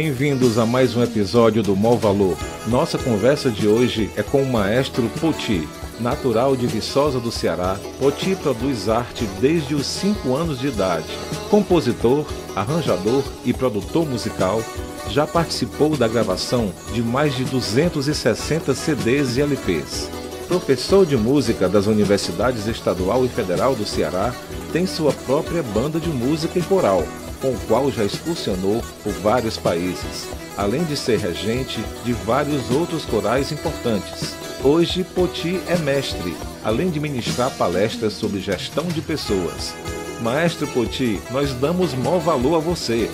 bem-vindos 0.00 0.56
a 0.56 0.64
mais 0.64 0.96
um 0.96 1.02
episódio 1.02 1.62
do 1.62 1.76
Mó 1.76 1.94
Valor. 1.94 2.34
Nossa 2.68 2.96
conversa 2.96 3.50
de 3.50 3.68
hoje 3.68 4.10
é 4.16 4.22
com 4.22 4.42
o 4.42 4.50
maestro 4.50 5.06
Poti. 5.20 5.68
Natural 6.00 6.56
de 6.56 6.66
Viçosa 6.66 7.20
do 7.20 7.30
Ceará, 7.30 7.78
Poti 7.98 8.34
produz 8.34 8.88
arte 8.88 9.26
desde 9.42 9.74
os 9.74 9.84
5 9.84 10.34
anos 10.34 10.58
de 10.58 10.68
idade. 10.68 11.04
Compositor, 11.50 12.24
arranjador 12.56 13.22
e 13.44 13.52
produtor 13.52 14.08
musical, 14.08 14.62
já 15.10 15.26
participou 15.26 15.94
da 15.94 16.08
gravação 16.08 16.72
de 16.94 17.02
mais 17.02 17.36
de 17.36 17.44
260 17.44 18.72
CDs 18.72 19.36
e 19.36 19.42
LPs. 19.42 20.08
Professor 20.48 21.04
de 21.04 21.18
música 21.18 21.68
das 21.68 21.86
Universidades 21.86 22.66
Estadual 22.66 23.26
e 23.26 23.28
Federal 23.28 23.74
do 23.74 23.84
Ceará, 23.84 24.34
tem 24.72 24.86
sua 24.86 25.12
própria 25.12 25.62
banda 25.62 26.00
de 26.00 26.08
música 26.08 26.58
e 26.58 26.62
coral, 26.62 27.04
com 27.40 27.52
o 27.52 27.58
qual 27.66 27.90
já 27.90 28.04
excursionou 28.04 28.82
por 29.02 29.12
vários 29.14 29.56
países, 29.56 30.28
além 30.56 30.84
de 30.84 30.96
ser 30.96 31.18
regente 31.18 31.80
de 32.04 32.12
vários 32.12 32.70
outros 32.70 33.04
corais 33.04 33.50
importantes. 33.50 34.34
Hoje, 34.62 35.04
Poti 35.04 35.60
é 35.68 35.76
mestre, 35.78 36.36
além 36.62 36.90
de 36.90 37.00
ministrar 37.00 37.50
palestras 37.52 38.12
sobre 38.12 38.40
gestão 38.40 38.84
de 38.84 39.00
pessoas. 39.00 39.74
Maestro 40.20 40.66
Poti, 40.68 41.18
nós 41.30 41.54
damos 41.54 41.94
maior 41.94 42.18
valor 42.18 42.56
a 42.56 42.58
você. 42.58 43.10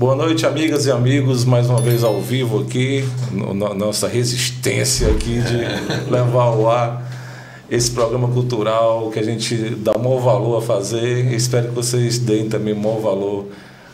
Boa 0.00 0.16
noite, 0.16 0.46
amigas 0.46 0.86
e 0.86 0.90
amigos, 0.90 1.44
mais 1.44 1.68
uma 1.68 1.78
vez 1.78 2.02
ao 2.02 2.22
vivo 2.22 2.60
aqui, 2.60 3.06
na 3.54 3.74
nossa 3.74 4.08
resistência 4.08 5.08
aqui 5.08 5.42
de 5.42 5.58
levar 6.10 6.44
ao 6.44 6.70
ar 6.70 7.06
esse 7.70 7.90
programa 7.90 8.26
cultural 8.28 9.10
que 9.10 9.18
a 9.18 9.22
gente 9.22 9.54
dá 9.74 9.98
maior 9.98 10.20
valor 10.20 10.56
a 10.56 10.62
fazer. 10.62 11.30
Espero 11.34 11.68
que 11.68 11.74
vocês 11.74 12.18
deem 12.18 12.48
também 12.48 12.72
maior 12.72 12.98
valor 12.98 13.48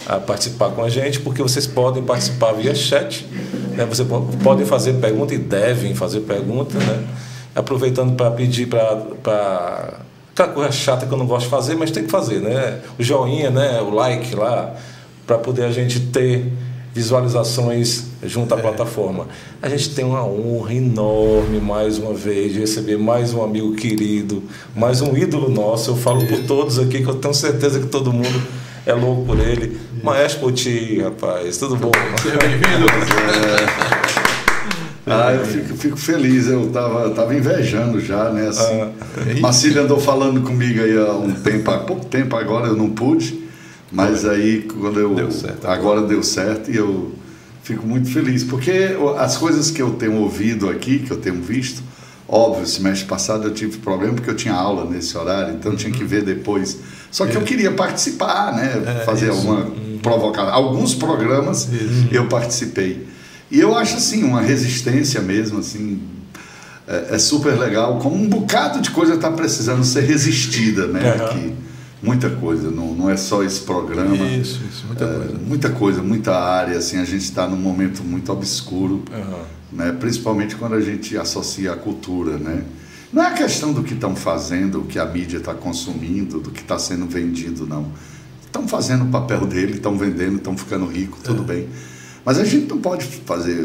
a 0.06 0.21
participar 0.21 0.71
com 0.71 0.84
a 0.84 0.89
gente, 0.89 1.19
porque 1.19 1.43
vocês 1.43 1.67
podem 1.67 2.05
participar 2.05 2.53
via 2.53 2.73
chat, 2.73 3.27
né? 3.77 3.84
Vocês 3.84 4.06
podem 4.44 4.65
fazer 4.65 4.93
pergunta 5.00 5.34
e 5.34 5.38
devem 5.38 5.93
fazer 5.93 6.21
pergunta, 6.21 6.78
né? 6.78 7.05
Aproveitando 7.53 8.15
para 8.15 8.31
pedir 8.31 8.69
para 8.69 9.94
aquela 10.33 10.53
coisa 10.53 10.71
chata 10.71 11.05
que 11.05 11.12
eu 11.12 11.19
não 11.19 11.27
gosto 11.27 11.47
de 11.47 11.50
fazer, 11.50 11.75
mas 11.75 11.91
tem 11.91 12.05
que 12.05 12.12
fazer, 12.12 12.38
né? 12.38 12.78
O 12.97 13.03
joinha, 13.03 13.50
né? 13.50 13.81
O 13.81 13.91
like 13.91 14.37
lá 14.37 14.73
para 15.26 15.38
poder 15.38 15.64
a 15.64 15.72
gente 15.72 16.00
ter 16.00 16.47
visualizações 16.94 18.04
junto 18.25 18.54
à 18.54 18.59
é. 18.59 18.60
plataforma. 18.62 19.26
A 19.60 19.69
gente 19.69 19.91
tem 19.91 20.04
uma 20.04 20.25
honra 20.25 20.72
enorme, 20.72 21.60
mais 21.60 21.98
uma 21.98 22.14
vez, 22.14 22.54
de 22.54 22.60
receber 22.60 22.97
mais 22.97 23.34
um 23.34 23.42
amigo 23.42 23.75
querido, 23.75 24.42
mais 24.75 25.03
um 25.03 25.14
ídolo 25.14 25.50
nosso. 25.50 25.91
Eu 25.91 25.97
falo 25.97 26.25
por 26.26 26.38
todos 26.44 26.78
aqui, 26.78 27.03
que 27.03 27.09
eu 27.09 27.16
tenho 27.16 27.34
certeza 27.34 27.81
que 27.81 27.87
todo 27.87 28.12
mundo 28.12 28.42
é 28.87 28.94
louco 28.94 29.26
por 29.26 29.38
ele. 29.38 29.78
Maestro 30.03 30.41
Poti, 30.41 31.00
rapaz, 31.03 31.58
tudo 31.58 31.76
bom? 31.76 31.93
Seja 32.22 32.38
bem-vindo. 32.38 32.87
Ah, 35.08 35.32
eu 35.32 35.44
fico, 35.44 35.76
fico, 35.76 35.97
feliz, 35.97 36.48
eu 36.48 36.69
tava, 36.72 37.11
tava 37.11 37.32
invejando 37.32 38.00
já, 38.00 38.28
né? 38.31 38.49
Assim, 38.49 38.81
ah. 38.81 38.90
Marcília 39.40 39.82
andou 39.82 40.00
falando 40.00 40.43
comigo 40.43 40.82
aí 40.82 40.99
há 40.99 41.12
um 41.12 41.31
tempo, 41.31 41.70
há 41.70 41.78
pouco 41.78 42.05
tempo 42.06 42.34
agora 42.34 42.67
eu 42.67 42.76
não 42.76 42.90
pude. 42.90 43.45
Mas 43.91 44.25
aí, 44.25 44.62
quando 44.62 44.99
eu. 44.99 45.15
Deu 45.15 45.31
certo, 45.31 45.67
agora 45.67 46.03
deu 46.03 46.23
certo 46.23 46.71
e 46.71 46.77
eu 46.77 47.12
fico 47.62 47.87
muito 47.87 48.11
feliz, 48.11 48.44
porque 48.44 48.97
as 49.19 49.37
coisas 49.37 49.71
que 49.71 49.83
eu 49.83 49.91
tenho 49.94 50.15
ouvido 50.17 50.69
aqui, 50.69 51.00
que 51.00 51.11
eu 51.11 51.17
tenho 51.17 51.43
visto, 51.43 51.83
óbvio, 52.29 52.67
semestre 52.67 53.09
passado 53.09 53.49
eu 53.49 53.55
tive 53.55 53.79
problema 53.79 54.15
porque 54.15 54.31
eu 54.31 54.37
tinha 54.37 54.55
aula 54.55 54.85
nesse 54.88 55.17
horário, 55.17 55.55
então 55.55 55.73
eu 55.73 55.79
tinha 55.79 55.93
que 55.93 56.03
uhum. 56.03 56.09
ver 56.09 56.23
depois. 56.23 56.79
Só 57.11 57.27
que 57.27 57.37
é. 57.37 57.37
eu 57.37 57.43
queria 57.43 57.73
participar, 57.73 58.55
né? 58.55 59.00
É, 59.00 59.05
fazer 59.05 59.31
isso. 59.31 59.38
alguma 59.38 59.73
provocação. 60.03 60.53
Alguns 60.53 60.94
programas 60.94 61.69
isso. 61.73 62.09
eu 62.12 62.27
participei. 62.27 63.06
E 63.50 63.61
eu 63.61 63.77
acho 63.77 63.97
assim, 63.97 64.25
uma 64.25 64.41
resistência 64.41 65.21
mesmo, 65.21 65.61
assim, 65.61 66.00
é, 66.87 67.15
é 67.15 67.19
super 67.19 67.59
legal, 67.59 67.99
como 67.99 68.15
um 68.17 68.29
bocado 68.29 68.81
de 68.81 68.91
coisa 68.91 69.15
está 69.15 69.31
precisando 69.31 69.85
ser 69.85 70.03
resistida, 70.03 70.87
né? 70.87 71.15
Uhum. 71.15 71.25
Aqui 71.25 71.55
muita 72.02 72.31
coisa, 72.31 72.70
não, 72.70 72.94
não 72.94 73.10
é 73.10 73.16
só 73.16 73.43
esse 73.43 73.60
programa. 73.60 74.16
Isso, 74.16 74.60
isso, 74.69 74.87
muita 74.87 75.04
é, 75.04 75.08
coisa. 75.08 75.38
Muita 75.38 75.70
coisa, 75.70 76.02
muita 76.02 76.37
área, 76.37 76.78
assim, 76.78 76.98
a 76.98 77.04
gente 77.04 77.22
está 77.22 77.46
num 77.46 77.56
momento 77.56 78.02
muito 78.04 78.32
obscuro, 78.32 79.02
uhum. 79.10 79.43
né? 79.72 79.93
principalmente 79.93 80.56
quando 80.56 80.75
a 80.75 80.81
gente 80.81 81.16
associa 81.16 81.72
a 81.72 81.76
cultura, 81.76 82.37
né? 82.38 82.62
Não 83.12 83.22
é 83.22 83.28
a 83.28 83.32
questão 83.32 83.72
do 83.72 83.82
que 83.82 83.94
estão 83.94 84.14
fazendo, 84.16 84.81
o 84.81 84.84
que 84.84 84.98
a 84.98 85.06
mídia 85.06 85.38
está 85.38 85.54
consumindo, 85.54 86.40
do 86.40 86.50
que 86.50 86.60
está 86.60 86.78
sendo 86.78 87.06
vendido, 87.06 87.66
não. 87.66 87.87
Estão 88.44 88.66
fazendo 88.66 89.04
o 89.04 89.08
papel 89.08 89.46
dele, 89.46 89.75
estão 89.75 89.96
vendendo, 89.96 90.37
estão 90.37 90.56
ficando 90.56 90.87
ricos, 90.87 91.20
tudo 91.22 91.42
é. 91.42 91.46
bem. 91.46 91.69
Mas 92.25 92.38
a 92.38 92.44
gente 92.44 92.69
não 92.69 92.78
pode 92.78 93.06
fazer 93.25 93.64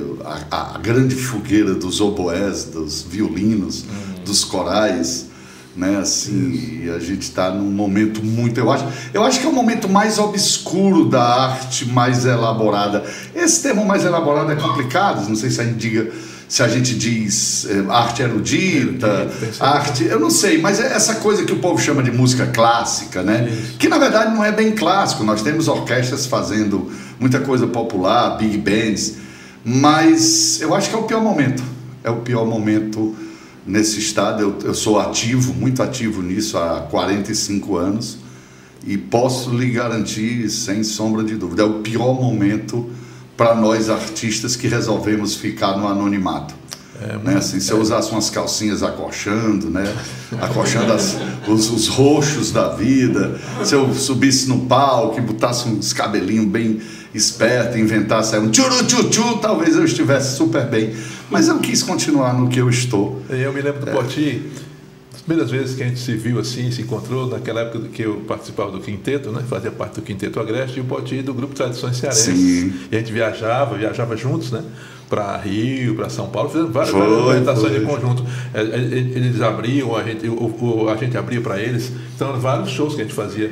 a, 0.51 0.75
a 0.75 0.77
grande 0.77 1.16
fogueira 1.16 1.74
dos 1.74 2.00
oboés, 2.00 2.66
dos 2.66 3.01
violinos, 3.01 3.84
uhum. 3.84 4.24
dos 4.24 4.44
corais, 4.44 5.31
né? 5.76 5.98
Assim, 5.98 6.90
a 6.90 7.00
gente 7.00 7.24
está 7.24 7.50
num 7.50 7.72
momento 7.72 8.24
muito, 8.24 8.60
eu 8.60 8.72
acho, 8.72 8.86
eu 9.14 9.24
acho 9.24 9.40
que 9.40 9.46
é 9.46 9.50
o 9.50 9.54
momento 9.54 9.88
mais 9.88 10.20
obscuro 10.20 11.06
da 11.06 11.24
arte 11.24 11.86
mais 11.86 12.26
elaborada. 12.26 13.04
Esse 13.34 13.64
termo 13.64 13.86
mais 13.86 14.04
elaborado 14.04 14.52
é 14.52 14.56
complicado, 14.56 15.28
não 15.28 15.36
sei 15.36 15.50
se 15.50 15.62
a 15.62 15.64
gente 15.64 15.78
diga, 15.78 16.12
se 16.48 16.62
a 16.62 16.68
gente 16.68 16.94
diz 16.96 17.66
é, 17.70 17.86
arte 17.90 18.22
erudita, 18.22 19.32
arte, 19.60 20.04
eu 20.04 20.20
não 20.20 20.30
sei, 20.30 20.60
mas 20.60 20.82
é 20.82 20.94
essa 20.94 21.16
coisa 21.16 21.46
que 21.46 21.54
o 21.54 21.60
povo 21.60 21.82
chama 21.82 22.04
de 22.04 22.12
música 22.12 22.48
clássica, 22.48 23.24
né? 23.24 23.50
Isso. 23.50 23.78
Que 23.78 23.88
na 23.88 23.98
verdade 23.98 24.34
não 24.36 24.44
é 24.44 24.52
bem 24.52 24.72
clássico. 24.72 25.24
Nós 25.24 25.42
temos 25.42 25.70
orquestras 25.70 26.26
fazendo 26.26 26.92
muita 27.18 27.40
coisa 27.40 27.68
popular, 27.68 28.38
big 28.38 28.58
bands, 28.58 29.16
mas 29.64 30.60
eu 30.60 30.76
acho 30.76 30.90
que 30.90 30.96
é 30.96 31.00
o 31.00 31.04
pior 31.04 31.22
momento. 31.22 31.64
É 32.04 32.10
o 32.10 32.18
pior 32.18 32.46
momento 32.46 33.16
nesse 33.66 34.00
estado. 34.00 34.42
Eu, 34.42 34.60
eu 34.63 34.74
sou 34.74 35.00
ativo, 35.00 35.54
muito 35.54 35.81
ativo 35.81 36.22
nisso 36.22 36.58
há 36.58 36.81
45 36.90 37.78
anos 37.78 38.18
e 38.86 38.98
posso 38.98 39.52
lhe 39.56 39.69
garantir, 39.72 40.50
sem 40.50 40.84
sombra 40.84 41.24
de 41.24 41.36
dúvida, 41.36 41.62
é 41.62 41.66
o 41.66 41.80
pior 41.80 42.13
momento 42.19 42.90
para 43.38 43.56
nós 43.56 43.90
artistas 43.90 44.56
que 44.56 44.68
resolvemos 44.68 45.36
ficar 45.36 45.78
no 45.78 45.88
anonimato. 45.88 46.62
É, 47.02 47.18
né? 47.18 47.38
assim, 47.38 47.60
se 47.60 47.72
eu 47.72 47.78
é. 47.78 47.81
usasse 47.81 48.12
umas 48.12 48.30
calcinhas 48.30 48.84
acolchando, 48.84 49.72
né? 49.72 49.92
acolchando 50.40 50.94
as, 50.94 51.18
os, 51.48 51.72
os 51.72 51.88
roxos 51.88 52.52
da 52.52 52.69
vida, 52.69 53.40
se 53.63 53.74
eu 53.74 53.92
subisse 53.96 54.48
no 54.48 54.66
palco 54.66 55.18
e 55.18 55.22
botasse 55.22 55.68
uns 55.68 55.94
cabelinhos 55.94 56.46
bem 56.46 56.80
espertos, 57.13 57.78
inventasse 57.78 58.38
um 58.38 58.52
tchuru 58.52 58.86
tchu 58.86 59.38
talvez 59.42 59.75
eu 59.75 59.84
estivesse 59.84 60.38
super 60.38 60.68
bem. 60.68 60.94
Mas 61.31 61.48
eu 61.48 61.60
quis 61.60 61.81
continuar 61.81 62.33
no 62.33 62.50
que 62.50 62.60
eu 62.60 62.69
estou. 62.69 63.22
Eu 63.30 63.54
me 63.54 63.62
lembro 63.62 63.80
do 63.80 63.89
é. 63.89 63.94
Poti, 63.94 64.51
as 65.13 65.22
primeiras 65.22 65.50
vezes 65.50 65.75
que 65.75 65.83
a 65.83 65.88
gente 65.88 66.00
se 66.00 66.13
viu 66.16 66.39
assim, 66.39 66.69
se 66.72 66.81
encontrou, 66.81 67.28
naquela 67.28 67.62
época 67.62 67.88
que 67.88 68.01
eu 68.01 68.18
participava 68.28 68.72
do 68.72 68.81
quinteto, 68.81 69.31
né? 69.31 69.42
fazia 69.48 69.72
parte 69.72 69.95
do 69.95 70.01
quinteto 70.01 70.39
Agreste, 70.39 70.80
e 70.80 70.81
o 70.81 70.86
Poti 70.86 71.22
do 71.22 71.33
grupo 71.33 71.56
Tradições 71.56 71.95
Cearenses. 71.98 72.36
Sim. 72.36 72.74
E 72.92 72.95
a 72.95 73.00
gente 73.00 73.13
viajava, 73.13 73.78
viajava 73.78 74.18
juntos, 74.18 74.51
né? 74.51 74.62
para 75.12 75.36
Rio, 75.36 75.95
para 75.95 76.10
São 76.10 76.28
Paulo, 76.28 76.50
fizemos 76.50 76.72
várias, 76.72 76.92
foi, 76.92 77.22
apresentações 77.22 77.74
de 77.74 77.81
conjunto. 77.81 78.25
É, 78.54 78.62
é, 78.62 78.63
eles 78.63 79.42
abriam, 79.42 79.94
a 79.94 80.04
gente, 80.04 80.25
a 80.25 80.95
gente 80.95 81.18
abria 81.18 81.42
para 81.42 81.60
eles. 81.60 81.92
Então, 82.16 82.39
vários 82.39 82.69
shows 82.69 82.95
que 82.95 83.01
a 83.01 83.04
gente 83.04 83.13
fazia 83.13 83.51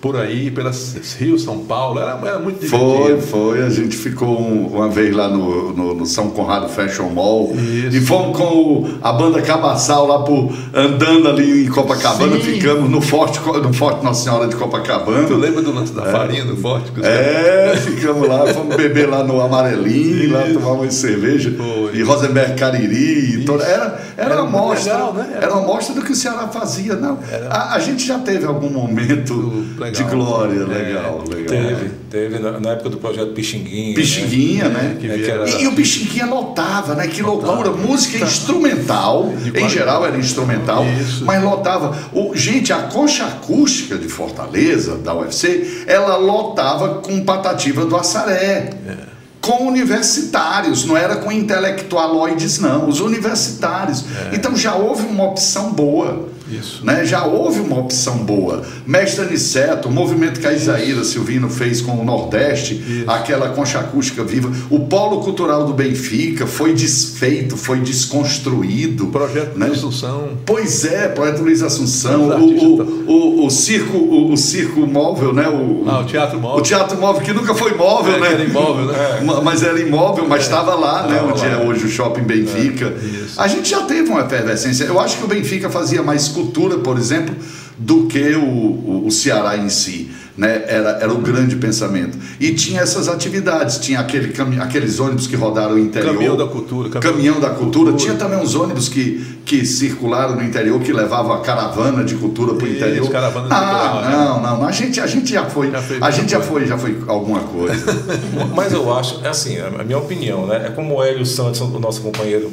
por 0.00 0.16
aí, 0.16 0.50
pelas 0.50 0.96
Rio, 1.18 1.38
São 1.38 1.58
Paulo, 1.58 1.98
era, 1.98 2.18
era 2.24 2.38
muito 2.38 2.60
divertido. 2.60 3.20
Foi, 3.20 3.20
foi. 3.20 3.62
A 3.62 3.70
gente 3.70 3.96
ficou 3.96 4.38
uma 4.38 4.88
vez 4.88 5.14
lá 5.14 5.28
no, 5.28 5.72
no, 5.72 5.94
no 5.94 6.06
São 6.06 6.30
Conrado 6.30 6.68
Fashion 6.68 7.08
Mall 7.08 7.52
Isso. 7.54 7.96
e 7.96 8.00
fomos 8.00 8.36
com 8.36 8.44
o, 8.44 8.98
a 9.02 9.12
banda 9.12 9.42
Cabaçal 9.42 10.06
lá 10.06 10.20
por, 10.20 10.52
andando 10.72 11.28
ali 11.28 11.66
em 11.66 11.68
Copacabana, 11.68 12.36
Sim. 12.36 12.42
ficamos 12.42 12.88
no 12.88 13.00
Forte, 13.00 13.40
no 13.40 13.72
Forte 13.72 14.04
Nossa 14.04 14.24
Senhora 14.24 14.46
de 14.46 14.54
Copacabana. 14.54 15.26
Tu 15.26 15.34
lembra 15.34 15.62
do 15.62 15.72
lance 15.72 15.92
da 15.92 16.04
é. 16.04 16.12
farinha 16.12 16.44
do 16.44 16.56
Forte? 16.56 16.92
É, 17.02 17.74
ficamos 17.76 18.28
lá, 18.28 18.46
fomos 18.54 18.76
beber 18.76 19.08
lá 19.08 19.24
no 19.24 19.40
Amarelinho, 19.40 20.24
Isso. 20.24 20.32
lá 20.32 20.42
tomar 20.52 20.72
uma 20.72 20.90
cerveja 20.90 21.52
foi. 21.56 21.96
e 21.96 22.02
Rosenberg 22.02 22.54
Cariri. 22.54 23.44
Toda, 23.44 23.64
era, 23.64 24.00
era, 24.16 24.34
era 24.34 24.42
uma 24.42 24.60
mostra, 24.60 24.92
legal, 24.92 25.14
né? 25.14 25.28
era... 25.32 25.46
era 25.46 25.54
uma 25.54 25.66
mostra 25.66 25.94
do 25.94 26.02
que 26.02 26.12
o 26.12 26.14
Ceará 26.14 26.48
fazia. 26.48 26.94
Não, 26.94 27.18
era... 27.30 27.48
a, 27.48 27.74
a 27.74 27.78
gente 27.80 28.06
já 28.06 28.18
teve 28.18 28.46
algum 28.46 28.70
momento 28.70 29.64
legal. 29.90 30.08
de 30.08 30.14
glória, 30.14 30.66
legal, 30.66 31.24
é, 31.26 31.34
legal. 31.34 31.46
Teve, 31.46 31.90
teve 32.10 32.38
na, 32.38 32.60
na, 32.60 32.70
época 32.70 32.90
do 32.90 32.96
projeto 32.98 33.32
Pixinguinha. 33.32 33.94
Pixinguinha, 33.94 34.68
né? 34.68 34.96
né? 35.00 35.08
É, 35.08 35.30
era... 35.30 35.48
e, 35.48 35.62
e, 35.62 35.66
o 35.66 35.72
Pixinguinha 35.74 36.26
lotava, 36.26 36.94
né? 36.94 37.06
Que 37.06 37.22
loucura. 37.22 37.70
Música 37.70 38.24
instrumental, 38.24 39.32
em 39.54 39.68
geral 39.68 40.06
era 40.06 40.16
instrumental, 40.16 40.84
Isso. 41.00 41.24
mas 41.24 41.42
lotava. 41.42 41.96
O, 42.12 42.34
gente, 42.34 42.72
a 42.72 42.82
concha 42.82 43.24
acústica 43.26 43.96
de 43.96 44.08
Fortaleza, 44.08 44.96
da 44.96 45.14
UFC, 45.14 45.84
ela 45.86 46.16
lotava 46.16 46.96
com 46.96 47.24
patativa 47.24 47.84
do 47.84 47.96
Assaré. 47.96 48.70
É. 48.86 49.18
com 49.40 49.66
universitários, 49.66 50.84
não 50.84 50.96
era 50.96 51.16
com 51.16 51.32
intelectualoides, 51.32 52.58
não, 52.58 52.88
os 52.88 53.00
universitários. 53.00 54.04
É. 54.30 54.34
Então 54.34 54.54
já 54.56 54.74
houve 54.74 55.06
uma 55.06 55.24
opção 55.24 55.72
boa. 55.72 56.28
Isso. 56.50 56.84
Né? 56.84 57.04
Já 57.04 57.24
houve 57.24 57.60
uma 57.60 57.78
opção 57.78 58.18
boa. 58.18 58.62
Mestre 58.86 59.24
Aniceto, 59.24 59.88
o 59.88 59.92
movimento 59.92 60.40
que 60.40 60.46
a 60.46 60.52
Isaíra 60.52 61.04
Silvino 61.04 61.48
fez 61.48 61.80
com 61.80 61.92
o 61.92 62.04
Nordeste, 62.04 62.74
Isso. 62.74 63.10
aquela 63.10 63.50
concha 63.50 63.78
acústica 63.78 64.24
viva, 64.24 64.50
o 64.70 64.80
polo 64.80 65.20
cultural 65.20 65.64
do 65.64 65.72
Benfica 65.72 66.46
foi 66.46 66.72
desfeito, 66.72 67.56
foi 67.56 67.80
desconstruído. 67.80 69.04
O 69.04 69.10
projeto 69.10 69.58
né? 69.58 69.66
Luiz 69.66 69.78
Assunção. 69.78 70.30
Pois 70.44 70.84
é, 70.84 71.08
projeto 71.08 71.40
Luiz 71.40 71.62
Assunção, 71.62 72.28
o, 72.28 72.48
o, 72.48 73.42
o, 73.42 73.46
o, 73.46 73.50
circo, 73.50 73.96
o, 73.96 74.32
o, 74.32 74.36
circo 74.36 74.86
móvel, 74.86 75.32
né? 75.32 75.48
O, 75.48 75.84
ah, 75.86 76.00
o 76.00 76.04
teatro 76.04 76.38
móvel. 76.40 76.58
O 76.58 76.62
teatro 76.62 76.98
móvel, 76.98 77.22
que 77.22 77.32
nunca 77.32 77.54
foi 77.54 77.74
móvel, 77.74 78.16
é, 78.16 78.20
né? 78.20 78.32
Era 78.32 78.44
imóvel, 78.44 78.86
né? 78.86 78.98
É. 79.08 79.42
Mas 79.42 79.62
era 79.62 79.78
imóvel, 79.80 80.26
mas 80.28 80.42
estava 80.42 80.72
é. 80.72 80.74
lá, 80.74 81.06
né? 81.06 81.22
Onde 81.22 81.44
é 81.44 81.56
hoje 81.56 81.86
o 81.86 81.88
shopping 81.88 82.22
Benfica. 82.22 82.86
É, 82.86 83.26
a 83.36 83.48
gente 83.48 83.70
já 83.70 83.82
teve 83.82 84.10
uma 84.10 84.22
efervescência. 84.22 84.84
Eu 84.84 84.98
acho 85.00 85.18
que 85.18 85.24
o 85.24 85.26
Benfica 85.26 85.70
fazia 85.70 86.02
mais 86.02 86.28
cultura, 86.38 86.78
por 86.78 86.96
exemplo, 86.96 87.34
do 87.76 88.06
que 88.06 88.34
o, 88.34 88.44
o, 88.44 89.06
o 89.06 89.10
Ceará 89.10 89.56
em 89.56 89.68
si. 89.68 90.10
Né? 90.36 90.64
Era, 90.68 90.90
era 91.00 91.12
o 91.12 91.18
grande 91.18 91.56
pensamento. 91.56 92.16
E 92.38 92.54
tinha 92.54 92.80
essas 92.80 93.08
atividades, 93.08 93.78
tinha 93.78 93.98
aquele 93.98 94.32
aqueles 94.60 95.00
ônibus 95.00 95.26
que 95.26 95.34
rodaram 95.34 95.74
o 95.74 95.78
interior. 95.80 96.12
Caminhão 96.12 96.36
da 96.36 96.46
cultura. 96.46 96.88
Caminhão, 96.90 97.12
caminhão 97.12 97.40
da 97.40 97.50
cultura. 97.50 97.90
cultura. 97.90 97.96
Tinha 97.96 98.14
também 98.14 98.38
uns 98.38 98.54
ônibus 98.54 98.88
que, 98.88 99.40
que 99.44 99.66
circularam 99.66 100.36
no 100.36 100.44
interior, 100.44 100.80
que 100.80 100.92
levavam 100.92 101.32
a 101.32 101.40
caravana 101.40 102.04
de 102.04 102.14
cultura 102.14 102.54
para 102.54 102.66
o 102.66 102.70
interior. 102.70 103.10
Caravana 103.10 103.48
ah, 103.50 104.02
de 104.04 104.12
não, 104.12 104.40
não, 104.40 104.58
não. 104.58 104.68
A 104.68 104.70
gente, 104.70 105.00
a 105.00 105.08
gente 105.08 105.32
já 105.32 105.44
foi. 105.44 105.72
Já 105.72 105.82
a 106.00 106.10
gente 106.12 106.30
já 106.30 106.40
foi, 106.40 106.66
já 106.66 106.78
foi 106.78 106.96
alguma 107.08 107.40
coisa. 107.40 107.84
Mas 108.54 108.72
eu 108.72 108.96
acho, 108.96 109.20
é 109.24 109.28
assim, 109.28 109.58
a 109.58 109.82
minha 109.82 109.98
opinião, 109.98 110.46
né? 110.46 110.66
É 110.66 110.70
como 110.70 110.94
o 110.94 111.02
Hélio 111.02 111.26
Santos, 111.26 111.60
o 111.60 111.80
nosso 111.80 112.00
companheiro 112.00 112.48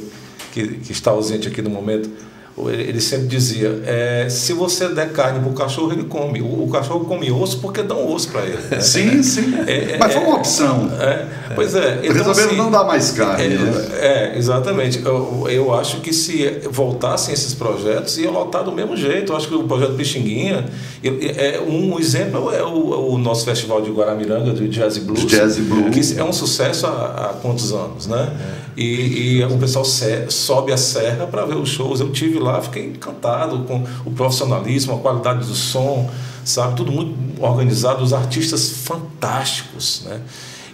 que, 0.51 0.67
que 0.69 0.91
está 0.91 1.11
ausente 1.11 1.47
aqui 1.47 1.61
no 1.61 1.69
momento 1.69 2.09
ele 2.57 3.01
sempre 3.01 3.27
dizia: 3.27 3.81
é, 3.85 4.27
se 4.29 4.53
você 4.53 4.87
der 4.87 5.11
carne 5.11 5.39
para 5.39 5.49
o 5.49 5.53
cachorro, 5.53 5.91
ele 5.91 6.05
come. 6.05 6.41
O, 6.41 6.63
o, 6.63 6.69
cachorro 6.69 7.03
come 7.03 7.29
osso 7.29 7.59
porque 7.59 7.83
dão 7.83 8.09
osso 8.13 8.29
para 8.29 8.45
ele. 8.45 8.57
Né? 8.71 8.79
Sim, 8.79 9.21
sim. 9.21 9.53
É, 9.67 9.93
é, 9.93 9.97
Mas 9.97 10.13
foi 10.13 10.23
uma 10.23 10.37
opção. 10.37 10.89
É, 10.97 11.25
pois 11.53 11.75
é. 11.75 11.99
Então, 12.01 12.13
Resolveram 12.13 12.47
assim, 12.47 12.57
não 12.57 12.71
dar 12.71 12.85
mais 12.85 13.11
carne. 13.11 13.43
É, 13.43 13.57
né? 13.57 13.87
é 13.99 14.37
exatamente. 14.37 15.03
Eu, 15.03 15.47
eu, 15.49 15.73
acho 15.73 15.99
que 15.99 16.13
se 16.13 16.61
voltassem 16.71 17.33
esses 17.33 17.53
projetos, 17.53 18.17
ia 18.17 18.31
lotar 18.31 18.63
do 18.63 18.71
mesmo 18.71 18.95
jeito. 18.95 19.33
Eu 19.33 19.37
acho 19.37 19.49
que 19.49 19.55
o 19.55 19.63
projeto 19.63 19.93
Pixinguinha, 19.95 20.65
é, 21.03 21.59
um 21.59 21.99
exemplo 21.99 22.53
é 22.53 22.63
o, 22.63 23.11
o 23.11 23.17
nosso 23.17 23.43
festival 23.43 23.81
de 23.81 23.91
Guaramiranga, 23.91 24.53
de 24.53 24.69
Jazz 24.69 24.97
Blues. 24.97 25.25
Jazz 25.25 25.57
Blues. 25.57 25.93
Que 25.93 26.19
é 26.19 26.23
um 26.23 26.31
sucesso 26.31 26.87
há, 26.87 27.31
há 27.31 27.33
quantos 27.41 27.73
anos, 27.73 28.07
né? 28.07 28.31
E, 28.75 29.37
e 29.39 29.43
o 29.43 29.57
pessoal 29.57 29.85
sobe 30.29 30.71
a 30.71 30.77
serra 30.77 31.27
para 31.27 31.45
ver 31.45 31.55
os 31.55 31.69
shows. 31.69 31.99
Eu 31.99 32.11
tive 32.11 32.39
lá, 32.39 32.61
fiquei 32.61 32.87
encantado 32.87 33.59
com 33.59 33.83
o 34.05 34.11
profissionalismo, 34.11 34.95
a 34.95 34.99
qualidade 34.99 35.47
do 35.47 35.55
som, 35.55 36.09
sabe? 36.43 36.75
Tudo 36.75 36.91
muito 36.91 37.41
organizado, 37.41 38.03
os 38.03 38.13
artistas 38.13 38.69
fantásticos, 38.69 40.03
né? 40.05 40.21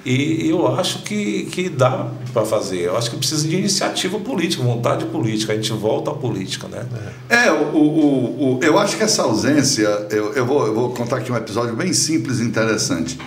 E 0.04 0.50
eu 0.50 0.68
acho 0.68 1.04
que, 1.04 1.46
que 1.46 1.70
dá 1.70 2.08
para 2.34 2.44
fazer. 2.44 2.80
Eu 2.80 2.98
acho 2.98 3.12
que 3.12 3.18
precisa 3.18 3.48
de 3.48 3.56
iniciativa 3.56 4.20
política, 4.20 4.64
vontade 4.64 5.06
política. 5.06 5.54
A 5.54 5.56
gente 5.56 5.72
volta 5.74 6.10
à 6.10 6.14
política, 6.14 6.68
né? 6.68 6.84
É, 7.30 7.52
o, 7.52 7.78
o, 7.78 8.58
o 8.58 8.60
eu 8.64 8.80
acho 8.80 8.98
que 8.98 9.04
essa 9.04 9.22
ausência. 9.22 10.08
Eu, 10.10 10.34
eu, 10.34 10.46
vou, 10.46 10.66
eu 10.66 10.74
vou 10.74 10.90
contar 10.90 11.18
aqui 11.18 11.32
um 11.32 11.38
episódio 11.38 11.76
bem 11.76 11.94
simples 11.94 12.40
e 12.40 12.44
interessante. 12.44 13.20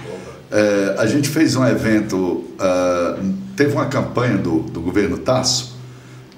É, 0.50 0.96
a 0.98 1.06
gente 1.06 1.28
fez 1.28 1.54
um 1.54 1.64
evento, 1.64 2.16
uh, 2.16 3.34
teve 3.56 3.72
uma 3.72 3.86
campanha 3.86 4.36
do, 4.36 4.60
do 4.60 4.80
governo 4.80 5.18
Tasso, 5.18 5.76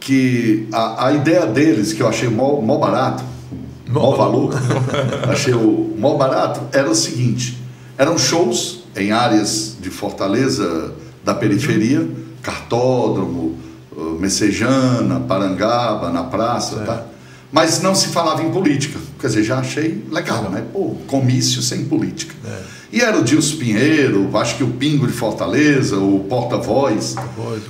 que 0.01 0.69
a, 0.73 1.07
a 1.09 1.13
ideia 1.13 1.47
deles, 1.47 1.93
que 1.93 2.03
eu 2.03 2.09
achei 2.09 2.29
mó, 2.29 2.61
mó 2.61 2.79
barato, 2.79 3.25
mó 3.89 4.15
valor, 4.15 4.55
achei 5.29 5.55
o 5.55 5.95
mó 5.99 6.17
barato, 6.17 6.61
era 6.73 6.89
o 6.89 6.95
seguinte: 6.95 7.63
eram 7.99 8.19
shows 8.19 8.85
em 8.95 9.13
áreas 9.13 9.77
de 9.81 9.91
Fortaleza, 9.91 10.93
da 11.25 11.35
periferia, 11.35 12.09
Cartódromo, 12.43 13.59
Messejana, 14.21 15.21
Parangaba, 15.21 16.11
na 16.11 16.25
praça, 16.25 16.77
tá? 16.81 17.05
mas 17.51 17.81
não 17.81 17.95
se 17.95 18.09
falava 18.09 18.43
em 18.43 18.51
política. 18.51 18.99
Quer 19.19 19.29
dizer, 19.29 19.43
já 19.43 19.59
achei 19.59 20.05
legal, 20.11 20.51
né? 20.51 20.65
Pô, 20.73 20.95
comício 21.07 21.63
sem 21.63 21.85
política. 21.87 22.35
É. 22.45 22.63
E 22.93 23.01
era 23.01 23.19
o 23.19 23.23
Dilson 23.23 23.57
Pinheiro, 23.57 24.31
acho 24.37 24.57
que 24.57 24.65
o 24.65 24.69
Pingo 24.69 25.07
de 25.07 25.13
Fortaleza, 25.13 25.97
o 25.97 26.21
Porta-Voz. 26.29 27.17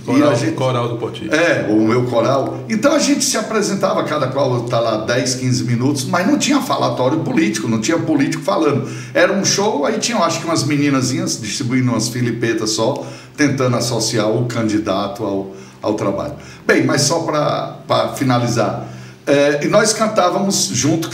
Porta 0.04 0.28
a 0.28 0.34
gente, 0.34 0.52
coral 0.52 0.88
do 0.90 0.96
Poti. 0.98 1.28
É, 1.30 1.66
o 1.70 1.80
meu 1.80 2.04
coral. 2.04 2.64
Então 2.68 2.92
a 2.92 2.98
gente 2.98 3.24
se 3.24 3.36
apresentava, 3.36 4.04
cada 4.04 4.26
qual 4.28 4.64
está 4.64 4.78
lá 4.78 4.98
10, 4.98 5.36
15 5.36 5.64
minutos, 5.64 6.04
mas 6.04 6.26
não 6.26 6.38
tinha 6.38 6.60
falatório 6.60 7.20
político, 7.20 7.66
não 7.66 7.80
tinha 7.80 7.98
político 7.98 8.42
falando. 8.42 8.88
Era 9.14 9.32
um 9.32 9.44
show, 9.44 9.86
aí 9.86 9.98
tinha, 9.98 10.18
acho 10.18 10.40
que 10.40 10.44
umas 10.44 10.64
meninazinhas 10.64 11.40
distribuindo 11.40 11.90
umas 11.90 12.08
filipetas 12.08 12.70
só, 12.70 13.06
tentando 13.36 13.76
associar 13.76 14.28
o 14.30 14.44
candidato 14.44 15.24
ao, 15.24 15.52
ao 15.80 15.94
trabalho. 15.94 16.34
Bem, 16.66 16.84
mas 16.84 17.02
só 17.02 17.20
para 17.20 18.14
finalizar. 18.16 18.95
É, 19.26 19.64
e 19.64 19.68
nós 19.68 19.92
cantávamos 19.92 20.70
junto, 20.72 21.10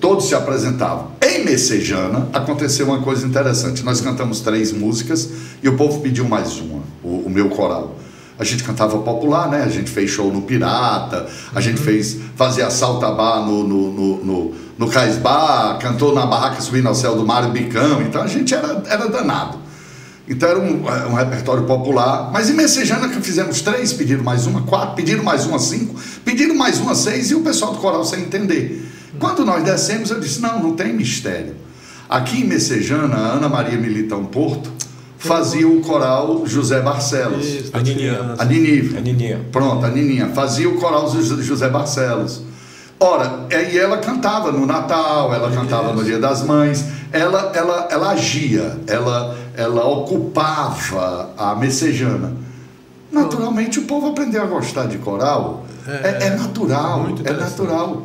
todos 0.00 0.26
se 0.26 0.34
apresentavam. 0.34 1.10
Em 1.20 1.44
Messejana 1.44 2.28
aconteceu 2.32 2.86
uma 2.86 3.02
coisa 3.02 3.26
interessante. 3.26 3.82
Nós 3.82 4.00
cantamos 4.00 4.40
três 4.40 4.70
músicas 4.70 5.28
e 5.60 5.68
o 5.68 5.76
povo 5.76 6.00
pediu 6.00 6.28
mais 6.28 6.58
uma, 6.60 6.82
o, 7.02 7.24
o 7.26 7.30
meu 7.30 7.48
coral. 7.48 7.96
A 8.38 8.44
gente 8.44 8.62
cantava 8.62 8.96
popular, 8.98 9.48
né? 9.50 9.62
A 9.64 9.68
gente 9.68 9.90
fez 9.90 10.10
show 10.10 10.32
no 10.32 10.42
Pirata, 10.42 11.26
a 11.54 11.60
gente 11.60 11.78
uhum. 11.78 11.84
fez 11.84 12.16
fazia 12.36 12.70
saltabá 12.70 13.40
no, 13.40 13.66
no, 13.66 13.92
no, 13.92 14.24
no, 14.24 14.54
no 14.78 14.88
Caisbar, 14.88 15.78
cantou 15.78 16.14
na 16.14 16.24
barraca 16.24 16.60
subindo 16.60 16.88
ao 16.88 16.94
céu 16.94 17.16
do 17.16 17.26
Mário 17.26 17.50
Bicão. 17.50 18.02
Então 18.02 18.22
a 18.22 18.26
gente 18.28 18.54
era, 18.54 18.82
era 18.86 19.08
danado. 19.08 19.58
Então 20.28 20.48
era 20.48 20.58
um, 20.58 20.88
é, 20.88 21.06
um, 21.06 21.14
repertório 21.14 21.64
popular. 21.64 22.30
Mas 22.32 22.48
em 22.48 22.54
Messejana 22.54 23.08
que 23.08 23.20
fizemos 23.20 23.60
três, 23.60 23.92
pediram 23.92 24.22
mais 24.22 24.46
uma, 24.46 24.62
quatro, 24.62 24.94
pediram 24.94 25.24
mais 25.24 25.44
uma, 25.46 25.58
cinco, 25.58 25.94
pediram 26.24 26.54
mais 26.54 26.78
uma, 26.78 26.94
seis, 26.94 27.30
e 27.30 27.34
o 27.34 27.40
pessoal 27.40 27.72
do 27.72 27.78
coral 27.78 28.04
sem 28.04 28.20
entender. 28.20 28.88
Quando 29.18 29.44
nós 29.44 29.62
descemos, 29.64 30.10
eu 30.10 30.20
disse: 30.20 30.40
não, 30.40 30.62
não 30.62 30.74
tem 30.74 30.92
mistério. 30.92 31.54
Aqui 32.08 32.42
em 32.42 32.44
Messejana, 32.44 33.16
a 33.16 33.32
Ana 33.32 33.48
Maria 33.48 33.78
Militão 33.78 34.24
Porto 34.24 34.70
fazia 35.22 35.66
o 35.68 35.80
coral 35.80 36.46
José 36.46 36.80
Barcelos. 36.80 37.46
Isso, 37.46 37.70
a 37.72 37.80
Nininha. 37.80 38.34
A 38.38 38.44
Nininha. 38.44 38.98
A 38.98 39.00
Nininha. 39.00 39.40
Pronto, 39.50 39.86
a 39.86 39.88
Nininha. 39.88 40.28
Fazia 40.34 40.68
o 40.68 40.74
coral 40.74 41.10
José 41.10 41.68
Barcelos. 41.68 42.42
Ora, 42.98 43.46
e 43.50 43.76
ela 43.76 43.98
cantava 43.98 44.52
no 44.52 44.64
Natal, 44.64 45.34
ela 45.34 45.50
cantava 45.50 45.92
no 45.92 46.04
Dia 46.04 46.20
das 46.20 46.44
Mães, 46.44 46.84
ela, 47.10 47.50
ela, 47.52 47.88
ela 47.90 48.10
agia, 48.10 48.78
ela, 48.86 49.36
ela 49.56 49.84
ocupava 49.86 51.30
a 51.36 51.54
messejana. 51.54 52.34
Naturalmente 53.10 53.78
o 53.78 53.82
povo 53.82 54.08
aprendeu 54.08 54.42
a 54.42 54.46
gostar 54.46 54.86
de 54.86 54.98
coral. 54.98 55.66
É, 55.86 56.08
é, 56.08 56.26
é 56.28 56.30
natural, 56.30 57.08
é 57.24 57.32
natural. 57.32 58.02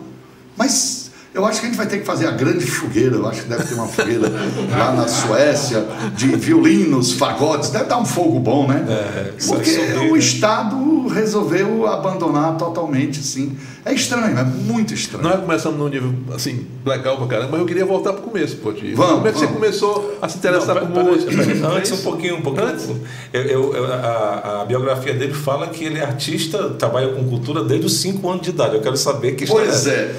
Mas 0.57 1.07
eu 1.33 1.45
acho 1.45 1.59
que 1.59 1.67
a 1.67 1.69
gente 1.69 1.77
vai 1.77 1.85
ter 1.85 1.99
que 1.99 2.05
fazer 2.05 2.27
a 2.27 2.31
grande 2.31 2.65
fogueira. 2.65 3.15
Eu 3.15 3.27
acho 3.27 3.43
que 3.43 3.47
deve 3.49 3.63
ter 3.63 3.75
uma 3.75 3.87
fogueira 3.87 4.27
lá 4.71 4.91
na 4.91 5.07
Suécia, 5.07 5.85
de 6.15 6.35
violinos, 6.35 7.13
fagotes. 7.13 7.69
Deve 7.69 7.85
dar 7.85 7.99
um 7.99 8.05
fogo 8.05 8.39
bom, 8.39 8.67
né? 8.67 8.83
É, 8.89 9.33
Porque 9.45 9.69
o 10.11 10.17
Estado 10.17 11.07
resolveu 11.07 11.85
abandonar 11.87 12.57
totalmente, 12.57 13.19
assim. 13.19 13.55
É 13.87 13.93
estranho, 13.93 14.37
é 14.37 14.43
muito 14.43 14.93
estranho. 14.93 15.23
Nós 15.23 15.39
começamos 15.39 15.79
num 15.79 15.87
nível, 15.87 16.13
assim, 16.35 16.67
legal 16.85 17.15
pra 17.15 17.27
caramba, 17.27 17.51
mas 17.51 17.61
eu 17.61 17.65
queria 17.65 17.85
voltar 17.85 18.11
pro 18.11 18.21
começo, 18.21 18.57
Poti. 18.57 18.93
Vamos, 18.93 19.13
Como 19.13 19.27
é 19.27 19.31
que 19.31 19.37
vamos. 19.37 19.49
você 19.49 19.59
começou 19.59 20.17
a 20.21 20.27
se 20.27 20.37
interessar 20.37 20.75
Não, 20.75 20.87
por 20.87 21.03
música? 21.05 21.31
Antes, 21.73 21.91
um 21.93 22.03
pouquinho, 22.03 22.35
um 22.35 22.41
pouquinho. 22.41 22.67
Antes? 22.67 22.89
Eu, 23.31 23.73
eu, 23.73 23.85
a, 23.85 24.61
a, 24.61 24.65
biografia 24.65 25.13
dele 25.13 25.33
fala 25.33 25.67
que 25.67 25.85
ele 25.85 25.99
é 25.99 26.03
artista, 26.03 26.71
trabalha 26.71 27.13
com 27.13 27.23
cultura 27.29 27.63
desde 27.63 27.85
os 27.85 27.93
5 27.99 28.29
anos 28.29 28.41
de 28.41 28.49
idade. 28.49 28.75
Eu 28.75 28.81
quero 28.81 28.97
saber 28.97 29.35
que 29.35 29.47
Pois 29.47 29.87
é. 29.87 30.13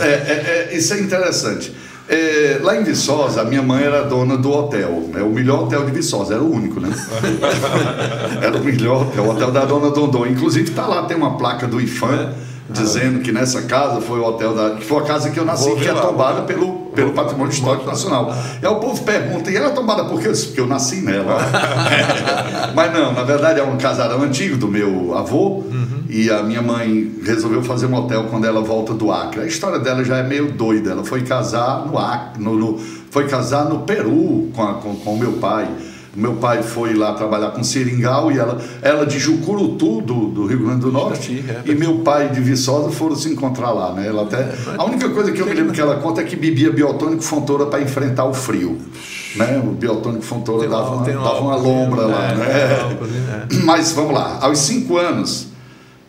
é, 0.00 0.04
é 0.04 0.68
é, 0.70 0.76
isso 0.76 0.92
é 0.92 1.00
interessante. 1.00 1.74
É, 2.06 2.58
lá 2.60 2.76
em 2.76 2.84
Viçosa, 2.84 3.40
a 3.40 3.44
minha 3.44 3.62
mãe 3.62 3.82
era 3.82 4.02
dona 4.02 4.36
do 4.36 4.50
hotel, 4.50 5.08
né? 5.10 5.22
o 5.22 5.30
melhor 5.30 5.62
hotel 5.62 5.86
de 5.86 5.92
Viçosa, 5.92 6.34
era 6.34 6.42
o 6.42 6.52
único, 6.52 6.80
né? 6.80 6.90
era 8.42 8.56
o 8.58 8.62
melhor 8.62 9.02
hotel, 9.02 9.24
o 9.24 9.30
hotel 9.30 9.50
da 9.50 9.64
dona 9.64 9.90
Dondon. 9.90 10.26
Inclusive 10.26 10.68
está 10.68 10.86
lá, 10.86 11.04
tem 11.04 11.16
uma 11.16 11.38
placa 11.38 11.66
do 11.66 11.80
IFAM 11.80 12.34
dizendo 12.72 13.20
que 13.20 13.32
nessa 13.32 13.62
casa 13.62 14.00
foi 14.00 14.18
o 14.20 14.24
hotel 14.24 14.54
da. 14.54 14.70
que 14.76 14.84
foi 14.84 15.02
a 15.02 15.06
casa 15.06 15.30
que 15.30 15.38
eu 15.38 15.44
nasci, 15.44 15.74
que 15.76 15.88
é 15.88 15.94
tombada 15.94 16.42
pelo, 16.42 16.90
pelo 16.94 17.12
Patrimônio 17.12 17.52
Histórico 17.52 17.86
Nacional. 17.86 18.34
E 18.62 18.66
aí 18.66 18.72
o 18.72 18.76
povo 18.76 19.02
pergunta, 19.02 19.50
e 19.50 19.56
ela 19.56 19.66
é 19.66 19.70
tombada 19.70 20.04
por 20.04 20.20
quê? 20.20 20.28
Porque 20.28 20.60
eu 20.60 20.66
nasci 20.66 21.02
nela. 21.02 21.38
Mas 22.74 22.92
não, 22.92 23.12
na 23.12 23.22
verdade 23.22 23.60
é 23.60 23.64
um 23.64 23.76
casarão 23.76 24.22
antigo 24.22 24.56
do 24.56 24.68
meu 24.68 25.16
avô, 25.16 25.64
uhum. 25.70 26.04
e 26.08 26.30
a 26.30 26.42
minha 26.42 26.62
mãe 26.62 27.12
resolveu 27.24 27.62
fazer 27.62 27.86
um 27.86 27.94
hotel 27.94 28.24
quando 28.30 28.46
ela 28.46 28.60
volta 28.60 28.94
do 28.94 29.10
Acre. 29.10 29.40
A 29.40 29.46
história 29.46 29.78
dela 29.78 30.04
já 30.04 30.18
é 30.18 30.22
meio 30.22 30.52
doida. 30.52 30.92
Ela 30.92 31.04
foi 31.04 31.22
casar 31.22 31.86
no 31.86 31.98
Acre, 31.98 32.42
no, 32.42 32.56
no 32.56 32.78
foi 33.10 33.26
casar 33.26 33.64
no 33.64 33.80
Peru 33.80 34.50
com, 34.54 34.62
a, 34.62 34.74
com, 34.74 34.94
com 34.96 35.14
o 35.14 35.18
meu 35.18 35.32
pai 35.32 35.68
meu 36.20 36.34
pai 36.34 36.62
foi 36.62 36.94
lá 36.94 37.14
trabalhar 37.14 37.50
com 37.50 37.64
seringal 37.64 38.30
e 38.30 38.38
ela, 38.38 38.60
ela 38.82 39.06
de 39.06 39.18
Jucurutu, 39.18 40.00
do, 40.02 40.26
do 40.26 40.46
Rio 40.46 40.60
Grande 40.60 40.80
do 40.82 40.92
Norte, 40.92 41.44
é, 41.48 41.62
e 41.70 41.74
meu 41.74 41.98
pai 41.98 42.28
de 42.28 42.40
Viçosa 42.40 42.90
foram 42.90 43.16
se 43.16 43.28
encontrar 43.28 43.70
lá, 43.70 43.92
né? 43.92 44.06
Ela 44.06 44.22
até, 44.22 44.40
é, 44.40 44.54
a 44.76 44.84
única 44.84 45.08
coisa 45.08 45.32
que 45.32 45.40
eu 45.40 45.46
me 45.46 45.54
lembro 45.54 45.72
que 45.72 45.80
ela 45.80 45.96
conta 45.96 46.20
é 46.20 46.24
que 46.24 46.36
bebia 46.36 46.70
biotônico 46.70 47.22
fontoura 47.22 47.66
para 47.66 47.80
enfrentar 47.80 48.26
o 48.26 48.34
frio. 48.34 48.78
Né? 49.34 49.62
O 49.64 49.70
biotônico 49.70 50.22
fontoura 50.22 50.68
dava, 50.68 50.96
uma, 50.96 51.04
dava 51.04 51.40
uma 51.40 51.56
lombra 51.56 52.06
lá. 52.06 52.34
Né? 52.34 52.44
né? 52.44 53.46
Mas 53.64 53.92
vamos 53.92 54.12
lá, 54.12 54.38
aos 54.40 54.58
cinco 54.58 54.98
anos, 54.98 55.48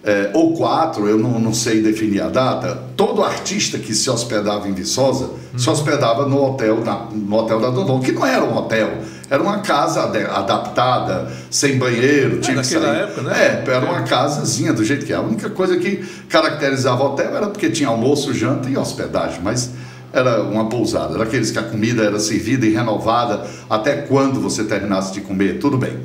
é, 0.04 0.32
ou 0.34 0.54
quatro, 0.54 1.08
eu 1.08 1.18
não, 1.18 1.40
não, 1.40 1.54
sei 1.54 1.82
definir 1.82 2.22
a 2.22 2.30
data, 2.30 2.76
todo 2.98 3.24
artista 3.24 3.78
que 3.78 3.94
se 3.94 4.10
hospedava 4.10 4.68
em 4.68 4.74
Viçosa 4.74 5.26
hum. 5.54 5.60
se 5.60 5.70
hospedava 5.70 6.26
no 6.26 6.44
hotel, 6.44 6.84
na, 6.84 7.06
no 7.12 7.36
hotel 7.38 7.60
da 7.60 7.70
Dodon, 7.70 8.00
que 8.00 8.12
não 8.12 8.26
era 8.26 8.44
um 8.44 8.58
hotel, 8.58 8.90
era 9.32 9.42
uma 9.42 9.60
casa 9.60 10.04
adaptada, 10.04 11.32
sem 11.50 11.78
banheiro, 11.78 12.40
é, 12.40 12.40
tinha 12.42 12.58
que 12.58 12.68
sair. 12.68 12.84
época, 12.84 13.22
né? 13.22 13.64
É, 13.66 13.72
era 13.72 13.86
uma 13.86 14.02
casazinha 14.02 14.74
do 14.74 14.84
jeito 14.84 15.06
que 15.06 15.14
é. 15.14 15.16
A 15.16 15.22
única 15.22 15.50
coisa 15.50 15.78
que 15.78 16.04
caracterizava 16.28 17.02
o 17.02 17.14
hotel 17.14 17.34
era 17.38 17.48
porque 17.48 17.70
tinha 17.70 17.88
almoço, 17.88 18.34
janta 18.34 18.70
e 18.70 18.76
hospedagem, 18.76 19.40
mas 19.42 19.70
era 20.12 20.44
uma 20.44 20.68
pousada, 20.68 21.14
era 21.14 21.24
aqueles 21.24 21.50
que 21.50 21.58
a 21.58 21.64
comida 21.64 22.04
era 22.04 22.20
servida 22.20 22.66
e 22.66 22.74
renovada 22.74 23.48
até 23.70 24.02
quando 24.02 24.42
você 24.42 24.66
terminasse 24.66 25.14
de 25.14 25.22
comer, 25.22 25.60
tudo 25.60 25.78
bem. 25.78 25.98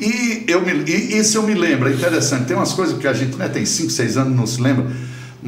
E, 0.00 0.44
eu 0.46 0.64
me, 0.64 0.72
e 0.88 1.18
isso 1.18 1.36
eu 1.36 1.42
me 1.42 1.54
lembro, 1.54 1.88
é 1.88 1.92
interessante, 1.92 2.44
tem 2.44 2.56
umas 2.56 2.74
coisas 2.74 2.96
que 2.96 3.08
a 3.08 3.12
gente 3.12 3.36
né, 3.36 3.48
tem 3.48 3.66
5, 3.66 3.90
6 3.90 4.16
anos 4.18 4.36
não 4.36 4.46
se 4.46 4.62
lembra, 4.62 4.86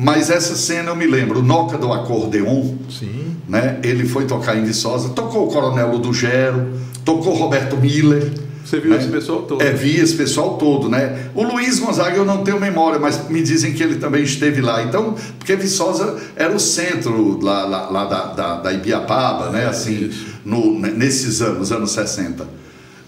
mas 0.01 0.31
essa 0.31 0.57
cena 0.57 0.89
eu 0.89 0.97
me 0.97 1.07
lembro, 1.07 1.41
o 1.41 1.43
Noca 1.43 1.77
do 1.77 1.93
Acordeon, 1.93 2.75
Sim. 2.89 3.37
Né, 3.47 3.79
ele 3.83 4.09
foi 4.09 4.25
tocar 4.25 4.57
em 4.57 4.65
Viçosa, 4.65 5.11
tocou 5.11 5.47
o 5.47 5.51
Coronel 5.51 5.99
do 5.99 6.13
Gero, 6.13 6.73
tocou 7.05 7.35
Roberto 7.35 7.77
Miller. 7.77 8.33
Você 8.65 8.81
viu 8.81 8.93
né? 8.93 8.99
esse 8.99 9.09
pessoal 9.09 9.43
todo? 9.43 9.63
É, 9.63 9.73
vi 9.73 9.97
esse 9.97 10.15
pessoal 10.15 10.57
todo, 10.57 10.89
né? 10.89 11.29
O 11.35 11.43
Luiz 11.43 11.79
Gonzaga 11.79 12.17
eu 12.17 12.25
não 12.25 12.45
tenho 12.45 12.59
memória, 12.61 12.99
mas 12.99 13.29
me 13.29 13.43
dizem 13.43 13.75
que 13.75 13.83
ele 13.83 13.97
também 13.97 14.23
esteve 14.23 14.61
lá. 14.61 14.83
Então, 14.83 15.17
porque 15.39 15.57
Viçosa 15.57 16.17
era 16.37 16.55
o 16.55 16.61
centro 16.61 17.39
lá, 17.43 17.65
lá, 17.67 17.91
lá 17.91 18.05
da, 18.05 18.25
da, 18.27 18.57
da, 18.61 18.73
Ibiapaba, 18.73 19.51
né? 19.51 19.67
Assim, 19.67 20.11
no, 20.45 20.79
nesses 20.79 21.43
anos, 21.43 21.73
anos 21.73 21.91
60. 21.91 22.47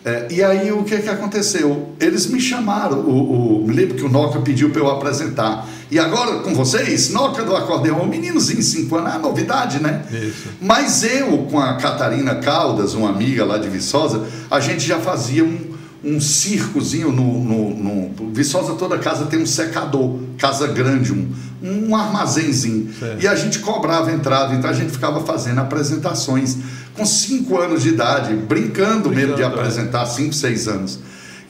É, 0.05 0.27
e 0.31 0.43
aí 0.43 0.73
o 0.73 0.83
que, 0.83 0.99
que 0.99 1.09
aconteceu? 1.09 1.91
Eles 2.01 2.27
me 2.27 2.41
chamaram, 2.41 2.99
o, 2.99 3.63
o, 3.63 3.67
me 3.67 3.73
lembro 3.73 3.95
que 3.95 4.03
o 4.03 4.09
Noca 4.09 4.41
pediu 4.41 4.71
para 4.71 4.81
eu 4.81 4.91
apresentar. 4.91 5.69
E 5.91 5.99
agora 5.99 6.41
com 6.41 6.53
vocês, 6.55 7.11
Noca 7.11 7.45
do 7.45 7.55
acordeão, 7.55 8.03
um 8.03 8.07
meninozinho, 8.07 8.63
5 8.63 8.97
anos, 8.97 9.15
é 9.15 9.19
novidade, 9.19 9.81
né? 9.81 10.03
Isso. 10.11 10.49
Mas 10.61 11.05
eu, 11.05 11.47
com 11.51 11.61
a 11.61 11.77
Catarina 11.77 12.35
Caldas, 12.37 12.95
uma 12.95 13.11
amiga 13.11 13.45
lá 13.45 13.59
de 13.59 13.69
Viçosa, 13.69 14.27
a 14.51 14.59
gente 14.59 14.85
já 14.85 14.99
fazia 14.99 15.45
um, 15.45 15.72
um 16.05 16.21
circozinho 16.21 17.13
no, 17.13 17.45
no, 17.45 18.11
no, 18.11 18.33
Viçosa 18.33 18.75
toda 18.75 18.99
casa 18.99 19.27
tem 19.27 19.41
um 19.41 19.47
secador, 19.47 20.19
casa 20.37 20.67
grande, 20.67 21.13
um, 21.13 21.33
um 21.63 21.95
armazenzinho. 21.95 22.93
Certo. 22.99 23.23
E 23.23 23.29
a 23.29 23.35
gente 23.35 23.61
cobrava 23.61 24.11
entrada, 24.11 24.55
então 24.55 24.69
a 24.69 24.73
gente 24.73 24.91
ficava 24.91 25.25
fazendo 25.25 25.61
apresentações 25.61 26.57
com 26.95 27.07
5 27.07 27.57
anos 27.59 27.83
de 27.83 27.91
idade, 27.91 28.35
brincando, 28.35 29.09
brincando 29.09 29.11
mesmo 29.11 29.37
de 29.37 29.43
é. 29.43 29.45
apresentar, 29.45 30.05
5, 30.07 30.33
6 30.33 30.69
anos. 30.69 30.99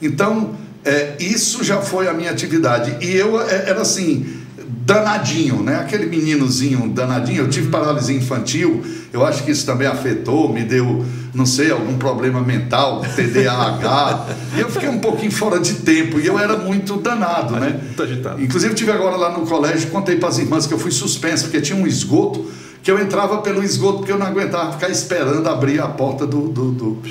Então, 0.01 0.55
é, 0.85 1.15
isso 1.19 1.63
já 1.63 1.81
foi 1.81 2.07
a 2.07 2.13
minha 2.13 2.29
atividade. 2.29 2.97
E 3.01 3.11
eu 3.15 3.41
é, 3.41 3.69
era 3.69 3.81
assim, 3.81 4.42
danadinho, 4.85 5.63
né? 5.63 5.77
Aquele 5.77 6.05
meninozinho 6.05 6.89
danadinho. 6.89 7.43
Eu 7.43 7.49
tive 7.49 7.69
paralisia 7.69 8.15
infantil, 8.15 8.83
eu 9.11 9.25
acho 9.25 9.43
que 9.43 9.51
isso 9.51 9.65
também 9.65 9.87
afetou, 9.87 10.51
me 10.51 10.63
deu, 10.63 11.05
não 11.33 11.45
sei, 11.45 11.71
algum 11.71 11.97
problema 11.97 12.41
mental, 12.41 13.01
TDAH. 13.15 14.25
e 14.57 14.59
eu 14.59 14.69
fiquei 14.69 14.89
um 14.89 14.99
pouquinho 14.99 15.31
fora 15.31 15.59
de 15.59 15.75
tempo. 15.75 16.19
E 16.19 16.27
eu 16.27 16.37
era 16.37 16.57
muito 16.57 16.97
danado, 16.97 17.55
né? 17.55 17.79
Muito 17.81 18.03
agitado. 18.03 18.41
Inclusive, 18.41 18.73
tive 18.75 18.91
agora 18.91 19.15
lá 19.15 19.37
no 19.37 19.45
colégio, 19.45 19.89
contei 19.89 20.17
para 20.17 20.29
as 20.29 20.37
irmãs 20.37 20.67
que 20.67 20.73
eu 20.73 20.79
fui 20.79 20.91
suspenso, 20.91 21.45
porque 21.45 21.61
tinha 21.61 21.77
um 21.77 21.87
esgoto 21.87 22.45
que 22.83 22.91
eu 22.91 22.99
entrava 22.99 23.37
pelo 23.37 23.63
esgoto 23.63 23.99
porque 23.99 24.11
eu 24.11 24.19
não 24.19 24.27
aguentava 24.27 24.73
ficar 24.73 24.89
esperando 24.89 25.47
abrir 25.47 25.79
a 25.79 25.87
porta 25.87 26.27
do, 26.27 26.49
do, 26.49 26.71
do, 26.71 27.03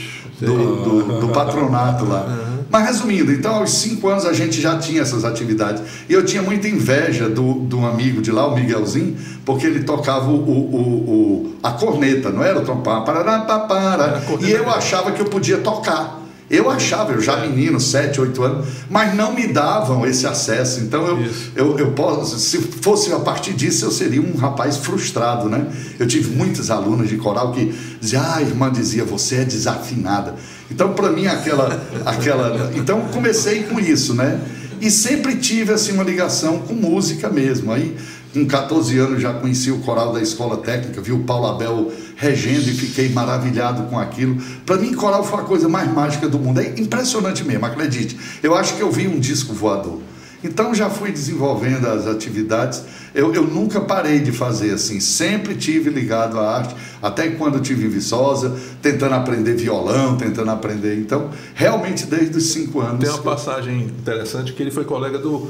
do, 0.46 1.20
do 1.20 1.28
patronato 1.32 2.04
lá. 2.04 2.52
Mas 2.72 2.86
resumindo, 2.86 3.30
então 3.30 3.56
aos 3.56 3.70
cinco 3.74 4.08
anos 4.08 4.24
a 4.24 4.32
gente 4.32 4.58
já 4.58 4.78
tinha 4.78 5.02
essas 5.02 5.26
atividades. 5.26 5.82
E 6.08 6.12
eu 6.14 6.24
tinha 6.24 6.42
muita 6.42 6.66
inveja 6.66 7.28
do, 7.28 7.52
do 7.52 7.84
amigo 7.84 8.22
de 8.22 8.32
lá, 8.32 8.46
o 8.46 8.54
Miguelzinho, 8.54 9.14
porque 9.44 9.66
ele 9.66 9.84
tocava 9.84 10.30
o, 10.30 10.36
o, 10.36 10.76
o 10.78 11.54
a 11.62 11.72
corneta, 11.72 12.30
não 12.30 12.42
era 12.42 12.58
o 12.58 12.64
trompar, 12.64 13.04
parará, 13.04 13.40
para, 13.40 14.22
e 14.40 14.50
eu 14.50 14.70
achava 14.70 15.12
que 15.12 15.20
eu 15.20 15.26
podia 15.26 15.58
tocar. 15.58 16.21
Eu 16.52 16.68
achava, 16.68 17.12
eu 17.12 17.20
já 17.22 17.38
menino, 17.38 17.80
7, 17.80 18.20
8 18.20 18.42
anos, 18.42 18.66
mas 18.90 19.14
não 19.14 19.34
me 19.34 19.46
davam 19.46 20.04
esse 20.04 20.26
acesso. 20.26 20.80
Então 20.80 21.06
eu, 21.06 21.30
eu, 21.56 21.78
eu 21.78 21.92
posso, 21.92 22.38
se 22.38 22.58
fosse 22.58 23.10
a 23.10 23.18
partir 23.18 23.54
disso, 23.54 23.86
eu 23.86 23.90
seria 23.90 24.20
um 24.20 24.36
rapaz 24.36 24.76
frustrado, 24.76 25.48
né? 25.48 25.66
Eu 25.98 26.06
tive 26.06 26.36
muitas 26.36 26.70
alunas 26.70 27.08
de 27.08 27.16
coral 27.16 27.52
que 27.52 27.74
diziam, 27.98 28.22
ah, 28.22 28.36
a 28.36 28.42
irmã 28.42 28.70
dizia, 28.70 29.02
você 29.02 29.36
é 29.36 29.44
desafinada. 29.46 30.34
Então, 30.70 30.92
para 30.92 31.10
mim, 31.10 31.26
aquela, 31.26 31.82
aquela. 32.04 32.70
Então, 32.74 33.00
comecei 33.10 33.62
com 33.62 33.80
isso, 33.80 34.12
né? 34.12 34.38
E 34.78 34.90
sempre 34.90 35.36
tive 35.36 35.72
assim, 35.72 35.92
uma 35.92 36.04
ligação 36.04 36.58
com 36.58 36.74
música 36.74 37.30
mesmo. 37.30 37.72
Aí 37.72 37.96
com 38.32 38.46
14 38.46 38.98
anos 38.98 39.20
já 39.20 39.32
conheci 39.34 39.70
o 39.70 39.78
coral 39.78 40.12
da 40.12 40.20
escola 40.20 40.56
técnica, 40.56 41.00
vi 41.00 41.12
o 41.12 41.20
Paulo 41.20 41.46
Abel 41.46 41.92
regendo 42.16 42.68
e 42.70 42.72
fiquei 42.72 43.08
maravilhado 43.10 43.84
com 43.84 43.98
aquilo. 43.98 44.40
Para 44.64 44.76
mim, 44.76 44.94
coral 44.94 45.22
foi 45.22 45.40
a 45.40 45.42
coisa 45.42 45.68
mais 45.68 45.92
mágica 45.92 46.28
do 46.28 46.38
mundo. 46.38 46.60
É 46.60 46.68
impressionante 46.78 47.44
mesmo, 47.44 47.66
acredite. 47.66 48.18
Eu 48.42 48.54
acho 48.54 48.76
que 48.76 48.82
eu 48.82 48.90
vi 48.90 49.06
um 49.06 49.20
disco 49.20 49.52
voador. 49.52 50.00
Então 50.44 50.74
já 50.74 50.90
fui 50.90 51.12
desenvolvendo 51.12 51.86
as 51.86 52.06
atividades. 52.06 52.82
Eu, 53.14 53.32
eu 53.34 53.44
nunca 53.44 53.80
parei 53.80 54.18
de 54.18 54.32
fazer 54.32 54.72
assim, 54.72 54.98
sempre 54.98 55.54
tive 55.54 55.90
ligado 55.90 56.38
à 56.40 56.56
arte, 56.56 56.74
até 57.00 57.28
quando 57.30 57.60
tive 57.60 57.86
em 57.86 57.88
Viçosa, 57.88 58.56
tentando 58.80 59.14
aprender 59.14 59.54
violão, 59.54 60.16
tentando 60.16 60.50
aprender. 60.50 60.98
Então, 60.98 61.30
realmente 61.54 62.06
desde 62.06 62.38
os 62.38 62.46
cinco 62.46 62.80
anos. 62.80 63.00
Tem 63.00 63.10
uma 63.10 63.22
passagem 63.22 63.82
interessante 63.82 64.52
que 64.52 64.62
ele 64.62 64.70
foi 64.70 64.84
colega 64.84 65.18
do 65.18 65.48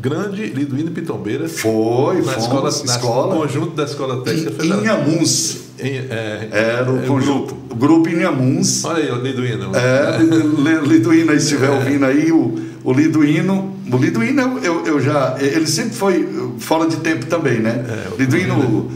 grande 0.00 0.46
Liduíno 0.46 0.90
Pitombeira. 0.90 1.48
Foi, 1.48 2.22
na 2.22 2.36
escola, 2.36 2.62
na 2.62 2.68
escola. 2.68 3.36
conjunto 3.36 3.74
da 3.74 3.84
Escola 3.84 4.22
Técnica 4.22 4.52
Federal. 4.52 4.80
Inhamuns. 4.80 5.68
Em, 5.78 5.96
é, 6.10 6.48
Era 6.50 6.90
o 6.90 7.02
é, 7.02 7.06
conjunto. 7.06 7.54
Grupo, 7.54 7.74
grupo 7.74 8.08
Inhamuns. 8.08 8.84
Olha 8.84 9.04
aí, 9.04 9.10
o 9.10 9.20
Liduíno. 9.20 9.70
É, 9.76 10.18
Liduíno, 10.86 11.30
aí 11.30 11.36
estiver 11.36 11.68
é. 11.68 11.70
ouvindo 11.70 12.04
aí, 12.04 12.32
o, 12.32 12.58
o 12.84 12.92
Liduíno. 12.92 13.76
O 13.90 13.96
Liduíno, 13.96 14.58
eu, 14.62 14.86
eu 14.86 15.00
já. 15.00 15.36
Ele 15.38 15.66
sempre 15.66 15.94
foi 15.94 16.28
fora 16.58 16.88
de 16.88 16.96
tempo 16.96 17.26
também, 17.26 17.60
né? 17.60 17.84
É, 17.88 18.18
Liduíno 18.18 18.54
uh, 18.56 18.90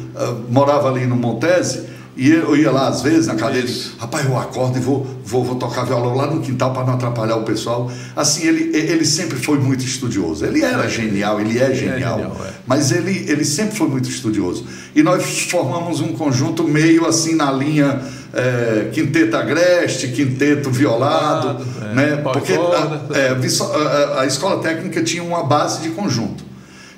morava 0.51 0.89
ali 0.91 1.07
no 1.07 1.17
Montese. 1.17 1.92
E 2.15 2.31
eu 2.31 2.55
ia 2.55 2.71
lá 2.71 2.89
às 2.89 3.01
vezes 3.01 3.27
na 3.27 3.35
cadeira, 3.35 3.67
rapaz, 3.99 4.27
eu 4.27 4.37
acordo 4.37 4.77
e 4.77 4.81
vou, 4.81 5.07
vou, 5.25 5.43
vou 5.43 5.55
tocar 5.55 5.85
violão 5.85 6.15
lá 6.15 6.27
no 6.27 6.43
quintal 6.43 6.73
para 6.73 6.85
não 6.85 6.95
atrapalhar 6.95 7.37
o 7.37 7.43
pessoal. 7.43 7.91
Assim, 8.15 8.47
ele, 8.47 8.77
ele 8.77 9.05
sempre 9.05 9.39
foi 9.39 9.59
muito 9.59 9.83
estudioso. 9.83 10.45
Ele 10.45 10.63
era 10.63 10.87
genial, 10.89 11.41
ele 11.41 11.59
é 11.59 11.75
genial, 11.75 12.19
é 12.19 12.23
genial 12.23 12.37
é. 12.45 12.51
mas 12.67 12.93
ele, 12.93 13.25
ele 13.31 13.45
sempre 13.47 13.77
foi 13.77 13.89
muito 13.89 14.11
estudioso. 14.11 14.67
E 14.95 15.03
nós 15.03 15.47
formamos 15.51 16.01
um 16.01 16.13
conjunto 16.13 16.65
meio 16.65 17.07
assim 17.07 17.35
na 17.35 17.51
linha 17.51 18.03
é, 18.35 18.91
quinteto 18.93 19.35
agreste, 19.35 20.09
quinteto 20.09 20.71
violado, 20.71 21.65
é, 21.81 21.95
né? 21.95 22.17
Porque 22.17 22.53
a, 22.53 23.17
é, 23.17 24.17
a, 24.17 24.21
a 24.21 24.27
escola 24.27 24.61
técnica 24.63 25.03
tinha 25.03 25.23
uma 25.23 25.45
base 25.45 25.81
de 25.81 25.91
conjunto. 25.91 26.52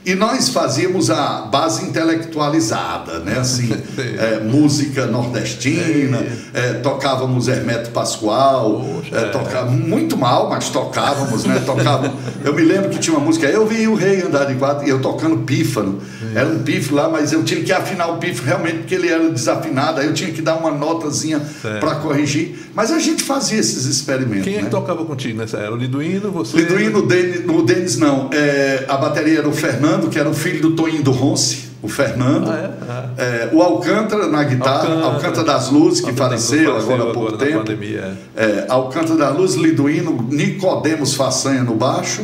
E 0.06 0.14
nós 0.14 0.50
fazíamos 0.50 1.10
a 1.10 1.42
base 1.50 1.82
intelectualizada, 1.84 3.20
né? 3.20 3.38
Assim, 3.38 3.72
é, 4.18 4.40
música 4.40 5.06
nordestina, 5.06 6.22
é, 6.52 6.74
tocávamos 6.74 7.48
Hermeto 7.48 7.90
Pascoal, 7.90 8.80
Poxa, 8.80 9.16
é, 9.16 9.28
tocava, 9.30 9.70
muito 9.70 10.16
mal, 10.16 10.50
mas 10.50 10.68
tocávamos, 10.68 11.44
né? 11.44 11.62
Tocava, 11.64 12.12
eu 12.44 12.54
me 12.54 12.62
lembro 12.62 12.90
que 12.90 12.98
tinha 12.98 13.16
uma 13.16 13.24
música, 13.24 13.46
eu 13.46 13.66
vi 13.66 13.88
o 13.88 13.94
rei 13.94 14.20
andar 14.20 14.44
de 14.44 14.56
quatro, 14.56 14.86
e 14.86 14.90
eu 14.90 15.00
tocando 15.00 15.38
pífano. 15.38 16.00
Era 16.34 16.48
um 16.48 16.58
pífano 16.58 16.96
lá, 16.96 17.08
mas 17.08 17.32
eu 17.32 17.42
tinha 17.42 17.62
que 17.62 17.72
afinar 17.72 18.08
o 18.08 18.18
pífano 18.18 18.46
realmente 18.46 18.78
porque 18.78 18.94
ele 18.94 19.08
era 19.08 19.30
desafinado, 19.30 20.00
aí 20.00 20.06
eu 20.06 20.12
tinha 20.12 20.30
que 20.32 20.42
dar 20.42 20.56
uma 20.56 20.70
notazinha 20.70 21.40
para 21.80 21.94
corrigir. 21.96 22.64
Mas 22.74 22.90
a 22.90 22.98
gente 22.98 23.22
fazia 23.22 23.58
esses 23.58 23.86
experimentos. 23.86 24.44
Quem 24.44 24.54
é 24.54 24.58
que 24.58 24.64
né? 24.64 24.70
tocava 24.70 25.04
contigo 25.04 25.38
nessa 25.38 25.58
era? 25.58 25.72
O 25.72 25.76
Liduíno, 25.76 26.30
você? 26.30 26.56
Liduíno, 26.56 26.98
o 26.98 27.62
Denis 27.62 27.96
não. 27.96 28.28
É, 28.32 28.84
a 28.88 28.96
bateria 28.96 29.38
era 29.38 29.48
o 29.48 29.52
Fernando. 29.52 29.93
Fernando, 29.94 30.10
que 30.10 30.18
era 30.18 30.28
o 30.28 30.34
filho 30.34 30.60
do 30.62 30.70
Toninho 30.76 31.02
do 31.02 31.10
Ronce, 31.10 31.64
o 31.82 31.88
Fernando. 31.88 32.50
Ah, 32.50 32.56
é? 32.56 32.70
Ah. 32.88 33.08
É, 33.16 33.50
o 33.52 33.62
Alcântara 33.62 34.26
na 34.28 34.42
guitarra, 34.42 34.78
Alcântara, 34.88 35.06
Alcântara 35.14 35.44
das 35.46 35.70
Luzes, 35.70 36.00
que 36.00 36.12
faleceu, 36.12 36.72
faleceu, 36.72 36.94
agora 36.94 37.10
há 37.10 37.14
pouco 37.14 37.36
tempo. 37.36 37.58
Pandemia, 37.58 38.16
é. 38.36 38.44
é. 38.44 38.66
Alcântara 38.68 39.16
das 39.18 39.36
Luzes, 39.36 39.56
Liduíno, 39.56 40.26
Nicodemos 40.30 41.14
Façanha 41.14 41.62
no 41.62 41.74
baixo. 41.74 42.22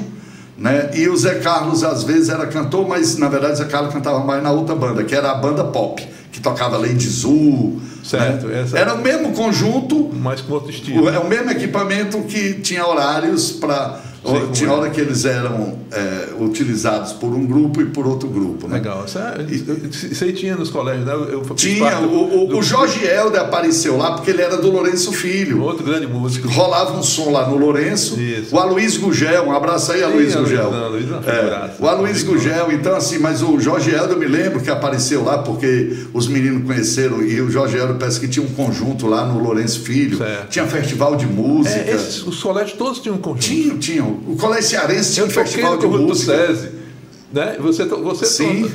Né? 0.59 0.91
E 0.95 1.09
o 1.09 1.17
Zé 1.17 1.37
Carlos 1.37 1.83
às 1.83 2.03
vezes 2.05 2.29
era 2.29 2.47
cantor, 2.47 2.87
mas 2.87 3.17
na 3.17 3.31
verdade 3.31 3.55
o 3.55 3.57
Zé 3.57 3.65
Carlos 3.65 3.95
cantava 3.95 4.19
mais 4.23 4.43
na 4.43 4.51
outra 4.51 4.75
banda, 4.75 5.03
que 5.05 5.15
era 5.15 5.31
a 5.31 5.35
banda 5.35 5.65
pop, 5.65 6.07
que 6.31 6.39
tocava 6.39 6.77
Lady 6.77 7.09
Zu, 7.09 7.81
Certo, 8.05 8.47
né? 8.47 8.61
essa- 8.61 8.79
Era 8.79 8.93
o 8.93 8.99
mesmo 9.01 9.33
conjunto, 9.33 10.11
Mas 10.13 10.43
com 10.43 10.53
outro 10.53 10.69
estilo. 10.71 11.05
o- 11.05 11.09
é 11.09 11.19
o 11.19 11.27
mesmo 11.27 11.51
equipamento 11.51 12.19
que 12.25 12.55
tinha 12.55 12.87
horários 12.87 13.53
para. 13.53 14.01
É. 14.23 14.67
hora 14.69 14.91
que 14.91 15.01
eles 15.01 15.25
eram 15.25 15.79
é, 15.91 16.29
utilizados 16.39 17.13
por 17.13 17.29
um 17.35 17.47
grupo 17.47 17.81
e 17.81 17.87
por 17.87 18.07
outro 18.07 18.29
grupo. 18.29 18.69
Né? 18.69 18.75
Legal. 18.75 19.05
Isso, 19.07 19.19
é- 19.19 19.43
isso 20.13 20.25
aí 20.25 20.33
tinha 20.33 20.57
nos 20.57 20.71
colégios, 20.71 21.07
né? 21.07 21.13
Eu, 21.15 21.43
Tinha, 21.57 21.97
do- 21.97 22.07
o, 22.09 22.45
o, 22.45 22.49
do- 22.49 22.59
o 22.59 22.63
Jorge 22.63 23.05
Helder 23.05 23.41
apareceu 23.41 23.97
lá 23.97 24.13
porque 24.13 24.31
ele 24.31 24.43
era 24.43 24.57
do 24.59 24.71
Lourenço 24.71 25.11
Filho. 25.13 25.63
Outro 25.63 25.85
grande 25.85 26.07
músico. 26.07 26.49
Rolava 26.49 26.97
um 26.99 27.03
som 27.03 27.31
lá 27.31 27.49
no 27.49 27.57
Lourenço. 27.57 28.21
Isso. 28.21 28.55
O 28.55 28.59
Aloysio 28.59 29.01
Gugel, 29.01 29.45
um 29.47 29.53
abraço 29.53 29.93
aí, 29.93 30.03
Aloysio 30.03 30.41
Gugel. 30.43 30.71
não, 30.71 30.97
é 30.97 31.31
É, 31.31 31.71
o 31.79 31.87
Aloysio 31.89 32.27
Gugel, 32.27 32.73
então 32.73 32.95
assim, 32.95 33.19
mas 33.19 33.43
o 33.43 33.59
Jorge 33.59 33.91
Helder 33.91 34.11
eu 34.11 34.19
me 34.19 34.27
lembro 34.27 34.61
que 34.61 34.71
apareceu 34.71 35.25
lá 35.25 35.39
porque 35.39 35.97
os 36.13 36.29
meninos 36.29 36.65
conheceram 36.67 37.23
e 37.23 37.41
o 37.41 37.51
Jorge 37.51 37.77
Helder 37.77 37.97
parece 37.97 38.21
que 38.21 38.29
tinha 38.29 38.45
um 38.45 38.51
conjunto 38.51 39.07
lá 39.07 39.25
no 39.27 39.43
Lourenço 39.43 39.81
Filho. 39.81 40.19
Certo. 40.19 40.49
Tinha 40.51 40.67
festival 40.67 41.17
de 41.17 41.27
música. 41.27 41.75
É, 41.77 41.95
esses, 41.95 42.27
os 42.27 42.41
colégios 42.43 42.77
todos 42.77 42.99
tinham 43.01 43.17
um 43.17 43.21
conjunto. 43.21 43.41
Tinha, 43.45 43.75
tinha. 43.77 44.10
O 44.29 44.37
Colégio 44.37 44.71
Cearense 44.71 45.13
tinha 45.15 45.25
Eu 45.25 45.29
um 45.29 45.31
festival 45.31 45.77
de 45.79 45.87
música. 45.87 46.47
SESI. 46.47 46.69
Né? 47.33 47.57
Você, 47.61 47.85
você 47.85 48.27
Sim. 48.27 48.71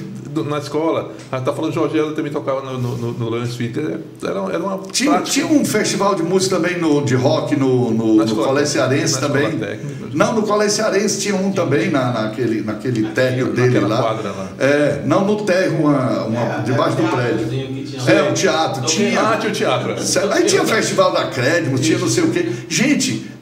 na 0.48 0.58
escola, 0.60 1.14
está 1.32 1.54
falando 1.54 1.74
Jorge 1.74 1.98
Helder 1.98 2.14
também 2.16 2.32
tocava 2.32 2.62
no, 2.62 2.78
no, 2.78 2.98
no, 2.98 3.12
no 3.14 3.30
Lawrence 3.30 3.56
Field. 3.58 3.80
Era, 4.24 4.40
era 4.54 4.60
uma 4.64 4.80
Tinha, 4.92 5.12
prática- 5.12 5.32
tinha 5.32 5.48
um 5.48 5.64
festival 5.66 6.16
de 6.16 6.24
música 6.24 6.56
também 6.58 6.78
no, 6.80 7.04
de 7.04 7.16
rock 7.16 7.56
no, 7.56 7.92
no, 7.92 8.16
Na 8.16 8.26
no 8.26 8.36
Colégio 8.36 8.74
Cearense 8.74 9.14
na 9.16 9.20
também. 9.22 9.58
técnica. 9.58 10.06
Não, 10.14 10.34
no 10.34 10.44
Colégio 10.44 10.76
Cearense 10.78 11.20
tinha 11.20 11.36
um 11.36 11.52
também 11.52 11.90
na, 11.90 12.12
naquele, 12.12 12.62
naquele 12.62 13.10
térreo 13.10 13.52
dele 13.54 13.80
lá. 13.82 14.02
quadra 14.02 14.32
lá. 14.32 14.50
É, 14.60 15.02
não 15.06 15.26
no 15.26 15.36
térreo, 15.44 15.80
uma, 15.82 16.24
uma- 16.24 16.58
debaixo 16.60 16.96
do 16.96 17.04
prédio. 17.04 17.76
É, 18.08 18.30
o 18.30 18.34
teatro. 18.34 18.86
Tinha. 18.86 19.20
Ah, 19.22 19.38
tinha 19.38 19.52
o 19.52 19.56
teatro. 19.56 19.92
é. 19.92 20.34
Aí 20.34 20.44
tinha 20.46 20.62
o 20.64 20.68
Festival 20.68 21.12
da 21.12 21.26
Crédito, 21.28 21.78
tinha 21.82 21.98
não 21.98 22.08
sei 22.10 22.24
o 22.24 22.30
quê. 22.30 22.50
Gente, 22.70 23.12
é- 23.12 23.16
é- 23.26 23.35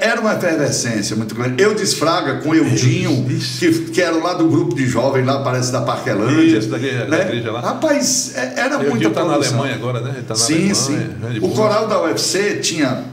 era 0.00 0.20
uma 0.20 0.34
efervescência 0.34 1.16
muito 1.16 1.34
grande. 1.34 1.62
Eu 1.62 1.74
desfraga 1.74 2.36
com 2.42 2.54
Eudinho, 2.54 3.26
Isso. 3.30 3.58
que, 3.58 3.72
que 3.90 4.00
era 4.02 4.16
lá 4.16 4.34
do 4.34 4.48
grupo 4.48 4.74
de 4.74 4.86
jovens, 4.86 5.24
lá 5.26 5.42
parece 5.42 5.70
da 5.72 5.80
Parquelândia. 5.82 6.58
Isso, 6.58 6.68
da 6.68 6.76
igreja- 6.76 7.04
da 7.06 7.16
né? 7.16 7.22
igreja 7.22 7.52
lá. 7.52 7.60
Rapaz, 7.60 8.32
é- 8.36 8.54
era 8.56 8.74
Eu 8.76 8.90
muita 8.90 9.08
está 9.08 9.24
na. 9.24 9.34
Alemanha 9.34 9.74
agora, 9.74 10.00
né? 10.00 10.12
Ele 10.16 10.22
tá 10.22 10.34
na 10.34 10.40
sim, 10.40 10.54
Alemanha, 10.54 10.74
sim. 10.74 11.08
grande 11.20 11.38
O 11.40 11.48
coral 11.50 11.86
da 11.88 12.02
UFC 12.02 12.56
tinha 12.56 13.04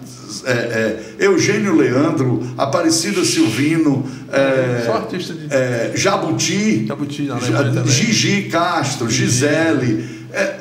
é, 0.45 0.51
é, 0.51 0.99
Eugênio 1.19 1.75
Leandro, 1.75 2.43
Aparecido 2.57 3.23
Silvino, 3.23 4.05
é, 4.31 4.83
Só 4.85 4.93
artista 4.97 5.33
de- 5.33 5.47
é, 5.49 5.91
Jabuti. 5.95 6.85
Gigi 7.89 8.43
Castro, 8.43 9.09
Gisele, 9.09 10.25
é, 10.33 10.55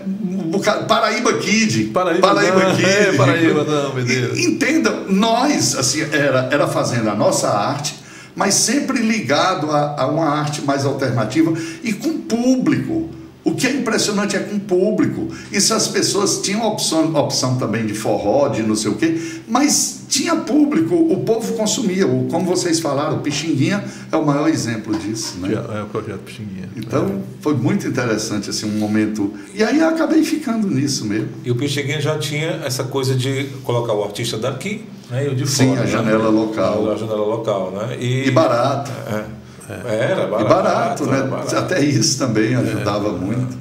Paraíba 0.60 1.34
Kid. 1.34 1.84
Paraíba, 1.86 2.64
não, 2.64 2.76
Kid. 2.76 2.84
é, 2.88 3.12
Paraíba, 3.12 3.64
não, 3.64 3.94
meu 3.94 4.04
Deus. 4.04 4.38
Entenda, 4.38 4.90
nós, 5.08 5.76
assim, 5.76 6.02
era, 6.02 6.48
era 6.50 6.66
fazendo 6.66 7.10
a 7.10 7.14
nossa 7.14 7.48
arte, 7.48 7.96
mas 8.34 8.54
sempre 8.54 8.98
ligado 8.98 9.70
a, 9.70 10.02
a 10.02 10.06
uma 10.06 10.26
arte 10.26 10.62
mais 10.62 10.84
alternativa 10.84 11.52
e 11.82 11.92
com 11.92 12.18
público. 12.18 13.10
O 13.44 13.54
que 13.54 13.66
é 13.66 13.72
impressionante 13.72 14.34
é 14.36 14.38
com 14.40 14.58
público. 14.58 15.28
Isso 15.52 15.74
as 15.74 15.86
pessoas 15.88 16.40
tinham 16.40 16.66
opção, 16.66 17.14
opção 17.14 17.56
também 17.58 17.84
de 17.84 17.92
forró, 17.92 18.48
de 18.48 18.62
não 18.62 18.74
sei 18.74 18.90
o 18.90 18.94
quê, 18.94 19.20
mas 19.46 20.04
tinha 20.08 20.34
público, 20.36 20.94
o 20.94 21.18
povo 21.24 21.52
consumia. 21.52 22.06
O- 22.06 22.26
Como 22.30 22.46
vocês 22.46 22.80
falaram, 22.80 23.16
o 23.18 23.20
Pixinguinha 23.20 23.84
é 24.10 24.16
o 24.16 24.24
maior 24.24 24.48
exemplo 24.48 24.96
disso. 24.96 25.36
Né? 25.40 25.52
É 25.52 25.82
o 25.82 25.86
projeto 25.86 26.20
Pixinguinha. 26.20 26.70
Então, 26.74 27.20
foi 27.40 27.54
muito 27.54 27.86
interessante 27.86 28.48
assim, 28.48 28.64
um 28.66 28.78
momento. 28.78 29.32
E 29.54 29.62
aí 29.62 29.78
eu 29.78 29.88
acabei 29.88 30.24
ficando 30.24 30.66
nisso 30.68 31.04
mesmo. 31.04 31.28
E 31.44 31.50
o 31.50 31.54
Pixinguinha 31.54 32.00
já 32.00 32.18
tinha 32.18 32.62
essa 32.64 32.84
coisa 32.84 33.14
de 33.14 33.44
colocar 33.62 33.92
o 33.92 34.02
artista 34.04 34.38
daqui 34.38 34.84
né, 35.10 35.26
e 35.26 35.28
o 35.28 35.34
de 35.34 35.46
Sim, 35.46 35.68
fora. 35.68 35.80
a 35.80 35.84
né? 35.84 35.90
janela 35.90 36.28
local. 36.30 36.90
A 36.90 36.96
janela 36.96 37.24
local, 37.26 37.72
né? 37.72 37.98
E 38.00 38.30
barato. 38.30 38.90
É. 39.12 39.43
Era 39.68 40.26
barato. 40.26 40.44
E 40.44 40.48
barato, 40.48 41.06
né? 41.06 41.22
barato. 41.22 41.56
Até 41.56 41.82
isso 41.84 42.18
também 42.18 42.54
ajudava 42.54 43.12
muito. 43.12 43.56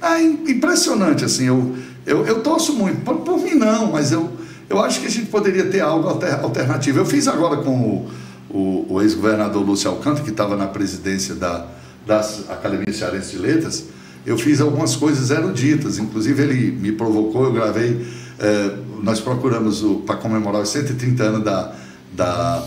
Ah, 0.00 0.20
im- 0.20 0.44
impressionante, 0.50 1.24
assim, 1.24 1.46
eu, 1.46 1.74
eu, 2.06 2.24
eu 2.26 2.40
torço 2.42 2.72
muito. 2.74 3.02
Por, 3.02 3.16
por 3.18 3.38
mim 3.38 3.54
não, 3.54 3.92
mas 3.92 4.12
eu, 4.12 4.30
eu 4.68 4.80
acho 4.82 5.00
que 5.00 5.06
a 5.06 5.10
gente 5.10 5.26
poderia 5.26 5.66
ter 5.66 5.80
algo 5.80 6.08
alter- 6.08 6.40
alternativo. 6.42 6.98
Eu 6.98 7.04
fiz 7.06 7.26
agora 7.28 7.58
com 7.58 7.70
o, 7.78 8.10
o, 8.48 8.86
o 8.94 9.02
ex-governador 9.02 9.62
Lúcio 9.64 9.90
Alcântara, 9.90 10.24
que 10.24 10.30
estava 10.30 10.56
na 10.56 10.66
presidência 10.66 11.34
da, 11.34 11.66
da 12.06 12.20
Academia 12.48 12.92
Cearense 12.92 13.32
de 13.32 13.38
Letras, 13.38 13.84
eu 14.24 14.36
fiz 14.38 14.60
algumas 14.60 14.96
coisas 14.96 15.30
eruditas, 15.30 15.98
inclusive 15.98 16.42
ele 16.42 16.70
me 16.72 16.92
provocou, 16.92 17.44
eu 17.44 17.52
gravei, 17.52 18.06
eh, 18.38 18.70
nós 19.02 19.18
procuramos 19.20 19.82
para 20.04 20.16
comemorar 20.16 20.60
os 20.60 20.68
130 20.68 21.22
anos 21.22 21.44
da, 21.44 21.72
da, 22.12 22.62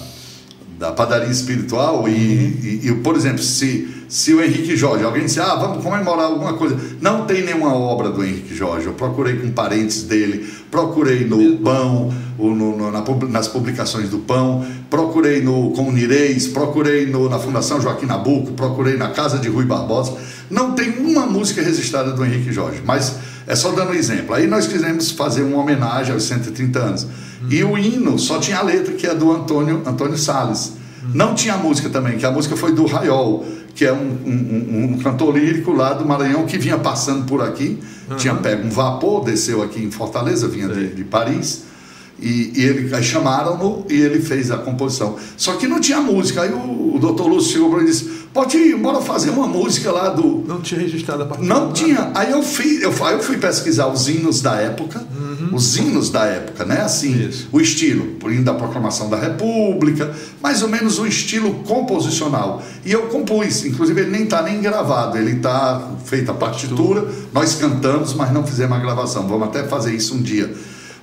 da 0.80 0.92
padaria 0.92 1.30
espiritual 1.32 2.08
e, 2.08 2.12
e- 2.12 2.82
e, 2.84 2.96
por 2.96 3.16
exemplo, 3.16 3.42
se, 3.42 3.88
se 4.10 4.34
o 4.34 4.44
Henrique 4.44 4.76
Jorge, 4.76 5.04
alguém 5.04 5.26
disse, 5.26 5.40
ah, 5.40 5.56
vamos 5.56 5.84
comemorar 5.84 6.26
alguma 6.26 6.54
coisa, 6.54 6.78
não 7.02 7.26
tem 7.26 7.44
nenhuma 7.44 7.74
obra 7.74 8.10
do 8.10 8.24
Henrique 8.24 8.54
Jorge, 8.56 8.88
eu 8.88 8.94
procurei 8.94 9.38
com 9.38 9.50
parentes 9.52 10.04
dele, 10.04 10.46
procurei 10.70 11.26
no 11.26 11.58
Pão, 11.58 12.14
o- 12.38 12.50
no- 12.50 12.76
no- 12.76 12.92
na 12.92 13.04
nas 13.30 13.48
publicações 13.48 14.10
do 14.10 14.20
Pão, 14.20 14.66
procurei 14.90 15.42
no 15.42 15.72
com 15.72 15.88
o 15.88 15.92
Nireis, 15.92 16.48
procurei 16.48 17.06
no, 17.06 17.30
na 17.30 17.40
Fundação 17.40 17.80
Joaquim 17.80 18.06
Nabuco, 18.08 18.52
procurei 18.54 18.98
na 18.98 19.10
Casa 19.10 19.38
de 19.38 19.48
Rui 19.48 19.66
Barbosa, 19.66 20.14
não 20.50 20.74
tem 20.74 20.90
uma 21.00 21.26
música 21.26 21.62
registrada 21.62 22.12
do 22.12 22.26
Henrique 22.26 22.52
Jorge, 22.52 22.82
mas 22.86 23.16
é 23.48 23.56
só 23.56 23.72
dando 23.72 23.92
um 23.92 23.96
exemplo. 23.96 24.34
Aí 24.36 24.48
nós 24.48 24.68
quisemos 24.68 25.12
fazer 25.12 25.44
uma 25.44 25.58
homenagem 25.60 26.14
aos 26.14 26.24
130 26.24 26.80
anos. 26.80 27.08
E 27.50 27.64
o 27.64 27.78
hino 27.78 28.18
só 28.20 28.40
tinha 28.40 28.58
a 28.58 28.62
letra, 28.64 28.94
que 28.94 29.06
é 29.08 29.14
do 29.14 29.32
Antônio, 29.32 29.82
Antônio 29.86 30.18
Salles. 30.18 30.74
Não 31.14 31.36
tinha 31.36 31.56
a 31.56 31.58
música 31.58 31.90
também, 31.90 32.18
que 32.18 32.26
a 32.26 32.32
música 32.32 32.56
foi 32.56 32.74
do 32.74 32.86
Raiol, 32.86 33.46
que 33.76 33.84
é 33.86 33.92
um, 33.92 33.98
um- 34.26 34.94
um- 34.94 34.98
cantor 35.00 35.36
lírico 35.38 35.74
lá 35.74 35.94
do 35.94 36.06
Maranhão 36.06 36.46
que 36.46 36.58
vinha 36.58 36.78
passando 36.78 37.26
por 37.26 37.42
aqui. 37.42 37.80
Tinha 38.18 38.36
pego 38.36 38.68
um 38.68 38.70
vapor, 38.70 39.24
desceu 39.26 39.62
aqui 39.62 39.84
em 39.84 39.92
Fortaleza, 39.92 40.48
vinha 40.48 40.68
de, 40.70 40.88
de 40.96 41.04
Paris. 41.04 41.64
E, 42.22 42.54
e 42.56 42.64
ele, 42.64 43.04
chamaram-no 43.04 43.86
e 43.90 44.00
ele 44.00 44.22
fez 44.22 44.50
a 44.50 44.58
composição. 44.58 45.18
Só 45.36 45.54
que 45.56 45.68
não 45.68 45.80
tinha 45.82 46.00
música. 46.00 46.44
Aí 46.44 46.52
o, 46.52 46.96
o 46.96 47.00
doutor 47.00 47.28
Lúcio 47.28 47.52
chegou 47.52 47.70
para 47.70 47.80
mim 47.80 47.86
e 47.86 47.88
disse: 47.88 48.06
Pode 48.34 48.58
ir, 48.58 48.76
bora 48.78 49.02
fazer 49.02 49.30
uma 49.30 49.48
música 49.48 49.92
lá 49.92 50.10
do, 50.10 50.44
Não 50.48 50.62
tinha 50.62 50.80
registrado 50.80 51.24
a 51.24 51.26
partida. 51.26 51.54
não 51.54 51.72
tinha. 51.74 52.12
Aí 52.16 52.32
eu 52.32 52.42
fui, 52.42 52.80
eu, 52.82 52.92
aí 53.06 53.14
eu 53.14 53.22
fui 53.22 53.38
pesquisar 53.38 53.88
os 53.88 54.08
hinos 54.08 54.42
da 54.42 54.56
época, 54.56 55.06
os 55.52 55.78
hinos 55.78 56.10
da 56.10 56.26
época, 56.26 56.66
né? 56.66 56.82
Assim, 56.82 57.28
Isso. 57.28 57.48
o 57.52 57.60
estilo, 57.60 58.16
o 58.24 58.32
hino 58.32 58.44
da 58.44 58.54
proclamação 58.54 59.10
da 59.10 59.18
República, 59.18 60.12
mais 60.42 60.64
ou 60.64 60.70
menos 60.70 61.00
o 61.00 61.06
estilo 61.06 61.54
composicional. 61.66 62.64
E 62.86 62.92
eu 62.92 63.04
compus, 63.04 63.66
inclusive 63.66 64.02
ele 64.02 64.12
nem 64.12 64.24
está 64.24 64.42
nem 64.42 64.62
gravado, 64.62 65.18
ele 65.18 65.34
está 65.34 65.92
feita 66.06 66.32
a 66.32 66.36
partitura, 66.36 67.08
nós 67.34 67.56
cantamos, 67.56 68.14
mas 68.14 68.32
não 68.32 68.46
fizemos 68.46 68.78
a 68.78 68.80
gravação. 68.80 69.28
Vamos 69.28 69.50
até 69.50 69.64
fazer 69.64 69.94
isso 69.94 70.16
um 70.16 70.22
dia. 70.22 70.54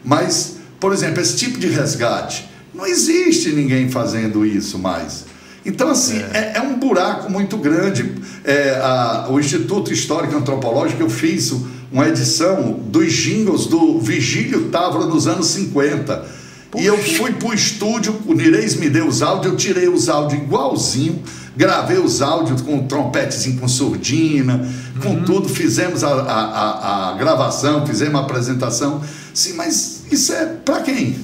Mas, 0.05 0.57
por 0.81 0.93
exemplo, 0.93 1.21
esse 1.21 1.37
tipo 1.37 1.59
de 1.59 1.67
resgate, 1.69 2.49
não 2.75 2.87
existe 2.87 3.51
ninguém 3.51 3.91
fazendo 3.91 4.45
isso 4.47 4.79
mais. 4.79 5.27
Então, 5.65 5.91
assim, 5.91 6.19
é, 6.33 6.53
é 6.57 6.61
um 6.63 6.79
buraco 6.79 7.31
muito 7.31 7.57
grande. 7.59 8.15
É, 8.45 8.81
a- 8.83 9.27
o 9.29 9.39
Instituto 9.39 9.93
Histórico 9.93 10.33
e 10.35 10.37
Antropológico, 10.39 11.03
eu 11.03 11.11
fiz 11.11 11.53
uma 11.93 12.09
edição 12.09 12.73
dos 12.87 13.13
jingles 13.13 13.67
do 13.67 14.01
Vigílio 14.01 14.69
Távora 14.71 15.07
dos 15.07 15.27
anos 15.27 15.49
50. 15.49 16.25
E 16.79 16.87
eu 16.87 16.97
fui 16.97 17.33
para 17.33 17.49
o 17.49 17.53
estúdio, 17.53 18.17
o 18.27 18.33
Nireis 18.33 18.77
me 18.77 18.89
deu 18.89 19.07
os 19.09 19.21
áudios, 19.23 19.53
eu 19.53 19.59
tirei 19.59 19.89
os 19.89 20.09
áudios 20.09 20.41
igualzinho, 20.41 21.21
gravei 21.57 21.99
os 21.99 22.23
áudios 22.23 22.63
com 22.63 22.87
trompetezinho 22.87 23.59
com 23.59 23.67
surdina, 23.67 24.67
com 25.03 25.23
tudo, 25.25 25.49
fizemos 25.49 26.05
a, 26.05 26.09
a, 26.09 26.23
a- 26.23 27.11
a 27.11 27.19
gravação, 27.19 27.85
fizemos 27.87 28.15
a 28.15 28.21
apresentação. 28.21 29.03
Sim, 29.35 29.55
mas 29.55 30.00
isso 30.11 30.33
é 30.33 30.47
para 30.47 30.81
quem? 30.81 31.17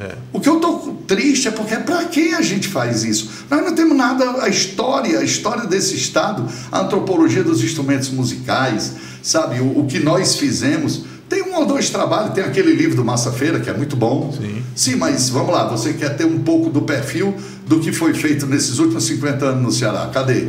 É. 0.00 0.14
O 0.32 0.40
que 0.40 0.48
eu 0.48 0.58
tô 0.60 0.94
triste 1.06 1.48
é 1.48 1.50
porque 1.50 1.76
para 1.76 2.04
quem 2.06 2.34
a 2.34 2.40
gente 2.40 2.68
faz 2.68 3.04
isso? 3.04 3.28
Nós 3.50 3.62
não 3.62 3.74
temos 3.74 3.96
nada, 3.96 4.42
a 4.42 4.48
história, 4.48 5.18
a 5.18 5.22
história 5.22 5.66
desse 5.66 5.94
estado, 5.94 6.46
a 6.72 6.80
antropologia 6.80 7.44
dos 7.44 7.62
instrumentos 7.62 8.08
musicais, 8.08 8.94
sabe? 9.22 9.60
O, 9.60 9.80
o 9.80 9.86
que 9.86 9.98
nós 9.98 10.36
fizemos. 10.36 11.04
Tem 11.28 11.42
um 11.42 11.54
ou 11.54 11.66
dois 11.66 11.90
trabalhos, 11.90 12.32
tem 12.32 12.42
aquele 12.42 12.72
livro 12.72 12.96
do 12.96 13.04
Massa 13.04 13.30
Feira, 13.30 13.60
que 13.60 13.70
é 13.70 13.72
muito 13.72 13.94
bom. 13.94 14.32
Sim. 14.36 14.62
Sim, 14.74 14.96
mas 14.96 15.28
vamos 15.28 15.52
lá, 15.52 15.68
você 15.68 15.92
quer 15.92 16.16
ter 16.16 16.24
um 16.24 16.40
pouco 16.40 16.70
do 16.70 16.82
perfil 16.82 17.36
do 17.66 17.78
que 17.78 17.92
foi 17.92 18.14
feito 18.14 18.46
nesses 18.46 18.78
últimos 18.78 19.04
50 19.04 19.44
anos 19.44 19.62
no 19.62 19.70
Ceará. 19.70 20.10
Cadê? 20.12 20.48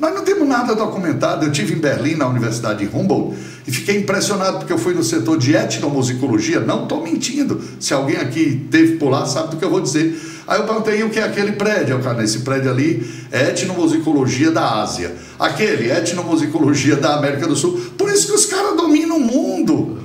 Nós 0.00 0.14
não 0.14 0.24
temos 0.24 0.48
nada 0.48 0.74
documentado. 0.74 1.44
Eu 1.44 1.52
tive 1.52 1.74
em 1.74 1.78
Berlim, 1.78 2.14
na 2.14 2.26
Universidade 2.26 2.86
de 2.86 2.96
Humboldt, 2.96 3.36
e 3.66 3.70
fiquei 3.70 3.98
impressionado 3.98 4.58
porque 4.58 4.72
eu 4.72 4.78
fui 4.78 4.94
no 4.94 5.04
setor 5.04 5.36
de 5.36 5.54
etnomusicologia. 5.54 6.58
Não 6.58 6.84
estou 6.84 7.02
mentindo. 7.02 7.60
Se 7.78 7.92
alguém 7.92 8.16
aqui 8.16 8.66
teve 8.70 8.96
por 8.96 9.10
lá, 9.10 9.26
sabe 9.26 9.50
do 9.50 9.56
que 9.58 9.64
eu 9.64 9.70
vou 9.70 9.80
dizer. 9.80 10.18
Aí 10.46 10.58
eu 10.58 10.64
perguntei 10.64 11.02
o 11.02 11.10
que 11.10 11.18
é 11.18 11.24
aquele 11.24 11.52
prédio. 11.52 11.96
Eu, 11.96 12.00
cara, 12.00 12.24
esse 12.24 12.38
prédio 12.40 12.70
ali 12.70 13.06
é 13.30 13.50
etnomusicologia 13.50 14.50
da 14.50 14.80
Ásia. 14.80 15.14
Aquele, 15.38 15.90
etnomusicologia 15.90 16.96
da 16.96 17.16
América 17.16 17.46
do 17.46 17.54
Sul. 17.54 17.78
Por 17.98 18.10
isso 18.10 18.26
que 18.26 18.32
os 18.32 18.46
caras 18.46 18.74
dominam 18.76 19.18
o 19.18 19.20
mundo. 19.20 19.98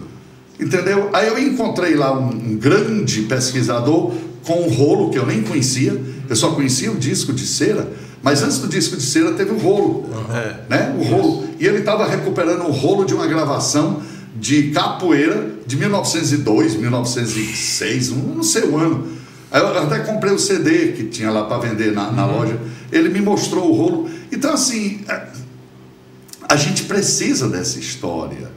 Entendeu? 0.59 1.09
Aí 1.13 1.27
eu 1.27 1.39
encontrei 1.39 1.95
lá 1.95 2.11
um 2.11 2.57
grande 2.57 3.21
pesquisador 3.23 4.13
com 4.45 4.61
um 4.61 4.69
rolo 4.69 5.09
que 5.09 5.17
eu 5.17 5.25
nem 5.25 5.41
conhecia, 5.41 5.99
eu 6.29 6.35
só 6.35 6.51
conhecia 6.51 6.91
o 6.91 6.95
disco 6.95 7.33
de 7.33 7.45
cera, 7.45 7.91
mas 8.25 8.41
antes 8.41 8.57
do 8.57 8.67
disco 8.67 8.97
de 8.97 9.03
cera 9.03 9.33
teve 9.33 9.51
o 9.51 9.57
rolo, 9.59 10.09
É. 10.33 10.55
né? 10.67 10.95
O 10.99 11.03
rolo. 11.03 11.47
E 11.59 11.65
ele 11.67 11.77
estava 11.77 12.07
recuperando 12.07 12.63
o 12.65 12.71
rolo 12.71 13.05
de 13.05 13.13
uma 13.13 13.27
gravação 13.27 14.01
de 14.35 14.71
capoeira 14.71 15.51
de 15.67 15.75
1902, 15.77 16.75
1906, 16.75 18.09
um- 18.11 18.33
não 18.37 18.43
sei 18.43 18.63
o 18.63 18.77
ano. 18.77 19.07
Aí 19.51 19.61
eu 19.61 19.67
até 19.77 19.99
comprei 19.99 20.33
o 20.33 20.39
CD 20.39 20.93
que 20.93 21.03
tinha 21.03 21.29
lá 21.29 21.43
para 21.43 21.59
vender 21.59 21.91
na, 21.93 22.11
na 22.11 22.25
loja. 22.25 22.57
Ele 22.91 23.09
me 23.09 23.21
mostrou 23.21 23.69
o 23.71 23.75
rolo. 23.75 24.09
Então, 24.31 24.51
assim, 24.53 25.01
é, 25.07 25.27
a 26.49 26.55
gente 26.55 26.83
precisa 26.85 27.47
dessa 27.47 27.77
história. 27.79 28.49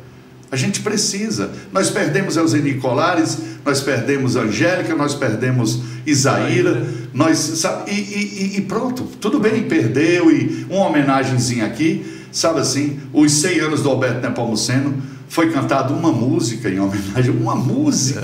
A 0.51 0.57
gente 0.57 0.81
precisa. 0.81 1.51
Nós 1.71 1.91
perdemos 1.91 2.37
Euseni 2.39 2.75
Colares, 2.77 3.37
nós 3.67 3.81
perdemos 3.81 4.35
Angélica, 4.35 4.95
nós 4.97 5.15
perdemos 5.15 5.79
Isaíra, 6.07 6.87
nós, 7.13 7.39
sabe, 7.39 7.91
e, 7.91 7.95
e- 7.95 8.57
e- 8.59 8.61
pronto, 8.63 9.05
tudo 9.21 9.39
bem, 9.41 9.65
perdeu, 9.69 10.31
e 10.31 10.67
uma 10.71 10.87
homenagenzinha 10.87 11.67
aqui, 11.67 12.25
sabe 12.31 12.61
assim, 12.61 13.01
os 13.13 13.33
100 13.33 13.61
anos 13.61 13.83
do 13.83 13.89
Alberto 13.91 14.21
Nepomuceno, 14.21 15.03
foi 15.29 15.51
cantada 15.51 15.93
uma 15.93 16.11
música 16.13 16.69
em 16.69 16.79
homenagem, 16.81 17.31
uma 17.31 17.55
música. 17.55 18.21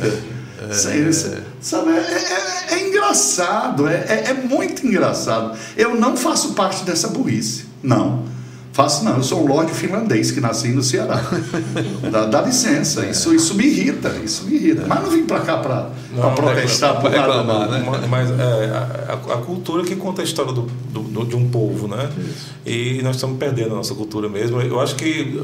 Sabe, 0.73 0.99
sabe, 1.61 1.91
é, 1.91 2.73
é- 2.73 2.75
é 2.75 2.89
engraçado, 2.89 3.87
é, 3.87 3.95
é- 4.09 4.25
é 4.31 4.35
muito 4.35 4.87
engraçado. 4.87 5.57
Eu 5.77 5.95
não 5.95 6.17
faço 6.17 6.55
parte 6.55 6.85
dessa 6.85 7.09
burrice, 7.09 7.65
não. 7.83 8.25
Faço 8.75 9.05
não, 9.05 9.19
eu 9.19 9.23
sou 9.23 9.45
um 9.45 9.47
lorde 9.47 9.73
finlandês 9.73 10.33
que 10.33 10.41
nasci 10.41 10.69
no 10.71 10.83
Ceará. 10.83 11.23
Dá, 12.11 12.27
dá 12.27 12.41
licença, 12.43 13.07
isso, 13.07 13.33
isso 13.33 13.55
me 13.55 13.65
irrita, 13.67 14.09
isso 14.25 14.45
me 14.47 14.57
irrita. 14.57 14.85
Mas 14.89 15.01
não 15.01 15.11
vim 15.11 15.25
para 15.25 15.39
cá 15.41 15.59
para 15.59 15.91
protestar 16.35 16.95
nada, 16.95 17.09
reclamar, 17.09 17.45
não. 17.45 17.71
né? 17.71 17.79
Ma- 17.89 18.07
Mas 18.09 18.31
é, 18.31 18.35
a, 18.35 19.13
a- 19.35 19.37
cultura 19.39 19.85
que 19.85 19.95
conta 19.95 20.23
a 20.23 20.25
história 20.25 20.53
do, 20.53 20.63
do- 20.63 21.25
de 21.25 21.37
um 21.37 21.49
povo, 21.49 21.87
né? 21.87 22.11
E 22.67 23.01
nós 23.05 23.15
estamos 23.15 23.39
perdendo 23.39 23.75
a 23.75 23.77
nossa 23.77 23.95
cultura 23.95 24.29
mesmo. 24.29 24.61
Eu 24.61 24.81
acho 24.81 24.97
que 24.97 25.39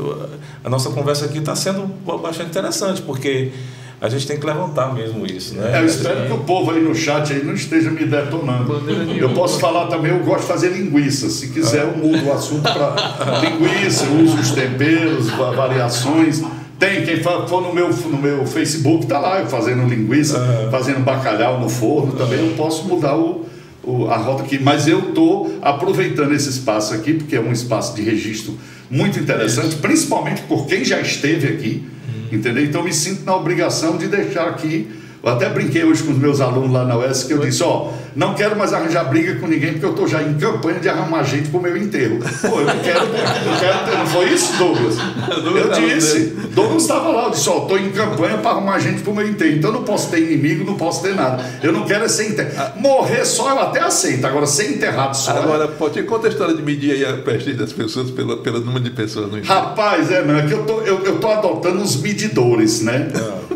a 0.64 0.69
nossa 0.69 0.90
conversa 0.90 1.27
aqui 1.27 1.38
está 1.38 1.55
sendo 1.55 1.87
bastante 2.21 2.51
interessante, 2.51 3.01
porque 3.01 3.53
a 4.01 4.09
gente 4.09 4.27
tem 4.27 4.39
que 4.39 4.47
levantar 4.47 4.95
mesmo 4.95 5.27
isso, 5.27 5.55
né? 5.55 5.77
É, 5.79 5.81
eu 5.83 5.87
espero 5.87 6.27
que 6.27 6.33
o 6.33 6.39
povo 6.39 6.71
aí 6.71 6.81
no 6.83 6.95
chat 6.95 7.33
aí 7.33 7.45
não 7.45 7.53
esteja 7.55 7.91
me 7.91 8.05
detonando. 8.07 8.83
Eu 9.19 9.31
posso 9.31 9.61
falar 9.61 9.87
também, 9.89 10.11
eu 10.11 10.21
gosto 10.25 10.43
de 10.43 10.47
fazer 10.49 10.69
linguiça. 10.71 11.29
Se 11.29 11.49
quiser, 11.49 11.83
eu 11.83 11.97
mudo 11.97 12.25
o 12.27 12.33
assunto 12.33 12.63
para 12.63 13.41
linguiça, 13.45 14.05
eu 14.07 14.25
uso 14.25 14.39
os 14.39 14.51
temperos, 14.53 15.29
va- 15.31 15.51
variações. 15.51 16.43
Tem, 16.79 17.05
quem 17.05 17.23
for 17.23 17.61
no 17.61 17.75
meu, 17.75 17.91
no 17.91 18.17
meu 18.17 18.47
Facebook, 18.47 19.07
tá 19.07 19.19
lá, 19.19 19.41
eu 19.41 19.47
fazendo 19.49 19.87
linguiça, 19.87 20.69
fazendo 20.71 21.01
bacalhau 21.01 21.61
no 21.61 21.69
forno, 21.69 22.13
também 22.13 22.39
eu 22.41 22.55
posso 22.57 22.89
mudar 22.89 23.17
o, 23.19 23.45
o- 23.85 24.07
a 24.09 24.17
rota 24.17 24.45
aqui. 24.45 24.59
Mas 24.59 24.89
eu 24.89 25.11
estou 25.11 25.59
aproveitando 25.61 26.33
esse 26.33 26.49
espaço 26.49 26.95
aqui, 26.95 27.13
porque 27.13 27.37
é 27.37 27.41
um 27.41 27.53
espaço 27.53 27.95
de 27.95 28.01
registro 28.03 28.55
muito 28.90 29.18
interessante, 29.18 29.76
principalmente 29.76 30.42
por 30.42 30.66
quem 30.66 30.85
já 30.85 31.00
esteve 31.00 31.46
aqui. 31.46 31.85
Entendeu? 32.33 32.64
Então 32.64 32.83
me 32.83 32.92
sinto 32.92 33.24
na 33.24 33.35
obrigação 33.37 33.96
de 33.96 34.07
deixar 34.09 34.48
aqui. 34.48 34.88
Eu 35.22 35.31
até 35.31 35.48
brinquei 35.48 35.85
hoje 35.85 36.03
com 36.03 36.12
os 36.12 36.18
meus 36.18 36.40
alunos 36.40 36.70
lá 36.70 36.85
na 36.85 36.96
UES 36.96 37.24
que 37.24 37.33
eu 37.33 37.38
disse, 37.38 37.62
ó, 37.62 37.92
não 38.14 38.35
quero 38.35 38.57
mais 38.57 38.73
arranjar 38.73 39.05
briga 39.05 39.37
com 39.37 39.46
ninguém, 39.46 39.73
porque 39.73 39.87
eu 39.87 39.90
estou 39.90 40.07
já 40.07 40.23
em 40.23 40.35
campanha 40.35 40.81
de 40.81 40.88
arrumar 40.88 41.23
gente 41.23 41.49
para 41.49 41.59
o 41.59 41.62
meu 41.62 41.77
enterro. 41.77 42.18
Pô, 42.18 42.61
eu 42.61 42.66
não 42.66 42.79
quero, 42.79 43.05
eu 43.05 43.61
quero 43.61 43.79
ter. 43.85 43.99
Não 43.99 44.07
foi 44.07 44.29
isso, 44.31 44.57
Douglas? 44.57 44.96
Eu 45.40 45.70
disse. 45.73 46.37
Douglas 46.55 46.83
estava 46.83 47.09
lá, 47.11 47.25
eu 47.25 47.31
disse, 47.31 47.49
ó, 47.49 47.62
estou 47.62 47.79
em 47.79 47.90
campanha 47.90 48.38
para 48.38 48.51
arrumar 48.51 48.79
gente 48.79 49.03
para 49.03 49.12
o 49.12 49.14
meu 49.14 49.29
enterro. 49.29 49.57
Então 49.57 49.70
eu 49.70 49.75
não 49.75 49.85
posso 49.85 50.11
ter 50.11 50.20
inimigo, 50.20 50.64
não 50.64 50.77
posso 50.77 51.03
ter 51.03 51.14
nada. 51.14 51.44
Eu 51.62 51.73
não 51.73 51.85
quero 51.85 52.05
é 52.05 52.09
ser 52.09 52.29
enterrado. 52.31 52.81
Morrer 52.81 53.25
só 53.25 53.51
eu 53.51 53.59
até 53.59 53.81
aceito. 53.81 54.27
Agora, 54.27 54.46
ser 54.46 54.70
enterrado 54.70 55.16
só. 55.16 55.31
Agora, 55.33 55.68
pode 55.68 56.03
conta 56.03 56.27
a 56.27 56.31
história 56.31 56.55
de 56.55 56.62
medir 56.62 56.92
aí 56.92 57.05
a 57.05 57.16
prestígio 57.18 57.59
das 57.59 57.73
pessoas 57.73 58.11
pelo, 58.11 58.38
pelo 58.38 58.61
número 58.61 58.83
de 58.83 58.90
pessoas 58.90 59.31
no 59.31 59.38
enterro. 59.38 59.55
Rapaz, 59.55 60.11
é, 60.11 60.25
não, 60.25 60.37
é 60.37 60.46
que 60.46 60.53
eu 60.53 60.64
tô, 60.64 60.81
eu, 60.81 61.05
eu 61.05 61.18
tô 61.18 61.29
adotando 61.29 61.81
uns 61.81 62.01
medidores, 62.01 62.83
né? 62.83 63.09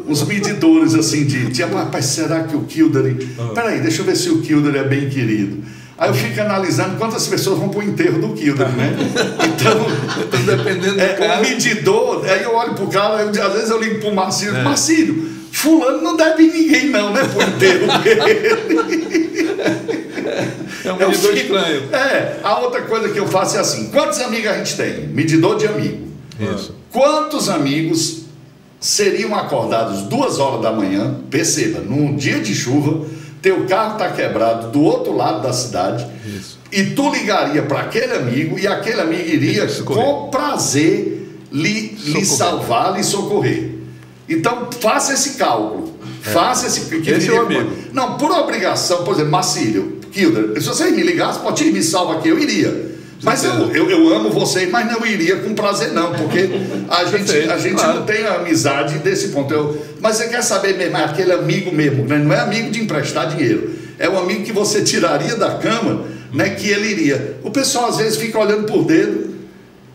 Uns 0.07 0.23
medidores 0.25 0.95
assim 0.95 1.25
de. 1.25 1.51
Tipo, 1.51 1.77
rapaz, 1.77 2.07
será 2.07 2.45
que 2.45 2.57
o 2.57 2.61
Kildare. 2.61 3.15
Peraí, 3.55 3.81
deixa 3.81 4.03
eu 4.03 4.07
ver 4.07 4.17
se 4.17 4.31
o 4.31 4.41
Kildare 4.45 4.79
é 4.79 4.85
bem 4.85 5.09
querido. 5.09 5.63
Aí 5.97 6.09
eu 6.11 6.15
fico 6.15 6.41
analisando 6.41 6.97
quantas 6.97 7.27
pessoas 7.27 7.59
vão 7.59 7.69
pro 7.69 7.83
enterro 7.83 8.21
do 8.21 8.29
Kildare, 8.35 8.73
né? 8.73 8.93
Então, 9.47 9.87
Então, 10.23 10.57
dependendo 10.57 10.95
do 10.97 11.01
é, 11.01 11.15
o 11.15 11.17
cara. 11.19 11.41
medidor, 11.41 12.25
aí 12.29 12.43
eu 12.43 12.55
olho 12.55 12.75
pro 12.75 12.89
cara, 12.89 13.23
eu- 13.23 13.47
às 13.47 13.53
vezes 13.53 13.71
eu 13.71 13.81
ligo 13.81 14.01
pro 14.01 14.13
Marcílio, 14.15 14.63
Marcílio, 14.65 15.29
fulano 15.53 16.03
não 16.03 16.17
deve 16.17 16.43
ninguém 16.49 16.91
não, 16.91 17.13
né? 17.13 17.23
Pro 17.25 17.43
enterro 17.43 17.99
dele. 18.03 19.25
É 20.85 20.93
um 20.93 20.97
medidor 20.99 21.33
fico- 21.33 21.55
estranho. 21.57 21.83
É, 21.95 22.37
a 22.43 22.59
outra 22.61 22.83
coisa 22.83 23.09
que 23.09 23.19
eu 23.19 23.27
faço 23.27 23.57
é 23.57 23.61
assim: 23.61 23.87
quantos 23.91 24.21
amigos 24.21 24.51
a 24.51 24.59
gente 24.59 24.77
tem? 24.77 25.07
Medidor 25.09 25.57
de 25.57 25.67
amigo. 25.67 26.09
Isso. 26.39 26.75
Quantos 26.93 27.49
amigos 27.49 28.23
seriam 28.81 29.35
acordados 29.35 30.03
duas 30.03 30.39
horas 30.39 30.61
da 30.63 30.73
manhã? 30.73 31.17
Perceba, 31.31 31.81
num 31.81 32.15
dia 32.17 32.41
de 32.41 32.55
chuva, 32.55 33.07
teu 33.45 33.67
carro 33.67 33.93
está 33.93 34.11
quebrado 34.11 34.71
do 34.71 34.83
outro 34.83 35.15
lado 35.15 35.43
da 35.43 35.53
cidade. 35.53 36.07
Isso. 36.25 36.59
E 36.73 36.83
tu 36.87 37.11
ligaria 37.11 37.63
para 37.63 37.83
aquele 37.83 38.15
amigo 38.15 38.59
e 38.59 38.67
aquele 38.67 39.03
amigo 39.03 39.29
iria 39.29 39.67
com 39.85 40.31
prazer 40.31 41.29
lhe, 41.53 41.91
lhe 41.91 42.25
salvar, 42.25 42.95
lhe 42.95 43.05
socorrer. 43.05 43.71
Então 44.27 44.71
faça 44.81 45.13
esse 45.13 45.35
cálculo. 45.35 45.93
Faça 46.23 46.67
esse 46.67 46.87
que 46.87 47.11
Esse 47.11 47.29
é 47.29 47.35
o 47.35 47.43
amigo. 47.43 47.71
Não, 47.93 48.17
por 48.17 48.31
obrigação, 48.31 49.05
por 49.05 49.13
exemplo, 49.13 49.33
Marcílio, 49.33 50.01
Kilder, 50.11 50.59
se 50.59 50.67
vocês 50.67 50.97
me 50.97 51.03
ligassem, 51.03 51.43
pode 51.43 51.65
me 51.71 51.83
salva 51.83 52.15
aqui, 52.15 52.31
eu 52.31 52.39
iria. 52.39 52.94
Mas 53.25 53.43
eu, 53.45 53.53
eu, 53.75 53.91
eu 53.91 54.15
amo 54.15 54.31
vocês, 54.31 54.71
mas 54.71 54.87
não 54.91 55.05
iria 55.07 55.37
com 55.37 55.55
prazer, 55.55 55.93
não, 55.93 56.13
porque 56.13 56.49
a 56.89 57.05
gente, 57.11 57.51
a 57.51 57.59
gente 57.59 57.75
claro. 57.77 58.01
não 58.01 58.07
tem 58.07 58.27
amizade 58.27 58.99
desse 58.99 59.29
ponto. 59.29 59.53
Eu, 59.53 59.83
mas 60.01 60.17
você 60.17 60.29
quer 60.29 60.43
saber 60.43 60.77
mesmo, 60.77 60.97
é 60.97 61.05
aquele 61.05 61.33
amigo 61.33 61.73
mesmo, 61.73 62.05
né? 62.07 62.19
não 62.19 62.33
é 62.35 62.41
amigo 62.41 62.71
de 62.71 62.81
emprestar 62.83 63.29
dinheiro, 63.29 63.71
é 63.99 64.09
um 64.09 64.19
amigo 64.19 64.45
que 64.45 64.53
você 64.53 64.83
tiraria 64.83 65.37
da 65.37 65.53
cama, 65.57 66.05
né? 66.33 66.51
Que 66.51 66.69
ele 66.69 66.89
iria. 66.89 67.37
O 67.43 67.51
pessoal 67.51 67.87
às 67.89 67.97
vezes 67.97 68.17
fica 68.19 68.39
olhando 68.39 68.65
por 68.67 68.85
dedo 68.85 69.33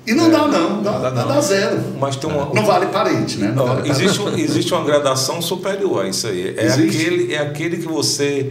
e 0.07 0.13
não 0.13 0.31
dá, 0.31 0.47
não, 0.47 0.81
dá, 0.81 0.89
É. 0.89 0.93
Não 0.93 1.01
dá, 1.01 1.11
não. 1.11 1.27
dá 1.27 1.41
zero. 1.41 1.79
Mas 1.99 2.15
tem 2.15 2.29
uma, 2.29 2.51
Não 2.53 2.65
vale 2.65 2.87
parente, 2.87 3.37
né? 3.37 3.51
Não 3.53 3.63
Ó, 3.63 3.67
vale 3.75 3.89
existe, 3.89 4.21
um- 4.21 4.37
existe 4.37 4.73
uma 4.73 4.83
gradação 4.85 5.41
superior 5.41 6.05
a 6.05 6.07
isso 6.09 6.25
aí. 6.27 6.55
É 6.57 6.65
Existe? 6.65 6.97
aquele, 7.05 7.33
é 7.33 7.37
aquele 7.39 7.77
que 7.77 7.87
você 7.87 8.49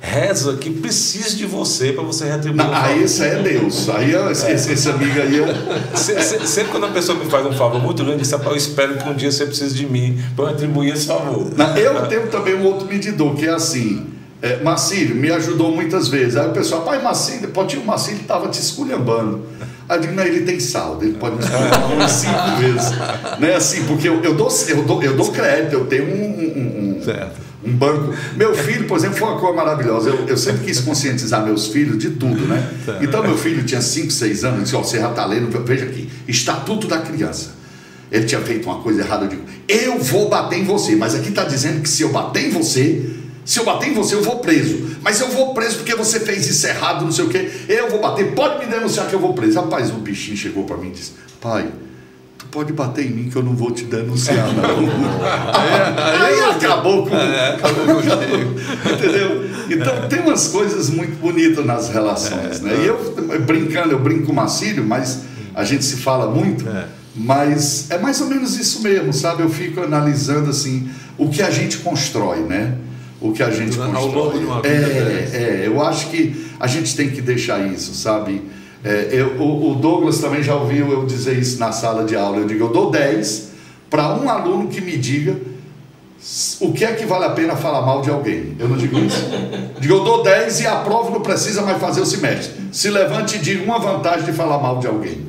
reza 0.00 0.54
que 0.56 0.70
precisa 0.70 1.36
de 1.36 1.44
você 1.44 1.92
para 1.92 2.02
você 2.02 2.24
retribuir. 2.24 2.56
Não, 2.66 2.74
aí 2.74 3.02
esse 3.02 3.22
aí 3.22 3.30
é 3.38 3.42
Deus. 3.42 3.88
Aí 3.90 4.14
é- 4.14 4.32
esse, 4.32 4.50
esse, 4.50 4.72
esse 4.72 4.88
amigo 4.88 5.20
aí 5.20 5.40
é. 5.40 5.54
Se- 5.96 6.20
se- 6.22 6.46
Sempre 6.46 6.72
quando 6.72 6.86
a 6.86 6.90
pessoa 6.90 7.18
me 7.18 7.30
faz 7.30 7.44
um 7.46 7.52
favor 7.52 7.80
muito 7.82 8.02
grande, 8.02 8.22
diz, 8.22 8.30
"Rapaz, 8.30 8.50
eu 8.50 8.56
espero 8.56 8.94
que 8.96 9.08
um 9.08 9.14
dia 9.14 9.30
você 9.30 9.44
precise 9.46 9.74
de 9.74 9.86
mim 9.86 10.18
para 10.34 10.46
eu 10.46 10.48
retribuir 10.50 10.94
esse 10.94 11.06
favor. 11.06 11.50
Eu 11.76 12.06
tenho 12.08 12.26
também 12.28 12.54
um 12.54 12.64
outro 12.64 12.86
medidor, 12.88 13.34
que 13.34 13.46
é 13.46 13.50
assim. 13.50 14.06
É, 14.42 14.62
Marcílio 14.62 15.14
me 15.14 15.30
ajudou 15.30 15.70
muitas 15.70 16.08
vezes. 16.08 16.34
Aí 16.34 16.48
o 16.48 16.52
pessoal, 16.52 16.80
pai, 16.80 17.02
Marcílio, 17.02 17.48
pode 17.50 17.76
o 17.76 17.84
Marcílio 17.84 18.22
estava 18.22 18.48
te 18.48 18.58
esculhambando. 18.58 19.44
Aí 19.86 19.98
eu 19.98 20.00
digo, 20.00 20.14
não, 20.14 20.22
ele 20.24 20.46
tem 20.46 20.58
saldo, 20.58 21.04
ele 21.04 21.18
pode 21.18 21.36
me 21.36 21.42
esculhambar 21.42 21.92
umas 21.92 22.10
cinco 22.12 22.56
vezes. 22.58 22.90
Não 23.38 23.46
é 23.48 23.54
assim, 23.56 23.84
porque 23.84 24.08
eu, 24.08 24.22
eu, 24.22 24.34
dou, 24.34 24.48
eu, 24.68 24.82
dou, 24.84 25.02
eu 25.02 25.14
dou 25.14 25.30
crédito, 25.30 25.74
eu 25.74 25.84
tenho 25.84 26.04
um, 26.04 26.24
um- 26.24 26.96
um- 27.00 27.02
Certo. 27.04 27.49
Um 27.64 27.72
banco. 27.72 28.14
Meu 28.36 28.54
filho, 28.54 28.86
por 28.86 28.96
exemplo, 28.96 29.18
foi 29.18 29.28
uma 29.28 29.38
coisa 29.38 29.56
maravilhosa. 29.56 30.10
Eu, 30.10 30.26
eu 30.26 30.36
sempre 30.36 30.64
quis 30.64 30.80
conscientizar 30.80 31.44
meus 31.44 31.68
filhos 31.68 31.98
de 31.98 32.10
tudo, 32.10 32.46
né? 32.46 32.70
Então, 33.02 33.22
meu 33.22 33.36
filho 33.36 33.64
tinha 33.64 33.82
5, 33.82 34.10
6 34.10 34.44
anos, 34.44 34.62
disse, 34.64 34.76
ó, 34.76 34.82
você 34.82 34.98
já 34.98 35.10
está 35.10 35.24
lendo, 35.26 35.50
veja 35.64 35.84
aqui, 35.84 36.08
Estatuto 36.26 36.86
da 36.86 36.98
Criança. 36.98 37.60
Ele 38.10 38.24
tinha 38.24 38.40
feito 38.40 38.68
uma 38.68 38.80
coisa 38.80 39.02
errada, 39.02 39.24
eu 39.24 39.28
digo, 39.28 39.42
eu 39.68 39.98
vou 39.98 40.28
bater 40.28 40.58
em 40.58 40.64
você, 40.64 40.96
mas 40.96 41.14
aqui 41.14 41.28
está 41.28 41.44
dizendo 41.44 41.80
que 41.80 41.88
se 41.88 42.02
eu 42.02 42.08
bater 42.08 42.46
em 42.46 42.50
você, 42.50 43.08
se 43.44 43.58
eu 43.58 43.64
bater 43.64 43.90
em 43.90 43.94
você, 43.94 44.14
eu 44.14 44.22
vou 44.22 44.40
preso. 44.40 44.96
Mas 45.00 45.20
eu 45.20 45.28
vou 45.28 45.54
preso 45.54 45.76
porque 45.76 45.94
você 45.94 46.18
fez 46.20 46.48
isso 46.48 46.66
errado, 46.66 47.04
não 47.04 47.12
sei 47.12 47.24
o 47.24 47.28
quê. 47.28 47.50
Eu 47.68 47.88
vou 47.88 48.00
bater, 48.00 48.32
pode 48.32 48.64
me 48.64 48.70
denunciar 48.70 49.06
que 49.06 49.14
eu 49.14 49.20
vou 49.20 49.32
preso. 49.32 49.60
Rapaz, 49.60 49.90
o 49.90 49.94
bichinho 49.94 50.36
chegou 50.36 50.64
para 50.64 50.76
mim 50.76 50.88
e 50.88 50.92
disse, 50.92 51.12
pai, 51.40 51.68
pode 52.50 52.72
bater 52.72 53.06
em 53.06 53.10
mim 53.10 53.30
que 53.30 53.36
eu 53.36 53.42
não 53.42 53.54
vou 53.54 53.70
te 53.70 53.84
denunciar, 53.84 54.46
não. 54.54 54.80
aí, 56.24 56.40
acabou 56.50 57.06
com... 57.06 57.16
É, 57.16 57.54
acabou 57.54 57.86
contigo. 57.86 58.54
Entendeu? 58.92 59.50
Então 59.70 60.08
tem 60.08 60.20
umas 60.20 60.48
coisas 60.48 60.90
muito 60.90 61.18
bonitas 61.20 61.64
nas 61.64 61.88
relações, 61.90 62.60
né? 62.60 62.72
E 62.82 62.86
eu 62.86 62.98
brincando, 63.46 63.92
eu 63.92 63.98
brinco 64.00 64.26
com 64.26 64.32
o 64.32 64.34
Marcílio, 64.34 64.84
mas 64.84 65.20
a 65.54 65.64
gente 65.64 65.84
se 65.84 65.96
fala 65.96 66.30
muito, 66.30 66.68
É. 66.68 66.86
mas 67.14 67.90
é 67.90 67.98
mais 67.98 68.20
ou 68.20 68.26
menos 68.28 68.58
isso 68.58 68.82
mesmo, 68.82 69.12
sabe? 69.12 69.42
Eu 69.42 69.50
fico 69.50 69.80
analisando 69.80 70.50
assim 70.50 70.88
o 71.16 71.28
que 71.28 71.42
a 71.42 71.50
gente 71.50 71.78
constrói, 71.78 72.40
né? 72.40 72.74
O 73.20 73.32
que 73.32 73.42
a 73.42 73.50
gente 73.50 73.78
Ao 73.78 73.90
constrói. 73.92 74.12
longo 74.14 74.38
de 74.38 74.44
uma 74.44 74.62
vida, 74.62 74.70
é, 74.70 75.30
é, 75.32 75.62
eu 75.66 75.82
acho 75.82 76.08
que 76.08 76.46
a 76.58 76.66
gente 76.66 76.96
tem 76.96 77.10
que 77.10 77.20
deixar 77.20 77.60
isso, 77.70 77.94
sabe? 77.94 78.42
É, 78.84 79.08
eu- 79.12 79.40
o, 79.40 79.74
Douglas 79.74 80.18
também 80.20 80.42
já 80.42 80.54
ouviu 80.54 80.90
eu 80.90 81.04
dizer 81.06 81.38
isso 81.38 81.58
na 81.58 81.70
sala 81.72 82.04
de 82.04 82.16
aula. 82.16 82.38
Eu 82.38 82.46
digo, 82.46 82.64
eu 82.64 82.68
dou 82.72 82.90
10 82.90 83.50
para 83.90 84.14
um 84.14 84.28
aluno 84.28 84.68
que 84.68 84.80
me 84.80 84.96
diga 84.96 85.36
o 86.60 86.72
que 86.72 86.84
é 86.84 86.92
que 86.92 87.06
vale 87.06 87.24
a 87.24 87.30
pena 87.30 87.56
falar 87.56 87.80
mal 87.80 88.02
de 88.02 88.10
alguém? 88.10 88.54
Eu 88.58 88.68
não 88.68 88.76
digo 88.76 88.98
isso. 88.98 89.24
Digo, 89.80 89.94
eu 89.94 90.04
dou 90.04 90.22
10 90.22 90.60
e 90.60 90.66
a 90.66 90.76
prova 90.76 91.10
não 91.10 91.20
precisa 91.20 91.62
mais 91.62 91.78
fazer 91.78 92.00
o 92.02 92.06
semestre. 92.06 92.52
Se 92.72 92.90
levante 92.90 93.36
e 93.36 93.38
diga 93.38 93.64
uma 93.64 93.78
vantagem 93.78 94.24
de 94.26 94.32
falar 94.32 94.58
mal 94.58 94.78
de 94.78 94.86
alguém. 94.86 95.26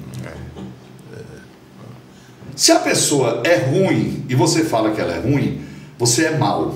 Se 2.56 2.72
a 2.72 2.80
pessoa 2.80 3.42
é 3.46 3.56
ruim 3.56 4.26
e 4.30 4.36
você 4.36 4.64
fala 4.66 4.92
que 4.92 5.00
ela 5.02 5.14
é 5.14 5.20
ruim, 5.20 5.62
você 5.98 6.26
é 6.26 6.38
mal. 6.38 6.76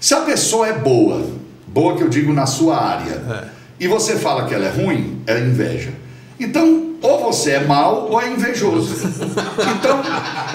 Se 0.00 0.14
a 0.14 0.20
pessoa 0.20 0.68
é 0.68 0.72
boa, 0.72 1.26
boa 1.66 1.96
que 1.96 2.02
eu 2.02 2.08
digo 2.08 2.32
na 2.32 2.46
sua 2.46 2.76
área, 2.80 3.12
é. 3.12 3.53
E 3.78 3.88
você 3.88 4.16
fala 4.16 4.46
que 4.46 4.54
ela 4.54 4.66
é 4.66 4.70
ruim, 4.70 5.22
é 5.26 5.38
inveja. 5.38 5.90
Então, 6.38 6.94
ou 7.00 7.20
você 7.20 7.52
é 7.52 7.64
mal 7.64 8.08
ou 8.10 8.20
é 8.20 8.30
invejoso. 8.30 8.94
Então, 9.76 10.00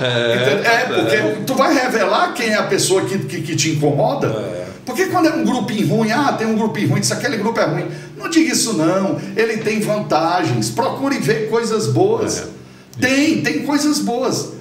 é, 0.02 0.66
é 0.66 0.86
porque 0.86 1.44
tu 1.46 1.54
vai 1.54 1.74
revelar 1.74 2.34
quem 2.34 2.50
é 2.50 2.56
a 2.56 2.64
pessoa 2.64 3.06
que, 3.06 3.20
que, 3.20 3.42
que 3.42 3.56
te 3.56 3.72
incomoda. 3.72 4.28
É. 4.28 4.68
Porque 4.86 5.06
quando 5.08 5.28
é 5.28 5.34
um 5.34 5.44
grupinho 5.44 5.88
ruim, 5.88 6.12
ah, 6.12 6.34
tem 6.34 6.48
um 6.48 6.56
grupinho 6.56 6.90
ruim, 6.90 7.04
se 7.04 7.14
aquele 7.14 7.38
grupo 7.38 7.60
é 7.60 7.66
ruim, 7.66 7.86
não 8.18 8.30
diga 8.30 8.52
isso 8.52 8.74
não. 8.74 9.20
Ele 9.36 9.58
tem 9.58 9.80
vantagens. 9.80 10.70
Procure 10.70 11.20
ver 11.20 11.50
coisas 11.50 11.88
boas. 11.88 12.40
É. 12.40 12.46
Tem, 13.00 13.42
tem 13.42 13.64
coisas 13.66 14.00
boas. 14.00 14.54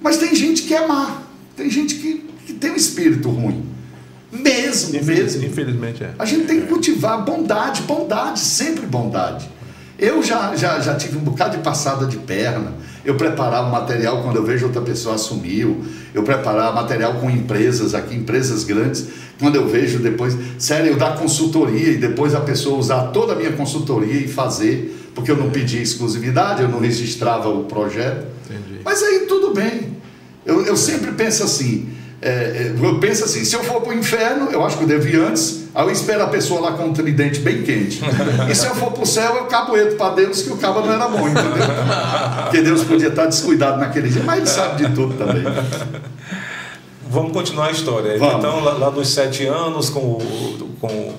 Mas 0.00 0.16
tem 0.16 0.34
gente 0.34 0.62
que 0.62 0.74
é 0.74 0.86
má. 0.86 1.22
Tem 1.56 1.68
gente 1.68 1.96
que, 1.96 2.24
que 2.46 2.52
tem 2.54 2.70
um 2.70 2.76
espírito 2.76 3.28
ruim. 3.28 3.66
Mesmo, 4.30 4.96
Infeliz, 4.96 5.34
mesmo. 5.34 5.46
Infelizmente 5.46 6.04
é. 6.04 6.10
A 6.18 6.24
gente 6.24 6.46
tem 6.46 6.60
que 6.60 6.66
cultivar 6.66 7.24
bondade, 7.24 7.82
bondade, 7.82 8.40
sempre 8.40 8.86
bondade. 8.86 9.48
Eu 9.98 10.22
já, 10.22 10.54
já, 10.54 10.78
já 10.78 10.94
tive 10.94 11.18
um 11.18 11.22
bocado 11.22 11.56
de 11.56 11.62
passada 11.62 12.06
de 12.06 12.18
perna. 12.18 12.72
Eu 13.04 13.16
preparava 13.16 13.68
material 13.68 14.22
quando 14.22 14.36
eu 14.36 14.44
vejo 14.44 14.66
outra 14.66 14.80
pessoa 14.80 15.16
assumiu. 15.16 15.82
Eu 16.14 16.22
preparava 16.22 16.72
material 16.72 17.14
com 17.14 17.28
empresas 17.28 17.94
aqui, 17.94 18.14
empresas 18.14 18.62
grandes. 18.62 19.08
Quando 19.40 19.56
eu 19.56 19.66
vejo 19.66 19.98
depois, 19.98 20.36
sério, 20.56 20.92
eu 20.92 20.96
dar 20.96 21.16
consultoria 21.16 21.88
e 21.90 21.96
depois 21.96 22.32
a 22.32 22.40
pessoa 22.40 22.78
usar 22.78 23.08
toda 23.08 23.32
a 23.32 23.36
minha 23.36 23.52
consultoria 23.52 24.20
e 24.20 24.28
fazer, 24.28 25.10
porque 25.16 25.32
eu 25.32 25.36
não 25.36 25.50
pedi 25.50 25.82
exclusividade, 25.82 26.62
eu 26.62 26.68
não 26.68 26.78
registrava 26.78 27.48
o 27.48 27.64
projeto. 27.64 28.26
Entendi. 28.44 28.80
Mas 28.84 29.02
aí 29.02 29.26
tudo 29.26 29.52
bem. 29.52 29.96
Eu, 30.46 30.64
eu 30.64 30.76
sempre 30.76 31.10
penso 31.12 31.42
assim, 31.42 31.88
é, 32.20 32.28
é, 32.28 32.74
eu 32.80 32.98
penso 32.98 33.24
assim, 33.24 33.44
se 33.44 33.54
eu 33.54 33.62
for 33.62 33.80
para 33.80 33.90
o 33.90 33.94
inferno, 33.94 34.50
eu 34.50 34.64
acho 34.64 34.76
que 34.76 34.82
eu 34.82 34.88
devo 34.88 35.06
ir 35.06 35.20
antes, 35.20 35.68
aí 35.72 35.84
eu 35.84 35.90
espero 35.90 36.24
a 36.24 36.26
pessoa 36.26 36.60
lá 36.60 36.72
com 36.72 36.86
um 36.86 36.92
tridente 36.92 37.38
bem 37.40 37.62
quente. 37.62 38.00
E 38.50 38.54
se 38.54 38.66
eu 38.66 38.74
for 38.74 38.90
para 38.90 39.04
o 39.04 39.06
céu, 39.06 39.36
eu 39.36 39.44
caboeto 39.44 39.94
para 39.94 40.14
Deus 40.14 40.42
que 40.42 40.50
o 40.50 40.56
cabo 40.56 40.80
não 40.80 40.92
era 40.92 41.06
bom, 41.06 41.28
entendeu? 41.28 41.52
Porque 42.42 42.60
Deus 42.60 42.82
podia 42.82 43.08
estar 43.08 43.26
descuidado 43.26 43.78
naquele 43.78 44.08
dia, 44.08 44.22
mas 44.24 44.38
ele 44.38 44.46
sabe 44.48 44.84
de 44.84 44.94
tudo 44.94 45.14
também. 45.14 45.44
Vamos 47.08 47.32
continuar 47.32 47.68
a 47.68 47.70
história. 47.70 48.18
Vamos. 48.18 48.34
Então, 48.34 48.64
lá, 48.64 48.72
lá, 48.72 48.90
dos 48.90 49.08
sete 49.08 49.46
anos, 49.46 49.88
com, 49.88 50.18
com 50.80 51.12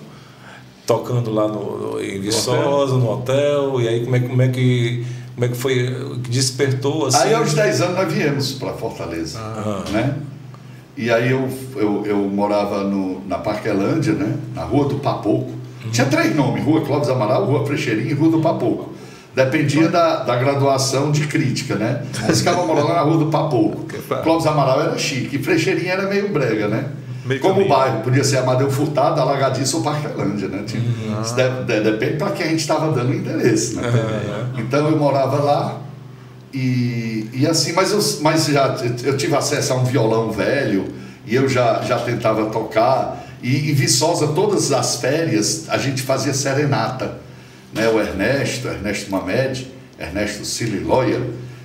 tocando 0.85 1.31
lá 1.31 1.47
no, 1.47 1.99
em 2.01 2.19
Viçosa, 2.19 2.95
no 2.95 3.09
hotel, 3.09 3.79
e 3.79 3.87
aí 3.87 4.03
como 4.03 4.15
é, 4.15 4.19
como 4.19 4.41
é 4.41 4.47
que 4.49 5.05
como 5.33 5.45
é 5.45 5.47
que 5.47 5.55
foi 5.55 6.19
que 6.23 6.29
despertou 6.29 7.05
assim? 7.05 7.19
Aí 7.19 7.33
aos 7.33 7.53
10 7.53 7.81
anos 7.81 7.95
nós 7.95 8.13
viemos 8.13 8.51
para 8.53 8.73
Fortaleza, 8.73 9.39
ah. 9.39 9.83
né? 9.91 10.15
E 10.99 11.09
aí 11.09 11.31
eu, 11.31 11.47
eu, 11.77 12.03
eu 12.05 12.17
morava 12.17 12.83
no, 12.83 13.25
na 13.25 13.37
Parquelândia, 13.37 14.11
né? 14.11 14.35
na 14.53 14.63
Rua 14.63 14.89
do 14.89 14.95
Papoco. 14.95 15.49
Uhum. 15.85 15.91
Tinha 15.91 16.05
três 16.05 16.35
nomes, 16.35 16.61
Rua 16.61 16.81
Clóvis 16.81 17.07
Amaral, 17.07 17.45
Rua 17.45 17.65
Frecheirinha 17.65 18.11
e 18.11 18.13
Rua 18.13 18.31
do 18.31 18.41
Papoco. 18.41 18.91
Dependia 19.33 19.87
da, 19.87 20.23
da 20.23 20.35
graduação 20.35 21.09
de 21.09 21.25
crítica, 21.25 21.75
né? 21.75 22.03
Mas 22.27 22.39
ficava 22.39 22.65
morando 22.65 22.89
na 22.89 22.99
Rua 22.99 23.17
do 23.17 23.27
Papoco. 23.27 23.85
Clóvis 24.23 24.45
Amaral 24.45 24.81
era 24.81 24.97
chique, 24.97 25.37
e 25.37 25.39
Frecheirinha 25.39 25.93
era 25.93 26.09
meio 26.09 26.27
brega, 26.33 26.67
né? 26.67 26.89
Meio 27.23 27.39
Como 27.39 27.61
o 27.61 27.67
bairro, 27.69 28.01
podia 28.01 28.25
ser 28.25 28.39
Amadeu 28.39 28.69
Furtado, 28.69 29.21
Alagadiço 29.21 29.77
ou 29.77 29.83
Parquelândia, 29.83 30.49
né? 30.49 30.63
Tinha, 30.67 30.83
uhum. 30.83 31.21
Isso 31.21 31.33
de, 31.33 31.49
de, 31.63 31.91
depende 31.91 32.17
para 32.17 32.31
quem 32.31 32.45
a 32.45 32.49
gente 32.49 32.59
estava 32.59 32.91
dando 32.91 33.11
o 33.11 33.15
endereço, 33.15 33.77
né? 33.77 33.87
Uhum. 33.87 34.59
Então 34.59 34.89
eu 34.89 34.97
morava 34.97 35.37
lá, 35.41 35.77
e, 36.53 37.29
e 37.33 37.47
assim, 37.47 37.73
mas, 37.73 37.91
eu, 37.91 38.21
mas 38.21 38.45
já 38.45 38.75
eu 39.03 39.15
tive 39.15 39.35
acesso 39.35 39.73
a 39.73 39.75
um 39.75 39.83
violão 39.83 40.31
velho 40.31 40.87
e 41.25 41.35
eu 41.35 41.47
já, 41.47 41.81
já 41.81 41.99
tentava 41.99 42.47
tocar. 42.47 43.25
E 43.41 43.71
em 43.71 43.73
Viçosa, 43.73 44.29
todas 44.29 44.71
as 44.71 44.97
férias, 44.97 45.65
a 45.69 45.77
gente 45.77 46.01
fazia 46.01 46.33
serenata. 46.33 47.19
Né? 47.73 47.87
O 47.87 47.99
Ernesto, 47.99 48.67
Ernesto 48.67 49.11
Mamed, 49.11 49.67
Ernesto 49.97 50.43
Sililoia, 50.43 51.21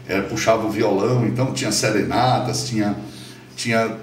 era, 0.07 0.23
puxava 0.23 0.66
o 0.66 0.70
violão, 0.70 1.27
então 1.27 1.53
tinha 1.53 1.73
serenatas, 1.73 2.64
tinha, 2.64 2.94
tinha. 3.57 3.97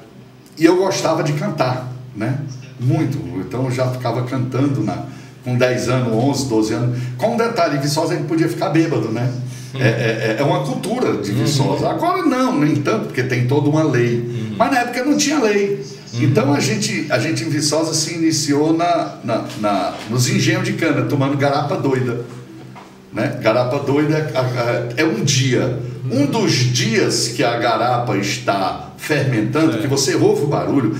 E 0.57 0.65
eu 0.65 0.77
gostava 0.77 1.21
de 1.21 1.33
cantar, 1.33 1.91
né? 2.15 2.39
Muito. 2.79 3.19
Então 3.39 3.65
eu 3.65 3.71
já 3.71 3.87
ficava 3.91 4.23
cantando 4.23 4.83
na, 4.83 5.05
com 5.43 5.55
10 5.55 5.89
anos, 5.89 6.13
11, 6.13 6.49
12 6.49 6.73
anos. 6.73 6.99
Com 7.17 7.35
um 7.35 7.37
detalhe, 7.37 7.77
Viçosa 7.77 8.15
a 8.15 8.17
gente 8.17 8.27
podia 8.27 8.49
ficar 8.49 8.69
bêbado, 8.69 9.09
né? 9.09 9.31
É, 9.79 9.87
é, 9.87 10.35
é, 10.39 10.43
uma 10.43 10.63
cultura 10.63 11.17
de 11.17 11.31
Viçosa. 11.31 11.85
Uhum. 11.85 11.91
Agora 11.91 12.23
não, 12.23 12.59
nem 12.59 12.75
tanto, 12.75 13.05
porque 13.05 13.23
tem 13.23 13.47
toda 13.47 13.69
uma 13.69 13.83
lei. 13.83 14.17
Uhum. 14.17 14.55
Mas 14.57 14.71
na 14.71 14.79
época 14.79 15.05
não 15.05 15.15
tinha 15.17 15.39
lei. 15.39 15.81
Uhum. 16.13 16.23
Então 16.23 16.53
a 16.53 16.59
gente, 16.59 17.07
a 17.09 17.17
gente 17.17 17.43
em 17.43 17.49
Viçosa 17.49 17.93
se 17.93 18.13
iniciou 18.13 18.73
na, 18.73 19.17
na, 19.23 19.45
na, 19.59 19.93
nos 20.09 20.27
engenhos 20.29 20.65
de 20.65 20.73
cana, 20.73 21.03
tomando 21.03 21.37
garapa 21.37 21.77
doida. 21.77 22.25
Né? 23.13 23.39
Garapa 23.41 23.79
doida 23.79 24.31
é, 24.97 25.01
é 25.03 25.05
um 25.05 25.23
dia. 25.23 25.79
Um 26.11 26.25
dos 26.25 26.51
dias 26.51 27.29
que 27.29 27.43
a 27.43 27.57
garapa 27.57 28.17
está 28.17 28.91
fermentando, 28.97 29.77
é. 29.77 29.81
que 29.81 29.87
você 29.87 30.15
ouve 30.15 30.43
o 30.43 30.47
barulho. 30.47 30.97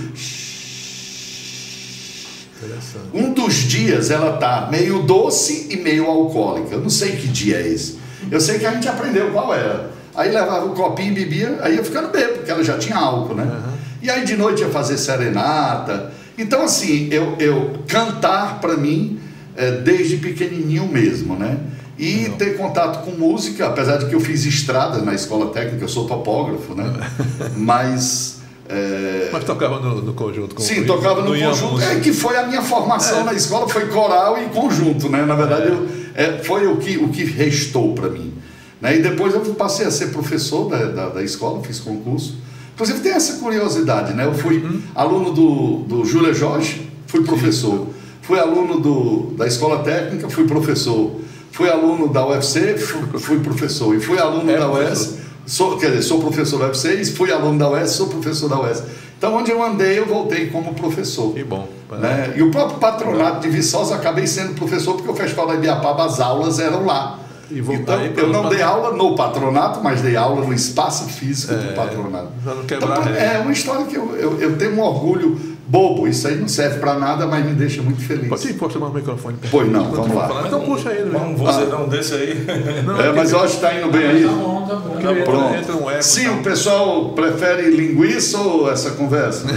Um 3.13 3.33
dos 3.33 3.55
dias 3.55 4.11
ela 4.11 4.35
está 4.35 4.69
meio 4.71 5.01
doce 5.03 5.67
e 5.69 5.77
meio 5.77 6.05
alcoólica. 6.05 6.75
Eu 6.75 6.81
não 6.81 6.89
sei 6.89 7.13
que 7.13 7.27
dia 7.27 7.57
é 7.57 7.67
esse. 7.67 8.00
Eu 8.29 8.41
sei 8.41 8.59
que 8.59 8.65
a 8.65 8.71
gente 8.71 8.87
aprendeu 8.87 9.31
qual 9.31 9.53
era. 9.53 9.91
Aí 10.13 10.31
levava 10.31 10.65
o 10.65 10.73
copinho 10.73 11.11
e 11.11 11.15
bebia, 11.15 11.59
aí 11.61 11.75
ia 11.75 11.83
ficando 11.83 12.09
bem, 12.09 12.27
porque 12.27 12.51
ela 12.51 12.63
já 12.63 12.77
tinha 12.77 12.97
álcool, 12.97 13.33
né? 13.33 13.43
Uhum. 13.43 13.73
E 14.01 14.09
aí 14.09 14.25
de 14.25 14.35
noite 14.35 14.61
ia 14.61 14.69
fazer 14.69 14.97
serenata. 14.97 16.11
Então, 16.37 16.63
assim, 16.63 17.07
eu, 17.11 17.35
eu 17.39 17.73
cantar 17.87 18.59
para 18.59 18.75
mim 18.75 19.19
é, 19.55 19.71
desde 19.71 20.17
pequenininho 20.17 20.87
mesmo, 20.87 21.35
né? 21.35 21.57
E 21.97 22.27
Não. 22.27 22.37
ter 22.37 22.57
contato 22.57 23.05
com 23.05 23.11
música, 23.11 23.67
apesar 23.67 23.97
de 23.97 24.07
que 24.07 24.15
eu 24.15 24.19
fiz 24.19 24.43
estrada 24.45 24.99
na 25.01 25.13
escola 25.13 25.51
técnica, 25.51 25.83
eu 25.83 25.89
sou 25.89 26.07
topógrafo, 26.07 26.73
né? 26.73 26.91
Mas. 27.55 28.41
É... 28.67 29.29
Mas 29.31 29.43
tocava 29.43 29.79
no, 29.79 30.01
no 30.01 30.13
conjunto 30.13 30.55
com 30.55 30.61
Sim, 30.61 30.83
tocava 30.85 31.21
no, 31.21 31.35
no 31.35 31.39
conjunto. 31.39 31.81
É 31.81 31.99
que 31.99 32.11
foi 32.11 32.37
a 32.37 32.47
minha 32.47 32.61
formação 32.61 33.21
é. 33.21 33.23
na 33.25 33.33
escola, 33.33 33.67
foi 33.69 33.85
coral 33.87 34.41
e 34.41 34.45
conjunto, 34.45 35.09
né? 35.09 35.25
Na 35.25 35.35
verdade, 35.35 35.67
é. 35.67 35.71
eu, 35.71 35.87
é, 36.15 36.39
foi 36.43 36.67
o 36.67 36.77
que, 36.77 36.97
o 36.97 37.09
que 37.09 37.23
restou 37.23 37.93
para 37.93 38.09
mim. 38.09 38.33
Né? 38.79 38.97
E 38.97 39.01
depois 39.01 39.33
eu 39.33 39.41
passei 39.55 39.85
a 39.85 39.91
ser 39.91 40.07
professor 40.07 40.69
da, 40.69 40.85
da, 40.85 41.09
da, 41.09 41.23
escola, 41.23 41.63
fiz 41.63 41.79
concurso. 41.79 42.37
Inclusive 42.73 42.99
tem 42.99 43.11
essa 43.11 43.37
curiosidade, 43.37 44.13
né? 44.13 44.25
Eu 44.25 44.33
fui 44.33 44.57
uhum. 44.57 44.81
aluno 44.95 45.31
do, 45.31 45.77
do 45.83 46.05
Júlia 46.05 46.33
Jorge, 46.33 46.89
fui 47.05 47.23
professor. 47.23 47.79
Sim. 47.79 47.87
Fui 48.21 48.39
aluno 48.39 48.79
do, 48.79 49.33
da 49.35 49.45
escola 49.45 49.83
técnica, 49.83 50.29
fui 50.29 50.47
professor. 50.47 51.19
Fui 51.51 51.69
aluno 51.69 52.07
da 52.07 52.25
UFC, 52.25 52.77
fui, 52.77 53.19
fui 53.19 53.39
professor. 53.39 53.95
E 53.95 53.99
fui 53.99 54.17
aluno 54.17 54.49
é, 54.49 54.57
da 54.57 54.71
UES, 54.71 55.17
sou, 55.45 55.77
quer 55.77 55.89
dizer, 55.89 56.03
sou 56.03 56.21
professor 56.21 56.59
da 56.59 56.67
UFC, 56.67 57.01
e 57.01 57.05
fui 57.05 57.31
aluno 57.31 57.59
da 57.59 57.69
UES, 57.69 57.91
sou 57.91 58.07
professor 58.07 58.47
da 58.47 58.59
UES. 58.61 58.83
Então, 59.21 59.35
onde 59.35 59.51
eu 59.51 59.61
andei, 59.61 59.99
eu 59.99 60.07
voltei 60.07 60.49
como 60.49 60.73
professor. 60.73 61.31
Que 61.35 61.43
bom. 61.43 61.69
Né? 61.91 62.33
E 62.35 62.41
o 62.41 62.49
próprio 62.49 62.79
patronato 62.79 63.41
de 63.41 63.49
Viçosa, 63.49 63.93
acabei 63.93 64.25
sendo 64.25 64.55
professor, 64.55 64.95
porque 64.95 65.11
o 65.11 65.13
Festival 65.13 65.45
da 65.45 65.53
Ibiapaba, 65.53 66.05
as 66.05 66.19
aulas 66.19 66.57
eram 66.57 66.87
lá. 66.87 67.19
então, 67.51 68.01
eu 68.17 68.29
não 68.29 68.49
dei 68.49 68.63
aula 68.63 68.97
no 68.97 69.15
patronato, 69.15 69.79
mas 69.79 70.01
dei 70.01 70.15
aula 70.15 70.43
no 70.43 70.51
espaço 70.51 71.07
físico 71.07 71.53
é, 71.53 71.57
do 71.57 71.75
patronato. 71.75 72.29
Então, 72.63 72.89
é 73.15 73.37
uma 73.37 73.51
história 73.51 73.85
que 73.85 73.95
eu, 73.95 74.15
eu, 74.15 74.41
eu 74.41 74.57
tenho 74.57 74.73
um 74.77 74.81
orgulho 74.81 75.39
bobo, 75.71 76.05
isso 76.05 76.27
aí 76.27 76.35
não 76.35 76.49
serve 76.49 76.79
para 76.79 76.95
nada, 76.95 77.25
mas 77.25 77.45
me 77.45 77.53
deixa 77.53 77.81
muito 77.81 78.01
feliz. 78.01 78.27
Pode 78.27 78.49
ir, 78.49 78.53
pode 78.55 78.73
tomar 78.73 78.87
o 78.87 78.93
microfone. 78.93 79.37
Pois 79.49 79.71
não, 79.71 79.89
vamos 79.89 80.13
lá. 80.13 80.43
Então 80.45 80.61
puxa 80.61 80.91
ele. 80.91 81.15
Um 81.15 81.35
vozeirão 81.35 81.83
ah. 81.85 81.87
desse 81.87 82.13
aí. 82.13 82.45
Não, 82.85 82.99
é, 82.99 83.13
mas 83.13 83.31
eu 83.31 83.39
acho 83.39 83.59
que 83.59 83.65
está 83.65 83.79
indo 83.79 83.89
bem 83.89 84.05
aí. 84.05 84.23
Tá 84.23 84.31
bom, 84.31 84.67
tá 84.67 84.75
bom. 84.75 84.95
Tá 84.95 85.23
pronto. 85.23 85.55
Entra 85.55 85.75
um 85.75 85.89
eco, 85.89 86.03
Sim, 86.03 86.25
tá. 86.25 86.31
o 86.31 86.43
pessoal 86.43 87.09
prefere 87.09 87.69
linguiça 87.69 88.37
ou 88.39 88.69
essa 88.69 88.91
conversa? 88.91 89.47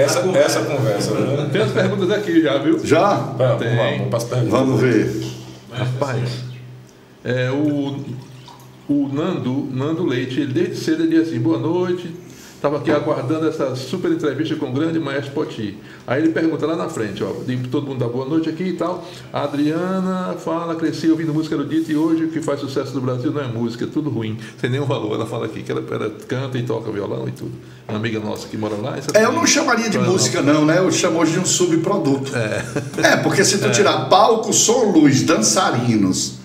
essa, 0.00 0.20
essa 0.20 0.60
conversa. 0.62 1.10
Né? 1.12 1.48
Tem 1.52 1.62
as 1.62 1.70
perguntas 1.70 2.10
aqui 2.10 2.42
já, 2.42 2.58
viu? 2.58 2.84
Já? 2.84 3.16
Tem. 3.58 3.76
Vamos, 3.76 4.12
lá, 4.12 4.36
vamos, 4.36 4.50
vamos 4.50 4.80
ver. 4.80 5.22
Rapaz, 5.72 6.30
é, 7.22 7.50
o, 7.50 7.96
o 8.88 9.08
Nando, 9.12 9.68
Nando 9.70 10.04
Leite, 10.04 10.40
ele 10.40 10.52
desde 10.52 10.76
cedo 10.76 11.02
ele 11.04 11.18
diz 11.18 11.28
assim, 11.28 11.38
boa 11.38 11.58
noite, 11.58 12.12
Estava 12.56 12.78
aqui 12.78 12.90
aguardando 12.90 13.46
essa 13.46 13.76
super 13.76 14.10
entrevista 14.10 14.56
com 14.56 14.70
o 14.70 14.72
grande 14.72 14.98
maestro 14.98 15.32
Poti. 15.32 15.76
Aí 16.06 16.22
ele 16.22 16.32
pergunta 16.32 16.66
lá 16.66 16.74
na 16.74 16.88
frente, 16.88 17.22
ó, 17.22 17.30
todo 17.70 17.86
mundo 17.86 17.98
dá 17.98 18.08
boa 18.08 18.26
noite 18.26 18.48
aqui 18.48 18.64
e 18.64 18.72
tal. 18.72 19.06
A 19.30 19.42
Adriana 19.42 20.34
fala, 20.42 20.74
cresci 20.74 21.10
ouvindo 21.10 21.34
música 21.34 21.54
erudita 21.54 21.92
e 21.92 21.96
hoje 21.96 22.24
o 22.24 22.28
que 22.28 22.40
faz 22.40 22.58
sucesso 22.58 22.94
no 22.94 23.02
Brasil 23.02 23.30
não 23.30 23.42
é 23.42 23.46
música, 23.46 23.84
é 23.84 23.86
tudo 23.86 24.08
ruim, 24.08 24.38
sem 24.58 24.70
nenhum 24.70 24.86
valor. 24.86 25.14
Ela 25.14 25.26
fala 25.26 25.46
aqui 25.46 25.62
que 25.62 25.70
ela, 25.70 25.84
ela 25.88 26.10
canta 26.26 26.56
e 26.56 26.62
toca 26.62 26.90
violão 26.90 27.28
e 27.28 27.32
tudo. 27.32 27.52
Uma 27.86 27.98
amiga 27.98 28.18
nossa 28.18 28.48
que 28.48 28.56
mora 28.56 28.74
lá. 28.74 28.96
É, 29.12 29.24
eu 29.24 29.32
não 29.32 29.46
chamaria 29.46 29.90
de 29.90 29.98
música 29.98 30.40
não, 30.40 30.64
né? 30.64 30.78
Eu 30.78 30.90
chamo 30.90 31.20
hoje 31.20 31.32
de 31.32 31.38
um 31.38 31.46
subproduto. 31.46 32.34
É, 32.34 32.64
é 33.02 33.16
porque 33.18 33.44
se 33.44 33.58
tu 33.58 33.66
é. 33.66 33.70
tirar 33.70 34.08
palco, 34.08 34.52
som, 34.52 34.92
luz, 34.92 35.22
dançarinos, 35.22 36.38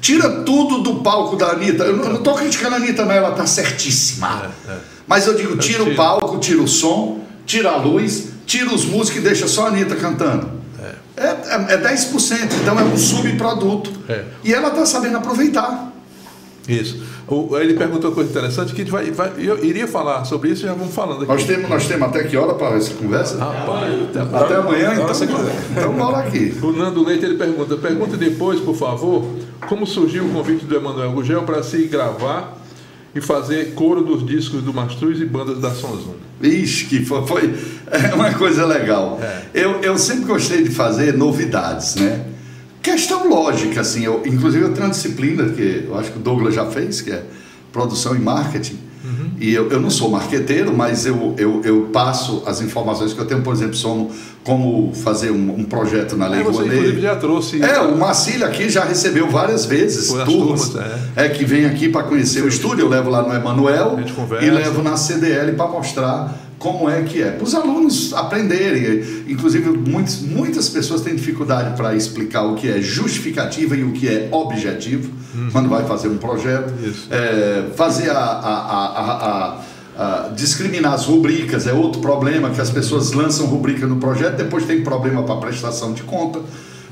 tira 0.00 0.28
tudo 0.44 0.78
do 0.78 1.02
palco 1.02 1.36
da 1.36 1.50
Anitta. 1.50 1.84
Eu 1.84 1.96
não 1.96 2.14
estou 2.16 2.34
criticando 2.34 2.74
a 2.74 2.78
Anitta, 2.78 3.04
não, 3.04 3.12
ela 3.12 3.30
está 3.30 3.46
certíssima. 3.46 4.50
É, 4.66 4.72
é. 4.72 4.97
Mas 5.08 5.26
eu 5.26 5.34
digo, 5.34 5.56
tira 5.56 5.82
o 5.82 5.94
palco, 5.94 6.38
tira 6.38 6.60
o 6.62 6.68
som, 6.68 7.20
tira 7.46 7.70
a 7.70 7.76
luz, 7.76 8.28
tira 8.46 8.72
os 8.72 8.84
músicos 8.84 9.20
e 9.20 9.24
deixa 9.24 9.48
só 9.48 9.66
a 9.66 9.68
Anitta 9.68 9.96
cantando. 9.96 10.58
É, 11.16 11.24
é, 11.26 11.74
é 11.74 11.78
10%, 11.78 12.52
então 12.62 12.78
é 12.78 12.84
um 12.84 12.96
subproduto. 12.96 13.90
É. 14.08 14.24
E 14.44 14.54
ela 14.54 14.68
está 14.68 14.86
sabendo 14.86 15.16
aproveitar. 15.16 15.92
Isso. 16.68 17.02
O, 17.26 17.58
ele 17.58 17.74
perguntou 17.74 18.10
uma 18.10 18.14
coisa 18.14 18.30
interessante 18.30 18.74
que 18.74 18.84
vai, 18.84 19.10
vai, 19.10 19.32
eu 19.38 19.64
iria 19.64 19.88
falar 19.88 20.24
sobre 20.24 20.50
isso 20.50 20.64
e 20.64 20.68
já 20.68 20.74
vamos 20.74 20.94
falando 20.94 21.22
aqui. 21.22 21.32
Nós 21.32 21.44
temos, 21.44 21.68
nós 21.68 21.86
temos 21.86 22.08
até 22.08 22.24
que 22.24 22.36
hora 22.36 22.54
para 22.54 22.76
essa 22.76 22.94
conversa? 22.94 23.38
Rapaz, 23.38 23.94
até, 24.10 24.36
até 24.36 24.54
amanhã, 24.56 24.94
então. 24.94 25.06
Então 25.72 25.92
bora 25.94 26.18
aqui. 26.18 26.54
O 26.62 26.72
Nando 26.72 27.04
Leite 27.04 27.24
ele 27.24 27.36
pergunta: 27.36 27.76
pergunte 27.76 28.16
depois, 28.16 28.60
por 28.60 28.76
favor, 28.76 29.26
como 29.68 29.86
surgiu 29.86 30.24
o 30.24 30.30
convite 30.30 30.64
do 30.64 30.76
Emanuel 30.76 31.12
Gugel 31.12 31.42
para 31.42 31.62
se 31.62 31.84
gravar 31.86 32.56
e 33.14 33.20
fazer 33.20 33.74
coro 33.74 34.02
dos 34.02 34.26
discos 34.26 34.62
do 34.62 34.72
Mastruz 34.72 35.20
e 35.20 35.24
bandas 35.24 35.60
da 35.60 35.70
Sonzum. 35.70 36.14
Ixi, 36.42 36.86
que 36.86 37.04
foi, 37.04 37.26
foi 37.26 37.54
é 37.90 38.14
uma 38.14 38.32
coisa 38.34 38.64
legal. 38.66 39.18
É. 39.20 39.42
Eu, 39.54 39.80
eu 39.80 39.98
sempre 39.98 40.24
gostei 40.24 40.62
de 40.62 40.70
fazer 40.70 41.14
novidades, 41.14 41.96
né? 41.96 42.24
Questão 42.82 43.28
lógica, 43.28 43.80
assim, 43.80 44.04
eu, 44.04 44.22
inclusive 44.24 44.64
eu 44.64 44.72
tenho 44.72 44.86
uma 44.86 44.92
disciplina 44.92 45.48
que 45.48 45.84
eu 45.86 45.98
acho 45.98 46.12
que 46.12 46.18
o 46.18 46.22
Douglas 46.22 46.54
já 46.54 46.66
fez, 46.66 47.00
que 47.00 47.10
é 47.10 47.22
produção 47.72 48.14
e 48.14 48.18
marketing. 48.18 48.78
Uhum. 49.04 49.30
E 49.40 49.52
eu, 49.52 49.68
eu 49.70 49.80
não 49.80 49.90
sou 49.90 50.10
marqueteiro, 50.10 50.76
mas 50.76 51.04
eu, 51.04 51.34
eu, 51.36 51.60
eu 51.64 51.82
passo 51.92 52.42
as 52.46 52.60
informações 52.60 53.12
que 53.12 53.20
eu 53.20 53.26
tenho, 53.26 53.42
por 53.42 53.52
exemplo, 53.52 53.78
como, 53.80 54.10
como 54.48 54.94
fazer 54.94 55.30
um, 55.30 55.56
um 55.58 55.64
projeto 55.64 56.16
na 56.16 56.26
Lei 56.26 56.40
é, 56.40 56.42
você, 56.42 56.62
Rouanet. 56.62 57.00
já 57.02 57.16
trouxe. 57.16 57.62
É, 57.62 57.80
o 57.80 57.98
Marcílio 57.98 58.46
aqui 58.46 58.70
já 58.70 58.82
recebeu 58.82 59.28
várias 59.28 59.66
vezes 59.66 60.08
turmas. 60.08 60.70
turmas 60.70 60.76
é. 61.14 61.26
é. 61.26 61.28
que 61.28 61.44
vem 61.44 61.66
aqui 61.66 61.90
para 61.90 62.04
conhecer 62.04 62.40
Sim. 62.40 62.46
o 62.46 62.48
estúdio, 62.48 62.86
eu 62.86 62.88
levo 62.88 63.10
lá 63.10 63.20
no 63.20 63.34
Emanuel 63.34 63.98
e 64.40 64.48
levo 64.48 64.82
na 64.82 64.96
CDL 64.96 65.52
para 65.52 65.66
mostrar 65.66 66.34
como 66.58 66.88
é 66.88 67.02
que 67.02 67.22
é. 67.22 67.32
Para 67.32 67.44
os 67.44 67.54
alunos 67.54 68.14
aprenderem. 68.14 69.04
Inclusive, 69.28 69.68
muitos, 69.68 70.22
muitas 70.22 70.70
pessoas 70.70 71.02
têm 71.02 71.14
dificuldade 71.14 71.76
para 71.76 71.94
explicar 71.94 72.44
o 72.44 72.54
que 72.54 72.70
é 72.70 72.80
justificativa 72.80 73.76
e 73.76 73.84
o 73.84 73.92
que 73.92 74.08
é 74.08 74.30
objetivo 74.32 75.12
uhum. 75.34 75.50
quando 75.52 75.68
vai 75.68 75.84
fazer 75.84 76.08
um 76.08 76.16
projeto. 76.16 76.72
É, 77.10 77.64
fazer 77.76 78.08
a, 78.08 78.14
a, 78.14 78.54
a, 78.54 79.12
a, 79.12 79.60
discriminar 80.34 80.92
as 80.92 81.06
rubricas 81.06 81.66
é 81.66 81.72
outro 81.72 82.00
problema, 82.00 82.50
que 82.50 82.60
as 82.60 82.70
pessoas 82.70 83.12
lançam 83.12 83.46
rubrica 83.46 83.86
no 83.86 83.96
projeto, 83.96 84.36
depois 84.36 84.64
tem 84.64 84.82
problema 84.82 85.22
para 85.22 85.36
prestação 85.36 85.92
de 85.92 86.02
conta. 86.02 86.40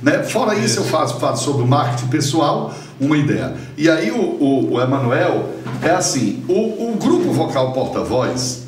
Né? 0.03 0.23
Fora 0.25 0.55
isso, 0.55 0.81
eu 0.81 0.85
faço, 0.85 1.19
faço 1.19 1.45
sobre 1.45 1.62
o 1.62 1.66
marketing 1.66 2.09
pessoal, 2.09 2.75
uma 3.01 3.16
ideia. 3.16 3.55
E 3.77 3.88
aí 3.88 4.11
o, 4.11 4.21
o, 4.21 4.73
o 4.75 4.81
Emanuel 4.81 5.51
é 5.83 5.90
assim, 5.90 6.45
o, 6.49 6.92
o 6.92 6.97
grupo 6.97 7.31
vocal 7.33 7.73
porta-voz 7.73 8.66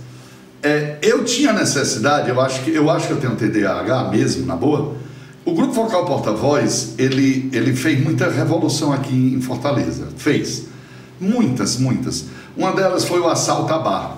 é, 0.63 0.99
eu 1.03 1.25
tinha 1.25 1.53
necessidade, 1.53 2.29
eu 2.29 2.41
acho 2.41 2.63
que 2.63 2.75
eu 2.75 2.91
acho 2.91 3.07
que 3.07 3.13
eu 3.13 3.21
tenho 3.21 3.37
TDAH 3.37 4.11
mesmo, 4.11 4.47
na 4.47 4.57
boa. 4.57 4.97
O 5.45 5.53
grupo 5.53 5.73
vocal 5.73 6.05
porta-voz, 6.05 6.95
ele, 6.99 7.49
ele 7.53 7.75
fez 7.75 8.03
muita 8.03 8.29
revolução 8.29 8.93
aqui 8.93 9.35
em 9.35 9.41
Fortaleza. 9.41 10.09
Fez. 10.17 10.67
Muitas, 11.21 11.79
muitas. 11.79 12.27
Uma 12.57 12.73
delas 12.73 13.05
foi 13.05 13.21
o 13.21 13.29
assalto 13.29 13.73
a 13.73 13.79
bar. 13.79 14.18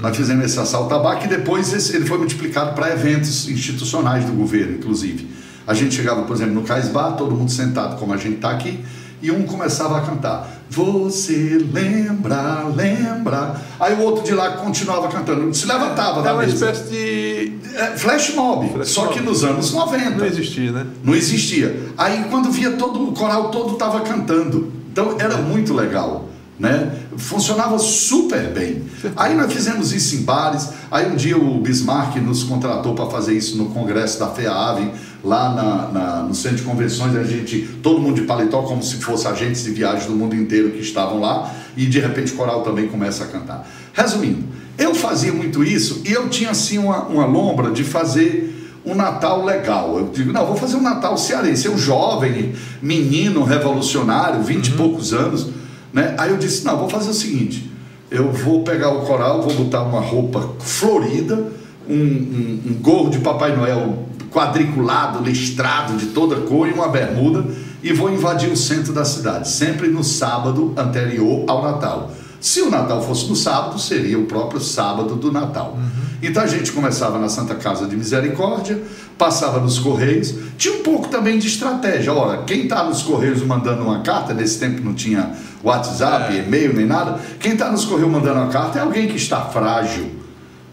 Nós 0.00 0.16
fizemos 0.16 0.44
esse 0.44 0.58
assalto 0.58 0.94
a 0.94 0.98
bar 0.98 1.16
que 1.16 1.26
depois 1.26 1.90
ele 1.92 2.04
foi 2.04 2.18
multiplicado 2.18 2.74
para 2.74 2.92
eventos 2.92 3.48
institucionais 3.48 4.24
do 4.24 4.32
governo, 4.32 4.76
inclusive. 4.76 5.28
A 5.66 5.74
gente 5.74 5.94
chegava, 5.94 6.22
por 6.22 6.36
exemplo, 6.36 6.54
no 6.54 6.62
Cais 6.62 6.88
Bar, 6.88 7.12
todo 7.12 7.34
mundo 7.34 7.50
sentado 7.50 7.98
como 7.98 8.12
a 8.12 8.16
gente 8.16 8.36
está 8.36 8.50
aqui, 8.50 8.84
e 9.20 9.30
um 9.30 9.42
começava 9.44 9.98
a 9.98 10.00
cantar. 10.02 10.64
Você 10.68 11.58
lembra, 11.72 12.64
lembra. 12.74 13.60
Aí 13.80 13.94
o 13.94 14.00
outro 14.00 14.24
de 14.24 14.32
lá 14.32 14.50
continuava 14.52 15.08
cantando, 15.08 15.52
se 15.54 15.66
levantava 15.66 16.20
é, 16.20 16.22
da 16.22 16.32
uma 16.34 16.42
mesa. 16.42 16.54
espécie 16.54 16.90
de. 16.90 17.52
É, 17.74 17.96
flash 17.96 18.34
mob, 18.34 18.68
flash 18.70 18.88
só 18.88 19.04
mob. 19.04 19.14
que 19.14 19.20
nos 19.20 19.42
anos 19.42 19.72
90. 19.72 20.10
Não 20.10 20.26
existia, 20.26 20.72
né? 20.72 20.86
Não 21.02 21.14
existia. 21.14 21.90
Aí 21.96 22.26
quando 22.30 22.50
via 22.50 22.72
todo 22.72 23.08
o 23.08 23.12
coral 23.12 23.50
todo 23.50 23.72
estava 23.72 24.00
cantando. 24.00 24.72
Então 24.92 25.16
era 25.18 25.36
muito 25.38 25.72
legal. 25.74 26.25
Né? 26.58 26.90
Funcionava 27.18 27.78
super 27.78 28.50
bem. 28.50 28.82
Aí 29.14 29.34
nós 29.34 29.52
fizemos 29.52 29.92
isso 29.92 30.16
em 30.16 30.22
bares. 30.22 30.70
Aí 30.90 31.06
um 31.10 31.14
dia 31.14 31.36
o 31.36 31.60
Bismarck 31.60 32.16
nos 32.16 32.44
contratou 32.44 32.94
para 32.94 33.06
fazer 33.06 33.34
isso 33.34 33.58
no 33.58 33.66
congresso 33.66 34.18
da 34.18 34.28
FEAV, 34.28 34.90
lá 35.22 35.52
na, 35.52 35.88
na, 35.88 36.22
no 36.22 36.34
centro 36.34 36.58
de 36.58 36.62
convenções. 36.62 37.14
A 37.14 37.24
gente, 37.24 37.60
todo 37.82 38.00
mundo 38.00 38.14
de 38.20 38.26
paletó, 38.26 38.62
como 38.62 38.82
se 38.82 38.96
fosse 38.96 39.28
agentes 39.28 39.64
de 39.64 39.70
viagem 39.70 40.08
do 40.08 40.14
mundo 40.14 40.34
inteiro 40.34 40.70
que 40.70 40.80
estavam 40.80 41.20
lá. 41.20 41.54
E 41.76 41.84
de 41.84 42.00
repente 42.00 42.32
o 42.32 42.36
coral 42.36 42.62
também 42.62 42.88
começa 42.88 43.24
a 43.24 43.26
cantar. 43.26 43.68
Resumindo, 43.92 44.44
eu 44.78 44.94
fazia 44.94 45.34
muito 45.34 45.62
isso 45.62 46.00
e 46.06 46.12
eu 46.12 46.30
tinha 46.30 46.50
assim 46.50 46.78
uma, 46.78 47.02
uma 47.04 47.26
lombra 47.26 47.70
de 47.70 47.84
fazer 47.84 48.54
um 48.82 48.94
Natal 48.94 49.44
legal. 49.44 49.98
Eu 49.98 50.08
digo, 50.08 50.32
não, 50.32 50.46
vou 50.46 50.56
fazer 50.56 50.76
um 50.76 50.82
Natal 50.82 51.18
cearense. 51.18 51.66
Eu 51.66 51.76
jovem, 51.76 52.54
menino, 52.80 53.42
revolucionário, 53.44 54.42
vinte 54.42 54.68
uhum. 54.68 54.74
e 54.74 54.76
poucos 54.78 55.12
anos 55.12 55.48
né? 55.96 56.14
Aí 56.18 56.30
eu 56.30 56.36
disse: 56.36 56.62
não, 56.62 56.76
vou 56.76 56.90
fazer 56.90 57.08
o 57.08 57.14
seguinte: 57.14 57.72
eu 58.10 58.30
vou 58.30 58.62
pegar 58.62 58.90
o 58.90 59.06
coral, 59.06 59.40
vou 59.40 59.54
botar 59.54 59.82
uma 59.82 60.00
roupa 60.00 60.50
florida, 60.60 61.50
um, 61.88 61.94
um, 61.94 62.60
um 62.66 62.74
gorro 62.74 63.08
de 63.08 63.18
Papai 63.20 63.56
Noel 63.56 64.04
quadriculado, 64.30 65.24
listrado 65.24 65.96
de 65.96 66.06
toda 66.06 66.36
cor 66.42 66.68
e 66.68 66.72
uma 66.72 66.88
bermuda 66.88 67.46
e 67.82 67.92
vou 67.94 68.10
invadir 68.12 68.50
o 68.50 68.56
centro 68.56 68.92
da 68.92 69.04
cidade, 69.04 69.48
sempre 69.48 69.88
no 69.88 70.04
sábado 70.04 70.74
anterior 70.76 71.44
ao 71.48 71.62
Natal. 71.62 72.12
Se 72.38 72.60
o 72.60 72.70
Natal 72.70 73.02
fosse 73.02 73.26
no 73.28 73.36
sábado, 73.36 73.78
seria 73.78 74.18
o 74.18 74.26
próprio 74.26 74.60
sábado 74.60 75.14
do 75.14 75.32
Natal. 75.32 75.78
Uhum. 75.78 76.06
Então 76.22 76.42
a 76.42 76.46
gente 76.46 76.72
começava 76.72 77.18
na 77.18 77.28
Santa 77.28 77.54
Casa 77.54 77.86
de 77.86 77.96
Misericórdia, 77.96 78.82
passava 79.16 79.58
nos 79.58 79.78
Correios, 79.78 80.34
tinha 80.58 80.74
um 80.74 80.82
pouco 80.82 81.08
também 81.08 81.38
de 81.38 81.46
estratégia. 81.46 82.12
Ora, 82.12 82.42
quem 82.42 82.64
está 82.64 82.84
nos 82.84 83.02
Correios 83.02 83.42
mandando 83.42 83.82
uma 83.82 84.00
carta, 84.00 84.34
nesse 84.34 84.58
tempo 84.58 84.82
não 84.84 84.94
tinha 84.94 85.32
WhatsApp, 85.66 86.36
é. 86.36 86.42
e-mail 86.42 86.72
nem 86.74 86.86
nada, 86.86 87.18
quem 87.40 87.52
está 87.52 87.70
nos 87.70 87.84
Correios 87.84 88.10
mandando 88.10 88.40
uma 88.40 88.48
carta 88.48 88.78
é 88.78 88.82
alguém 88.82 89.08
que 89.08 89.16
está 89.16 89.40
frágil. 89.40 90.14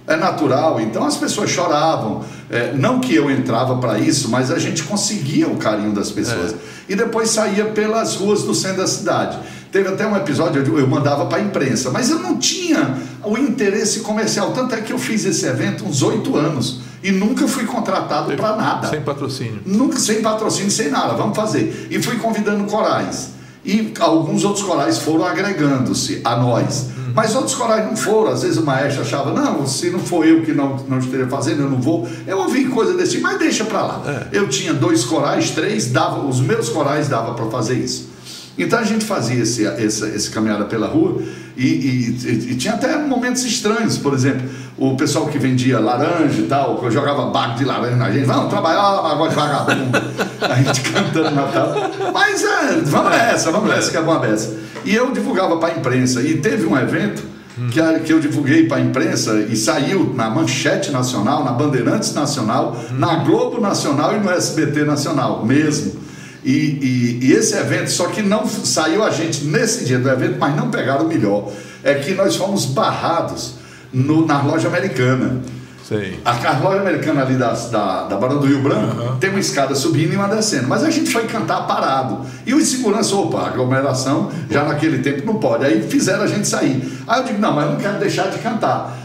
É 0.06 0.18
natural, 0.18 0.82
então 0.82 1.06
as 1.06 1.16
pessoas 1.16 1.50
choravam. 1.50 2.24
É, 2.50 2.74
não 2.74 3.00
que 3.00 3.16
eu 3.16 3.32
entrava 3.32 3.78
para 3.78 3.98
isso, 3.98 4.30
mas 4.30 4.52
a 4.52 4.60
gente 4.60 4.84
conseguia 4.84 5.48
o 5.48 5.56
carinho 5.56 5.94
das 5.94 6.12
pessoas. 6.12 6.52
É. 6.52 6.56
E 6.90 6.96
depois 6.96 7.30
saía 7.30 7.66
pelas 7.66 8.16
ruas 8.16 8.44
do 8.44 8.54
centro 8.54 8.78
da 8.78 8.88
cidade. 8.88 9.40
Teve 9.72 9.90
até 9.90 10.06
um 10.06 10.16
episódio, 10.16 10.62
eu, 10.62 10.80
eu 10.80 10.88
mandava 10.88 11.26
para 11.26 11.40
a 11.40 11.42
imprensa, 11.42 11.90
mas 11.90 12.12
eu 12.12 12.20
não 12.20 12.38
tinha 12.38 12.98
o 13.24 13.38
interesse 13.38 14.02
comercial. 14.02 14.52
Tanto 14.52 14.76
é 14.76 14.82
que 14.82 14.92
eu 14.92 15.00
fiz 15.00 15.26
esse 15.26 15.46
evento 15.46 15.86
uns 15.86 16.04
oito 16.04 16.36
anos 16.36 16.82
e 17.02 17.12
nunca 17.12 17.48
fui 17.48 17.66
contratado 17.66 18.36
para 18.36 18.56
nada. 18.56 18.90
Sem 18.90 19.02
patrocínio. 19.02 19.62
Nunca, 19.66 19.98
sem 19.98 20.22
patrocínio, 20.22 20.70
sem 20.70 20.90
nada. 20.90 21.14
Vamos 21.14 21.36
fazer. 21.36 21.88
E 21.90 22.02
fui 22.04 22.18
convidando 22.18 22.66
corais. 22.66 23.33
E 23.66 23.94
alguns 24.00 24.44
outros 24.44 24.66
corais 24.66 25.00
foram 25.00 25.26
agregando-se 25.26 26.22
a 26.24 26.36
nós. 26.36 26.88
Mas 27.16 27.36
outros 27.36 27.56
corais 27.56 27.86
não 27.86 27.96
foram. 27.96 28.32
Às 28.32 28.42
vezes 28.42 28.58
o 28.58 28.66
maestro 28.66 29.04
achava, 29.04 29.32
não, 29.32 29.66
se 29.68 29.90
não 29.90 30.00
for 30.00 30.26
eu 30.26 30.42
que 30.42 30.52
não, 30.52 30.78
não 30.88 30.98
esteja 30.98 31.28
fazendo, 31.28 31.62
eu 31.62 31.70
não 31.70 31.80
vou. 31.80 32.08
Eu 32.26 32.40
ouvi 32.40 32.66
coisa 32.66 32.94
desse 32.96 33.14
tipo, 33.14 33.24
mas 33.24 33.38
deixa 33.38 33.64
para 33.66 33.82
lá. 33.82 34.04
É. 34.06 34.38
Eu 34.38 34.50
tinha 34.50 34.74
dois 34.74 35.06
corais, 35.06 35.52
três, 35.52 35.92
dava, 35.92 36.26
os 36.26 36.40
meus 36.40 36.70
corais 36.70 37.08
dava 37.08 37.34
para 37.36 37.46
fazer 37.46 37.76
isso. 37.76 38.13
Então 38.58 38.80
a 38.80 38.84
gente 38.84 39.04
fazia 39.04 39.42
esse, 39.42 39.64
esse, 39.64 40.06
esse 40.06 40.30
caminhada 40.30 40.66
pela 40.66 40.88
rua 40.88 41.22
e, 41.58 41.66
e, 41.66 42.52
e, 42.52 42.56
tinha 42.56 42.74
até 42.74 42.98
momentos 42.98 43.44
estranhos, 43.46 43.98
por 43.98 44.14
exemplo, 44.14 44.48
o 44.78 44.96
pessoal 44.96 45.28
que 45.28 45.38
vendia 45.38 45.80
laranja 45.80 46.40
e 46.40 46.48
tal, 46.48 46.78
que 46.78 46.90
jogava 46.90 47.28
bago 47.28 47.58
de 47.58 47.66
laranja 47.66 47.96
na 47.96 48.12
gente, 48.12 48.26
vamos 48.26 48.50
trabalhar 48.50 49.12
agora 49.12 49.30
de 49.30 49.36
vagabundo, 49.36 50.02
a 50.42 50.56
gente 50.56 50.82
cantando 50.82 51.32
Natal. 51.32 51.76
Mas 52.12 52.44
é, 52.44 52.82
vamos 52.86 53.12
nessa, 53.12 53.52
vamos 53.52 53.70
nessa 53.70 53.92
que 53.92 53.98
é 53.98 54.00
uma 54.00 54.20
beça. 54.20 54.56
E 54.84 54.94
eu 54.94 55.12
divulgava 55.12 55.58
para 55.58 55.74
a 55.74 55.78
imprensa, 55.78 56.22
e 56.22 56.38
teve 56.38 56.66
um 56.66 56.78
evento 56.78 57.24
que, 57.72 58.00
que 58.04 58.12
eu 58.12 58.20
divulguei 58.20 58.68
para 58.68 58.78
a 58.78 58.82
imprensa 58.82 59.46
e 59.48 59.56
saiu 59.56 60.12
na 60.16 60.30
Manchete 60.30 60.92
Nacional, 60.92 61.44
na 61.44 61.52
Bandeirantes 61.52 62.14
Nacional, 62.14 62.76
na 62.94 63.16
Globo 63.18 63.62
Nacional 63.62 64.16
e 64.16 64.20
no 64.20 64.32
SBT 64.32 64.86
Nacional 64.86 65.46
mesmo 65.46 66.03
e, 66.44 66.52
e, 66.52 67.20
e, 67.28 67.32
esse 67.34 67.56
evento, 67.56 67.90
só 67.90 68.08
que 68.08 68.22
não 68.22 68.46
saiu 68.48 69.04
a 69.04 69.10
gente 69.10 69.46
nesse 69.46 69.86
dia 69.86 70.00
do 70.00 70.10
evento, 70.10 70.38
mas 70.40 70.56
não 70.56 70.70
pegaram 70.70 71.06
o 71.06 71.08
melhor. 71.08 71.50
É 71.84 71.96
que 71.96 72.14
nós 72.14 72.36
fomos 72.36 72.66
barrados 72.66 73.56
no, 73.92 74.26
na 74.26 74.42
loja 74.42 74.68
americana. 74.68 75.42
Sei. 75.88 76.20
A, 76.24 76.32
a 76.32 76.60
loja 76.60 76.80
americana 76.80 77.22
ali 77.22 77.36
da, 77.36 77.52
da, 77.54 78.04
da 78.06 78.18
Barão 78.18 78.40
do 78.40 78.48
Rio 78.48 78.62
Branco 78.62 79.02
Uhum. 79.02 79.18
tem 79.18 79.30
uma 79.30 79.40
escada 79.40 79.76
subindo 79.76 80.14
e 80.14 80.16
uma 80.16 80.28
descendo. 80.28 80.68
Mas 80.68 80.84
a 80.84 80.90
gente 80.90 81.12
foi 81.12 81.28
cantar 81.28 81.68
parado. 81.68 82.22
E 82.46 82.54
o 82.54 82.66
segurança, 82.66 83.16
opa, 83.16 83.48
aglomeração, 83.48 84.32
já 84.50 84.64
naquele 84.64 85.00
tempo 85.00 85.26
não 85.26 85.36
pode. 85.36 85.66
Aí 85.66 85.82
fizeram 85.82 86.24
a 86.24 86.28
gente 86.28 86.48
sair. 86.48 86.82
Aí 87.08 87.22
eu 87.22 87.26
digo, 87.26 87.40
não, 87.40 87.54
mas 87.54 87.66
eu 87.66 87.72
não 87.72 87.80
quero 87.80 88.00
deixar 88.00 88.30
de 88.30 88.40
cantar. 88.40 88.98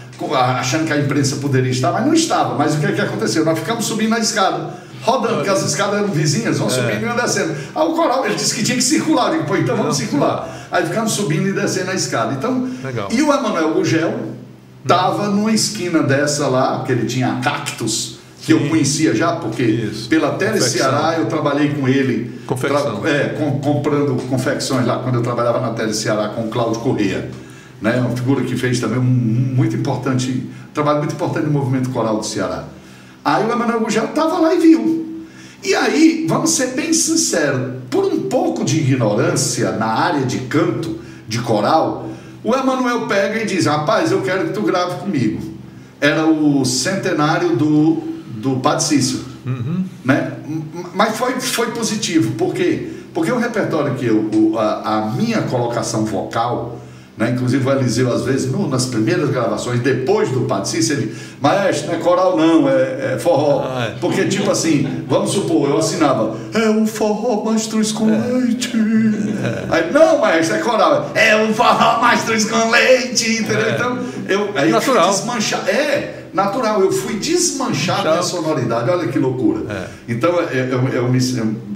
Achando 0.58 0.84
que 0.84 0.92
a 0.92 0.98
imprensa 0.98 1.36
poderia 1.36 1.70
estar, 1.70 1.92
mas 1.92 2.04
não 2.04 2.14
estava. 2.14 2.54
Mas 2.56 2.74
o 2.74 2.78
que, 2.78 2.92
que 2.92 3.00
aconteceu? 3.00 3.44
Nós 3.44 3.58
ficamos 3.58 3.84
subindo 3.84 4.10
na 4.10 4.18
escada. 4.18 4.87
Rodando, 5.02 5.34
porque 5.36 5.50
as 5.50 5.62
escadas 5.64 6.00
eram 6.00 6.08
vizinhas, 6.08 6.58
vão 6.58 6.68
subindo 6.68 7.02
e 7.02 7.04
vão 7.06 7.16
descendo. 7.16 7.54
Aí 7.74 7.86
o 7.86 7.92
coral, 7.94 8.24
ele 8.26 8.34
disse 8.34 8.54
que 8.54 8.62
tinha 8.62 8.76
que 8.76 8.82
circular. 8.84 9.28
Eu 9.28 9.38
digo, 9.38 9.44
pô, 9.46 9.56
então 9.56 9.76
vamos 9.76 9.96
circular. 9.96 10.66
Aí 10.70 10.84
ficamos 10.86 11.12
subindo 11.12 11.48
e 11.48 11.52
descendo 11.52 11.90
a 11.90 11.94
escada. 11.94 12.34
Então, 12.34 12.68
Legal. 12.82 13.08
e 13.10 13.22
o 13.22 13.32
Emanuel 13.32 13.74
Gugel 13.74 14.14
estava 14.82 15.28
numa 15.28 15.52
esquina 15.52 16.02
dessa 16.02 16.48
lá, 16.48 16.82
que 16.84 16.92
ele 16.92 17.06
tinha 17.06 17.40
cactus, 17.42 18.18
que 18.42 18.52
eu 18.52 18.68
conhecia 18.68 19.14
já, 19.14 19.32
porque 19.36 19.62
Isso. 19.62 20.08
pela 20.08 20.32
Tele. 20.32 20.60
Ceará 20.60 21.16
eu 21.18 21.26
trabalhei 21.26 21.70
com 21.74 21.86
ele. 21.88 22.40
Confecção. 22.46 23.00
tra- 23.00 23.10
é, 23.10 23.24
com- 23.30 23.60
comprando 23.60 24.14
confecções 24.28 24.86
lá, 24.86 24.98
quando 24.98 25.16
eu 25.16 25.22
trabalhava 25.22 25.60
na 25.60 25.70
Tele 25.70 25.92
Ceará 25.94 26.28
com 26.28 26.42
o 26.42 26.48
Cláudio 26.48 26.80
Corrêa. 26.80 27.30
Né? 27.80 27.96
Uma 28.00 28.10
figura 28.16 28.42
que 28.42 28.56
fez 28.56 28.80
também 28.80 28.98
um 28.98 29.02
muito 29.02 29.76
importante, 29.76 30.48
trabalho 30.74 30.98
muito 30.98 31.14
importante 31.14 31.44
no 31.46 31.52
movimento 31.52 31.90
coral 31.90 32.16
do 32.18 32.26
Ceará. 32.26 32.64
Aí 33.34 33.46
o 33.46 33.52
Emanuel 33.52 33.80
Gugel 33.80 34.04
estava 34.06 34.38
lá 34.38 34.54
e 34.54 34.58
viu. 34.58 35.24
E 35.62 35.74
aí, 35.74 36.24
vamos 36.28 36.50
ser 36.50 36.68
bem 36.68 36.92
sinceros, 36.92 37.82
por 37.90 38.04
um 38.04 38.22
pouco 38.22 38.64
de 38.64 38.78
ignorância 38.78 39.72
na 39.72 39.86
área 39.86 40.24
de 40.24 40.38
canto, 40.40 40.98
de 41.26 41.40
coral, 41.40 42.08
o 42.44 42.54
Emanuel 42.54 43.06
pega 43.06 43.42
e 43.42 43.46
diz: 43.46 43.66
Rapaz, 43.66 44.12
eu 44.12 44.22
quero 44.22 44.46
que 44.46 44.52
tu 44.52 44.62
grave 44.62 45.00
comigo. 45.00 45.40
Era 46.00 46.24
o 46.26 46.64
centenário 46.64 47.56
do, 47.56 47.96
do 48.40 48.60
Padre 48.60 48.84
Cícero. 48.84 49.24
Né? 50.04 50.32
M- 50.46 50.64
Mas 50.94 51.16
foi, 51.16 51.40
foi 51.40 51.70
positivo, 51.72 52.32
por 52.32 52.54
quê? 52.54 52.88
Porque 53.12 53.32
o 53.32 53.38
repertório 53.38 53.94
que 53.96 54.06
eu, 54.06 54.30
a, 54.58 54.98
a 54.98 55.10
minha 55.10 55.42
colocação 55.42 56.04
vocal, 56.04 56.78
né? 57.18 57.32
inclusive 57.34 57.66
o 57.66 57.72
Eliseu, 57.72 58.12
às 58.12 58.22
vezes, 58.22 58.50
no- 58.50 58.68
nas 58.68 58.86
primeiras 58.86 59.28
gravações, 59.30 59.80
depois 59.80 60.28
do 60.30 60.42
Padre 60.42 60.68
Cícero, 60.68 61.00
ele, 61.02 61.14
maestro, 61.40 61.88
não 61.88 61.94
é 61.94 61.98
coral 61.98 62.36
não, 62.36 62.68
é, 62.68 63.14
é 63.14 63.18
forró. 63.18 63.62
Ah, 63.64 63.86
é. 63.86 63.98
Porque, 64.00 64.24
tipo 64.26 64.50
assim, 64.50 65.04
vamos 65.08 65.32
supor, 65.32 65.68
eu 65.68 65.78
assinava, 65.78 66.36
é 66.54 66.68
o 66.70 66.86
forró 66.86 67.44
mastruz 67.44 67.90
com 67.92 68.06
leite. 68.06 68.72
Aí, 69.70 69.92
não, 69.92 70.18
maestro, 70.18 70.56
é 70.56 70.58
coral. 70.60 71.10
É 71.14 71.36
o 71.36 71.52
forró 71.54 72.00
mastruz 72.00 72.44
com 72.44 72.70
leite, 72.70 73.42
entendeu? 73.42 73.70
Então, 73.74 73.98
eu, 74.28 74.50
aí 74.54 74.70
eu 74.70 74.80
fui 74.80 74.94
Natural. 74.94 75.10
desmanchar. 75.10 75.68
É, 75.68 76.14
natural, 76.32 76.80
eu 76.82 76.92
fui 76.92 77.14
desmanchar 77.18 78.02
Tchau. 78.02 78.10
minha 78.12 78.22
sonoridade, 78.22 78.90
olha 78.90 79.08
que 79.08 79.18
loucura. 79.18 79.60
É. 79.70 79.84
Então, 80.12 80.30
eu, 80.50 80.64
eu, 80.66 80.88
eu 80.88 81.08
me, 81.08 81.18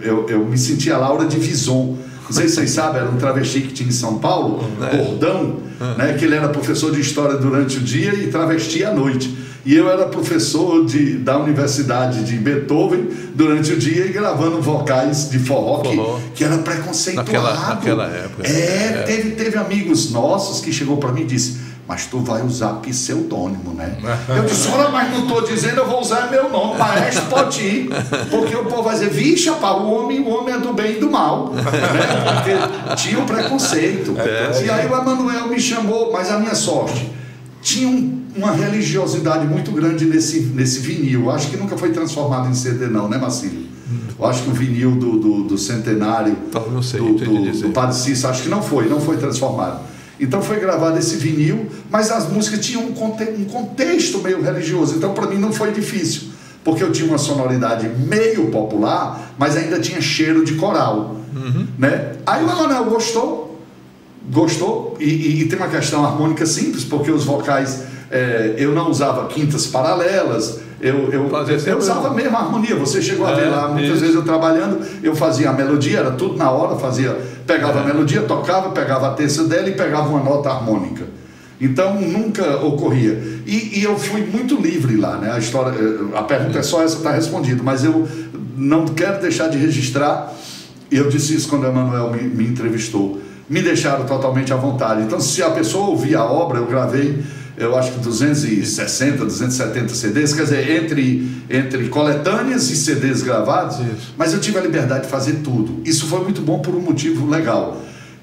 eu, 0.00 0.26
eu 0.28 0.44
me 0.44 0.58
senti 0.58 0.90
a 0.92 0.98
Laura 0.98 1.24
de 1.26 1.38
Vison. 1.38 1.96
Não 2.24 2.32
sei 2.32 2.48
se 2.48 2.54
vocês 2.56 2.70
sabem, 2.70 3.00
era 3.00 3.10
um 3.10 3.16
travesti 3.16 3.60
que 3.60 3.72
tinha 3.72 3.88
em 3.88 3.92
São 3.92 4.18
Paulo, 4.18 4.64
É. 4.90 4.96
Gordão, 4.96 5.56
né, 5.98 6.14
que 6.18 6.24
ele 6.24 6.34
era 6.36 6.48
professor 6.48 6.92
de 6.92 7.00
história 7.00 7.36
durante 7.36 7.78
o 7.78 7.80
dia 7.80 8.14
e 8.14 8.28
travesti 8.28 8.84
à 8.84 8.92
noite. 8.92 9.36
E 9.64 9.76
eu 9.76 9.88
era 9.88 10.06
professor 10.06 10.84
de, 10.84 11.18
da 11.18 11.38
Universidade 11.38 12.24
de 12.24 12.36
Beethoven 12.36 13.08
durante 13.32 13.72
o 13.72 13.78
dia 13.78 14.06
e 14.06 14.08
gravando 14.12 14.60
vocais 14.60 15.30
de 15.30 15.38
forró, 15.38 15.84
Forró. 15.84 16.16
Que, 16.18 16.38
que 16.38 16.44
era 16.44 16.58
preconceituado. 16.58 17.30
Naquela- 17.32 17.68
naquela 17.68 18.06
época. 18.06 18.48
É, 18.48 19.04
Teve, 19.06 19.30
teve 19.32 19.56
amigos 19.58 20.10
nossos 20.10 20.60
que 20.60 20.72
chegou 20.72 20.96
para 20.96 21.12
mim 21.12 21.20
e 21.22 21.26
disse, 21.26 21.58
mas 21.92 22.06
tu 22.06 22.20
vai 22.20 22.40
usar 22.42 22.72
pseudônimo, 22.80 23.74
né? 23.74 23.98
Eu 24.34 24.44
disse, 24.44 24.66
olha, 24.68 24.88
mas 24.88 25.10
não 25.12 25.24
estou 25.24 25.42
dizendo, 25.46 25.76
eu 25.80 25.86
vou 25.86 26.00
usar 26.00 26.30
meu 26.30 26.48
nome, 26.48 26.78
maestro 26.78 27.26
pode 27.26 27.60
ir, 27.60 27.90
porque 28.30 28.56
o 28.56 28.64
povo 28.64 28.84
vai 28.84 28.94
dizer, 28.94 29.10
vixe, 29.10 29.50
rapaz, 29.50 29.76
o 29.76 29.90
homem, 29.90 30.20
o 30.20 30.30
homem 30.30 30.54
é 30.54 30.58
do 30.58 30.72
bem 30.72 30.96
e 30.96 31.00
do 31.00 31.10
mal, 31.10 31.50
né? 31.52 31.62
Porque 31.62 32.94
tinha 32.96 33.18
o 33.18 33.26
preconceito. 33.26 34.14
É, 34.18 34.64
e 34.64 34.70
aí 34.70 34.86
o 34.88 34.96
Emanuel 34.96 35.48
me 35.48 35.60
chamou, 35.60 36.10
mas 36.10 36.30
a 36.30 36.38
minha 36.38 36.54
sorte, 36.54 37.10
tinha 37.60 37.86
um- 37.88 38.22
uma 38.34 38.52
religiosidade 38.52 39.46
muito 39.46 39.70
grande 39.72 40.06
nesse, 40.06 40.40
nesse 40.40 40.78
vinil, 40.78 41.30
acho 41.30 41.50
que 41.50 41.58
nunca 41.58 41.76
foi 41.76 41.90
transformado 41.90 42.48
em 42.48 42.54
CD 42.54 42.86
não, 42.86 43.06
né 43.06 43.18
Marcílio? 43.18 43.66
Eu 44.18 44.26
acho 44.26 44.44
que 44.44 44.48
o 44.50 44.54
vinil 44.54 44.92
do, 44.92 45.18
do, 45.18 45.42
do 45.42 45.58
centenário 45.58 46.34
Talvez 46.50 46.72
não 46.72 46.82
sei, 46.82 47.00
do, 47.00 47.12
do, 47.12 47.52
do 47.68 47.68
Padre 47.70 47.94
Cícero, 47.96 48.32
acho 48.32 48.44
que 48.44 48.48
não 48.48 48.62
foi, 48.62 48.88
não 48.88 48.98
foi 49.00 49.18
transformado. 49.18 49.80
Então 50.22 50.40
foi 50.40 50.58
gravado 50.60 50.96
esse 50.98 51.16
vinil, 51.16 51.66
mas 51.90 52.10
as 52.10 52.28
músicas 52.30 52.64
tinham 52.64 52.84
um, 52.84 52.92
conte 52.92 53.24
um 53.24 53.44
contexto 53.44 54.18
meio 54.20 54.40
religioso. 54.40 54.94
Então 54.96 55.12
para 55.12 55.26
mim 55.26 55.36
não 55.36 55.52
foi 55.52 55.72
difícil, 55.72 56.28
porque 56.64 56.82
eu 56.84 56.92
tinha 56.92 57.08
uma 57.08 57.18
sonoridade 57.18 57.88
meio 57.88 58.46
popular, 58.50 59.32
mas 59.36 59.56
ainda 59.56 59.80
tinha 59.80 60.00
cheiro 60.00 60.44
de 60.44 60.54
coral. 60.54 61.16
Né? 61.78 62.12
Aí 62.24 62.44
o 62.44 62.48
Emanuel 62.50 62.84
gostou, 62.84 63.60
gostou, 64.30 64.96
e, 65.00 65.04
e- 65.04 65.40
e 65.42 65.44
tem 65.48 65.58
uma 65.58 65.68
questão 65.68 66.04
harmônica 66.04 66.46
simples, 66.46 66.84
porque 66.84 67.10
os 67.10 67.24
vocais, 67.24 67.82
eh, 68.10 68.54
eu 68.58 68.72
não 68.72 68.88
usava 68.90 69.26
quintas 69.26 69.66
paralelas, 69.66 70.60
eu, 70.80 71.10
eu, 71.12 71.30
eu 71.66 71.78
usava 71.78 72.08
a 72.08 72.14
mesma 72.14 72.38
harmonia. 72.40 72.76
Você 72.76 73.00
chegou 73.00 73.26
a 73.26 73.30
É, 73.32 73.34
ver 73.36 73.46
lá, 73.50 73.68
muitas 73.68 73.90
isso. 73.92 74.00
vezes 74.00 74.14
eu 74.16 74.22
trabalhando, 74.22 74.80
eu 75.02 75.14
fazia 75.14 75.50
a 75.50 75.52
melodia, 75.52 75.98
era 75.98 76.10
tudo 76.12 76.36
na 76.36 76.50
hora, 76.50 76.76
fazia, 76.78 77.16
pegava 77.46 77.80
a 77.80 77.84
melodia, 77.84 78.22
tocava, 78.22 78.70
pegava 78.70 79.08
a 79.08 79.14
terça 79.14 79.44
dela 79.44 79.68
e 79.68 79.72
pegava 79.72 80.08
uma 80.08 80.22
nota 80.22 80.50
harmônica. 80.50 81.04
Então 81.60 82.00
nunca 82.00 82.56
ocorria. 82.56 83.22
E, 83.46 83.78
e 83.78 83.84
eu 83.84 83.96
fui 83.96 84.22
muito 84.24 84.56
livre 84.56 84.96
lá, 84.96 85.16
né? 85.16 85.32
A 85.32 85.38
história, 85.38 85.78
eh, 85.78 86.18
a 86.18 86.22
pergunta 86.22 86.58
é 86.58 86.62
só 86.62 86.82
essa, 86.82 86.96
está 86.96 87.12
respondida, 87.12 87.62
mas 87.62 87.84
eu 87.84 88.08
não 88.56 88.86
quero 88.86 89.20
deixar 89.20 89.48
de 89.48 89.58
registrar. 89.58 90.32
Eu 90.90 91.08
disse 91.08 91.34
isso 91.36 91.48
quando 91.48 91.62
o 91.62 91.66
Emanuel 91.66 92.10
me, 92.10 92.22
me 92.22 92.46
entrevistou. 92.46 93.20
Me 93.48 93.62
deixaram 93.62 94.04
totalmente 94.06 94.52
à 94.52 94.56
vontade. 94.56 95.02
Então, 95.02 95.20
se 95.20 95.42
a 95.42 95.50
pessoa 95.50 95.88
ouvir 95.88 96.16
a 96.16 96.24
obra, 96.24 96.58
eu 96.58 96.66
gravei, 96.66 97.22
eu 97.56 97.76
acho 97.76 97.92
que 97.92 97.98
260, 97.98 99.24
270 99.24 99.94
CDs, 99.94 100.32
quer 100.32 100.44
dizer, 100.44 100.70
entre, 100.70 101.30
entre 101.50 101.88
coletâneas 101.88 102.70
e 102.70 102.76
CDs 102.76 103.22
gravados, 103.22 103.78
Isso. 103.78 104.14
mas 104.16 104.32
eu 104.32 104.40
tive 104.40 104.58
a 104.58 104.62
liberdade 104.62 105.04
de 105.04 105.10
fazer 105.10 105.40
tudo. 105.44 105.82
Isso 105.84 106.06
foi 106.06 106.22
muito 106.22 106.40
bom 106.40 106.60
por 106.60 106.74
um 106.74 106.80
motivo 106.80 107.28
legal. 107.28 107.80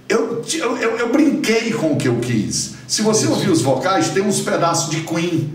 Eu, 0.07 0.41
eu, 0.51 0.77
eu, 0.77 0.97
eu 0.97 1.11
brinquei 1.11 1.71
com 1.71 1.93
o 1.93 1.95
que 1.95 2.07
eu 2.07 2.17
quis. 2.17 2.73
Se 2.87 3.03
você 3.03 3.27
ouvir 3.27 3.51
os 3.51 3.61
vocais, 3.61 4.09
tem 4.09 4.23
uns 4.23 4.41
pedaços 4.41 4.89
de 4.89 5.01
Queen 5.01 5.47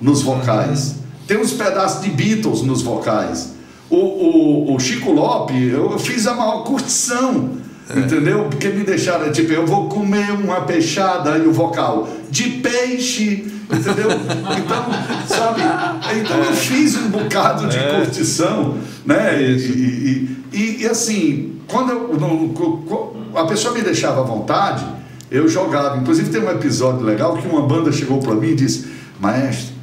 nos 0.00 0.22
vocais, 0.22 0.94
tem 1.26 1.36
uns 1.36 1.52
pedaços 1.52 2.02
de 2.02 2.10
Beatles 2.10 2.62
nos 2.62 2.82
vocais. 2.82 3.54
O, 3.90 3.96
o, 3.96 4.74
o 4.74 4.78
Chico 4.78 5.10
Lope, 5.10 5.60
eu 5.60 5.98
fiz 5.98 6.26
a 6.28 6.34
maior 6.34 6.62
curtição, 6.62 7.58
entendeu? 7.96 8.44
Porque 8.50 8.68
me 8.68 8.84
deixaram, 8.84 9.30
tipo, 9.32 9.52
eu 9.52 9.66
vou 9.66 9.88
comer 9.88 10.30
uma 10.32 10.62
peixada 10.62 11.38
e 11.38 11.46
o 11.46 11.52
vocal 11.52 12.08
de 12.30 12.44
peixe, 12.44 13.46
entendeu? 13.70 14.08
Então, 14.58 14.84
sabe? 15.26 15.62
Então 16.20 16.38
eu 16.38 16.52
fiz 16.52 16.96
um 16.96 17.08
bocado 17.08 17.66
de 17.68 17.78
curtição, 17.78 18.76
né? 19.06 19.40
E, 19.42 19.56
e, 19.56 20.36
e, 20.52 20.82
e, 20.82 20.86
assim, 20.86 21.54
quando 21.66 21.90
eu, 21.90 22.14
no- 22.18 23.28
a 23.34 23.44
pessoa 23.46 23.74
me 23.74 23.80
deixava 23.82 24.20
à 24.20 24.24
vontade, 24.24 24.84
eu 25.30 25.46
jogava. 25.48 25.96
Inclusive 25.98 26.30
tem 26.30 26.40
um 26.42 26.50
episódio 26.50 27.04
legal 27.04 27.36
que 27.36 27.46
uma 27.46 27.62
banda 27.62 27.92
chegou 27.92 28.18
para 28.18 28.34
mim 28.34 28.48
e 28.48 28.54
disse, 28.54 28.86
maestro, 29.20 29.74
é, 29.74 29.77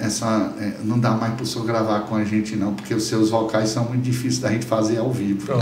essa, 0.00 0.52
é, 0.60 0.72
não 0.82 0.98
dá 0.98 1.10
mais 1.10 1.34
para 1.34 1.42
o 1.42 1.46
senhor 1.46 1.66
gravar 1.66 2.00
com 2.00 2.16
a 2.16 2.24
gente 2.24 2.56
não, 2.56 2.74
porque 2.74 2.94
os 2.94 3.04
seus 3.04 3.30
vocais 3.30 3.68
são 3.68 3.84
muito 3.84 4.02
difíceis 4.02 4.38
da 4.38 4.50
gente 4.50 4.64
fazer 4.64 4.98
ao 4.98 5.12
vivo. 5.12 5.52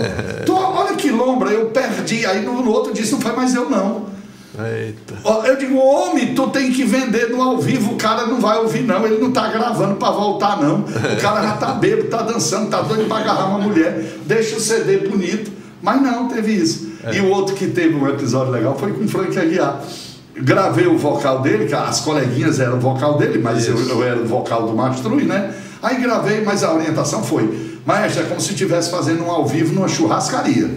Então, 0.43 0.57
olha 0.57 0.95
que 0.95 1.11
lombra, 1.11 1.51
eu 1.51 1.67
perdi. 1.67 2.25
Aí 2.25 2.45
no, 2.45 2.63
no 2.63 2.71
outro 2.71 2.93
disse, 2.93 3.13
não 3.13 3.21
foi 3.21 3.33
mais 3.33 3.55
eu 3.55 3.69
não. 3.69 4.07
Eita. 4.59 5.15
Eu 5.47 5.57
digo, 5.57 5.77
homem, 5.77 6.35
tu 6.35 6.49
tem 6.49 6.73
que 6.73 6.85
vender 6.85 7.31
no 7.31 7.43
ao 7.43 7.59
vivo, 7.59 7.93
o 7.93 7.97
cara 7.97 8.27
não 8.27 8.41
vai 8.41 8.59
ouvir, 8.59 8.83
não. 8.83 9.05
Ele 9.05 9.19
não 9.19 9.31
tá 9.31 9.49
gravando 9.49 9.97
para 9.97 10.11
voltar, 10.13 10.63
não. 10.63 10.81
O 10.81 11.21
cara 11.21 11.43
já 11.43 11.57
tá 11.57 11.73
bêbado, 11.73 12.09
tá 12.09 12.23
dançando, 12.23 12.71
tá 12.71 12.81
doido 12.81 13.07
para 13.07 13.19
agarrar 13.19 13.49
uma 13.49 13.59
mulher, 13.59 14.19
deixa 14.25 14.57
o 14.57 14.61
CD 14.61 15.09
bonito. 15.09 15.51
Mas 15.83 16.01
não, 16.01 16.29
teve 16.29 16.53
isso. 16.53 16.91
E 17.13 17.21
o 17.21 17.29
outro 17.29 17.55
que 17.55 17.67
teve 17.67 17.95
um 17.95 18.09
episódio 18.09 18.53
legal 18.53 18.77
foi 18.79 18.93
com 18.93 19.05
o 19.05 19.09
Frank 19.09 19.39
Aguiar. 19.39 19.83
Gravei 20.39 20.87
o 20.87 20.99
vocal 20.99 21.41
dele, 21.41 21.67
que 21.67 21.75
as 21.75 22.01
coleguinhas 22.01 22.61
eram 22.61 22.77
o 22.77 22.81
vocal 22.81 23.17
dele, 23.17 23.39
mas 23.39 23.67
eu, 23.67 23.79
eu 23.89 24.05
era 24.05 24.21
o 24.21 24.27
vocal 24.27 24.67
do 24.67 24.75
Mastruz, 24.75 25.27
né? 25.27 25.55
Aí 25.83 26.01
gravei, 26.01 26.43
mas 26.43 26.63
a 26.63 26.73
orientação 26.75 27.23
foi, 27.23 27.79
maestro, 27.87 28.23
é 28.23 28.27
como 28.27 28.41
se 28.41 28.51
estivesse 28.51 28.91
fazendo 28.91 29.25
um 29.25 29.31
ao 29.31 29.47
vivo 29.47 29.75
numa 29.75 29.89
churrascaria. 29.89 30.71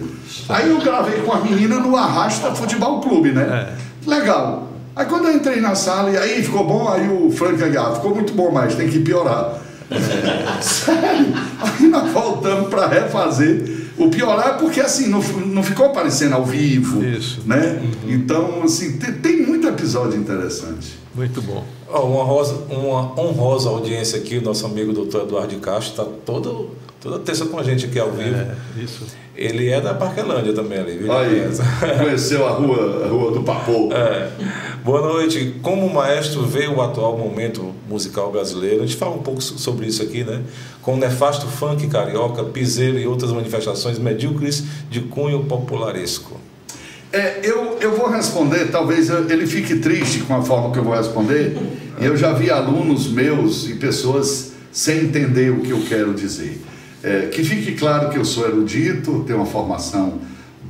Aí 0.48 0.70
eu 0.70 0.78
gravei 0.78 1.20
com 1.20 1.32
a 1.32 1.40
menina 1.40 1.78
no 1.78 1.96
Arrasta 1.96 2.54
Futebol 2.54 3.00
Clube, 3.00 3.32
né? 3.32 3.74
Legal. 4.06 4.68
Aí 4.94 5.06
quando 5.06 5.28
eu 5.28 5.34
entrei 5.34 5.60
na 5.60 5.74
sala, 5.74 6.10
e 6.10 6.16
aí 6.16 6.42
ficou 6.42 6.66
bom, 6.66 6.88
aí 6.88 7.08
o 7.08 7.30
Frank 7.30 7.62
Aguiar, 7.62 7.94
ficou 7.94 8.14
muito 8.14 8.32
bom, 8.32 8.50
mas 8.50 8.74
tem 8.74 8.88
que 8.88 9.00
piorar. 9.00 9.54
Sério? 10.60 11.34
Aí 11.60 11.86
nós 11.88 12.10
voltamos 12.10 12.68
para 12.68 12.86
refazer. 12.86 13.79
O 14.00 14.08
piorar 14.10 14.48
é 14.48 14.52
porque 14.54 14.80
assim, 14.80 15.08
não, 15.08 15.20
não 15.20 15.62
ficou 15.62 15.86
aparecendo 15.86 16.34
ao 16.34 16.44
vivo. 16.44 17.04
Isso. 17.04 17.42
Né? 17.44 17.82
Então, 18.06 18.62
assim, 18.62 18.96
tem, 18.96 19.12
tem 19.12 19.42
muito 19.42 19.68
episódio 19.68 20.18
interessante. 20.18 20.98
Muito 21.14 21.42
bom. 21.42 21.64
Oh, 21.86 22.06
uma, 22.06 22.24
rosa, 22.24 22.54
uma 22.70 23.20
honrosa 23.20 23.68
audiência 23.68 24.18
aqui, 24.18 24.40
nosso 24.40 24.64
amigo 24.64 24.92
doutor 24.92 25.24
Eduardo 25.24 25.54
de 25.54 25.60
Castro 25.60 25.90
está 25.90 26.04
toda 26.24 27.18
terça 27.18 27.44
com 27.46 27.58
a 27.58 27.62
gente 27.62 27.86
aqui 27.86 27.98
ao 27.98 28.10
vivo. 28.10 28.36
É, 28.36 28.54
isso. 28.82 29.04
Ele 29.40 29.70
é 29.70 29.80
da 29.80 29.94
Parquelândia 29.94 30.52
também 30.52 30.78
ali, 30.78 30.98
viu? 30.98 31.10
Aí, 31.10 31.48
conheceu 31.98 32.46
a 32.46 32.50
rua, 32.50 33.06
a 33.06 33.08
rua 33.08 33.30
do 33.32 33.42
Papo. 33.42 33.88
É. 33.90 34.30
Boa 34.84 35.00
noite. 35.00 35.54
Como 35.62 35.86
o 35.86 35.94
maestro 35.94 36.42
vê 36.42 36.66
o 36.66 36.82
atual 36.82 37.16
momento 37.16 37.72
musical 37.88 38.30
brasileiro? 38.30 38.82
A 38.82 38.86
gente 38.86 38.98
fala 38.98 39.16
um 39.16 39.22
pouco 39.22 39.40
sobre 39.40 39.86
isso 39.86 40.02
aqui, 40.02 40.22
né? 40.24 40.42
Com 40.82 40.92
o 40.92 40.96
nefasto 40.98 41.46
funk 41.46 41.86
carioca, 41.86 42.44
piseiro 42.44 42.98
e 42.98 43.06
outras 43.06 43.32
manifestações 43.32 43.98
medíocres 43.98 44.62
de 44.90 45.00
cunho 45.00 45.42
popularesco. 45.44 46.38
É, 47.10 47.40
eu, 47.42 47.78
eu 47.80 47.96
vou 47.96 48.10
responder, 48.10 48.70
talvez 48.70 49.08
ele 49.08 49.46
fique 49.46 49.76
triste 49.76 50.20
com 50.20 50.36
a 50.36 50.42
forma 50.42 50.70
que 50.70 50.78
eu 50.78 50.84
vou 50.84 50.94
responder. 50.94 51.56
E 51.98 52.04
eu 52.04 52.14
já 52.14 52.34
vi 52.34 52.50
alunos 52.50 53.08
meus 53.08 53.66
e 53.66 53.76
pessoas 53.76 54.52
sem 54.70 55.04
entender 55.04 55.50
o 55.50 55.60
que 55.60 55.70
eu 55.70 55.80
quero 55.88 56.12
dizer. 56.12 56.60
É, 57.02 57.26
que 57.26 57.42
fique 57.42 57.72
claro 57.72 58.10
que 58.10 58.18
eu 58.18 58.24
sou 58.24 58.46
erudito, 58.46 59.24
tenho 59.26 59.38
uma 59.38 59.46
formação 59.46 60.18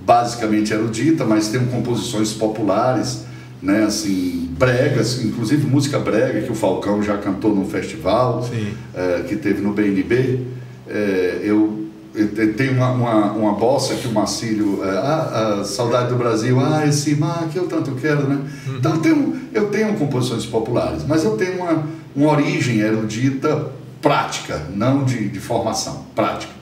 basicamente 0.04 0.72
erudita, 0.72 1.24
mas 1.24 1.48
tenho 1.48 1.66
composições 1.66 2.32
populares, 2.32 3.24
né, 3.60 3.84
assim, 3.84 4.48
bregas, 4.58 5.22
inclusive 5.22 5.66
música 5.66 5.98
brega, 5.98 6.40
que 6.40 6.50
o 6.50 6.54
Falcão 6.54 7.02
já 7.02 7.18
cantou 7.18 7.54
no 7.54 7.66
festival, 7.66 8.48
é, 8.94 9.22
que 9.28 9.36
teve 9.36 9.60
no 9.60 9.72
BNB. 9.72 10.40
É, 10.88 11.40
eu, 11.42 11.86
eu 12.14 12.54
tenho 12.54 12.72
uma, 12.72 12.90
uma, 12.90 13.32
uma, 13.32 13.52
bossa 13.52 13.94
que 13.94 14.08
o 14.08 14.12
Marcílio, 14.12 14.80
é, 14.84 14.88
ah, 14.88 15.62
saudade 15.64 16.08
do 16.08 16.16
Brasil, 16.16 16.58
ah, 16.58 16.86
esse 16.86 17.14
mar 17.14 17.48
que 17.52 17.58
eu 17.58 17.66
tanto 17.66 17.92
quero, 17.92 18.26
né? 18.26 18.40
Uhum. 18.66 18.76
Então 18.78 18.94
eu 18.94 19.00
tenho, 19.00 19.40
eu 19.52 19.66
tenho 19.68 19.94
composições 19.94 20.46
populares, 20.46 21.04
mas 21.06 21.22
eu 21.22 21.36
tenho 21.36 21.58
uma, 21.58 21.84
uma 22.16 22.32
origem 22.32 22.78
erudita 22.78 23.79
prática, 24.00 24.66
não 24.74 25.04
de, 25.04 25.28
de 25.28 25.40
formação, 25.40 26.06
prática. 26.14 26.52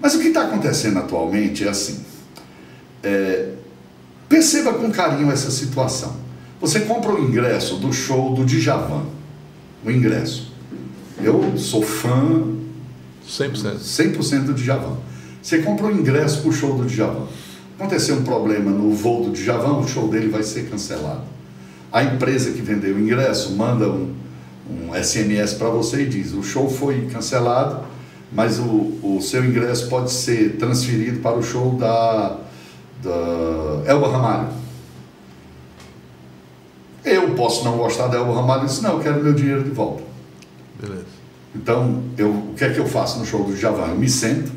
Mas 0.00 0.14
o 0.14 0.20
que 0.20 0.28
está 0.28 0.42
acontecendo 0.42 0.98
atualmente 0.98 1.64
é 1.64 1.68
assim: 1.68 2.04
é, 3.02 3.50
perceba 4.28 4.72
com 4.74 4.90
carinho 4.90 5.30
essa 5.30 5.50
situação. 5.50 6.16
Você 6.60 6.80
compra 6.80 7.12
o 7.12 7.24
ingresso 7.24 7.76
do 7.76 7.92
show 7.92 8.34
do 8.34 8.44
Djavan, 8.44 9.04
o 9.84 9.90
ingresso. 9.90 10.52
Eu 11.22 11.56
sou 11.58 11.82
fã 11.82 12.44
100%, 13.26 13.78
100% 13.78 14.44
do 14.44 14.54
Djavan. 14.54 14.96
Você 15.42 15.58
compra 15.58 15.86
o 15.86 15.90
ingresso 15.90 16.40
para 16.40 16.50
o 16.50 16.52
show 16.52 16.76
do 16.76 16.84
Djavan. 16.84 17.26
Aconteceu 17.78 18.16
um 18.16 18.24
problema 18.24 18.70
no 18.70 18.92
voo 18.92 19.24
do 19.24 19.30
Djavan, 19.32 19.78
o 19.78 19.88
show 19.88 20.08
dele 20.08 20.28
vai 20.28 20.42
ser 20.42 20.68
cancelado. 20.68 21.22
A 21.90 22.04
empresa 22.04 22.52
que 22.52 22.60
vendeu 22.60 22.94
o 22.94 23.00
ingresso 23.00 23.52
manda 23.52 23.88
um, 23.88 24.14
um 24.70 24.94
SMS 24.94 25.54
para 25.54 25.68
você 25.68 26.02
e 26.02 26.06
diz: 26.06 26.32
o 26.32 26.42
show 26.42 26.68
foi 26.68 27.06
cancelado, 27.06 27.84
mas 28.32 28.58
o, 28.58 28.98
o 29.02 29.18
seu 29.20 29.44
ingresso 29.44 29.88
pode 29.88 30.10
ser 30.10 30.56
transferido 30.56 31.20
para 31.20 31.36
o 31.36 31.42
show 31.42 31.74
da, 31.74 32.38
da 33.02 33.82
Elba 33.86 34.10
Ramalho. 34.10 34.48
Eu 37.04 37.30
posso 37.34 37.64
não 37.64 37.76
gostar 37.76 38.08
da 38.08 38.18
Elba 38.18 38.34
Ramalho 38.34 38.64
e 38.64 38.66
disse: 38.66 38.82
não, 38.82 38.92
eu 38.94 39.00
quero 39.00 39.22
meu 39.22 39.32
dinheiro 39.32 39.64
de 39.64 39.70
volta. 39.70 40.02
Beleza. 40.80 41.20
Então, 41.54 42.02
eu, 42.16 42.30
o 42.30 42.54
que 42.56 42.64
é 42.64 42.70
que 42.70 42.78
eu 42.78 42.86
faço 42.86 43.18
no 43.18 43.26
show 43.26 43.44
do 43.44 43.56
Javan? 43.56 43.88
Eu 43.88 43.96
me 43.96 44.08
sento, 44.08 44.52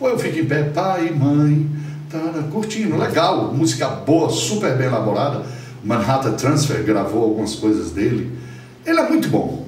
ou 0.00 0.08
eu 0.08 0.18
fico 0.18 0.38
em 0.38 0.46
pé, 0.46 0.62
pai, 0.62 1.10
mãe, 1.10 1.68
tá, 2.10 2.18
curtindo, 2.50 2.96
legal, 2.96 3.52
música 3.52 3.88
boa, 3.88 4.30
super 4.30 4.76
bem 4.76 4.86
elaborada. 4.86 5.44
Manhattan 5.84 6.32
Transfer 6.32 6.82
gravou 6.82 7.22
algumas 7.22 7.54
coisas 7.54 7.90
dele. 7.90 8.37
Ele 8.88 8.98
é 8.98 9.08
muito 9.08 9.28
bom. 9.28 9.66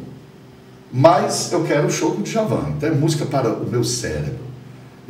Mas 0.91 1.53
eu 1.53 1.63
quero 1.65 1.87
o 1.87 1.91
show 1.91 2.15
do 2.15 2.23
Djavan. 2.23 2.71
Então 2.77 2.89
é 2.89 2.93
música 2.93 3.27
para 3.27 3.53
o 3.53 3.69
meu 3.69 3.85
cérebro. 3.85 4.41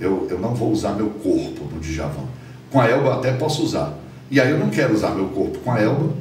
Eu, 0.00 0.26
eu 0.28 0.38
não 0.38 0.52
vou 0.52 0.72
usar 0.72 0.94
meu 0.94 1.11
corpo 1.11 1.64
no 1.72 1.80
Djavan. 1.80 2.24
Com 2.70 2.80
a 2.80 2.88
Elba 2.88 3.14
até 3.14 3.32
posso 3.32 3.62
usar. 3.62 3.96
E 4.30 4.40
aí 4.40 4.50
eu 4.50 4.58
não 4.58 4.68
quero 4.68 4.92
usar 4.92 5.11
meu 5.11 5.28
corpo 5.28 5.58
com 5.61 5.70
a 5.70 5.80
Elba. 5.80 6.12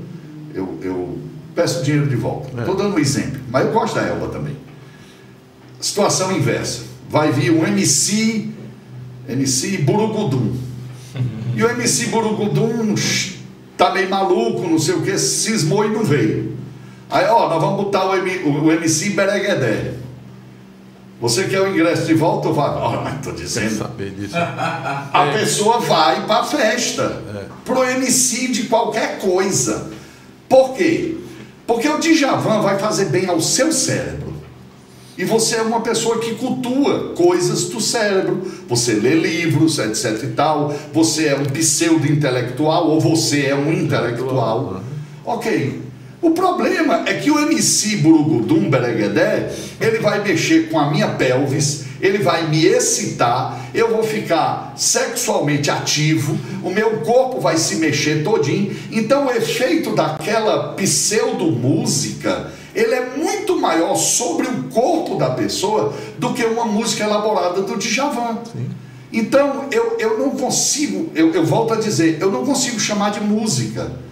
Eu, 0.53 0.77
eu 0.83 1.17
peço 1.55 1.83
dinheiro 1.83 2.07
de 2.07 2.15
volta. 2.15 2.49
Estou 2.59 2.75
é. 2.75 2.77
dando 2.77 2.95
um 2.95 2.99
exemplo. 2.99 3.39
Mas 3.49 3.65
eu 3.65 3.71
gosto 3.71 3.95
da 3.95 4.03
Elba 4.03 4.27
também. 4.27 4.55
Situação 5.81 6.31
inversa. 6.31 6.83
Vai 7.09 7.31
vir 7.31 7.51
um 7.51 7.65
MC, 7.65 8.49
MC 9.27 9.79
Burugudum. 9.79 10.53
E 11.55 11.63
o 11.63 11.69
MC 11.71 12.05
Burugudum 12.07 12.93
tá 13.75 13.91
meio 13.91 14.09
maluco, 14.09 14.67
não 14.67 14.77
sei 14.77 14.95
o 14.95 15.01
que, 15.01 15.17
cismou 15.17 15.85
e 15.85 15.89
não 15.89 16.03
veio. 16.03 16.58
Aí, 17.09 17.25
ó, 17.25 17.49
nós 17.49 17.61
vamos 17.61 17.83
botar 17.83 18.05
o, 18.05 18.15
M, 18.15 18.31
o 18.45 18.71
MC 18.71 19.11
Bereguedé. 19.11 19.93
Você 21.19 21.45
quer 21.45 21.59
o 21.61 21.67
ingresso 21.67 22.05
de 22.05 22.13
volta 22.13 22.47
ou 22.47 22.53
vai? 22.53 22.69
Ó, 22.69 23.01
mas 23.01 23.25
tô 23.25 23.31
dizendo. 23.31 23.77
Saber 23.77 24.11
disso. 24.11 24.35
A 24.37 25.25
é. 25.25 25.39
pessoa 25.39 25.79
vai 25.79 26.25
para 26.25 26.41
a 26.41 26.43
festa, 26.45 27.21
é. 27.35 27.45
pro 27.65 27.83
MC 27.83 28.47
de 28.49 28.63
qualquer 28.63 29.19
coisa. 29.19 29.89
Por 30.47 30.75
quê? 30.75 31.17
Porque 31.67 31.87
o 31.89 31.99
Djavan 31.99 32.61
vai 32.61 32.79
fazer 32.79 33.05
bem 33.05 33.27
ao 33.27 33.41
seu 33.41 33.71
cérebro. 33.71 34.33
E 35.17 35.25
você 35.25 35.57
é 35.57 35.61
uma 35.61 35.81
pessoa 35.81 36.19
que 36.19 36.35
cultua 36.35 37.13
coisas 37.13 37.65
do 37.65 37.81
cérebro. 37.81 38.49
Você 38.69 38.93
lê 38.93 39.15
livros, 39.15 39.77
etc 39.77 40.23
e 40.23 40.27
tal. 40.27 40.73
Você 40.93 41.27
é 41.27 41.35
um 41.35 41.43
pseudo-intelectual 41.43 42.87
ou 42.87 43.01
você 43.01 43.47
é 43.47 43.55
um 43.55 43.73
intelectual. 43.73 44.81
Ok. 45.25 45.88
O 46.21 46.31
problema 46.31 47.03
é 47.05 47.13
que 47.13 47.31
o 47.31 47.39
MC 47.39 47.97
Burugudum 47.97 48.69
Bereguedé, 48.69 49.53
ele 49.79 49.99
vai 49.99 50.21
mexer 50.21 50.69
com 50.69 50.77
a 50.77 50.91
minha 50.91 51.07
pelvis, 51.07 51.85
ele 52.01 52.17
vai 52.17 52.45
me 52.47 52.65
excitar, 52.65 53.69
eu 53.73 53.89
vou 53.89 54.03
ficar 54.03 54.73
sexualmente 54.75 55.71
ativo, 55.71 56.37
o 56.61 56.69
meu 56.69 56.99
corpo 57.01 57.39
vai 57.39 57.57
se 57.57 57.77
mexer 57.77 58.21
todinho. 58.21 58.75
Então 58.91 59.27
o 59.27 59.31
efeito 59.31 59.95
daquela 59.95 60.73
pseudo-música, 60.73 62.51
ele 62.75 62.95
é 62.95 63.15
muito 63.15 63.57
maior 63.57 63.95
sobre 63.95 64.47
o 64.47 64.63
corpo 64.63 65.15
da 65.15 65.29
pessoa 65.29 65.93
do 66.17 66.33
que 66.33 66.43
uma 66.43 66.65
música 66.65 67.05
elaborada 67.05 67.61
do 67.61 67.77
Djavan. 67.77 68.39
Sim. 68.51 68.69
Então 69.11 69.65
eu, 69.71 69.95
eu 69.99 70.19
não 70.19 70.31
consigo, 70.31 71.09
eu, 71.15 71.33
eu 71.33 71.45
volto 71.45 71.73
a 71.73 71.77
dizer, 71.77 72.17
eu 72.19 72.29
não 72.29 72.45
consigo 72.45 72.77
chamar 72.77 73.11
de 73.11 73.21
música 73.21 74.08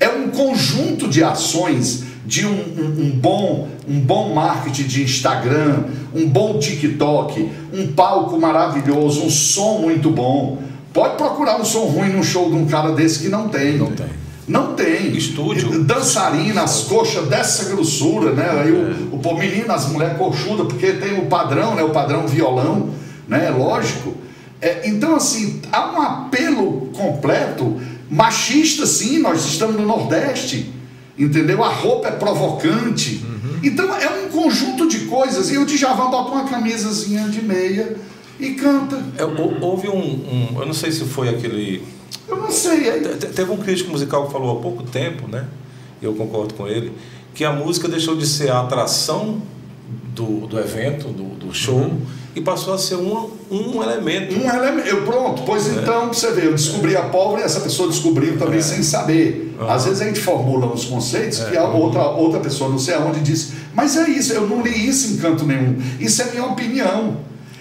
é 0.00 0.08
um 0.08 0.30
conjunto 0.30 1.06
de 1.06 1.22
ações 1.22 2.04
de 2.24 2.46
um, 2.46 2.50
um, 2.50 3.04
um, 3.04 3.10
bom, 3.10 3.68
um 3.86 4.00
bom 4.00 4.32
marketing 4.32 4.84
de 4.84 5.02
Instagram, 5.02 5.84
um 6.14 6.26
bom 6.28 6.58
TikTok, 6.58 7.50
um 7.72 7.88
palco 7.88 8.38
maravilhoso, 8.40 9.22
um 9.22 9.30
som 9.30 9.78
muito 9.78 10.10
bom. 10.10 10.58
Pode 10.92 11.16
procurar 11.16 11.60
um 11.60 11.64
som 11.64 11.84
ruim 11.84 12.08
num 12.08 12.22
show 12.22 12.48
de 12.50 12.56
um 12.56 12.66
cara 12.66 12.92
desse 12.92 13.20
que 13.20 13.28
não 13.28 13.48
tem. 13.48 13.76
Não 13.76 13.92
tem. 13.92 14.06
Não 14.48 14.74
tem. 14.74 15.16
Estúdio. 15.16 15.84
Dançarina, 15.84 16.62
as 16.62 16.82
coxas 16.82 17.28
dessa 17.28 17.72
grossura, 17.72 18.32
né? 18.32 18.48
Aí 18.62 18.72
o, 18.72 19.16
o, 19.16 19.38
menino, 19.38 19.72
as 19.72 19.88
mulheres 19.88 20.18
coxudas, 20.18 20.66
porque 20.66 20.94
tem 20.94 21.18
o 21.18 21.26
padrão, 21.26 21.74
né? 21.74 21.84
O 21.84 21.90
padrão 21.90 22.26
violão, 22.26 22.90
né? 23.28 23.50
Lógico. 23.50 24.14
É, 24.60 24.88
então, 24.88 25.14
assim, 25.14 25.62
há 25.72 25.92
um 25.92 26.02
apelo 26.02 26.90
completo 26.92 27.80
Machista, 28.10 28.86
sim, 28.86 29.18
nós 29.20 29.44
estamos 29.46 29.76
no 29.76 29.86
Nordeste, 29.86 30.72
entendeu? 31.16 31.62
A 31.62 31.68
roupa 31.68 32.08
é 32.08 32.10
provocante. 32.10 33.24
Uhum. 33.24 33.60
Então 33.62 33.94
é 33.94 34.08
um 34.24 34.28
conjunto 34.28 34.88
de 34.88 35.00
coisas. 35.00 35.50
E 35.50 35.58
o 35.58 35.64
Djavan 35.64 36.10
bota 36.10 36.32
uma 36.32 36.44
camisazinha 36.44 37.28
de 37.28 37.40
meia 37.40 37.96
e 38.40 38.50
canta. 38.54 39.00
É, 39.16 39.24
houve 39.64 39.88
um, 39.88 40.00
um, 40.00 40.48
Eu 40.58 40.66
não 40.66 40.74
sei 40.74 40.90
se 40.90 41.04
foi 41.04 41.28
aquele. 41.28 41.84
Eu 42.26 42.36
não 42.36 42.50
sei. 42.50 42.88
É... 42.88 42.98
Teve 42.98 43.52
um 43.52 43.58
crítico 43.58 43.92
musical 43.92 44.26
que 44.26 44.32
falou 44.32 44.58
há 44.58 44.60
pouco 44.60 44.82
tempo, 44.82 45.28
né? 45.28 45.46
E 46.02 46.04
eu 46.04 46.12
concordo 46.14 46.54
com 46.54 46.66
ele, 46.66 46.92
que 47.32 47.44
a 47.44 47.52
música 47.52 47.86
deixou 47.86 48.16
de 48.16 48.26
ser 48.26 48.50
a 48.50 48.60
atração 48.60 49.40
do, 50.14 50.48
do 50.48 50.58
evento, 50.58 51.08
do, 51.08 51.36
do 51.36 51.54
show. 51.54 51.78
Uhum 51.78 52.19
e 52.34 52.40
passou 52.40 52.74
a 52.74 52.78
ser 52.78 52.94
um, 52.94 53.30
um 53.50 53.82
elemento. 53.82 54.34
Um 54.34 54.48
elemento. 54.48 54.86
Eu, 54.86 55.02
pronto, 55.04 55.42
pois 55.44 55.66
é. 55.66 55.80
então 55.80 56.08
você 56.08 56.30
vê, 56.30 56.46
eu 56.46 56.52
descobri 56.52 56.96
a 56.96 57.02
pólvora 57.02 57.42
e 57.42 57.44
essa 57.44 57.60
pessoa 57.60 57.88
descobriu 57.88 58.38
também 58.38 58.58
é. 58.58 58.62
sem 58.62 58.82
saber. 58.82 59.54
Uhum. 59.58 59.68
Às 59.68 59.84
vezes 59.84 60.00
a 60.00 60.04
gente 60.04 60.20
formula 60.20 60.72
uns 60.72 60.84
conceitos 60.84 61.40
é. 61.40 61.50
que 61.50 61.56
a 61.56 61.64
outra, 61.64 62.02
outra 62.02 62.40
pessoa 62.40 62.70
não 62.70 62.78
sei 62.78 62.94
aonde 62.94 63.20
disse, 63.20 63.52
mas 63.74 63.96
é 63.96 64.08
isso, 64.08 64.32
eu 64.32 64.46
não 64.46 64.62
li 64.62 64.88
isso 64.88 65.12
em 65.12 65.16
canto 65.16 65.44
nenhum. 65.44 65.76
Isso 65.98 66.22
é 66.22 66.26
minha 66.26 66.46
opinião. 66.46 67.18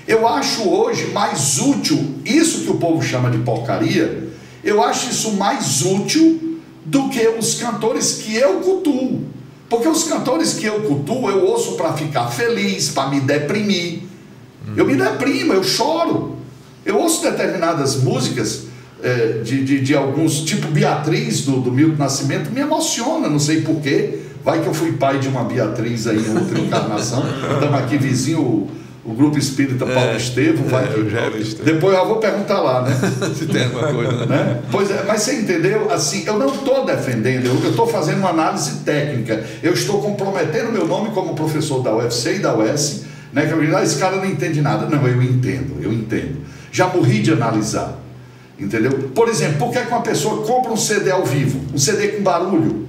Eu 0.08 0.28
acho 0.28 0.68
hoje 0.68 1.08
mais 1.12 1.60
útil, 1.60 2.16
isso 2.26 2.62
que 2.62 2.72
o 2.72 2.76
povo 2.76 3.02
chama 3.02 3.30
de 3.30 3.40
porcaria, 3.40 4.30
eu 4.64 4.84
acho 4.84 5.10
isso 5.10 5.34
mais 5.34 5.84
útil 5.84 6.60
do 6.86 7.10
que 7.10 7.28
os 7.28 7.56
cantores 7.56 8.14
que 8.24 8.36
eu 8.36 8.60
cultuo. 8.62 9.24
Porque 9.70 9.88
os 9.88 10.04
cantores 10.06 10.54
que 10.54 10.66
eu 10.66 10.82
cultuo, 10.82 11.30
eu 11.30 11.46
ouço 11.46 11.74
para 11.74 11.94
ficar 11.94 12.28
feliz, 12.28 12.90
para 12.90 13.10
me 13.10 13.20
deprimir. 13.20 14.09
Eu 14.76 14.86
me 14.86 14.96
deprimo, 14.96 15.54
eu 15.54 15.64
choro. 15.64 16.38
Eu 16.86 16.98
ouço 16.98 17.22
determinadas 17.24 17.98
músicas 17.98 18.64
é, 19.04 19.42
de, 19.44 19.64
de, 19.64 19.82
de, 19.82 19.96
alguns, 19.96 20.42
tipo 20.42 20.68
Beatriz 20.68 21.42
do, 21.42 21.62
do 21.62 21.72
Milton 21.72 21.98
Nascimento, 21.98 22.52
me 22.52 22.62
emociona, 22.62 23.30
não 23.30 23.40
sei 23.40 23.62
porquê. 23.62 24.20
Vai 24.44 24.62
que 24.62 24.68
eu 24.68 24.74
fui 24.74 24.94
pai 24.94 25.20
de 25.20 25.28
uma 25.28 25.44
Beatriz 25.44 26.08
aí 26.08 26.18
em 26.18 26.38
outra 26.38 26.60
encarnação. 26.60 27.24
Estamos 27.54 27.76
aqui 27.76 27.98
vizinho, 27.98 28.40
o, 28.40 28.70
o 29.04 29.14
Grupo 29.14 29.38
Espírita 29.38 29.86
Paulo 29.86 30.12
é, 30.12 30.18
Estevam. 30.18 30.66
Vai 30.66 30.86
é, 30.86 30.88
que, 30.88 31.62
depois 31.64 31.98
eu 31.98 32.08
vou 32.08 32.18
perguntar 32.18 32.62
lá, 32.62 32.84
né? 32.84 32.98
Se 33.36 33.46
tem 33.46 33.66
alguma 33.66 33.94
coisa. 33.94 34.26
Né? 34.26 34.26
né? 34.26 34.62
Pois 34.72 34.90
é, 34.90 35.04
mas 35.06 35.22
você 35.22 35.42
entendeu? 35.42 35.92
Assim, 35.92 36.24
eu 36.26 36.40
não 36.40 36.48
estou 36.48 36.86
defendendo, 36.86 37.48
eu 37.48 37.70
estou 37.70 37.86
fazendo 37.86 38.20
uma 38.20 38.30
análise 38.30 38.78
técnica. 38.86 39.44
Eu 39.62 39.74
estou 39.74 40.02
comprometendo 40.02 40.72
meu 40.72 40.88
nome 40.88 41.10
como 41.10 41.36
professor 41.36 41.84
da 41.84 41.94
UFC 41.94 42.36
e 42.36 42.40
da 42.40 42.56
UES. 42.56 43.09
Né, 43.32 43.46
que 43.46 43.60
digo, 43.60 43.76
ah, 43.76 43.84
esse 43.84 43.98
cara 43.98 44.16
não 44.16 44.26
entende 44.26 44.62
nada. 44.62 44.88
Não, 44.88 45.08
eu 45.08 45.22
entendo, 45.22 45.78
eu 45.82 45.94
entendo. 45.94 46.38
Já 46.72 46.88
morri 46.88 47.22
de 47.22 47.32
analisar. 47.32 48.00
Entendeu? 48.60 49.10
Por 49.16 49.30
exemplo, 49.30 49.58
por 49.58 49.72
que 49.72 49.80
uma 49.80 50.02
pessoa 50.02 50.46
compra 50.46 50.72
um 50.72 50.78
CD 50.78 51.12
ao 51.12 51.26
vivo? 51.26 51.62
Um 51.74 51.78
CD 51.78 52.10
com 52.10 52.24
barulho? 52.24 52.88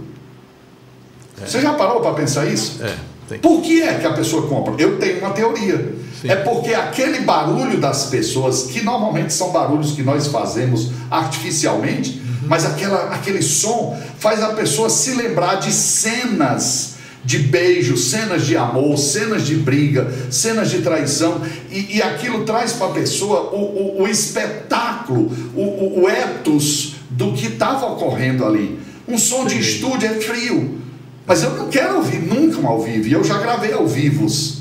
É. 1.41 1.47
Você 1.47 1.61
já 1.61 1.75
parou 1.75 2.01
para 2.01 2.15
pensar 2.15 2.47
isso? 2.47 2.83
É, 2.83 3.39
por 3.39 3.63
que 3.63 3.83
é 3.83 3.95
que 3.95 4.07
a 4.07 4.13
pessoa 4.13 4.49
compra? 4.49 4.75
Eu 4.79 4.99
tenho 4.99 5.19
uma 5.19 5.31
teoria. 5.31 5.95
Sim. 6.21 6.29
É 6.29 6.37
porque 6.37 6.75
aquele 6.75 7.21
barulho 7.21 7.79
das 7.79 8.07
pessoas, 8.07 8.65
que 8.65 8.83
normalmente 8.83 9.33
são 9.33 9.51
barulhos 9.51 9.93
que 9.93 10.03
nós 10.03 10.27
fazemos 10.27 10.91
artificialmente, 11.11 12.21
uhum. 12.21 12.49
mas 12.49 12.67
aquela, 12.67 13.15
aquele 13.15 13.41
som 13.41 13.99
faz 14.19 14.43
a 14.43 14.49
pessoa 14.49 14.91
se 14.91 15.15
lembrar 15.15 15.57
de 15.57 15.73
cenas 15.73 16.97
de 17.25 17.39
beijo, 17.39 17.97
cenas 17.97 18.47
de 18.47 18.57
amor, 18.57 18.97
cenas 18.97 19.47
de 19.47 19.57
briga, 19.57 20.11
cenas 20.31 20.71
de 20.71 20.81
traição, 20.81 21.43
e, 21.71 21.97
e 21.97 22.03
aquilo 22.03 22.45
traz 22.45 22.73
para 22.73 22.89
a 22.89 22.93
pessoa 22.93 23.51
o, 23.53 23.99
o, 23.99 24.03
o 24.03 24.09
espetáculo, 24.09 25.31
o, 25.55 25.61
o, 25.61 26.03
o 26.03 26.09
etos 26.09 26.95
do 27.11 27.33
que 27.33 27.47
estava 27.47 27.87
ocorrendo 27.87 28.45
ali. 28.45 28.79
Um 29.07 29.19
som 29.19 29.45
de 29.45 29.59
estúdio 29.59 30.09
é 30.09 30.15
frio, 30.15 30.79
mas 31.27 31.43
eu 31.43 31.51
não 31.57 31.69
quero 31.69 31.97
ouvir 31.97 32.21
nunca 32.21 32.59
um 32.59 32.67
ao 32.67 32.83
vivo, 32.83 33.07
e 33.07 33.13
eu 33.13 33.23
já 33.23 33.39
gravei 33.39 33.73
ao 33.73 33.87
vivos. 33.87 34.60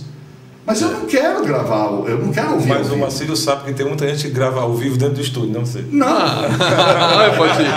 Mas 0.70 0.84
eu 0.84 0.92
não 0.92 1.08
quero 1.08 1.44
gravar, 1.44 1.90
eu 2.06 2.20
não 2.20 2.32
quero 2.32 2.54
ouvir. 2.54 2.70
Mas 2.70 2.92
o 2.92 2.98
Marcílio 2.98 3.36
sabe 3.36 3.64
que 3.64 3.74
tem 3.74 3.88
muita 3.88 4.08
gente 4.08 4.28
que 4.28 4.30
grava 4.30 4.62
ao 4.62 4.76
vivo 4.76 5.00
dentro 5.00 5.16
do 5.16 5.22
estúdio, 5.22 5.52
não 5.52 5.66
sei. 5.66 5.84
Não! 5.92 6.06
pode 7.36 7.64
ir. 7.64 7.74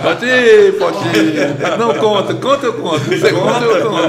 Pode 0.00 0.26
ir, 0.26 0.78
pode 0.78 0.98
ir. 1.08 1.76
Não 1.76 1.94
conta, 1.94 2.34
conta 2.34 2.66
eu 2.66 2.74
conto. 2.74 3.00
Você 3.00 3.32
conta, 3.32 3.64
eu 3.64 3.90
conto. 3.90 4.06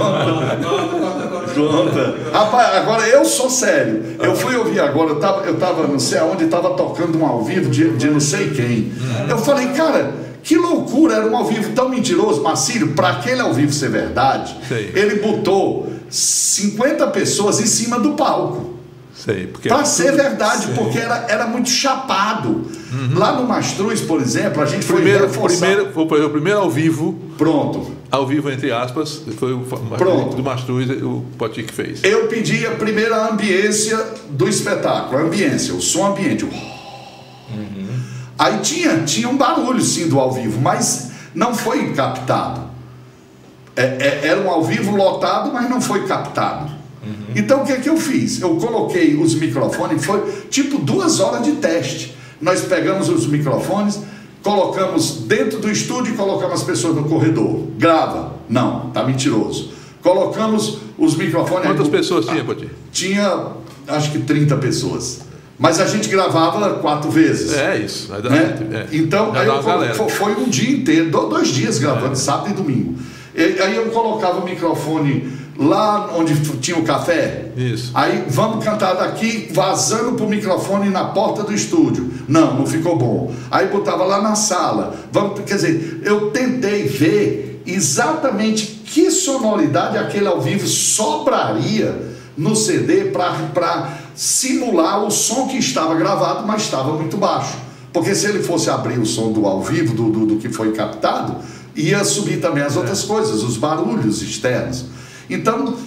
Conta. 1.55 2.15
Rapaz, 2.31 2.75
agora 2.75 3.07
eu 3.07 3.25
sou 3.25 3.49
sério. 3.49 4.03
Eu 4.21 4.35
fui 4.35 4.55
ouvir 4.55 4.81
agora, 4.81 5.09
eu 5.09 5.19
tava, 5.19 5.41
eu 5.41 5.57
tava 5.57 5.88
não 5.88 5.97
sei 5.97 6.19
aonde, 6.19 6.45
tava 6.45 6.75
tocando 6.75 7.17
um 7.17 7.25
ao 7.25 7.43
vivo 7.43 7.71
de, 7.71 7.89
de 7.97 8.07
não 8.07 8.19
sei 8.19 8.51
quem. 8.51 8.91
Eu 9.27 9.39
falei, 9.39 9.69
cara, 9.69 10.13
que 10.47 10.55
loucura, 10.55 11.15
era 11.15 11.27
um 11.27 11.35
ao 11.35 11.45
vivo 11.45 11.73
tão 11.73 11.89
mentiroso. 11.89 12.41
Marcílio, 12.41 12.93
para 12.93 13.09
aquele 13.09 13.41
ao 13.41 13.53
vivo 13.53 13.73
ser 13.73 13.89
verdade, 13.89 14.55
Sei. 14.65 14.93
ele 14.95 15.15
botou 15.15 15.91
50 16.09 17.05
pessoas 17.07 17.59
em 17.59 17.65
cima 17.65 17.99
do 17.99 18.13
palco. 18.13 18.77
Para 19.67 19.83
ser 19.83 20.13
verdade, 20.13 20.67
Sei. 20.67 20.75
porque 20.75 20.99
era, 20.99 21.25
era 21.27 21.47
muito 21.47 21.69
chapado. 21.69 22.47
Uhum. 22.93 23.17
Lá 23.19 23.33
no 23.33 23.45
Mastruz, 23.45 23.99
por 23.99 24.21
exemplo, 24.21 24.61
a 24.61 24.65
gente 24.65 24.85
primeiro, 24.85 25.27
foi 25.27 25.49
primeiro, 25.49 25.91
foi 25.91 26.25
o 26.25 26.29
primeiro 26.29 26.59
ao 26.59 26.69
vivo. 26.69 27.19
Pronto. 27.37 27.91
Ao 28.09 28.25
vivo, 28.25 28.49
entre 28.49 28.71
aspas, 28.71 29.23
foi 29.37 29.51
o 29.51 29.65
Pronto. 29.97 30.37
do 30.37 30.41
Mastruz 30.41 30.89
o 30.89 31.25
Poti 31.37 31.63
que 31.63 31.73
fez. 31.73 32.01
Eu 32.05 32.27
pedi 32.27 32.65
a 32.65 32.71
primeira 32.71 33.29
ambiência 33.29 34.01
do 34.29 34.47
espetáculo, 34.47 35.17
a 35.17 35.23
ambiência, 35.23 35.73
o 35.73 35.81
som 35.81 36.07
ambiente. 36.07 36.45
Uhum. 36.45 36.76
Aí 38.38 38.59
tinha, 38.59 39.03
tinha 39.03 39.27
um 39.27 39.38
barulho 39.38 39.81
sim 39.81 40.07
do 40.07 40.19
ao 40.19 40.31
vivo, 40.31 40.61
mas 40.61 41.11
não 41.33 41.53
foi 41.53 41.93
captado. 41.93 42.61
É, 43.75 43.83
é, 43.83 44.27
era 44.27 44.41
um 44.41 44.49
ao 44.49 44.63
vivo 44.63 44.95
lotado, 44.95 45.51
mas 45.51 45.69
não 45.69 45.81
foi 45.81 46.05
captado. 46.05 46.71
Uhum. 47.03 47.33
Então 47.35 47.61
o 47.61 47.65
que 47.65 47.71
é 47.71 47.77
que 47.77 47.89
eu 47.89 47.97
fiz? 47.97 48.41
Eu 48.41 48.55
coloquei 48.57 49.15
os 49.15 49.35
microfones, 49.35 50.05
foi 50.05 50.21
tipo 50.49 50.77
duas 50.79 51.19
horas 51.19 51.43
de 51.43 51.53
teste. 51.53 52.15
Nós 52.39 52.61
pegamos 52.61 53.09
os 53.09 53.25
microfones, 53.25 53.99
colocamos 54.43 55.23
dentro 55.25 55.59
do 55.59 55.71
estúdio 55.71 56.13
e 56.13 56.17
colocamos 56.17 56.61
as 56.61 56.63
pessoas 56.63 56.95
no 56.95 57.05
corredor. 57.05 57.67
Grava. 57.77 58.35
Não, 58.47 58.91
tá 58.91 59.03
mentiroso. 59.03 59.71
Colocamos 60.01 60.79
os 60.97 61.15
microfones. 61.15 61.67
Quantas 61.67 61.88
pessoas 61.88 62.25
tinha, 62.25 62.43
Poti? 62.43 62.69
Tinha, 62.91 63.47
acho 63.88 64.11
que 64.11 64.19
30 64.19 64.55
pessoas. 64.57 65.26
Mas 65.59 65.79
a 65.79 65.87
gente 65.87 66.07
gravava 66.07 66.75
quatro 66.75 67.09
vezes. 67.09 67.57
É 67.57 67.77
isso. 67.77 68.11
Né? 68.11 68.57
É. 68.71 68.95
Então, 68.95 69.33
aí 69.33 69.47
eu, 69.47 69.63
foi, 69.95 70.09
foi, 70.09 70.33
um 70.33 70.49
dia 70.49 70.69
inteiro, 70.69 71.09
dois 71.09 71.47
dias 71.47 71.79
gravando, 71.79 72.13
é. 72.13 72.15
sábado 72.15 72.51
e 72.51 72.53
domingo. 72.53 72.95
E, 73.33 73.59
aí 73.61 73.75
eu 73.75 73.87
colocava 73.87 74.39
o 74.39 74.45
microfone 74.45 75.35
lá 75.57 76.11
onde 76.15 76.35
tinha 76.59 76.77
o 76.77 76.83
café. 76.83 77.51
Isso. 77.57 77.91
Aí 77.95 78.25
vamos 78.27 78.63
cantar 78.63 78.93
daqui, 78.93 79.49
vazando 79.51 80.13
pro 80.13 80.29
microfone 80.29 80.89
na 80.89 81.05
porta 81.05 81.43
do 81.43 81.53
estúdio. 81.53 82.11
Não, 82.27 82.53
não 82.53 82.65
ficou 82.67 82.95
bom. 82.95 83.33
Aí 83.49 83.67
botava 83.67 84.05
lá 84.05 84.21
na 84.21 84.35
sala. 84.35 84.95
Vamos, 85.11 85.39
quer 85.39 85.55
dizer, 85.55 86.01
eu 86.03 86.29
tentei 86.29 86.83
ver 86.83 87.63
exatamente 87.65 88.65
que 88.85 89.09
sonoridade 89.09 89.97
aquele 89.97 90.27
ao 90.27 90.39
vivo 90.39 90.67
sobraria 90.67 92.15
no 92.37 92.55
CD 92.55 93.05
para 93.05 93.89
simular 94.18 95.05
o 95.05 95.11
som 95.11 95.47
que 95.47 95.57
estava 95.57 95.93
gravado, 95.93 96.45
mas 96.45 96.63
estava 96.63 96.91
muito 96.93 97.15
baixo. 97.18 97.55
Porque 97.93 98.15
se 98.15 98.26
ele 98.26 98.41
fosse 98.41 98.68
abrir 98.68 98.97
o 98.97 99.05
som 99.05 99.32
do 99.32 99.45
ao 99.45 99.61
vivo, 99.61 99.93
do, 99.93 100.09
do, 100.09 100.26
do 100.26 100.36
que 100.38 100.49
foi 100.49 100.72
captado, 100.72 101.36
ia 101.76 102.03
subir 102.03 102.41
também 102.41 102.63
as 102.63 102.76
outras 102.76 103.03
é. 103.03 103.07
coisas, 103.07 103.43
os 103.43 103.57
barulhos 103.57 104.24
externos. 104.24 104.86
Então, 105.30 105.78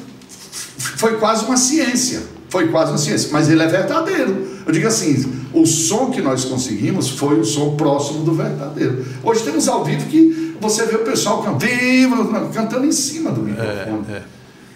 foi 0.78 1.16
quase 1.16 1.45
uma 1.45 1.57
ciência. 1.57 2.22
Foi 2.49 2.68
quase 2.68 2.93
uma 2.93 2.99
ciência, 2.99 3.31
mas 3.33 3.51
ele 3.51 3.62
é 3.62 3.66
verdadeiro. 3.66 4.49
Eu 4.64 4.72
digo 4.72 4.87
assim, 4.87 5.24
o 5.53 5.66
som 5.66 6.11
que 6.11 6.22
nós 6.22 6.45
conseguimos 6.45 7.11
foi 7.11 7.41
o 7.41 7.45
som 7.45 7.74
próximo 7.76 8.24
do 8.24 8.33
verdadeiro. 8.33 9.05
Hoje 9.24 9.43
temos 9.43 9.68
ao 9.68 9.85
vivo 9.85 10.07
que 10.07 10.57
você 10.61 10.87
vê 10.87 10.97
o 10.97 11.05
pessoal 11.05 11.43
cantando, 11.43 12.49
cantando 12.53 12.87
em 12.87 12.93
cima 12.93 13.33
do 13.33 13.41
microfone. 13.43 14.05
É, 14.09 14.12
é. 14.12 14.22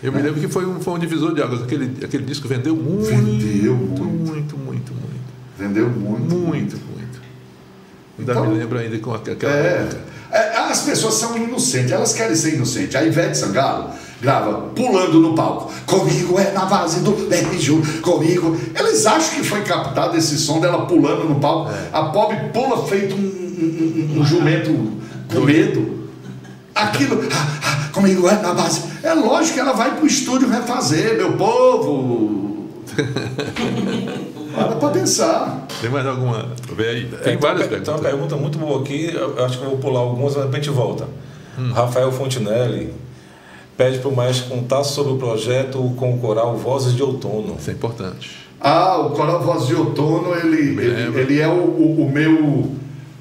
Eu 0.04 0.12
me 0.12 0.20
lembro 0.20 0.38
que 0.38 0.48
foi 0.48 0.66
um, 0.66 0.78
foi 0.80 0.92
um 0.92 0.98
divisor 0.98 1.34
de 1.34 1.40
águas. 1.40 1.62
Aquele, 1.62 2.04
aquele 2.04 2.24
disco 2.24 2.46
vendeu 2.46 2.76
muito. 2.76 3.08
Vendeu 3.08 3.74
muito. 3.74 4.04
Muito, 4.04 4.58
muito, 4.58 4.92
muito. 4.92 5.22
Vendeu 5.58 5.88
muito. 5.88 6.34
Muito, 6.34 6.36
muito. 6.36 6.76
muito. 6.76 7.20
Ainda 8.18 8.32
então, 8.32 8.46
me 8.46 8.58
lembro 8.58 8.78
ainda 8.78 8.98
com 8.98 9.14
aquela. 9.14 9.50
É, 9.50 9.88
é, 10.30 10.56
as 10.58 10.82
pessoas 10.82 11.14
são 11.14 11.34
inocentes, 11.38 11.90
elas 11.90 12.12
querem 12.12 12.36
ser 12.36 12.54
inocentes. 12.54 12.94
A 12.94 13.02
Ivete 13.02 13.38
Sangalo 13.38 13.92
grava 14.20 14.68
pulando 14.74 15.20
no 15.20 15.34
palco. 15.34 15.72
Comigo 15.86 16.38
é 16.38 16.52
na 16.52 16.66
base 16.66 17.00
do 17.00 17.12
beijo, 17.26 17.80
comigo. 18.02 18.54
Eles 18.78 19.06
acham 19.06 19.36
que 19.36 19.42
foi 19.42 19.62
captado 19.62 20.18
esse 20.18 20.36
som 20.36 20.60
dela 20.60 20.84
pulando 20.84 21.24
no 21.24 21.40
palco. 21.40 21.70
É. 21.70 21.88
A 21.94 22.02
pobre 22.10 22.36
pula 22.52 22.86
feito 22.86 23.14
um, 23.14 23.20
um, 23.20 24.16
um, 24.18 24.20
um 24.20 24.24
jumento 24.26 24.70
com 25.32 25.40
medo. 25.40 26.03
Aquilo, 26.74 27.22
ah, 27.32 27.58
ah, 27.62 27.88
comigo 27.92 28.28
é 28.28 28.34
na 28.40 28.52
base. 28.52 28.82
É 29.02 29.14
lógico 29.14 29.54
que 29.54 29.60
ela 29.60 29.72
vai 29.72 29.94
para 29.94 30.02
o 30.04 30.06
estúdio 30.06 30.48
refazer, 30.48 31.16
meu 31.16 31.32
povo. 31.34 32.68
Para 34.54 34.76
para 34.76 34.88
pensar. 34.90 35.66
Tem 35.80 35.90
mais 35.90 36.06
alguma? 36.06 36.48
Vê 36.76 36.88
aí. 36.88 37.06
Tem, 37.24 37.36
várias 37.36 37.66
perguntas. 37.66 37.94
Tem 37.94 37.94
uma 37.94 38.10
pergunta 38.10 38.36
muito 38.36 38.56
boa 38.56 38.80
aqui, 38.80 39.12
eu 39.12 39.44
acho 39.44 39.58
que 39.58 39.64
eu 39.64 39.70
vou 39.70 39.78
pular 39.78 40.00
algumas, 40.00 40.36
mas 40.36 40.46
a 40.46 40.50
gente 40.52 40.70
volta. 40.70 41.08
Hum. 41.58 41.72
Rafael 41.72 42.12
Fontinelli 42.12 42.94
pede 43.76 43.98
para 43.98 44.08
o 44.08 44.14
maestro 44.14 44.48
contar 44.48 44.84
sobre 44.84 45.14
o 45.14 45.16
projeto 45.16 45.78
com 45.96 46.14
o 46.14 46.18
coral 46.18 46.56
Vozes 46.56 46.94
de 46.94 47.02
Outono. 47.02 47.56
Isso 47.58 47.70
é 47.70 47.72
importante. 47.72 48.30
Ah, 48.60 48.98
o 48.98 49.10
coral 49.10 49.42
Vozes 49.42 49.66
de 49.66 49.74
Outono, 49.74 50.34
ele, 50.36 50.80
ele, 50.80 51.20
ele, 51.20 51.40
é 51.40 51.48
o, 51.48 51.52
o, 51.52 52.06
o, 52.06 52.10
meu 52.10 52.70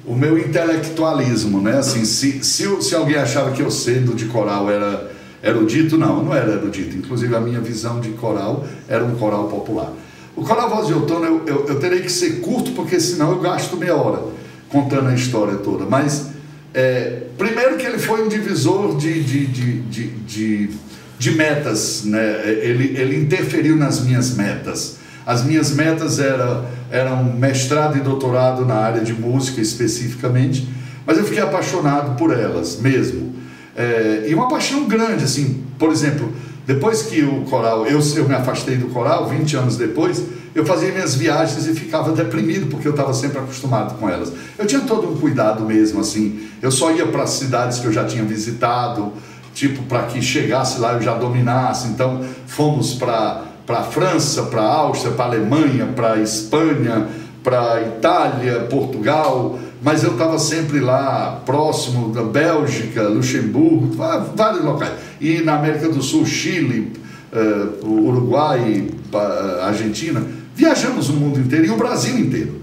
o 0.06 0.14
meu 0.14 0.38
intelectualismo, 0.38 1.60
né? 1.60 1.78
Assim, 1.78 2.04
se, 2.04 2.44
se, 2.44 2.82
se 2.82 2.94
alguém 2.94 3.16
achava 3.16 3.52
que 3.52 3.62
eu 3.62 3.70
sendo 3.70 4.14
de 4.14 4.26
coral 4.26 4.70
era 4.70 5.10
erudito, 5.42 5.96
não, 5.96 6.22
não 6.22 6.34
era 6.34 6.52
erudito. 6.52 6.96
Inclusive 6.96 7.34
a 7.34 7.40
minha 7.40 7.60
visão 7.60 8.00
de 8.00 8.10
coral 8.10 8.66
era 8.88 9.04
um 9.04 9.14
coral 9.16 9.48
popular. 9.48 9.92
O 10.36 10.42
Coral 10.42 10.68
Voz 10.68 10.88
de 10.88 10.94
Outono 10.94 11.24
eu, 11.24 11.42
eu, 11.46 11.66
eu, 11.68 11.78
terei 11.78 12.00
que 12.00 12.10
ser 12.10 12.40
curto, 12.40 12.72
porque 12.72 12.98
senão 12.98 13.30
eu 13.30 13.40
gasto 13.40 13.76
meia 13.76 13.94
hora 13.94 14.20
contando 14.68 15.08
a 15.08 15.14
história 15.14 15.56
toda. 15.58 15.84
Mas, 15.84 16.30
é, 16.72 17.22
primeiro 17.38 17.76
que 17.76 17.86
ele 17.86 17.98
foi 17.98 18.24
um 18.24 18.28
divisor 18.28 18.96
de, 18.96 19.22
de, 19.22 19.46
de, 19.46 19.80
de, 19.82 20.06
de, 20.08 20.70
de 21.18 21.30
metas, 21.30 22.04
né? 22.04 22.42
ele, 22.46 22.98
ele 22.98 23.16
interferiu 23.16 23.76
nas 23.76 24.00
minhas 24.00 24.34
metas. 24.34 24.96
As 25.24 25.44
minhas 25.44 25.70
metas 25.70 26.18
eram, 26.18 26.66
eram 26.90 27.24
mestrado 27.24 27.96
e 27.96 28.00
doutorado 28.00 28.64
na 28.64 28.74
área 28.74 29.00
de 29.00 29.12
música 29.12 29.60
especificamente, 29.60 30.68
mas 31.06 31.18
eu 31.18 31.24
fiquei 31.24 31.42
apaixonado 31.42 32.16
por 32.16 32.32
elas 32.32 32.78
mesmo. 32.80 33.34
É, 33.76 34.26
e 34.28 34.34
uma 34.34 34.48
paixão 34.48 34.84
grande, 34.84 35.24
assim, 35.24 35.64
por 35.78 35.90
exemplo, 35.90 36.32
depois 36.66 37.02
que 37.02 37.22
o 37.22 37.42
coral, 37.42 37.86
eu, 37.86 38.00
eu 38.16 38.28
me 38.28 38.34
afastei 38.34 38.76
do 38.76 38.86
coral, 38.86 39.28
20 39.28 39.56
anos 39.56 39.76
depois, 39.76 40.22
eu 40.54 40.64
fazia 40.64 40.92
minhas 40.92 41.14
viagens 41.14 41.66
e 41.66 41.74
ficava 41.74 42.12
deprimido 42.12 42.68
porque 42.68 42.86
eu 42.86 42.92
estava 42.92 43.12
sempre 43.12 43.38
acostumado 43.38 43.98
com 43.98 44.08
elas. 44.08 44.32
Eu 44.56 44.64
tinha 44.66 44.80
todo 44.82 45.10
um 45.10 45.16
cuidado 45.16 45.64
mesmo, 45.64 46.00
assim. 46.00 46.48
Eu 46.62 46.70
só 46.70 46.92
ia 46.92 47.06
para 47.06 47.26
cidades 47.26 47.80
que 47.80 47.86
eu 47.86 47.92
já 47.92 48.04
tinha 48.04 48.22
visitado, 48.24 49.12
tipo 49.52 49.82
para 49.84 50.04
que 50.04 50.22
chegasse 50.22 50.78
lá 50.78 50.94
eu 50.94 51.02
já 51.02 51.14
dominasse. 51.14 51.88
Então 51.88 52.24
fomos 52.46 52.94
para 52.94 53.42
para 53.66 53.82
França, 53.82 54.44
para 54.44 54.62
Áustria, 54.62 55.12
para 55.12 55.26
Alemanha, 55.26 55.86
para 55.94 56.18
Espanha, 56.20 57.08
para 57.42 57.82
Itália, 57.82 58.60
Portugal, 58.70 59.58
mas 59.82 60.02
eu 60.02 60.12
estava 60.12 60.38
sempre 60.38 60.80
lá 60.80 61.42
próximo 61.44 62.10
da 62.10 62.22
Bélgica, 62.22 63.02
Luxemburgo, 63.02 63.94
vários 64.34 64.64
locais. 64.64 64.92
E 65.20 65.42
na 65.42 65.56
América 65.56 65.90
do 65.90 66.02
Sul, 66.02 66.24
Chile, 66.24 66.92
uh, 67.32 67.86
Uruguai, 67.86 68.88
uh, 69.12 69.62
Argentina. 69.62 70.22
Viajamos 70.54 71.10
o 71.10 71.12
mundo 71.12 71.38
inteiro 71.38 71.66
e 71.66 71.70
o 71.70 71.76
Brasil 71.76 72.18
inteiro. 72.18 72.62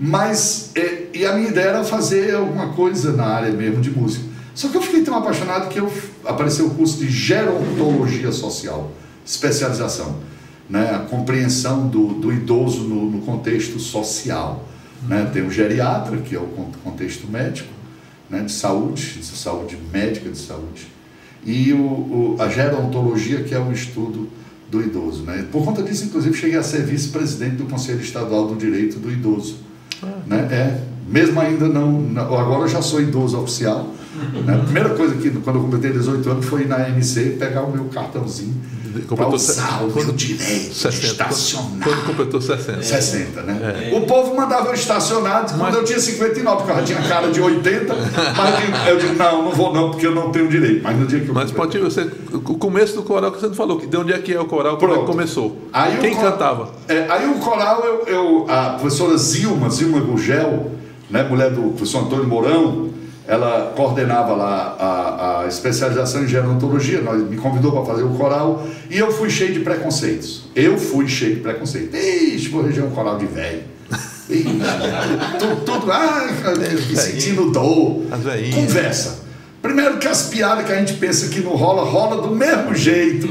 Mas, 0.00 0.70
e, 0.74 1.18
e 1.18 1.26
a 1.26 1.34
minha 1.34 1.48
ideia 1.48 1.68
era 1.68 1.84
fazer 1.84 2.34
alguma 2.34 2.68
coisa 2.68 3.12
na 3.12 3.26
área 3.26 3.50
mesmo 3.50 3.82
de 3.82 3.90
música. 3.90 4.24
Só 4.54 4.68
que 4.68 4.76
eu 4.78 4.82
fiquei 4.82 5.02
tão 5.02 5.14
apaixonado 5.14 5.68
que 5.68 5.78
eu 5.78 5.92
apareceu 6.24 6.66
o 6.66 6.70
curso 6.70 6.96
de 6.96 7.10
gerontologia 7.10 8.32
social, 8.32 8.90
especialização, 9.26 10.16
né? 10.70 10.94
a 10.94 11.00
compreensão 11.00 11.88
do, 11.88 12.14
do 12.14 12.32
idoso 12.32 12.84
no, 12.84 13.10
no 13.10 13.22
contexto 13.22 13.80
social. 13.80 14.64
Né? 15.06 15.28
Tem 15.32 15.44
o 15.44 15.50
geriatra, 15.50 16.16
que 16.18 16.34
é 16.34 16.38
o 16.38 16.46
contexto 16.84 17.26
médico, 17.26 17.68
né? 18.30 18.42
de 18.42 18.52
saúde, 18.52 19.18
de 19.18 19.24
saúde 19.24 19.76
médica 19.92 20.30
de 20.30 20.38
saúde, 20.38 20.86
e 21.44 21.72
o, 21.72 21.78
o, 21.78 22.36
a 22.38 22.48
gerontologia, 22.48 23.42
que 23.42 23.54
é 23.54 23.58
o 23.58 23.72
estudo 23.72 24.28
do 24.70 24.80
idoso. 24.80 25.24
Né? 25.24 25.46
Por 25.50 25.64
conta 25.64 25.82
disso, 25.82 26.04
inclusive, 26.04 26.34
cheguei 26.36 26.58
a 26.58 26.62
ser 26.62 26.84
vice-presidente 26.84 27.56
do 27.56 27.64
Conselho 27.64 28.00
Estadual 28.00 28.46
do 28.46 28.56
Direito 28.56 28.98
do 28.98 29.10
Idoso. 29.10 29.58
Ah. 30.02 30.06
Né? 30.26 30.38
É, 30.50 30.80
mesmo 31.08 31.40
ainda 31.40 31.68
não, 31.68 32.10
agora 32.18 32.62
eu 32.62 32.68
já 32.68 32.82
sou 32.82 33.00
idoso 33.00 33.38
oficial. 33.38 33.92
Né? 34.44 34.54
A 34.54 34.58
primeira 34.58 34.90
coisa 34.90 35.14
que, 35.14 35.30
quando 35.30 35.56
eu 35.56 35.62
completei 35.62 35.92
18 35.92 36.28
anos, 36.28 36.46
foi 36.46 36.64
na 36.64 36.88
MC 36.88 37.36
pegar 37.38 37.62
o 37.62 37.70
meu 37.70 37.84
cartãozinho 37.84 38.54
para 39.02 39.28
usar 39.28 39.82
o 39.84 40.12
direito 40.12 40.74
60, 40.74 41.00
de 41.00 41.06
estacionar. 41.06 41.82
Quando 41.82 42.06
completou 42.06 42.40
60. 42.40 42.82
60, 42.82 43.42
né? 43.42 43.90
É. 43.92 43.96
O 43.96 44.02
povo 44.02 44.34
mandava 44.34 44.68
eu 44.68 44.74
estacionar 44.74 45.46
quando 45.46 45.58
mas... 45.58 45.74
eu 45.74 45.84
tinha 45.84 45.98
59, 45.98 46.56
porque 46.56 46.72
eu 46.72 46.76
já 46.76 46.82
tinha 46.82 47.08
cara 47.08 47.30
de 47.30 47.40
80, 47.40 47.94
mas 47.94 48.88
eu 48.88 48.98
digo, 48.98 49.14
não, 49.14 49.44
não 49.44 49.52
vou 49.52 49.72
não, 49.72 49.90
porque 49.90 50.06
eu 50.06 50.14
não 50.14 50.30
tenho 50.30 50.48
direito. 50.48 50.82
Mas 50.82 50.98
no 50.98 51.06
dia 51.06 51.20
que 51.20 51.28
eu 51.28 51.34
Mas 51.34 51.50
pode 51.50 51.78
você, 51.78 52.10
o 52.32 52.58
começo 52.58 52.94
do 52.94 53.02
coral 53.02 53.32
que 53.32 53.40
você 53.40 53.46
não 53.46 53.54
falou, 53.54 53.78
que 53.78 53.86
de 53.86 53.96
onde 53.96 54.12
é 54.12 54.18
que 54.18 54.32
é 54.32 54.40
o 54.40 54.46
coral, 54.46 54.76
como 54.76 54.94
é 54.94 54.98
que 54.98 55.04
começou? 55.04 55.56
Aí 55.72 55.98
Quem 55.98 56.14
cantava? 56.14 56.70
É, 56.88 57.06
aí 57.08 57.28
o 57.28 57.34
coral, 57.34 57.82
eu, 57.84 58.06
eu, 58.06 58.46
a 58.48 58.70
professora 58.70 59.16
Zilma, 59.16 59.70
Zilma 59.70 60.00
Gugel, 60.00 60.70
né, 61.10 61.22
mulher 61.22 61.50
do 61.50 61.70
professor 61.70 62.04
Antônio 62.04 62.26
Mourão, 62.26 62.90
ela 63.28 63.72
coordenava 63.76 64.34
lá 64.34 64.76
a, 64.78 65.40
a 65.42 65.46
especialização 65.48 66.22
em 66.22 66.28
gerontologia, 66.28 67.00
nós, 67.00 67.28
me 67.28 67.36
convidou 67.36 67.72
para 67.72 67.84
fazer 67.84 68.04
o 68.04 68.10
coral 68.10 68.66
e 68.88 68.96
eu 68.96 69.10
fui 69.10 69.28
cheio 69.28 69.52
de 69.52 69.60
preconceitos. 69.60 70.44
Eu 70.54 70.78
fui 70.78 71.08
cheio 71.08 71.36
de 71.36 71.40
preconceitos. 71.40 71.98
Ixi, 71.98 72.48
vou 72.48 72.62
reger 72.62 72.84
um 72.84 72.90
coral 72.90 73.18
de 73.18 73.26
velho. 73.26 73.62
tudo, 75.38 75.64
tudo, 75.64 75.92
ah, 75.92 76.26
sentindo 76.96 77.50
dor. 77.50 78.02
Conversa. 78.54 79.26
Primeiro 79.60 79.98
que 79.98 80.06
as 80.06 80.28
piadas 80.28 80.64
que 80.64 80.72
a 80.72 80.76
gente 80.76 80.94
pensa 80.94 81.28
que 81.28 81.40
não 81.40 81.56
rola, 81.56 81.82
rola 81.82 82.22
do 82.22 82.34
mesmo 82.34 82.74
jeito. 82.74 83.28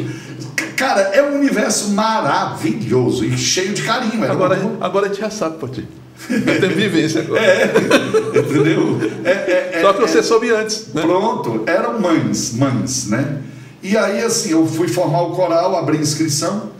Cara, 0.76 1.02
é 1.14 1.24
um 1.24 1.36
universo 1.36 1.90
maravilhoso 1.92 3.24
e 3.26 3.38
cheio 3.38 3.74
de 3.74 3.84
carinho. 3.84 4.30
Agora, 4.30 4.60
agora 4.82 5.06
a 5.06 5.10
gente 5.10 5.22
já 5.22 5.30
sabe, 5.30 5.58
Poti. 5.58 5.88
Eu 6.30 6.60
tenho 6.60 6.76
vivência 6.76 7.22
agora. 7.22 7.42
É, 7.42 7.74
entendeu? 8.40 9.00
É, 9.24 9.32
é, 9.32 9.72
é, 9.74 9.82
Só 9.82 9.94
que 9.94 10.02
você 10.02 10.20
é. 10.20 10.24
soube 10.24 10.50
antes. 10.52 10.88
Né? 10.94 11.02
Pronto, 11.02 11.64
eram 11.66 12.00
mães, 12.00 12.54
mães, 12.54 13.08
né? 13.08 13.42
E 13.84 13.96
aí, 13.98 14.24
assim, 14.24 14.52
eu 14.52 14.66
fui 14.66 14.88
formar 14.88 15.22
o 15.24 15.32
coral, 15.32 15.76
abri 15.78 15.98
inscrição, 15.98 16.72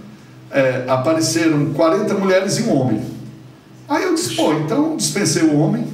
é, 0.50 0.86
apareceram 0.88 1.74
40 1.74 2.14
mulheres 2.16 2.58
e 2.58 2.64
um 2.64 2.76
homem. 2.76 3.02
Aí 3.88 4.04
eu 4.04 4.16
disse, 4.16 4.36
pô, 4.36 4.54
então 4.54 4.98
dispensei 4.98 5.44
o 5.44 5.60
homem, 5.60 5.86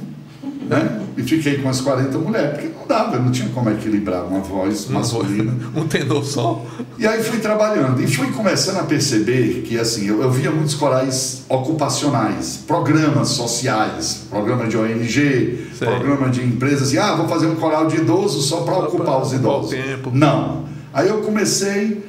né? 0.72 1.00
E 1.16 1.22
fiquei 1.22 1.58
com 1.58 1.68
as 1.68 1.80
40 1.80 2.18
mulheres, 2.18 2.52
porque 2.52 2.68
não 2.68 2.86
dava, 2.86 3.18
não 3.18 3.30
tinha 3.30 3.48
como 3.50 3.70
equilibrar 3.70 4.24
uma 4.24 4.40
voz 4.40 4.88
masculina. 4.88 5.52
um 5.76 5.86
tenor 5.86 6.24
só. 6.24 6.64
E 6.98 7.06
aí 7.06 7.22
fui 7.22 7.38
trabalhando 7.38 8.02
e 8.02 8.06
fui 8.06 8.30
começando 8.32 8.78
a 8.78 8.84
perceber 8.84 9.62
que 9.66 9.78
assim, 9.78 10.06
eu, 10.06 10.22
eu 10.22 10.30
via 10.30 10.50
muitos 10.50 10.74
corais 10.74 11.44
ocupacionais, 11.48 12.60
programas 12.66 13.28
sociais, 13.28 14.22
programa 14.30 14.66
de 14.66 14.76
ONG, 14.76 15.68
Sei. 15.78 15.88
programa 15.88 16.30
de 16.30 16.42
empresas, 16.42 16.92
e 16.92 16.98
ah, 16.98 17.14
vou 17.14 17.28
fazer 17.28 17.46
um 17.46 17.56
coral 17.56 17.86
de 17.86 17.96
idosos 17.96 18.46
só 18.46 18.62
para 18.62 18.78
ocupar 18.78 19.20
os 19.20 19.32
idosos. 19.32 19.70
Tempo. 19.70 20.10
Não. 20.12 20.64
Aí 20.94 21.08
eu 21.08 21.18
comecei, 21.18 22.04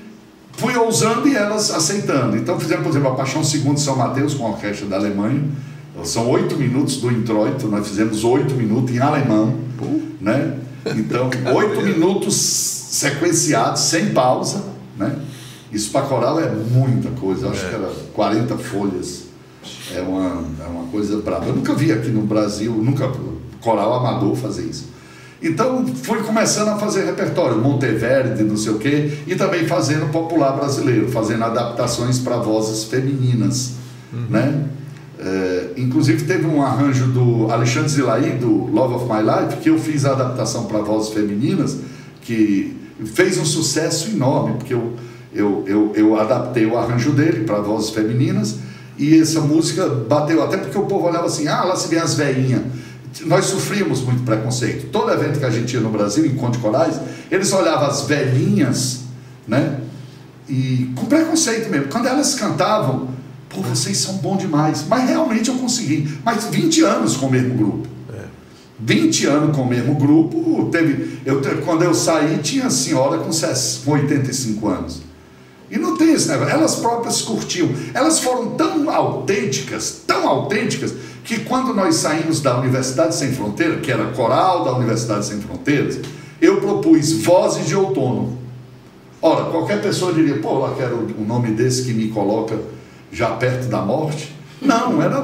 fui 0.54 0.76
ousando 0.78 1.28
e 1.28 1.36
elas 1.36 1.72
aceitando. 1.72 2.38
Então 2.38 2.60
fizemos, 2.60 2.84
por 2.84 2.90
exemplo, 2.90 3.10
a 3.10 3.16
Paixão 3.16 3.44
Segundo 3.44 3.80
São 3.80 3.98
Mateus 3.98 4.34
com 4.34 4.48
a 4.48 4.50
orquestra 4.52 4.88
da 4.88 4.96
Alemanha 4.96 5.42
são 6.04 6.30
oito 6.30 6.56
minutos 6.56 6.98
do 6.98 7.12
introito, 7.12 7.68
nós 7.68 7.88
fizemos 7.88 8.24
oito 8.24 8.54
minutos 8.56 8.96
em 8.96 9.00
alemão, 9.00 9.56
né? 10.20 10.58
Então, 10.86 11.30
oito 11.56 11.82
minutos 11.82 12.36
sequenciados, 12.36 13.82
sem 13.82 14.12
pausa, 14.12 14.64
né? 14.98 15.16
Isso 15.72 15.92
para 15.92 16.06
coral 16.06 16.40
é 16.40 16.50
muita 16.50 17.10
coisa, 17.12 17.50
acho 17.50 17.66
é. 17.66 17.70
que 17.70 17.76
era 17.76 17.90
40 18.14 18.58
folhas. 18.58 19.24
É 19.96 20.02
uma, 20.02 20.44
é 20.64 20.68
uma 20.68 20.88
coisa 20.88 21.18
brava. 21.18 21.46
Eu 21.46 21.56
nunca 21.56 21.74
vi 21.74 21.92
aqui 21.92 22.10
no 22.10 22.22
Brasil, 22.22 22.72
nunca 22.74 23.12
coral 23.60 23.94
amador 23.94 24.36
fazer 24.36 24.64
isso. 24.64 24.94
Então 25.42 25.86
fui 25.88 26.22
começando 26.22 26.70
a 26.70 26.78
fazer 26.78 27.06
repertório, 27.06 27.58
Monteverde, 27.58 28.44
não 28.44 28.56
sei 28.56 28.72
o 28.72 28.78
quê, 28.78 29.18
e 29.28 29.36
também 29.36 29.68
fazendo 29.68 30.10
popular 30.12 30.54
brasileiro, 30.54 31.10
fazendo 31.12 31.44
adaptações 31.44 32.20
para 32.20 32.38
vozes 32.38 32.86
femininas, 32.86 33.74
uhum. 34.14 34.26
né? 34.30 34.66
É, 35.20 35.70
inclusive 35.78 36.26
teve 36.26 36.46
um 36.46 36.62
arranjo 36.62 37.08
do 37.08 37.52
Alexandre 37.52 37.90
Zilaí, 37.90 38.32
do 38.32 38.66
Love 38.72 38.96
of 38.96 39.06
My 39.06 39.22
Life, 39.22 39.62
que 39.62 39.70
eu 39.70 39.78
fiz 39.78 40.06
a 40.06 40.12
adaptação 40.12 40.66
para 40.66 40.80
vozes 40.80 41.14
femininas, 41.14 41.78
que 42.22 42.76
fez 43.06 43.38
um 43.38 43.46
sucesso 43.46 44.10
enorme, 44.10 44.58
porque 44.58 44.74
eu, 44.74 44.94
eu, 45.34 45.64
eu, 45.68 45.92
eu 45.96 46.20
adaptei 46.20 46.66
o 46.66 46.78
arranjo 46.78 47.12
dele 47.12 47.44
para 47.46 47.60
vozes 47.60 47.92
femininas, 47.92 48.58
e 48.98 49.20
essa 49.20 49.42
música 49.42 49.88
bateu, 49.88 50.44
até 50.44 50.58
porque 50.58 50.78
o 50.78 50.86
povo 50.86 51.08
olhava 51.08 51.26
assim, 51.26 51.48
ah, 51.48 51.64
lá 51.64 51.76
se 51.76 51.88
vem 51.88 52.00
as 52.00 52.16
veinhas. 52.16 52.62
Nós 53.26 53.46
sofríamos 53.46 54.02
muito 54.02 54.24
preconceito. 54.24 54.90
Todo 54.92 55.12
evento 55.12 55.40
que 55.40 55.46
a 55.46 55.50
gente 55.50 55.74
ia 55.74 55.80
no 55.80 55.90
Brasil, 55.90 56.26
em 56.26 56.36
Conde 56.36 56.58
Corais, 56.58 57.00
eles 57.30 57.52
olhavam 57.54 57.88
as 57.88 58.02
velhinhas, 58.04 59.02
né? 59.48 59.80
E 60.50 60.92
com 60.96 61.06
preconceito 61.06 61.70
mesmo. 61.70 61.88
Quando 61.88 62.08
elas 62.08 62.36
cantavam, 62.36 63.10
Pô, 63.54 63.62
vocês 63.62 63.98
são 63.98 64.16
bons 64.16 64.40
demais. 64.40 64.86
Mas 64.88 65.08
realmente 65.10 65.50
eu 65.50 65.56
consegui. 65.56 66.18
Mas 66.24 66.46
20 66.46 66.82
anos 66.84 67.16
com 67.16 67.28
o 67.28 67.32
mesmo 67.32 67.56
grupo. 67.56 67.88
É. 68.14 68.24
20 68.80 69.26
anos 69.28 69.56
com 69.56 69.62
o 69.62 69.68
mesmo 69.68 69.96
grupo. 69.96 70.70
Teve, 70.72 71.20
eu, 71.26 71.42
quando 71.64 71.84
eu 71.84 71.94
saí, 71.94 72.40
tinha 72.40 72.70
senhora 72.70 73.20
com, 73.20 73.30
com 73.86 73.92
85 73.92 74.68
anos. 74.68 75.02
E 75.70 75.78
não 75.78 75.98
tem 75.98 76.14
esse 76.14 76.28
negócio. 76.28 76.54
Elas 76.54 76.76
próprias 76.76 77.22
curtiam. 77.22 77.70
Elas 77.94 78.20
foram 78.20 78.52
tão 78.52 78.90
autênticas, 78.90 80.02
tão 80.06 80.28
autênticas, 80.28 80.94
que 81.24 81.40
quando 81.42 81.74
nós 81.74 81.96
saímos 81.96 82.42
da 82.42 82.60
Universidade 82.60 83.16
Sem 83.16 83.32
Fronteira, 83.32 83.78
que 83.78 83.92
era 83.92 84.06
coral 84.12 84.64
da 84.64 84.76
Universidade 84.76 85.26
Sem 85.26 85.40
Fronteiras, 85.40 86.00
eu 86.42 86.60
propus 86.60 87.14
Vozes 87.14 87.66
de 87.66 87.76
Outono. 87.76 88.38
Ora, 89.22 89.46
qualquer 89.46 89.82
pessoa 89.82 90.12
diria, 90.12 90.38
pô, 90.40 90.60
lá 90.60 90.76
quero 90.76 91.08
um 91.18 91.24
nome 91.26 91.52
desse 91.52 91.86
que 91.86 91.94
me 91.94 92.10
coloca 92.10 92.60
já 93.14 93.30
perto 93.30 93.68
da 93.68 93.82
morte. 93.82 94.36
Não, 94.62 95.02
era, 95.02 95.24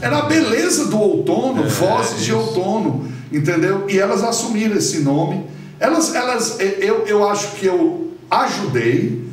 era 0.00 0.18
a 0.18 0.22
beleza 0.22 0.86
do 0.86 0.98
outono, 0.98 1.64
é, 1.64 1.68
vozes 1.68 2.24
de 2.24 2.32
outono, 2.32 3.08
entendeu? 3.32 3.86
E 3.88 3.98
elas 3.98 4.22
assumiram 4.22 4.76
esse 4.76 5.00
nome. 5.00 5.46
Elas, 5.78 6.14
elas, 6.14 6.58
eu, 6.60 7.06
eu 7.06 7.28
acho 7.28 7.52
que 7.56 7.66
eu 7.66 8.12
ajudei 8.30 9.24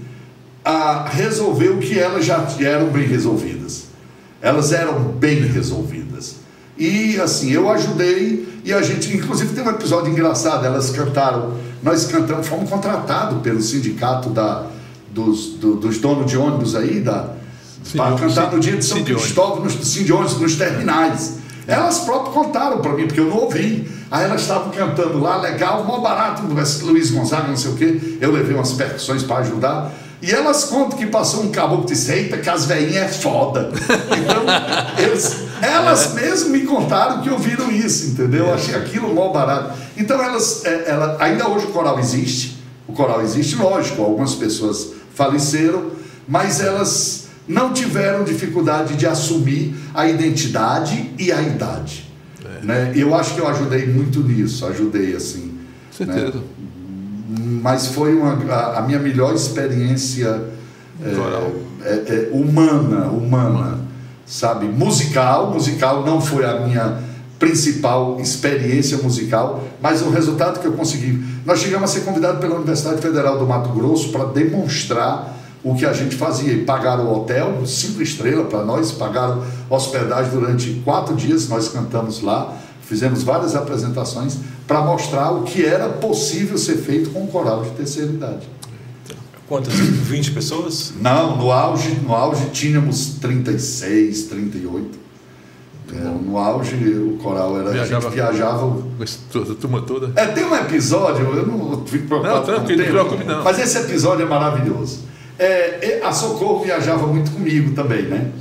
a 0.63 1.07
resolver 1.09 1.69
o 1.69 1.79
que 1.79 1.99
elas 1.99 2.25
já 2.25 2.45
eram 2.61 2.87
bem 2.87 3.05
resolvidas. 3.05 3.87
Elas 4.41 4.71
eram 4.71 4.99
bem 4.99 5.41
resolvidas. 5.41 6.37
E 6.77 7.19
assim, 7.19 7.51
eu 7.51 7.69
ajudei 7.69 8.47
e 8.63 8.71
a 8.71 8.81
gente, 8.81 9.15
inclusive 9.15 9.53
tem 9.55 9.63
um 9.63 9.69
episódio 9.69 10.11
engraçado, 10.11 10.65
elas 10.65 10.91
cantaram, 10.91 11.53
nós 11.81 12.05
cantamos, 12.05 12.47
fomos 12.47 12.69
contratados 12.69 13.41
pelo 13.41 13.61
sindicato 13.61 14.29
da, 14.29 14.67
dos, 15.09 15.53
do, 15.53 15.75
dos 15.75 15.97
donos 15.97 16.29
de 16.29 16.37
ônibus 16.37 16.75
aí, 16.75 16.99
da, 16.99 17.33
para 17.95 18.15
cantar 18.15 18.51
no 18.51 18.59
dia 18.59 18.77
de 18.77 18.85
São 18.85 19.03
Cristóvão, 19.03 19.63
nos 19.63 19.73
Cindiões, 19.87 20.37
nos 20.37 20.55
terminais. 20.55 21.37
Elas 21.67 21.99
próprias 21.99 22.33
contaram 22.33 22.79
para 22.79 22.93
mim, 22.93 23.07
porque 23.07 23.19
eu 23.19 23.25
não 23.25 23.37
ouvi. 23.37 23.89
Aí 24.09 24.23
elas 24.23 24.41
estavam 24.41 24.71
cantando 24.71 25.19
lá, 25.19 25.37
legal, 25.37 25.83
mó 25.83 25.99
barato, 25.99 26.43
Luiz 26.83 27.11
Gonzaga, 27.11 27.49
não 27.49 27.57
sei 27.57 27.71
o 27.71 27.75
quê. 27.75 28.17
Eu 28.21 28.31
levei 28.31 28.55
umas 28.55 28.71
percussões 28.71 29.23
para 29.23 29.37
ajudar. 29.37 29.91
E 30.21 30.31
elas 30.31 30.63
contam 30.63 30.97
que 30.97 31.05
passou 31.05 31.43
um 31.43 31.51
caboclo 31.51 31.83
e 31.83 31.87
disse, 31.87 32.11
eita, 32.11 32.37
que 32.37 32.49
as 32.49 32.65
velhinhas 32.65 33.03
é 33.03 33.07
foda. 33.07 33.69
Então, 33.71 34.43
eles, 34.97 35.37
elas 35.61 36.17
é. 36.17 36.21
mesmas 36.21 36.49
me 36.49 36.61
contaram 36.61 37.21
que 37.21 37.29
ouviram 37.29 37.69
isso, 37.69 38.07
entendeu? 38.07 38.47
Eu 38.47 38.53
achei 38.53 38.73
aquilo 38.73 39.13
mal 39.13 39.31
barato. 39.31 39.77
Então, 39.95 40.21
elas, 40.21 40.65
é, 40.65 40.85
ela, 40.89 41.17
ainda 41.19 41.47
hoje 41.47 41.65
o 41.65 41.69
coral 41.69 41.99
existe, 41.99 42.57
o 42.87 42.93
coral 42.93 43.21
existe, 43.21 43.57
lógico, 43.57 44.01
algumas 44.01 44.33
pessoas 44.33 44.87
faleceram, 45.13 45.91
mas 46.27 46.61
elas 46.61 47.26
não 47.47 47.73
tiveram 47.73 48.23
dificuldade 48.23 48.95
de 48.95 49.05
assumir 49.07 49.75
a 49.93 50.07
identidade 50.07 51.11
e 51.17 51.31
a 51.31 51.41
idade. 51.41 52.11
É. 52.43 52.65
Né? 52.65 52.91
Eu 52.95 53.15
acho 53.15 53.35
que 53.35 53.41
eu 53.41 53.47
ajudei 53.47 53.85
muito 53.87 54.19
nisso, 54.21 54.65
ajudei 54.65 55.15
assim. 55.15 55.57
Certeza. 55.91 56.37
Né? 56.37 56.43
mas 57.61 57.87
foi 57.87 58.15
uma, 58.15 58.33
a, 58.53 58.79
a 58.79 58.81
minha 58.81 58.99
melhor 58.99 59.35
experiência 59.35 60.41
é, 61.03 61.09
é, 61.83 61.93
é, 61.93 62.29
humana, 62.31 63.07
humana, 63.07 63.79
sabe? 64.25 64.65
Musical, 64.67 65.51
musical 65.51 66.05
não 66.05 66.21
foi 66.21 66.45
a 66.45 66.61
minha 66.61 66.99
principal 67.37 68.19
experiência 68.19 68.97
musical, 68.97 69.63
mas 69.81 70.01
o 70.01 70.09
resultado 70.09 70.59
que 70.59 70.65
eu 70.65 70.73
consegui. 70.73 71.23
Nós 71.45 71.59
chegamos 71.59 71.91
a 71.91 71.93
ser 71.93 72.01
convidados 72.01 72.39
pela 72.39 72.55
Universidade 72.55 73.01
Federal 73.01 73.37
do 73.37 73.45
Mato 73.45 73.69
Grosso 73.69 74.09
para 74.09 74.25
demonstrar 74.25 75.36
o 75.71 75.75
que 75.75 75.85
a 75.85 75.93
gente 75.93 76.15
fazia. 76.15 76.53
E 76.53 76.63
pagaram 76.63 77.05
o 77.05 77.17
hotel, 77.17 77.65
cinco 77.65 78.01
estrelas 78.01 78.47
para 78.47 78.63
nós, 78.63 78.91
pagaram 78.91 79.43
hospedagem 79.69 80.31
durante 80.31 80.81
quatro 80.83 81.15
dias, 81.15 81.49
nós 81.49 81.69
cantamos 81.69 82.21
lá, 82.21 82.53
fizemos 82.81 83.23
várias 83.23 83.55
apresentações 83.55 84.37
para 84.67 84.81
mostrar 84.81 85.31
o 85.31 85.43
que 85.43 85.65
era 85.65 85.89
possível 85.89 86.57
ser 86.57 86.77
feito 86.77 87.09
com 87.11 87.23
um 87.23 87.27
coral 87.27 87.63
de 87.63 87.71
terceira 87.71 88.11
idade. 88.11 88.47
Quantas? 89.47 89.73
20 89.73 90.31
pessoas? 90.31 90.93
Não, 90.99 91.37
no 91.37 91.51
auge, 91.51 91.91
no 92.03 92.13
auge 92.13 92.49
tínhamos 92.51 93.15
36, 93.21 94.23
38. 94.23 95.07
É, 95.89 95.99
no 95.99 96.37
auge 96.37 96.75
o 96.75 97.17
coral 97.17 97.57
era 97.57 97.71
viajava, 97.71 97.97
a 97.97 98.01
gente 98.01 98.13
viajava. 98.13 98.65
A 98.65 99.55
turma 99.55 99.81
toda. 99.83 100.11
É, 100.19 100.25
tem 100.27 100.43
um 100.43 100.53
episódio, 100.53 101.25
eu 101.33 101.47
não 101.47 101.85
fico 101.85 102.07
preocupado. 102.07 102.39
Não, 102.39 102.43
tranquilo, 102.43 102.83
não 102.83 102.89
preocupe 102.89 103.23
não. 103.23 103.43
Mas 103.43 103.57
esse 103.57 103.77
episódio 103.77 104.25
é 104.25 104.27
maravilhoso. 104.27 104.99
É, 105.39 106.01
a 106.03 106.11
Socorro 106.11 106.63
viajava 106.63 107.05
muito 107.07 107.31
comigo 107.31 107.73
também, 107.73 108.03
né? 108.03 108.31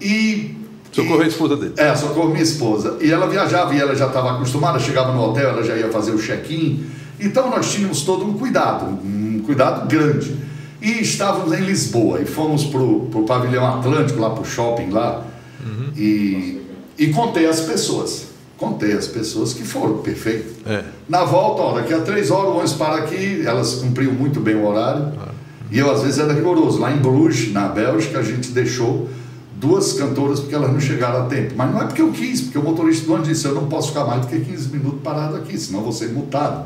E 0.00 0.56
Socorro 0.92 1.22
é 1.22 1.24
a 1.24 1.28
esposa 1.28 1.56
dele. 1.56 1.74
É, 1.76 1.94
Socorro 1.94 2.30
minha 2.30 2.42
esposa. 2.42 2.96
E 3.00 3.10
ela 3.10 3.26
viajava 3.28 3.74
e 3.74 3.80
ela 3.80 3.94
já 3.94 4.06
estava 4.06 4.32
acostumada, 4.32 4.78
chegava 4.78 5.12
no 5.12 5.22
hotel, 5.22 5.50
ela 5.50 5.62
já 5.62 5.76
ia 5.76 5.88
fazer 5.88 6.12
o 6.12 6.18
check-in. 6.18 6.86
Então 7.18 7.50
nós 7.50 7.72
tínhamos 7.72 8.02
todo 8.02 8.24
um 8.24 8.34
cuidado, 8.34 8.86
um 8.86 9.42
cuidado 9.44 9.86
grande. 9.88 10.36
E 10.80 11.02
estávamos 11.02 11.52
em 11.52 11.62
Lisboa 11.62 12.22
e 12.22 12.24
fomos 12.24 12.64
para 12.64 12.80
o 12.80 13.24
pavilhão 13.26 13.66
Atlântico, 13.66 14.18
lá 14.18 14.30
para 14.30 14.42
o 14.42 14.46
shopping 14.46 14.90
lá. 14.90 15.24
Uhum. 15.64 15.92
E, 15.94 16.62
e 16.98 17.08
contei 17.08 17.46
as 17.46 17.60
pessoas. 17.60 18.28
Contei 18.56 18.92
as 18.92 19.06
pessoas 19.06 19.52
que 19.52 19.62
foram, 19.62 19.98
perfeito. 19.98 20.66
É. 20.66 20.82
Na 21.08 21.24
volta, 21.24 21.62
ó, 21.62 21.74
daqui 21.74 21.92
a 21.92 22.00
três 22.00 22.30
horas 22.30 22.48
o 22.48 22.52
ônibus 22.52 22.72
para 22.74 22.96
aqui, 22.96 23.42
elas 23.46 23.74
cumpriam 23.74 24.12
muito 24.12 24.40
bem 24.40 24.54
o 24.54 24.66
horário. 24.66 25.12
Ah. 25.18 25.39
E 25.70 25.78
eu 25.78 25.90
às 25.90 26.02
vezes 26.02 26.18
era 26.18 26.32
rigoroso. 26.32 26.78
Lá 26.78 26.92
em 26.92 26.98
Bruges, 26.98 27.52
na 27.52 27.68
Bélgica, 27.68 28.18
a 28.18 28.22
gente 28.22 28.50
deixou 28.50 29.08
duas 29.60 29.92
cantoras 29.92 30.40
porque 30.40 30.54
elas 30.54 30.72
não 30.72 30.80
chegaram 30.80 31.22
a 31.22 31.26
tempo. 31.26 31.54
Mas 31.56 31.70
não 31.70 31.82
é 31.82 31.84
porque 31.84 32.02
eu 32.02 32.10
quis, 32.10 32.40
porque 32.40 32.58
o 32.58 32.62
motorista 32.62 33.06
do 33.06 33.12
ônibus 33.12 33.28
disse: 33.28 33.46
eu 33.46 33.54
não 33.54 33.66
posso 33.66 33.88
ficar 33.88 34.04
mais 34.04 34.22
do 34.22 34.26
que 34.26 34.40
15 34.40 34.68
minutos 34.70 35.00
parado 35.02 35.36
aqui, 35.36 35.56
senão 35.58 35.82
vou 35.82 35.92
ser 35.92 36.08
multado. 36.08 36.64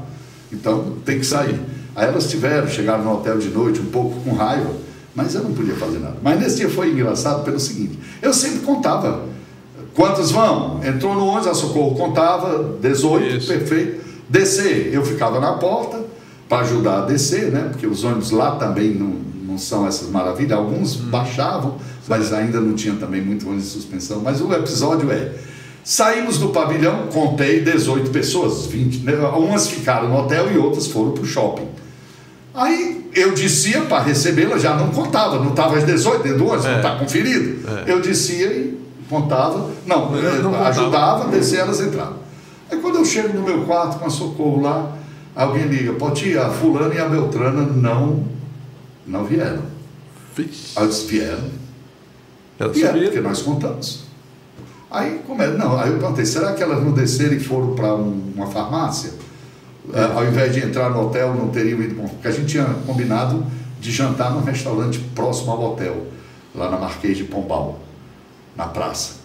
Então 0.53 0.95
tem 1.05 1.19
que 1.19 1.27
sair. 1.27 1.61
Aí 1.95 2.09
elas 2.09 2.31
tiveram, 2.31 2.67
chegaram 2.69 3.05
no 3.05 3.13
hotel 3.13 3.39
de 3.39 3.49
noite 3.49 3.81
um 3.81 3.87
pouco 3.87 4.21
com 4.21 4.35
raiva, 4.35 4.71
mas 5.15 5.35
eu 5.35 5.43
não 5.43 5.53
podia 5.53 5.75
fazer 5.75 5.99
nada. 5.99 6.17
Mas 6.23 6.41
nesse 6.41 6.57
dia 6.57 6.71
foi 6.71 6.91
engraçado 6.91 7.45
pelo 7.45 7.59
seguinte: 7.59 7.99
eu 8.23 8.33
sempre 8.33 8.61
contava. 8.61 9.35
Quantos 9.95 10.33
vão? 10.33 10.81
Entrou 10.85 11.15
no 11.15 11.27
ônibus, 11.27 11.47
a 11.47 11.55
Socorro 11.55 11.95
contava, 11.95 12.77
18, 12.81 13.37
Isso. 13.37 13.47
perfeito. 13.47 14.05
Descer, 14.29 14.93
eu 14.93 15.05
ficava 15.05 15.39
na 15.39 15.53
porta 15.53 16.04
para 16.49 16.63
ajudar 16.63 16.99
a 16.99 17.07
descer, 17.07 17.51
né? 17.51 17.69
Porque 17.71 17.87
os 17.87 18.05
ônibus 18.05 18.31
lá 18.31 18.57
também 18.57 18.95
não, 18.95 19.15
não 19.47 19.59
são 19.59 19.87
essas 19.87 20.09
maravilhas. 20.09 20.53
Alguns 20.59 20.97
hum. 20.97 21.11
baixavam, 21.11 21.77
mas 22.09 22.33
ainda 22.33 22.61
não 22.61 22.75
tinha 22.75 22.95
também 22.95 23.23
muito 23.23 23.47
ônibus 23.47 23.65
de 23.65 23.71
suspensão. 23.71 24.21
Mas 24.23 24.41
o 24.41 24.53
episódio 24.53 25.11
é: 25.11 25.33
saímos 25.83 26.39
do 26.39 26.49
pavilhão, 26.49 27.09
contei 27.13 27.61
18 27.63 28.11
pessoas, 28.11 28.67
20, 28.67 28.99
né? 29.05 29.15
umas 29.37 29.69
ficaram 29.69 30.09
no 30.09 30.17
hotel 30.17 30.53
e 30.53 30.59
outras 30.59 30.87
foram 30.87 31.13
para 31.13 31.23
o 31.23 31.27
shopping. 31.27 31.69
Aí 32.55 33.11
eu 33.15 33.35
descia 33.35 33.83
para 33.83 34.03
recebê-la, 34.03 34.59
já 34.59 34.77
não 34.77 34.91
contava, 34.91 35.39
não 35.39 35.51
estava 35.51 35.77
às 35.77 35.85
18 35.85 36.23
dentro 36.23 36.39
do 36.39 36.47
ônibus, 36.47 36.67
é. 36.67 36.71
não 36.71 36.77
está 36.77 36.97
conferido. 36.97 37.69
É. 37.87 37.93
Eu 37.93 38.01
descia 38.01 38.47
e 38.47 38.79
contava, 39.09 39.71
não, 39.87 40.13
não 40.43 40.65
ajudava, 40.65 41.29
descer 41.31 41.61
elas 41.61 41.81
entravam. 41.81 42.25
Aí 42.71 42.79
quando 42.79 42.97
eu 42.97 43.05
chego 43.05 43.37
no 43.37 43.43
meu 43.43 43.65
quarto 43.65 43.99
com 43.99 44.07
a 44.07 44.11
socorro 44.11 44.63
lá, 44.63 44.93
alguém 45.35 45.67
liga, 45.67 45.93
pode 45.95 46.29
ir, 46.29 46.39
a 46.39 46.51
fulana 46.51 46.95
e 46.95 46.99
a 46.99 47.09
Beltrana 47.09 47.63
não, 47.63 48.25
não 49.07 49.25
vieram. 49.25 49.63
Vixe. 50.37 50.79
Disse, 50.87 51.07
vieram. 51.07 51.49
Ela 52.59 52.77
e 52.77 52.85
é, 52.85 52.93
porque 52.93 53.21
nós 53.21 53.43
contamos. 53.43 54.05
Aí, 54.91 55.21
como 55.27 55.43
é? 55.43 55.49
Não, 55.49 55.79
aí 55.79 55.91
eu 55.91 55.99
perguntei, 55.99 56.25
será 56.25 56.53
que 56.53 56.63
elas 56.63 56.83
não 56.83 56.93
desceram 56.93 57.35
e 57.35 57.41
foram 57.41 57.75
para 57.75 57.95
um, 57.95 58.33
uma 58.35 58.47
farmácia? 58.47 59.13
É. 59.93 60.03
ao 60.03 60.25
invés 60.25 60.55
de 60.55 60.65
entrar 60.65 60.89
no 60.89 61.07
hotel, 61.07 61.35
não 61.35 61.49
teriam 61.49 61.83
ido. 61.83 61.95
Porque 61.95 62.29
a 62.29 62.31
gente 62.31 62.47
tinha 62.47 62.65
combinado 62.87 63.45
de 63.81 63.91
jantar 63.91 64.33
num 64.33 64.43
restaurante 64.43 64.99
próximo 65.15 65.51
ao 65.51 65.73
hotel, 65.73 66.07
lá 66.55 66.71
na 66.71 66.79
Marquês 66.79 67.19
de 67.19 67.25
Pombal, 67.25 67.79
na 68.57 68.67
praça. 68.67 69.24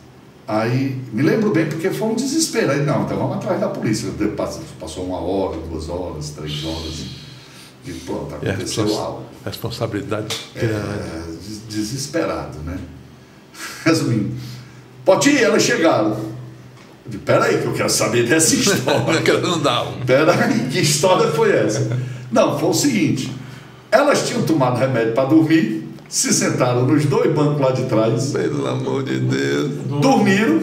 Aí, 0.50 1.00
me 1.14 1.22
lembro 1.22 1.52
bem 1.52 1.68
porque 1.68 1.92
foi 1.92 2.08
um 2.08 2.16
desespero. 2.16 2.72
Aí, 2.72 2.84
não, 2.84 3.04
então 3.04 3.16
vamos 3.16 3.36
atrás 3.36 3.62
da 3.62 3.68
polícia. 3.68 4.10
Passou 4.80 5.06
uma 5.06 5.20
hora, 5.20 5.58
duas 5.58 5.88
horas, 5.88 6.32
três 6.32 6.66
horas. 6.66 7.06
E 7.86 7.92
pronto, 7.94 8.34
aconteceu 8.34 8.88
e 8.88 8.94
algo. 8.96 9.24
Responsabilidade. 9.46 10.36
É, 10.56 11.24
desesperado, 11.70 12.58
né? 12.66 12.80
Resumindo, 13.86 14.36
Poti, 15.06 15.38
elas 15.38 15.62
chegaram. 15.62 16.18
Eu 17.12 17.20
peraí, 17.20 17.60
que 17.60 17.66
eu 17.66 17.74
quero 17.74 17.90
saber 17.90 18.28
dessa 18.28 18.54
história. 18.56 19.42
não 19.42 19.62
dá. 19.62 19.86
Peraí, 20.04 20.68
que 20.72 20.80
história 20.80 21.32
foi 21.32 21.52
essa? 21.52 21.96
Não, 22.32 22.58
foi 22.58 22.70
o 22.70 22.74
seguinte: 22.74 23.32
elas 23.92 24.28
tinham 24.28 24.42
tomado 24.42 24.80
remédio 24.80 25.14
para 25.14 25.30
dormir, 25.30 25.88
se 26.10 26.34
sentaram 26.34 26.88
nos 26.88 27.06
dois 27.06 27.32
bancos 27.32 27.62
lá 27.62 27.72
de 27.72 27.84
trás. 27.86 28.32
Pelo 28.32 28.68
amor 28.68 29.04
de 29.04 29.20
Deus. 29.20 29.72
Dormiram, 30.02 30.60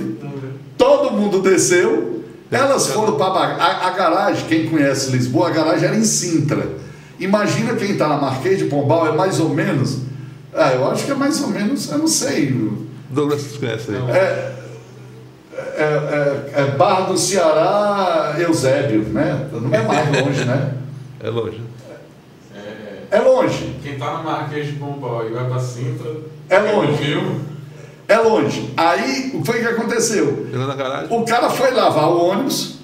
todo 0.77 1.13
mundo 1.13 1.41
desceu, 1.41 2.25
elas 2.51 2.89
foram 2.89 3.17
para 3.17 3.55
a, 3.55 3.87
a 3.87 3.91
garagem. 3.91 4.45
Quem 4.47 4.69
conhece 4.69 5.13
Lisboa, 5.13 5.49
a 5.49 5.53
garagem 5.53 5.89
era 5.89 5.97
em 5.97 6.05
Sintra. 6.05 6.69
Imagina 7.19 7.75
quem 7.75 7.93
está 7.93 8.09
na 8.09 8.17
Marquês 8.17 8.59
de 8.59 8.65
Pombal, 8.67 9.07
é 9.07 9.13
mais 9.13 9.41
ou 9.41 9.49
menos. 9.49 9.99
Ah, 10.53 10.73
eu 10.73 10.91
acho 10.91 11.05
que 11.05 11.13
é 11.13 11.15
mais 11.15 11.41
ou 11.41 11.49
menos, 11.49 11.91
eu 11.91 11.99
não 11.99 12.09
sei. 12.09 12.71
Douglas 13.09 13.43
conhece 13.59 13.91
aí. 13.91 13.97
É, 14.11 14.53
é, 15.55 15.83
é, 15.85 16.53
é 16.61 16.65
Barra 16.77 17.07
do 17.07 17.17
Ceará, 17.17 18.35
Eusébio, 18.39 19.03
né? 19.05 19.49
Não 19.53 19.73
é 19.73 19.83
mais 19.83 20.23
longe, 20.23 20.45
né? 20.45 20.75
É 21.21 21.31
longe. 21.31 21.61
É, 23.11 23.21
longe. 23.21 23.77
Quem 23.83 23.95
está 23.95 24.19
no 24.19 24.25
Marquês 24.25 24.67
de 24.67 24.73
Pombal 24.75 25.29
e 25.29 25.33
vai 25.33 25.49
para 25.49 25.59
Sintra. 25.59 26.11
É 26.49 26.59
longe. 26.59 27.21
É 28.09 28.19
longe. 28.19 28.73
Aí, 28.77 29.33
o 29.35 29.41
que 29.41 29.47
foi 29.47 29.61
que 29.61 29.67
aconteceu? 29.67 30.47
O 31.11 31.25
cara 31.25 31.51
foi 31.51 31.73
lavar 31.73 32.09
o 32.09 32.31
ônibus 32.31 32.77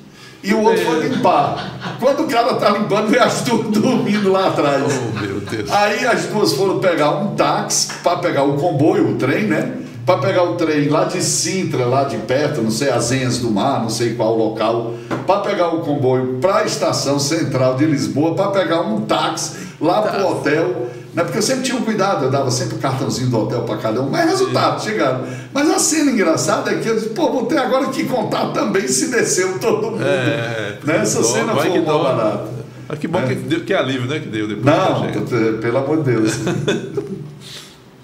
e 0.43 0.53
o 0.53 0.63
outro 0.63 0.85
foi 0.85 1.09
limpar. 1.09 1.97
Quando 2.01 2.25
o 2.25 2.27
cara 2.27 2.55
tá 2.55 2.71
limpando, 2.71 3.09
vem 3.09 3.21
as 3.21 3.43
duas 3.43 3.69
dormindo 3.71 4.33
lá 4.33 4.49
atrás. 4.49 4.83
Oh, 4.85 5.21
meu 5.21 5.41
Deus. 5.41 5.71
Aí 5.71 6.05
as 6.05 6.25
duas 6.27 6.53
foram 6.55 6.81
pegar 6.81 7.11
um 7.11 7.35
táxi 7.37 7.93
para 8.03 8.19
pegar 8.19 8.43
o 8.43 8.57
comboio, 8.57 9.11
o 9.11 9.15
trem, 9.17 9.45
né? 9.45 9.83
para 10.05 10.19
pegar 10.19 10.43
o 10.43 10.57
trem 10.57 10.89
lá 10.89 11.05
de 11.05 11.23
Sintra, 11.23 11.87
lá 11.87 12.05
de 12.05 12.17
perto, 12.19 12.61
não 12.61 12.71
sei, 12.71 12.91
Azenhas 12.91 13.39
do 13.39 13.51
Mar, 13.51 13.81
não 13.81 13.91
sei 13.91 14.15
qual 14.15 14.37
local, 14.37 14.95
para 15.27 15.41
pegar 15.41 15.69
o 15.69 15.81
comboio 15.81 16.39
para 16.41 16.59
a 16.59 16.65
estação 16.65 17.19
central 17.19 17.77
de 17.77 17.85
Lisboa, 17.85 18.35
para 18.35 18.51
pegar 18.51 18.81
um 18.81 19.03
táxi 19.03 19.72
lá 19.83 20.03
para 20.03 20.25
o 20.25 20.33
hotel. 20.33 20.91
Né? 21.13 21.23
Porque 21.25 21.39
eu 21.39 21.43
sempre 21.43 21.65
tinha 21.65 21.77
um 21.77 21.83
cuidado, 21.83 22.25
eu 22.25 22.31
dava 22.31 22.51
sempre 22.51 22.77
o 22.77 22.79
um 22.79 22.81
cartãozinho 22.81 23.29
do 23.29 23.39
hotel 23.39 23.63
para 23.63 23.77
cada 23.77 24.01
um, 24.01 24.09
mas 24.09 24.31
resultado, 24.31 24.83
chegaram. 24.83 25.27
Mas 25.53 25.69
a 25.69 25.79
cena 25.79 26.11
engraçada 26.11 26.71
é 26.71 26.79
que 26.79 26.89
eu 26.89 26.95
disse, 26.95 27.11
pô, 27.11 27.31
vou 27.31 27.45
ter 27.45 27.59
agora 27.59 27.87
que 27.89 28.05
contar 28.05 28.47
também 28.53 28.89
se 28.89 29.11
desceu 29.11 29.59
todo 29.59 29.91
mundo. 29.91 30.03
É, 30.03 30.79
né? 30.83 30.97
Essa 30.99 31.23
cena 31.23 31.55
foi 31.55 31.69
uma 31.69 32.03
barata. 32.03 32.63
Mas 32.89 32.99
que 32.99 33.09
bom 33.09 33.19
é. 33.19 33.27
que, 33.27 33.35
deu, 33.35 33.65
que 33.65 33.75
alívio, 33.75 34.09
né, 34.09 34.21
que 34.21 34.29
deu 34.29 34.49
depois. 34.49 34.65
Não, 34.65 35.61
pelo 35.61 35.79
amor 35.79 35.99
de 35.99 36.13
Deus. 36.13 36.33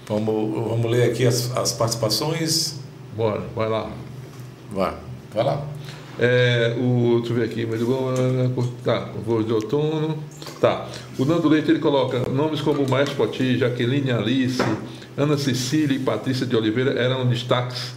Vamos, 0.09 0.67
vamos 0.67 0.89
ler 0.89 1.11
aqui 1.11 1.27
as, 1.27 1.55
as 1.55 1.71
participações. 1.71 2.79
Bora, 3.15 3.43
vai 3.55 3.69
lá. 3.69 3.91
Vai, 4.71 4.95
vai 5.31 5.43
lá. 5.43 5.61
É, 6.17 6.75
o, 6.79 7.19
deixa 7.19 7.31
eu 7.31 7.35
ver 7.35 7.45
aqui, 7.45 7.67
mas 7.69 7.79
igual. 7.79 8.15
Tá, 8.83 9.07
voz 9.23 9.45
de 9.45 9.53
outono. 9.53 10.17
Tá. 10.59 10.87
O 11.19 11.25
Nando 11.25 11.49
Leite 11.49 11.69
ele 11.69 11.79
coloca 11.79 12.29
nomes 12.29 12.61
como 12.61 12.87
Maestro 12.89 13.17
Poti, 13.17 13.57
Jaqueline 13.57 14.09
Alice, 14.09 14.63
Ana 15.17 15.37
Cecília 15.37 15.93
e 15.93 15.99
Patrícia 15.99 16.45
de 16.45 16.55
Oliveira 16.55 16.91
eram 16.91 17.27
destaques 17.27 17.91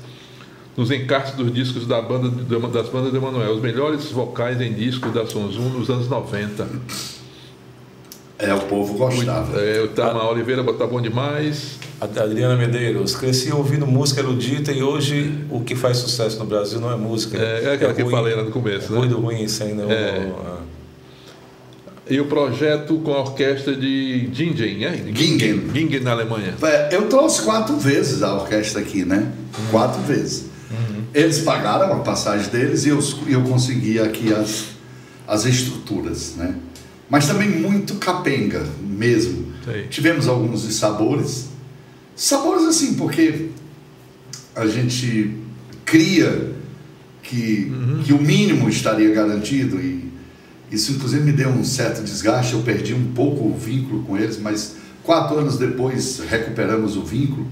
nos 0.77 0.91
encartes 0.91 1.35
dos 1.35 1.55
discos 1.55 1.87
da 1.87 2.03
banda, 2.03 2.29
das 2.69 2.89
bandas 2.89 3.13
de 3.13 3.17
Emanuel. 3.17 3.53
Os 3.53 3.63
melhores 3.63 4.11
vocais 4.11 4.61
em 4.61 4.73
disco 4.73 5.09
da 5.11 5.25
Sonzum 5.25 5.69
nos 5.69 5.89
anos 5.89 6.09
90. 6.09 6.67
É, 8.41 8.53
o 8.53 8.61
povo 8.63 8.95
gostava. 8.95 9.61
É, 9.61 9.81
o 9.83 9.89
Tama 9.89 10.29
Oliveira 10.29 10.65
tá 10.75 10.85
bom 10.85 11.01
demais. 11.01 11.79
A 12.01 12.07
Adriana 12.07 12.57
Medeiros, 12.57 13.15
cresci 13.15 13.53
ouvindo 13.53 13.87
música 13.87 14.21
erudita 14.21 14.73
e 14.73 14.83
hoje 14.83 15.47
o 15.49 15.61
que 15.61 15.77
faz 15.77 15.99
sucesso 15.99 16.41
no 16.41 16.45
Brasil 16.45 16.81
não 16.81 16.91
é 16.91 16.97
música. 16.97 17.39
É, 17.39 17.67
é 17.67 17.75
aquela 17.75 17.93
é 17.93 17.95
que 17.95 18.03
eu 18.03 18.11
falei 18.11 18.35
lá 18.35 18.43
no 18.43 18.51
começo, 18.51 18.89
é 18.89 18.91
né? 18.91 18.99
Ruído 18.99 19.21
ruim, 19.21 19.47
sem 19.47 19.69
ainda. 19.69 19.85
É. 19.85 20.29
E 22.09 22.21
o 22.21 22.27
projeto 22.27 22.97
com 22.99 23.13
a 23.13 23.21
orquestra 23.21 23.77
de 23.77 24.29
Gingen, 24.33 24.85
é? 24.85 24.97
Gingen. 25.15 25.71
Gingen 25.73 26.01
na 26.01 26.11
Alemanha. 26.11 26.55
É, 26.63 26.95
eu 26.97 27.09
trouxe 27.09 27.43
quatro 27.43 27.77
vezes 27.77 28.23
a 28.23 28.35
orquestra 28.35 28.81
aqui, 28.81 29.05
né? 29.05 29.33
Uhum. 29.57 29.67
Quatro 29.71 30.03
vezes. 30.03 30.47
Uhum. 30.71 31.05
Eles 31.15 31.39
pagaram 31.41 31.93
a 31.93 32.01
passagem 32.01 32.49
deles 32.49 32.85
e 32.85 32.89
eu, 32.89 32.99
eu 33.29 33.43
consegui 33.43 34.01
aqui 34.01 34.33
as, 34.33 34.67
as 35.29 35.45
estruturas, 35.45 36.35
né? 36.37 36.57
Mas 37.09 37.27
também 37.27 37.49
muito 37.49 37.95
capenga 37.97 38.67
mesmo. 38.81 39.53
Sei. 39.65 39.87
Tivemos 39.89 40.27
alguns 40.27 40.63
sabores. 40.75 41.51
Sabores 42.17 42.65
assim, 42.65 42.95
porque 42.95 43.51
a 44.57 44.67
gente 44.67 45.37
cria 45.85 46.53
que, 47.23 47.71
uhum. 47.71 48.03
que 48.03 48.13
o 48.13 48.21
mínimo 48.21 48.69
estaria 48.69 49.13
garantido 49.15 49.81
e 49.81 50.02
isso, 50.73 50.93
inclusive, 50.93 51.23
me 51.23 51.33
deu 51.33 51.51
um 51.51 51.63
certo 51.65 52.03
desgaste. 52.03 52.55
Eu 52.55 52.63
perdi 52.63 52.95
um 52.95 53.13
pouco 53.13 53.45
o 53.45 53.55
vínculo 53.55 54.03
com 54.05 54.17
eles, 54.17 54.39
mas 54.39 54.77
quatro 55.05 55.39
anos 55.39 55.59
depois 55.59 56.21
recuperamos 56.29 56.97
o 56.97 57.03
vínculo. 57.03 57.47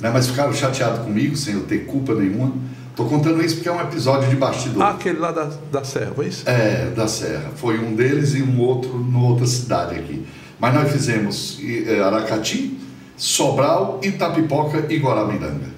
Né? 0.00 0.10
Mas 0.12 0.26
ficaram 0.26 0.52
chateados 0.52 1.00
comigo, 1.00 1.36
sem 1.36 1.54
eu 1.54 1.62
ter 1.62 1.86
culpa 1.86 2.14
nenhuma. 2.14 2.52
Estou 2.90 3.08
contando 3.08 3.44
isso 3.44 3.56
porque 3.56 3.68
é 3.68 3.72
um 3.72 3.80
episódio 3.80 4.28
de 4.28 4.34
bastidor. 4.34 4.82
Ah, 4.82 4.90
aquele 4.90 5.18
lá 5.18 5.30
da, 5.30 5.50
da 5.70 5.84
Serra, 5.84 6.12
foi 6.16 6.26
isso? 6.26 6.42
É, 6.48 6.90
da 6.96 7.06
Serra. 7.06 7.52
Foi 7.54 7.78
um 7.78 7.94
deles 7.94 8.34
e 8.34 8.42
um 8.42 8.60
outro 8.60 8.90
em 8.90 9.16
outra 9.16 9.46
cidade 9.46 9.94
aqui. 9.94 10.26
Mas 10.58 10.74
nós 10.74 10.90
fizemos 10.90 11.60
é, 11.62 12.00
Aracati, 12.00 12.76
Sobral, 13.16 14.00
Itapipoca 14.02 14.86
e 14.88 14.98
Guaramiranga. 14.98 15.68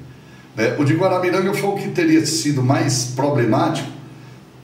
É, 0.57 0.77
o 0.79 0.85
de 0.85 0.95
Guaramiranga 0.95 1.53
foi 1.53 1.69
o 1.69 1.75
que 1.75 1.89
teria 1.89 2.25
sido 2.25 2.63
mais 2.63 3.13
problemático, 3.15 3.91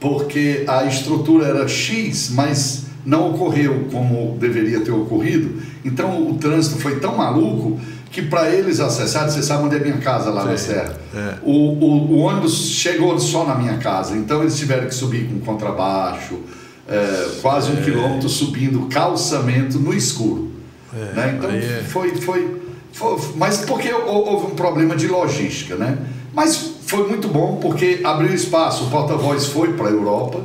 porque 0.01 0.65
a 0.67 0.85
estrutura 0.85 1.47
era 1.47 1.69
X, 1.69 2.31
mas 2.33 2.87
não 3.05 3.31
ocorreu 3.31 3.87
como 3.91 4.37
deveria 4.39 4.81
ter 4.81 4.91
ocorrido. 4.91 5.63
Então 5.85 6.31
o 6.31 6.35
trânsito 6.35 6.79
foi 6.81 6.99
tão 6.99 7.17
maluco 7.17 7.79
que 8.11 8.23
para 8.23 8.51
eles 8.51 8.81
acessarem, 8.81 9.31
você 9.31 9.43
sabe 9.43 9.65
onde 9.65 9.77
é 9.77 9.79
minha 9.79 9.99
casa 9.99 10.31
lá 10.31 10.43
Sim, 10.43 10.49
na 10.49 10.57
Serra. 10.57 11.01
É. 11.15 11.35
O, 11.43 11.53
o, 11.53 12.13
o, 12.13 12.19
ônibus 12.21 12.71
chegou 12.71 13.19
só 13.19 13.45
na 13.45 13.55
minha 13.55 13.77
casa, 13.79 14.17
então 14.17 14.41
eles 14.41 14.57
tiveram 14.57 14.87
que 14.87 14.95
subir 14.95 15.29
com 15.29 15.39
contrabaixo, 15.41 16.41
é, 16.89 17.29
quase 17.43 17.71
um 17.71 17.79
é. 17.79 17.83
quilômetro 17.83 18.29
subindo 18.29 18.87
calçamento 18.87 19.79
no 19.79 19.93
escuro. 19.93 20.51
É, 20.95 21.15
né? 21.15 21.35
Então 21.37 21.51
é. 21.51 21.83
foi, 21.87 22.15
foi, 22.17 22.57
foi, 22.93 23.19
Mas 23.37 23.59
porque 23.59 23.93
houve 23.93 24.47
um 24.47 24.55
problema 24.55 24.97
de 24.97 25.09
logística, 25.09 25.77
né? 25.77 25.99
Mas 26.33 26.76
foi 26.87 27.09
muito 27.09 27.29
bom 27.29 27.57
porque 27.57 28.01
abriu 28.05 28.33
espaço, 28.33 28.85
o 28.85 28.91
porta-voz 28.91 29.47
foi 29.47 29.73
para 29.73 29.89
a 29.89 29.91
Europa, 29.91 30.41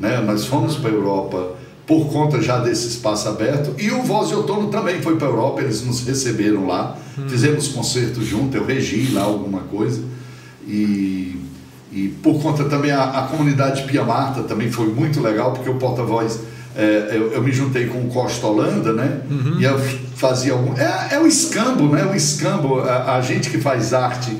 né? 0.00 0.18
nós 0.20 0.46
fomos 0.46 0.76
para 0.76 0.90
a 0.90 0.94
Europa 0.94 1.54
por 1.86 2.06
conta 2.06 2.40
já 2.40 2.58
desse 2.58 2.88
espaço 2.88 3.28
aberto, 3.28 3.74
e 3.78 3.90
o 3.90 4.02
Voz 4.02 4.28
de 4.28 4.34
Outono 4.34 4.68
também 4.68 5.02
foi 5.02 5.16
para 5.16 5.28
a 5.28 5.30
Europa, 5.30 5.60
eles 5.60 5.84
nos 5.84 6.02
receberam 6.06 6.66
lá, 6.66 6.96
hum. 7.18 7.28
fizemos 7.28 7.68
concerto 7.68 8.24
junto, 8.24 8.56
eu 8.56 8.64
regi 8.64 9.10
lá 9.12 9.24
alguma 9.24 9.60
coisa, 9.60 10.00
e, 10.66 11.38
e 11.92 12.08
por 12.22 12.40
conta 12.40 12.64
também 12.64 12.90
a, 12.90 13.04
a 13.04 13.22
comunidade 13.24 13.82
Pia 13.82 14.02
Marta 14.02 14.44
também 14.44 14.72
foi 14.72 14.86
muito 14.86 15.20
legal, 15.20 15.52
porque 15.52 15.68
o 15.68 15.74
porta-voz, 15.74 16.40
é, 16.74 17.10
eu, 17.12 17.32
eu, 17.32 17.42
me 17.42 17.52
juntei 17.52 17.86
com 17.86 17.98
o 17.98 18.08
Costa 18.08 18.46
Holanda, 18.46 18.94
né, 18.94 19.20
uhum. 19.30 19.60
e 19.60 19.64
eu 19.64 19.78
fazia 20.16 20.54
algum... 20.54 20.74
É, 20.78 21.08
é 21.16 21.20
o 21.20 21.26
escambo, 21.26 21.88
né, 21.90 22.06
o 22.06 22.14
escambo, 22.14 22.80
a, 22.80 23.16
a 23.16 23.20
gente 23.20 23.50
que 23.50 23.58
faz 23.58 23.92
arte 23.92 24.34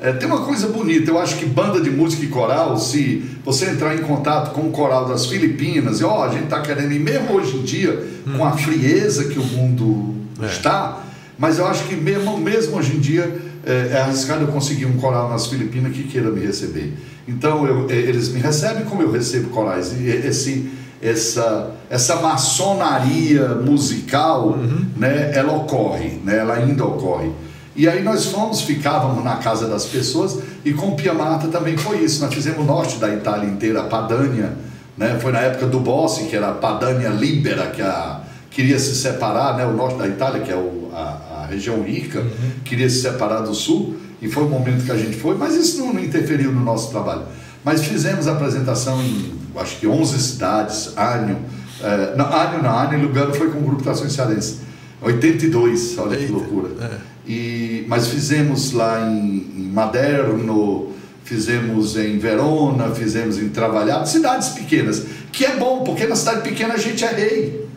é, 0.00 0.12
tem 0.12 0.26
uma 0.26 0.44
coisa 0.44 0.68
bonita, 0.68 1.10
eu 1.10 1.18
acho 1.18 1.36
que 1.36 1.44
banda 1.44 1.80
de 1.80 1.90
música 1.90 2.24
e 2.24 2.28
coral, 2.28 2.78
se 2.78 3.24
você 3.44 3.66
entrar 3.66 3.94
em 3.94 4.02
contato 4.02 4.52
com 4.52 4.62
o 4.62 4.70
coral 4.70 5.06
das 5.06 5.26
Filipinas, 5.26 6.00
e 6.00 6.04
ó, 6.04 6.24
a 6.24 6.32
gente 6.32 6.44
está 6.44 6.60
querendo, 6.60 6.92
e 6.92 6.98
mesmo 6.98 7.34
hoje 7.34 7.56
em 7.56 7.62
dia, 7.62 8.02
hum. 8.26 8.38
com 8.38 8.44
a 8.44 8.52
frieza 8.52 9.24
que 9.24 9.38
o 9.38 9.44
mundo 9.44 10.14
é. 10.40 10.46
está, 10.46 11.04
mas 11.38 11.58
eu 11.58 11.66
acho 11.66 11.84
que 11.84 11.96
mesmo, 11.96 12.38
mesmo 12.38 12.76
hoje 12.76 12.96
em 12.96 13.00
dia 13.00 13.50
é, 13.64 13.90
é, 13.92 14.00
arriscado 14.00 14.44
eu 14.44 14.48
conseguir 14.48 14.86
um 14.86 14.96
coral 14.96 15.28
nas 15.28 15.46
Filipinas 15.46 15.92
que 15.92 16.04
queira 16.04 16.30
me 16.30 16.40
receber. 16.44 16.94
Então 17.28 17.66
eu, 17.66 17.90
eles 17.90 18.30
me 18.30 18.40
recebem 18.40 18.84
como 18.84 19.02
eu 19.02 19.10
recebo 19.10 19.50
corais. 19.50 19.92
E 19.98 20.06
esse, 20.06 20.70
essa, 21.02 21.70
essa 21.88 22.16
maçonaria 22.16 23.48
musical, 23.54 24.48
uhum. 24.48 24.86
né, 24.96 25.32
ela 25.34 25.52
ocorre, 25.52 26.20
né, 26.24 26.38
ela 26.38 26.54
ainda 26.54 26.84
ocorre. 26.84 27.30
E 27.76 27.88
aí 27.88 28.02
nós 28.02 28.26
fomos, 28.26 28.62
ficávamos 28.62 29.22
na 29.24 29.36
casa 29.36 29.68
das 29.68 29.86
pessoas 29.86 30.38
e 30.64 30.72
com 30.72 30.96
Piamata 30.96 31.48
também 31.48 31.76
foi 31.76 31.98
isso. 31.98 32.22
Nós 32.24 32.34
fizemos 32.34 32.60
o 32.60 32.64
norte 32.64 32.98
da 32.98 33.08
Itália 33.08 33.48
inteira, 33.48 33.84
Padania, 33.84 34.52
né? 34.96 35.18
Foi 35.20 35.32
na 35.32 35.40
época 35.40 35.66
do 35.66 35.80
Bossi, 35.80 36.24
que 36.24 36.36
era 36.36 36.50
a 36.50 36.52
Padania 36.52 37.10
Libera, 37.10 37.68
que 37.68 37.80
a, 37.80 38.20
queria 38.50 38.78
se 38.78 38.94
separar, 38.96 39.56
né? 39.56 39.64
O 39.64 39.72
norte 39.72 39.98
da 39.98 40.08
Itália, 40.08 40.40
que 40.42 40.50
é 40.50 40.56
o, 40.56 40.90
a, 40.92 41.42
a, 41.42 41.46
região 41.46 41.82
rica, 41.82 42.20
uhum. 42.20 42.50
queria 42.64 42.90
se 42.90 43.00
separar 43.00 43.40
do 43.40 43.54
sul 43.54 43.96
e 44.20 44.28
foi 44.28 44.44
o 44.44 44.48
momento 44.48 44.84
que 44.84 44.92
a 44.92 44.96
gente 44.96 45.16
foi, 45.16 45.36
mas 45.36 45.54
isso 45.54 45.78
não, 45.78 45.94
não 45.94 46.02
interferiu 46.02 46.52
no 46.52 46.60
nosso 46.60 46.90
trabalho. 46.90 47.22
Mas 47.64 47.84
fizemos 47.84 48.26
a 48.26 48.32
apresentação 48.32 49.00
em, 49.00 49.32
acho 49.56 49.78
que 49.78 49.86
11 49.86 50.18
cidades, 50.20 50.92
Ânio, 50.96 51.38
é, 51.82 52.14
não, 52.16 52.26
Ânio 52.26 52.62
não, 52.62 52.78
Ânio 52.78 53.02
Lugano 53.02 53.34
foi 53.34 53.50
com 53.50 53.58
o 53.58 53.62
grupo 53.62 53.82
Trações 53.82 54.12
Cearense. 54.12 54.58
82, 55.00 55.96
olha 55.98 56.14
Eita, 56.14 56.26
que 56.26 56.32
loucura. 56.32 56.68
É. 56.80 57.09
E, 57.26 57.84
mas 57.88 58.08
fizemos 58.08 58.72
lá 58.72 59.00
em, 59.08 59.46
em 59.56 59.70
Maderno, 59.72 60.92
fizemos 61.24 61.96
em 61.96 62.18
Verona, 62.18 62.90
fizemos 62.94 63.38
em 63.38 63.48
Trabalhado, 63.50 64.08
cidades 64.08 64.48
pequenas, 64.50 65.04
que 65.32 65.44
é 65.44 65.56
bom, 65.56 65.84
porque 65.84 66.06
na 66.06 66.16
cidade 66.16 66.42
pequena 66.42 66.74
a 66.74 66.78
gente 66.78 67.04
é 67.04 67.12
rei. 67.12 67.68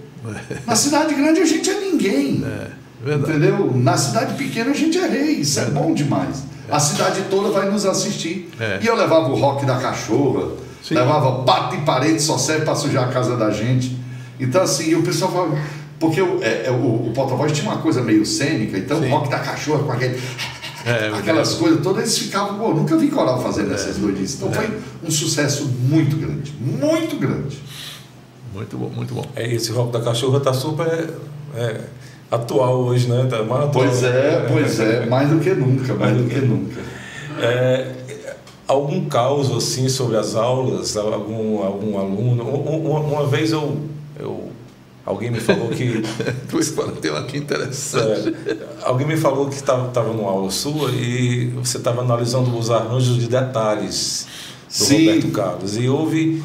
Na 0.66 0.76
cidade 0.76 1.14
grande 1.14 1.42
a 1.42 1.46
gente 1.46 1.70
é 1.70 1.80
ninguém. 1.80 2.44
É, 3.06 3.14
entendeu? 3.14 3.72
Na 3.76 3.98
cidade 3.98 4.36
pequena 4.36 4.72
a 4.72 4.74
gente 4.74 4.98
é 4.98 5.08
rei, 5.08 5.34
isso 5.42 5.60
é, 5.60 5.64
é 5.64 5.66
bom 5.68 5.94
demais. 5.94 6.44
A 6.70 6.80
cidade 6.80 7.24
toda 7.30 7.50
vai 7.50 7.70
nos 7.70 7.86
assistir. 7.86 8.50
É. 8.60 8.80
E 8.82 8.88
eu 8.88 8.96
levava 8.96 9.28
o 9.30 9.36
rock 9.36 9.66
da 9.66 9.78
cachorra, 9.78 10.48
Sim. 10.82 10.96
levava 10.96 11.44
bate 11.44 11.76
e 11.76 11.82
parede, 11.82 12.22
só 12.22 12.38
serve 12.38 12.66
para 12.66 12.76
sujar 12.76 13.10
a 13.10 13.12
casa 13.12 13.36
da 13.36 13.52
gente. 13.52 13.98
Então, 14.40 14.62
assim, 14.62 14.96
o 14.96 15.04
pessoal 15.04 15.32
fala, 15.32 15.58
porque 16.04 16.22
o, 16.22 16.44
é, 16.44 16.66
é, 16.66 16.70
o, 16.70 17.08
o 17.08 17.12
porta-voz 17.16 17.54
tinha 17.54 17.72
uma 17.72 17.82
coisa 17.82 18.02
meio 18.02 18.26
cênica, 18.26 18.78
então 18.78 19.00
Sim. 19.00 19.08
o 19.08 19.10
rock 19.12 19.30
da 19.30 19.40
cachorra 19.40 19.84
com 19.86 19.92
aquele. 19.94 20.22
É, 20.86 21.08
é 21.08 21.08
aquelas 21.16 21.54
coisas 21.54 21.82
todas, 21.82 22.04
eles 22.04 22.18
ficavam, 22.18 22.60
pô, 22.60 22.74
nunca 22.74 22.98
vi 22.98 23.08
coral 23.08 23.42
fazendo 23.42 23.72
é, 23.72 23.76
essas 23.76 23.96
doidices. 23.96 24.36
Então 24.36 24.52
foi 24.52 24.70
um 25.02 25.10
sucesso 25.10 25.66
muito 25.66 26.18
grande, 26.18 26.54
muito 26.60 27.16
grande. 27.16 27.58
Muito 28.54 28.78
bom, 28.78 28.90
muito 28.90 29.14
bom. 29.14 29.26
É, 29.34 29.50
esse 29.50 29.72
rock 29.72 29.94
da 29.94 30.02
cachorra 30.02 30.42
tá 30.42 30.54
super 30.54 31.10
é, 31.56 31.82
atual 32.30 32.82
hoje, 32.82 33.08
né? 33.08 33.26
Tá 33.30 33.42
mais 33.44 33.64
atual. 33.64 33.86
Pois 33.86 34.04
é, 34.04 34.46
pois 34.52 34.80
é, 34.82 35.06
mais 35.06 35.30
do 35.30 35.40
que 35.40 35.54
nunca, 35.54 35.94
mais 35.94 36.18
do 36.18 36.26
que 36.26 36.40
nunca. 36.40 36.82
É, 37.40 37.92
algum 38.68 39.06
caos 39.06 39.50
assim 39.56 39.88
sobre 39.88 40.18
as 40.18 40.36
aulas, 40.36 40.98
algum, 40.98 41.64
algum 41.64 41.98
aluno. 41.98 42.44
Uma, 42.44 43.00
uma 43.00 43.26
vez 43.26 43.54
eu, 43.54 43.78
eu 44.20 44.53
Alguém 45.06 45.30
me 45.30 45.40
falou 45.40 45.70
que. 45.70 46.02
tem 47.02 47.12
uma 47.12 47.20
aqui 47.20 47.38
interessante. 47.38 48.34
É, 48.48 48.58
alguém 48.84 49.06
me 49.06 49.18
falou 49.18 49.50
que 49.50 49.56
estava 49.56 50.14
numa 50.14 50.30
aula 50.30 50.50
sua 50.50 50.92
e 50.92 51.48
você 51.56 51.78
estava 51.78 52.02
analisando 52.02 52.58
os 52.58 52.72
arranjos 52.72 53.18
de 53.18 53.28
detalhes 53.28 54.28
do 54.68 54.86
Sim. 54.86 55.08
Roberto 55.08 55.32
Carlos. 55.32 55.78
E 55.78 55.90
houve. 55.90 56.42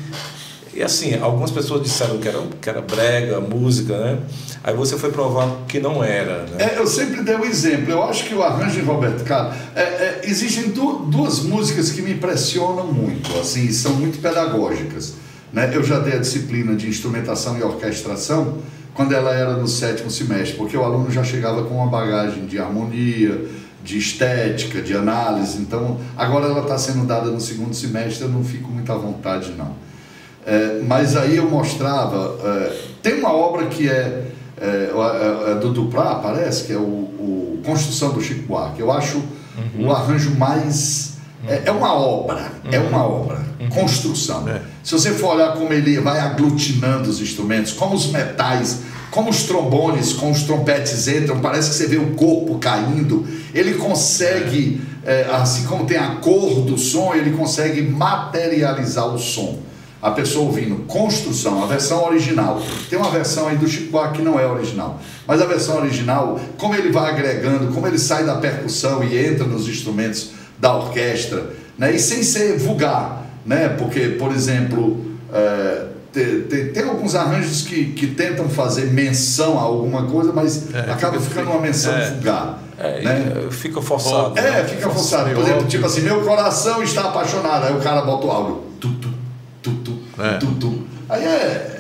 E 0.74 0.82
assim, 0.82 1.16
algumas 1.20 1.50
pessoas 1.50 1.82
disseram 1.82 2.18
que 2.18 2.28
era, 2.28 2.40
que 2.60 2.68
era 2.68 2.80
brega, 2.80 3.40
música, 3.40 3.96
né? 3.96 4.18
Aí 4.62 4.74
você 4.74 4.98
foi 4.98 5.10
provar 5.10 5.64
que 5.68 5.78
não 5.78 6.02
era. 6.02 6.42
Né? 6.42 6.72
É, 6.74 6.78
eu 6.78 6.86
sempre 6.86 7.22
dei 7.22 7.36
o 7.36 7.40
um 7.40 7.44
exemplo. 7.44 7.92
Eu 7.92 8.02
acho 8.02 8.24
que 8.24 8.34
o 8.34 8.42
arranjo 8.42 8.80
de 8.80 8.80
Roberto 8.80 9.24
Carlos. 9.24 9.56
É, 9.74 9.82
é, 9.82 10.20
existem 10.24 10.70
du 10.70 11.06
duas 11.06 11.40
músicas 11.40 11.90
que 11.90 12.02
me 12.02 12.12
impressionam 12.12 12.86
muito, 12.92 13.38
assim, 13.38 13.70
são 13.72 13.94
muito 13.94 14.20
pedagógicas. 14.20 15.14
Né? 15.52 15.70
Eu 15.72 15.82
já 15.82 15.98
dei 15.98 16.14
a 16.14 16.18
disciplina 16.18 16.74
de 16.74 16.88
instrumentação 16.88 17.58
e 17.58 17.62
orquestração 17.62 18.58
quando 18.94 19.12
ela 19.12 19.32
era 19.32 19.52
no 19.52 19.68
sétimo 19.68 20.10
semestre, 20.10 20.56
porque 20.56 20.76
o 20.76 20.82
aluno 20.82 21.10
já 21.10 21.22
chegava 21.22 21.62
com 21.62 21.76
uma 21.76 21.86
bagagem 21.86 22.46
de 22.46 22.58
harmonia, 22.58 23.46
de 23.82 23.96
estética, 23.96 24.82
de 24.82 24.94
análise. 24.94 25.58
Então, 25.58 26.00
agora 26.16 26.46
ela 26.46 26.62
está 26.62 26.76
sendo 26.76 27.06
dada 27.06 27.30
no 27.30 27.40
segundo 27.40 27.74
semestre, 27.74 28.24
eu 28.24 28.30
não 28.30 28.42
fico 28.42 28.68
muito 28.70 28.90
à 28.92 28.96
vontade, 28.96 29.52
não. 29.56 29.76
É, 30.44 30.80
mas 30.86 31.16
aí 31.16 31.36
eu 31.36 31.48
mostrava. 31.48 32.38
É, 32.42 32.76
tem 33.02 33.20
uma 33.20 33.32
obra 33.32 33.66
que 33.66 33.88
é, 33.88 34.32
é, 34.60 35.54
do 35.60 35.72
Duprá, 35.72 36.16
parece, 36.16 36.64
que 36.64 36.72
é 36.72 36.76
o, 36.76 36.80
o 36.80 37.60
Construção 37.64 38.12
do 38.12 38.20
Chico 38.20 38.46
Buarque. 38.48 38.80
Eu 38.80 38.90
acho 38.90 39.18
uhum. 39.18 39.86
o 39.86 39.92
arranjo 39.92 40.34
mais. 40.36 41.17
É, 41.46 41.62
é 41.66 41.70
uma 41.70 41.92
obra, 41.92 42.50
uhum. 42.64 42.70
é 42.72 42.78
uma 42.78 43.06
obra, 43.06 43.40
uhum. 43.60 43.68
construção. 43.68 44.48
É. 44.48 44.60
Se 44.82 44.92
você 44.92 45.12
for 45.12 45.34
olhar 45.34 45.52
como 45.52 45.72
ele 45.72 46.00
vai 46.00 46.18
aglutinando 46.18 47.08
os 47.08 47.20
instrumentos, 47.20 47.72
como 47.72 47.94
os 47.94 48.10
metais, 48.10 48.80
como 49.10 49.30
os 49.30 49.44
trombones 49.44 50.12
com 50.12 50.30
os 50.30 50.42
trompetes 50.42 51.06
entram, 51.06 51.40
parece 51.40 51.70
que 51.70 51.76
você 51.76 51.86
vê 51.86 51.96
o 51.96 52.14
corpo 52.14 52.58
caindo. 52.58 53.26
Ele 53.54 53.74
consegue, 53.74 54.80
é, 55.04 55.28
assim 55.30 55.64
como 55.66 55.86
tem 55.86 55.96
a 55.96 56.16
cor 56.16 56.62
do 56.62 56.76
som, 56.76 57.14
ele 57.14 57.30
consegue 57.30 57.82
materializar 57.82 59.06
o 59.06 59.18
som 59.18 59.60
a 60.00 60.12
pessoa 60.12 60.46
ouvindo 60.46 60.84
construção, 60.86 61.62
a 61.62 61.66
versão 61.66 62.04
original. 62.04 62.62
Tem 62.88 62.98
uma 62.98 63.10
versão 63.10 63.48
aí 63.48 63.56
do 63.56 63.66
Chico 63.66 63.98
que 64.12 64.22
não 64.22 64.38
é 64.38 64.46
original, 64.46 65.00
mas 65.26 65.42
a 65.42 65.46
versão 65.46 65.78
original, 65.78 66.38
como 66.56 66.74
ele 66.74 66.92
vai 66.92 67.10
agregando, 67.10 67.72
como 67.72 67.86
ele 67.86 67.98
sai 67.98 68.24
da 68.24 68.36
percussão 68.36 69.02
e 69.02 69.18
entra 69.18 69.44
nos 69.44 69.68
instrumentos 69.68 70.30
da 70.58 70.74
orquestra, 70.74 71.50
né? 71.76 71.94
e 71.94 71.98
sem 71.98 72.22
ser 72.22 72.58
vulgar, 72.58 73.26
né? 73.46 73.68
porque, 73.70 74.16
por 74.18 74.32
exemplo, 74.32 75.04
é, 75.32 75.86
tem, 76.12 76.42
tem, 76.42 76.68
tem, 76.68 76.82
alguns 76.84 77.14
arranjos 77.14 77.62
que, 77.62 77.92
que 77.92 78.08
tentam 78.08 78.48
fazer 78.48 78.86
menção 78.86 79.58
a 79.58 79.62
alguma 79.62 80.04
coisa, 80.04 80.32
mas 80.32 80.74
é, 80.74 80.90
acaba 80.90 81.20
ficando 81.20 81.50
uma 81.50 81.60
menção 81.60 81.94
é, 81.94 82.10
vulgar. 82.10 82.58
É, 82.78 83.02
né? 83.02 83.48
Fica 83.50 83.82
forçado. 83.82 84.38
É, 84.38 84.42
né? 84.42 84.64
fica 84.64 84.88
forçado. 84.88 85.30
Por 85.30 85.42
exemplo, 85.42 85.66
tipo 85.66 85.84
assim, 85.84 86.00
meu 86.00 86.22
coração 86.22 86.82
está 86.82 87.02
apaixonado, 87.02 87.66
aí 87.66 87.74
o 87.74 87.80
cara 87.80 88.02
bota 88.02 88.26
o 88.26 88.30
áudio. 88.30 88.62
Tu, 88.80 88.88
tu, 88.88 89.08
tu, 89.62 89.70
tu, 89.72 90.22
é. 90.22 90.38
tu, 90.38 90.46
tu. 90.54 90.86
Aí 91.08 91.24
é. 91.24 91.74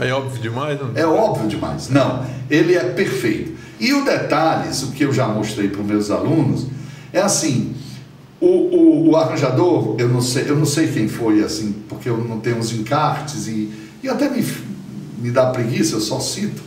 É 0.00 0.12
óbvio 0.12 0.40
demais, 0.40 0.78
não? 0.80 0.90
É 0.94 1.06
óbvio 1.06 1.48
demais. 1.48 1.88
Não, 1.88 2.24
ele 2.48 2.76
é 2.76 2.84
perfeito. 2.84 3.58
E 3.78 3.92
o 3.92 4.04
detalhes, 4.04 4.82
o 4.82 4.92
que 4.92 5.04
eu 5.04 5.12
já 5.12 5.26
mostrei 5.26 5.68
para 5.68 5.80
os 5.80 5.86
meus 5.86 6.10
alunos, 6.10 6.66
é 7.12 7.20
assim: 7.20 7.74
o, 8.40 8.46
o, 8.46 9.10
o, 9.10 9.16
arranjador, 9.16 9.96
eu 9.98 10.08
não, 10.08 10.20
sei, 10.20 10.44
eu 10.48 10.56
não 10.56 10.64
sei 10.64 10.88
quem 10.88 11.08
foi, 11.08 11.42
assim, 11.44 11.74
porque 11.88 12.08
eu 12.08 12.16
não 12.16 12.40
tenho 12.40 12.58
os 12.58 12.72
encartes 12.72 13.46
e, 13.46 13.70
e 14.02 14.08
até 14.08 14.30
me, 14.30 14.44
me 15.18 15.30
dá 15.30 15.46
preguiça, 15.46 15.96
eu 15.96 16.00
só 16.00 16.18
cito. 16.18 16.62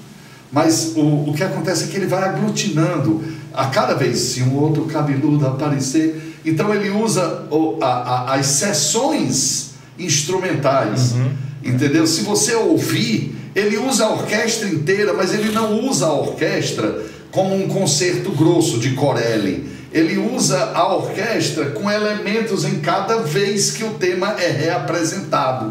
Mas 0.52 0.94
o, 0.96 1.30
o 1.30 1.34
que 1.36 1.44
acontece 1.44 1.86
é 1.86 1.88
que 1.88 1.98
ele 1.98 2.06
vai 2.06 2.24
aglutinando 2.24 3.24
a 3.52 3.68
cada 3.68 3.96
vez, 3.96 4.20
se 4.20 4.44
um 4.44 4.56
outro 4.56 4.86
cabeludo 4.86 5.48
aparecer, 5.48 6.36
então 6.46 6.74
ele 6.74 6.90
usa 6.90 7.48
o, 7.50 7.78
a, 7.82 7.88
a, 7.88 8.36
as 8.36 8.46
sessões 8.46 9.72
instrumentais. 9.98 11.14
Uhum. 11.14 11.32
Entendeu? 11.64 12.06
Se 12.06 12.22
você 12.22 12.54
ouvir, 12.54 13.36
ele 13.56 13.78
usa 13.78 14.06
a 14.06 14.12
orquestra 14.12 14.68
inteira, 14.68 15.14
mas 15.14 15.34
ele 15.34 15.52
não 15.52 15.88
usa 15.88 16.08
a 16.08 16.14
orquestra 16.14 17.04
como 17.32 17.56
um 17.56 17.68
concerto 17.68 18.32
grosso 18.32 18.80
de 18.80 18.92
Corelli. 18.92 19.68
Ele 19.94 20.18
usa 20.18 20.72
a 20.74 20.94
orquestra 20.96 21.72
com 21.72 21.90
elementos 21.90 22.66
em 22.66 22.80
cada 22.80 23.18
vez 23.18 23.72
que 23.72 23.84
o 23.84 23.92
tema 23.92 24.32
é 24.40 24.50
reapresentado. 24.50 25.66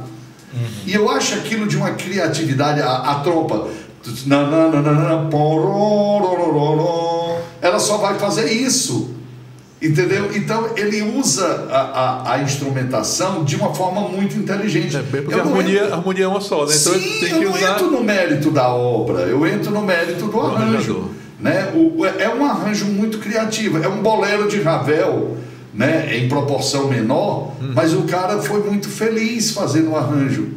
Uhum. 0.55 0.69
E 0.87 0.95
eu 0.95 1.11
acho 1.11 1.35
aquilo 1.35 1.67
de 1.67 1.77
uma 1.77 1.91
criatividade, 1.93 2.81
a, 2.81 2.99
a 2.99 3.15
trompa. 3.17 3.67
Ela 7.61 7.79
só 7.79 7.97
vai 7.99 8.19
fazer 8.19 8.53
isso. 8.53 9.13
Entendeu? 9.83 10.31
Então 10.37 10.71
ele 10.77 11.03
usa 11.03 11.45
a, 11.69 11.81
a, 11.81 12.35
a, 12.35 12.43
instrumentação 12.43 13.43
de 13.43 13.57
uma 13.57 13.75
forma 13.75 14.03
muito 14.03 14.37
inteligente. 14.37 14.97
É, 14.97 15.03
porque 15.03 15.35
a 15.35 15.39
harmonia, 15.39 15.81
entro... 15.81 15.95
harmonia 15.95 16.25
é 16.25 16.29
uma 16.29 16.41
só, 16.41 16.65
né? 16.65 16.73
Então 16.73 16.95
Sim, 16.95 17.01
que 17.01 17.25
eu 17.33 17.43
não 17.43 17.51
usar... 17.51 17.73
entro 17.73 17.91
no 17.91 18.05
mérito 18.05 18.53
da 18.53 18.73
obra, 18.73 19.23
eu 19.23 19.45
entro 19.45 19.73
no 19.73 19.83
mérito 19.83 20.27
do 20.27 20.41
arranjo. 20.41 21.11
Né? 21.43 21.73
O, 21.75 22.07
é 22.07 22.33
um 22.33 22.45
arranjo 22.45 22.87
muito 22.87 23.19
criativo, 23.19 23.83
é 23.83 23.89
um 23.89 24.01
bolero 24.01 24.49
de 24.49 24.63
Ravel, 24.63 25.37
né? 25.75 26.17
em 26.17 26.29
proporção 26.29 26.89
menor, 26.89 27.55
hum. 27.61 27.73
mas 27.75 27.93
o 27.93 28.05
cara 28.05 28.41
foi 28.41 28.63
muito 28.63 28.89
feliz 28.89 29.51
fazendo 29.51 29.91
o 29.91 29.97
arranjo. 29.97 30.49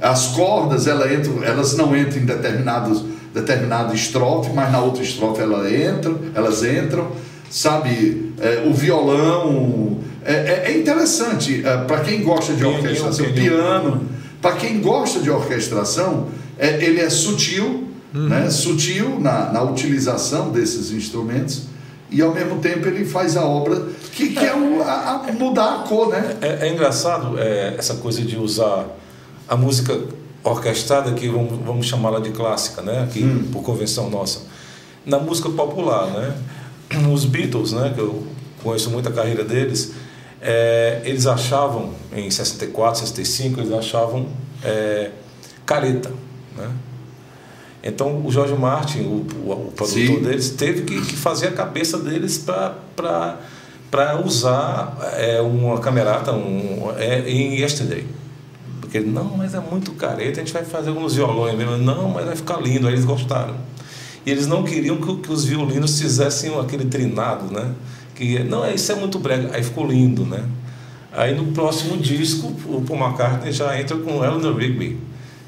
As 0.00 0.28
cordas 0.28 0.86
ela 0.86 1.12
entra, 1.12 1.32
elas 1.44 1.76
não 1.76 1.96
entram 1.96 2.20
em 2.20 2.26
determinados, 2.26 3.02
determinada 3.32 3.94
estrofe, 3.94 4.52
mas 4.54 4.70
na 4.70 4.80
outra 4.80 5.02
estrofe 5.02 5.40
ela 5.40 5.68
entra, 5.72 6.14
elas 6.34 6.62
entram 6.62 7.10
sabe? 7.54 8.32
É, 8.40 8.64
o 8.66 8.74
violão. 8.74 9.98
É, 10.24 10.32
é, 10.32 10.72
é 10.72 10.78
interessante 10.78 11.62
é, 11.64 11.76
para 11.78 12.00
quem 12.00 12.22
gosta 12.22 12.52
de 12.52 12.64
orquestração, 12.64 13.32
piano. 13.32 14.08
Para 14.42 14.56
quem 14.56 14.80
gosta 14.80 15.20
de 15.20 15.30
orquestração, 15.30 16.28
ele 16.58 17.00
é 17.00 17.08
sutil, 17.08 17.88
uhum. 18.14 18.28
né? 18.28 18.48
sutil 18.50 19.18
na, 19.18 19.52
na 19.52 19.62
utilização 19.62 20.50
desses 20.50 20.90
instrumentos 20.90 21.62
e 22.10 22.22
ao 22.22 22.32
mesmo 22.32 22.60
tempo 22.60 22.86
ele 22.86 23.04
faz 23.04 23.36
a 23.36 23.44
obra 23.44 23.88
que 24.12 24.30
quer 24.30 24.52
a, 24.52 25.24
a 25.28 25.32
mudar 25.32 25.74
a 25.74 25.78
cor, 25.88 26.10
né? 26.10 26.36
É, 26.40 26.68
é 26.68 26.72
engraçado 26.72 27.38
é, 27.38 27.74
essa 27.76 27.94
coisa 27.94 28.22
de 28.22 28.36
usar 28.36 28.86
a 29.48 29.56
música 29.56 29.98
orquestrada, 30.44 31.12
que 31.12 31.28
vamos, 31.28 31.58
vamos 31.64 31.86
chamá-la 31.86 32.20
de 32.20 32.30
clássica, 32.30 32.82
né? 32.82 33.02
Aqui, 33.02 33.24
hum. 33.24 33.48
por 33.50 33.62
convenção 33.62 34.08
nossa. 34.08 34.42
Na 35.04 35.18
música 35.18 35.48
popular, 35.50 36.06
né? 36.06 36.34
os 37.12 37.24
Beatles, 37.24 37.72
né, 37.72 37.92
que 37.94 38.00
eu 38.00 38.24
conheço 38.62 38.90
muito 38.90 39.08
a 39.08 39.12
carreira 39.12 39.44
deles, 39.44 39.92
é, 40.40 41.00
eles 41.04 41.26
achavam, 41.26 41.90
em 42.14 42.30
64, 42.30 43.00
65, 43.00 43.60
eles 43.60 43.72
achavam 43.72 44.26
é, 44.62 45.10
careta. 45.64 46.10
Né? 46.56 46.70
Então 47.84 48.24
o 48.24 48.32
George 48.32 48.54
Martin, 48.54 49.00
o, 49.00 49.26
o, 49.44 49.52
o 49.68 49.72
produtor 49.76 50.16
Sim. 50.16 50.22
deles, 50.22 50.50
teve 50.50 50.82
que, 50.82 51.02
que, 51.02 51.14
fazer 51.14 51.48
a 51.48 51.52
cabeça 51.52 51.98
deles 51.98 52.38
para 52.38 54.20
usar 54.24 54.96
é, 55.18 55.40
uma 55.42 55.78
camerata 55.78 56.32
um, 56.32 56.90
é, 56.96 57.28
em 57.28 57.60
Yesterday. 57.60 58.06
Porque 58.80 59.00
não, 59.00 59.36
mas 59.36 59.54
é 59.54 59.60
muito 59.60 59.92
careta, 59.92 60.40
a 60.40 60.44
gente 60.44 60.52
vai 60.52 60.64
fazer 60.64 60.90
uns 60.90 61.14
violões 61.14 61.54
mesmo. 61.58 61.76
Não, 61.76 62.08
mas 62.08 62.24
vai 62.24 62.36
ficar 62.36 62.56
lindo. 62.56 62.86
Aí 62.86 62.94
eles 62.94 63.04
gostaram. 63.04 63.54
E 64.24 64.30
eles 64.30 64.46
não 64.46 64.62
queriam 64.62 64.96
que, 64.96 65.16
que 65.16 65.30
os 65.30 65.44
violinos 65.44 66.00
fizessem 66.00 66.58
aquele 66.58 66.86
trinado, 66.86 67.52
né? 67.52 67.74
Que 68.14 68.38
não, 68.38 68.68
isso 68.72 68.90
é 68.92 68.94
muito 68.94 69.18
brega. 69.18 69.50
Aí 69.52 69.62
ficou 69.62 69.86
lindo, 69.86 70.24
né? 70.24 70.44
Aí 71.12 71.34
no 71.34 71.52
próximo 71.52 71.96
disco, 71.98 72.48
o 72.66 72.82
Paul 72.82 72.98
McCartney 72.98 73.52
já 73.52 73.78
entra 73.78 73.96
com 73.96 74.24
Eleanor 74.24 74.56
Rigby, 74.56 74.98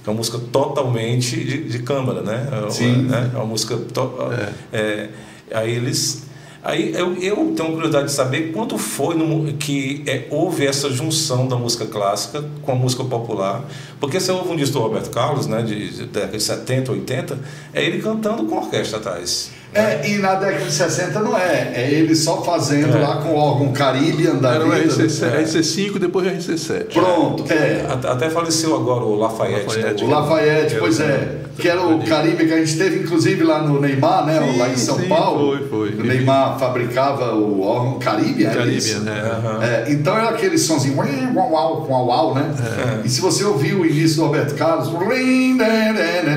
é 0.08 0.10
uma 0.10 0.16
música 0.16 0.38
totalmente 0.52 1.36
de, 1.36 1.64
de 1.68 1.78
câmara, 1.80 2.22
né? 2.22 2.48
É 2.66 2.70
Sim. 2.70 3.02
Né? 3.02 3.30
É 3.34 3.36
uma 3.36 3.46
música. 3.46 3.76
To, 3.76 4.14
é. 4.32 4.52
É, 4.72 5.08
aí 5.52 5.74
eles 5.74 6.26
Aí 6.66 6.92
eu, 6.94 7.14
eu 7.22 7.36
tenho 7.54 7.70
curiosidade 7.70 8.06
de 8.06 8.12
saber 8.12 8.50
quando 8.52 8.76
foi 8.76 9.14
no, 9.14 9.52
que 9.52 10.02
é, 10.04 10.26
houve 10.30 10.66
essa 10.66 10.90
junção 10.90 11.46
da 11.46 11.54
música 11.54 11.86
clássica 11.86 12.44
com 12.62 12.72
a 12.72 12.74
música 12.74 13.04
popular. 13.04 13.64
Porque 14.00 14.18
você 14.18 14.32
ouve 14.32 14.52
um 14.52 14.56
disco 14.56 14.72
do 14.72 14.80
Roberto 14.80 15.10
Carlos, 15.10 15.46
né, 15.46 15.62
de, 15.62 15.90
de 15.90 16.06
década 16.06 16.36
de 16.36 16.42
70, 16.42 16.90
80, 16.90 17.38
é 17.72 17.84
ele 17.84 18.02
cantando 18.02 18.44
com 18.46 18.56
a 18.56 18.62
orquestra 18.62 18.98
atrás. 18.98 19.52
É, 19.74 20.08
e 20.08 20.18
na 20.18 20.34
década 20.36 20.64
de 20.64 20.72
60 20.72 21.20
não 21.20 21.36
é. 21.36 21.72
É 21.74 21.90
ele 21.90 22.14
só 22.14 22.42
fazendo 22.42 22.96
é. 22.96 23.00
lá 23.00 23.16
com 23.18 23.30
o 23.30 23.36
órgão 23.36 23.72
Caribbean 23.72 24.36
da 24.36 24.54
Era 24.54 24.66
o 24.66 24.72
RC, 24.72 25.02
é. 25.24 25.42
RC5, 25.42 25.98
depois 25.98 26.26
o 26.26 26.30
RC7. 26.30 26.92
Pronto. 26.92 27.44
É. 27.52 27.86
Até 28.08 28.30
faleceu 28.30 28.74
agora 28.74 29.04
o 29.04 29.14
Lafayette. 29.16 29.66
Lafayette 29.66 30.04
né? 30.04 30.08
O 30.08 30.10
Lafayette, 30.10 30.76
pois 30.76 31.00
é. 31.00 31.45
Que 31.58 31.68
era 31.68 31.82
o 31.82 32.04
Caribe 32.04 32.46
que 32.46 32.52
a 32.52 32.58
gente 32.58 32.76
teve, 32.76 32.98
inclusive, 33.00 33.42
lá 33.42 33.62
no 33.62 33.80
Neymar, 33.80 34.26
né? 34.26 34.40
Sim, 34.40 34.58
lá 34.58 34.68
em 34.68 34.76
São 34.76 34.98
sim, 34.98 35.08
Paulo. 35.08 35.56
Foi, 35.56 35.68
foi. 35.68 36.00
O 36.00 36.04
Neymar 36.04 36.58
fabricava 36.58 37.34
o 37.34 37.62
órgão 37.62 37.98
Caribe, 37.98 38.44
Caribe, 38.44 38.94
né? 38.96 39.40
Uhum. 39.42 39.62
É, 39.62 39.84
então 39.88 40.16
era 40.16 40.30
aquele 40.30 40.58
sonzinho, 40.58 40.96
uau, 40.96 41.52
uau, 41.52 41.86
uau, 41.88 42.06
uau, 42.06 42.34
né? 42.34 42.54
É. 43.02 43.06
E 43.06 43.08
se 43.08 43.20
você 43.20 43.44
ouvir 43.44 43.74
o 43.74 43.86
início 43.86 44.16
do 44.16 44.26
Roberto 44.26 44.54
Carlos, 44.54 44.90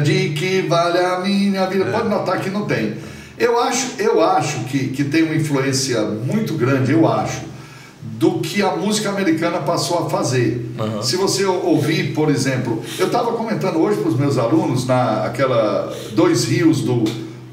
de 0.04 0.30
que 0.30 0.62
vale 0.62 1.00
a 1.00 1.20
minha 1.20 1.66
vida, 1.66 1.86
é. 1.86 1.92
pode 1.92 2.08
notar 2.08 2.40
que 2.40 2.50
não 2.50 2.66
tem. 2.66 2.96
Eu 3.38 3.58
acho, 3.62 3.94
eu 3.98 4.22
acho 4.22 4.66
que, 4.66 4.90
que 4.90 5.04
tem 5.06 5.24
uma 5.24 5.36
influência 5.36 6.02
muito 6.02 6.56
grande, 6.56 6.92
eu 6.92 7.08
acho, 7.08 7.42
do 8.20 8.40
que 8.40 8.62
a 8.62 8.76
música 8.76 9.10
americana 9.10 9.60
passou 9.60 10.00
a 10.00 10.10
fazer. 10.10 10.70
Uhum. 10.78 11.02
Se 11.02 11.16
você 11.16 11.46
ouvir, 11.46 12.14
por 12.14 12.30
exemplo, 12.30 12.84
eu 13.00 13.06
estava 13.06 13.32
comentando 13.32 13.78
hoje 13.78 14.02
para 14.02 14.10
os 14.10 14.20
meus 14.20 14.38
alunos 14.38 14.86
na 14.86 15.24
aquela 15.24 15.96
dois 16.12 16.44
rios 16.44 16.82
do 16.82 17.06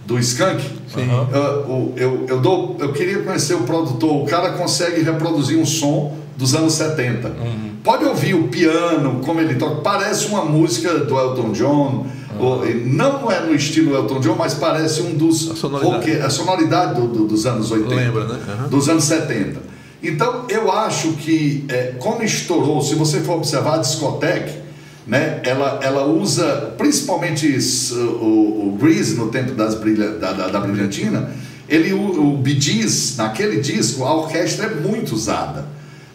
do 0.04 0.18
Skank, 0.18 0.62
uhum. 0.96 1.28
eu, 1.32 1.92
eu, 1.96 2.26
eu, 2.28 2.40
dou, 2.40 2.76
eu 2.78 2.92
queria 2.92 3.22
conhecer 3.22 3.54
o 3.54 3.62
produtor. 3.62 4.22
O 4.22 4.26
cara 4.26 4.52
consegue 4.52 5.02
reproduzir 5.02 5.58
um 5.58 5.66
som 5.66 6.16
dos 6.36 6.54
anos 6.54 6.74
70. 6.74 7.28
Uhum. 7.28 7.70
Pode 7.82 8.04
ouvir 8.04 8.34
o 8.34 8.48
piano, 8.48 9.20
como 9.24 9.40
ele 9.40 9.54
toca. 9.54 9.76
Parece 9.76 10.26
uma 10.26 10.44
música 10.44 10.98
do 10.98 11.18
Elton 11.18 11.52
John, 11.52 12.06
não 12.84 13.30
é 13.30 13.40
no 13.40 13.54
estilo 13.54 13.94
Elton 13.94 14.20
John, 14.20 14.36
mas 14.36 14.54
parece 14.54 15.02
um 15.02 15.14
dos. 15.14 15.50
A 15.50 15.56
sonoridade, 15.56 16.10
a 16.12 16.30
sonoridade 16.30 17.00
do, 17.00 17.08
do, 17.08 17.26
dos 17.26 17.46
anos 17.46 17.70
80. 17.70 17.94
Lembra, 17.94 18.24
né? 18.24 18.38
Dos 18.68 18.88
anos 18.88 19.04
70. 19.04 19.75
Então, 20.02 20.44
eu 20.48 20.70
acho 20.70 21.12
que, 21.12 21.64
é, 21.68 21.94
como 21.98 22.22
estourou, 22.22 22.82
se 22.82 22.94
você 22.94 23.20
for 23.20 23.36
observar 23.36 23.76
a 23.76 23.78
discoteca, 23.78 24.52
né? 25.06 25.40
ela, 25.44 25.80
ela 25.82 26.04
usa 26.04 26.74
principalmente 26.76 27.46
o, 27.46 27.96
o, 27.96 28.68
o 28.68 28.78
Grease 28.78 29.14
no 29.14 29.28
tempo 29.28 29.52
das 29.52 29.74
brilha, 29.74 30.10
da, 30.12 30.32
da, 30.32 30.48
da 30.48 30.60
brilhantina, 30.60 31.30
ele, 31.68 31.92
o, 31.92 32.40
o 32.40 32.42
Gees, 32.44 33.16
naquele 33.16 33.60
disco, 33.60 34.04
a 34.04 34.14
orquestra 34.14 34.66
é 34.66 34.74
muito 34.74 35.14
usada. 35.14 35.66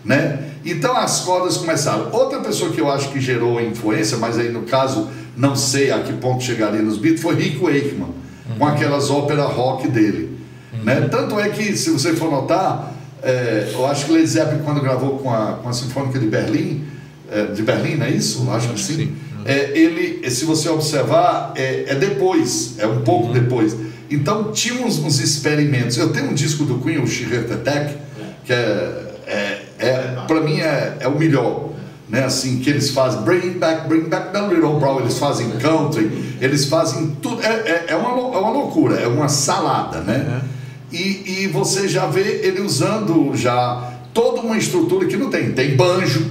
Né? 0.03 0.51
Então 0.65 0.95
as 0.95 1.21
cordas 1.21 1.57
começaram. 1.57 2.09
Outra 2.11 2.39
pessoa 2.39 2.71
que 2.71 2.79
eu 2.79 2.89
acho 2.89 3.09
que 3.09 3.19
gerou 3.19 3.61
influência, 3.61 4.17
mas 4.17 4.37
aí 4.37 4.49
no 4.49 4.63
caso 4.63 5.09
não 5.35 5.55
sei 5.55 5.91
a 5.91 5.99
que 5.99 6.13
ponto 6.13 6.43
chegaria 6.43 6.81
nos 6.81 6.97
Beatles, 6.97 7.21
foi 7.21 7.35
Rick 7.35 7.57
Wakeman, 7.57 8.09
uhum. 8.49 8.57
com 8.57 8.65
aquelas 8.65 9.09
óperas 9.09 9.51
rock 9.51 9.87
dele. 9.87 10.37
Uhum. 10.73 10.83
Né? 10.83 11.07
Tanto 11.09 11.39
é 11.39 11.49
que, 11.49 11.75
se 11.75 11.89
você 11.89 12.13
for 12.15 12.29
notar, 12.29 12.93
é, 13.23 13.71
eu 13.73 13.85
acho 13.85 14.05
que 14.05 14.11
Led 14.11 14.27
Zeppelin, 14.27 14.63
quando 14.63 14.81
gravou 14.81 15.19
com 15.19 15.33
a, 15.33 15.53
com 15.53 15.69
a 15.69 15.73
Sinfônica 15.73 16.19
de 16.19 16.27
Berlim, 16.27 16.83
é, 17.31 17.45
de 17.45 17.61
Berlim, 17.61 17.95
não 17.95 18.05
é 18.05 18.11
isso? 18.11 18.43
Eu 18.45 18.53
acho 18.53 18.69
que 18.69 18.79
sim. 18.79 18.95
sim. 18.95 19.15
É, 19.45 19.77
ele, 19.77 20.29
se 20.29 20.45
você 20.45 20.69
observar, 20.69 21.53
é, 21.55 21.85
é 21.87 21.95
depois, 21.95 22.75
é 22.77 22.85
um 22.85 23.01
pouco 23.01 23.27
uhum. 23.27 23.33
depois. 23.33 23.75
Então 24.09 24.51
tinha 24.51 24.85
uns, 24.85 25.19
experimentos. 25.19 25.97
Eu 25.97 26.11
tenho 26.11 26.29
um 26.29 26.33
disco 26.33 26.65
do 26.65 26.79
Queen, 26.79 26.97
o 26.97 27.07
Sheer 27.07 27.45
Attack, 27.51 27.95
que 28.43 28.53
é, 28.53 29.15
é, 29.27 29.61
é 29.79 30.23
para 30.27 30.41
mim 30.41 30.59
é, 30.59 30.97
é 30.99 31.07
o 31.07 31.17
melhor 31.17 31.71
né, 32.11 32.25
assim, 32.25 32.59
que 32.59 32.69
eles 32.69 32.89
fazem 32.89 33.21
bring 33.21 33.51
back, 33.51 33.87
bring 33.87 34.09
back 34.09 34.33
the 34.33 34.41
little 34.47 34.77
bro, 34.77 34.99
eles 34.99 35.17
fazem 35.17 35.49
country, 35.51 36.35
eles 36.41 36.65
fazem 36.65 37.15
tudo, 37.21 37.41
é, 37.41 37.47
é, 37.47 37.85
é, 37.87 37.95
uma, 37.95 38.09
é 38.09 38.37
uma 38.37 38.49
loucura, 38.51 38.99
é 38.99 39.07
uma 39.07 39.29
salada, 39.29 40.01
né? 40.01 40.25
Uhum. 40.27 40.60
E, 40.91 41.43
e 41.43 41.47
você 41.47 41.87
já 41.87 42.05
vê 42.05 42.41
ele 42.43 42.61
usando 42.61 43.35
já 43.35 43.99
toda 44.13 44.41
uma 44.41 44.57
estrutura 44.57 45.07
que 45.07 45.15
não 45.15 45.29
tem, 45.29 45.51
tem 45.51 45.75
banjo, 45.75 46.29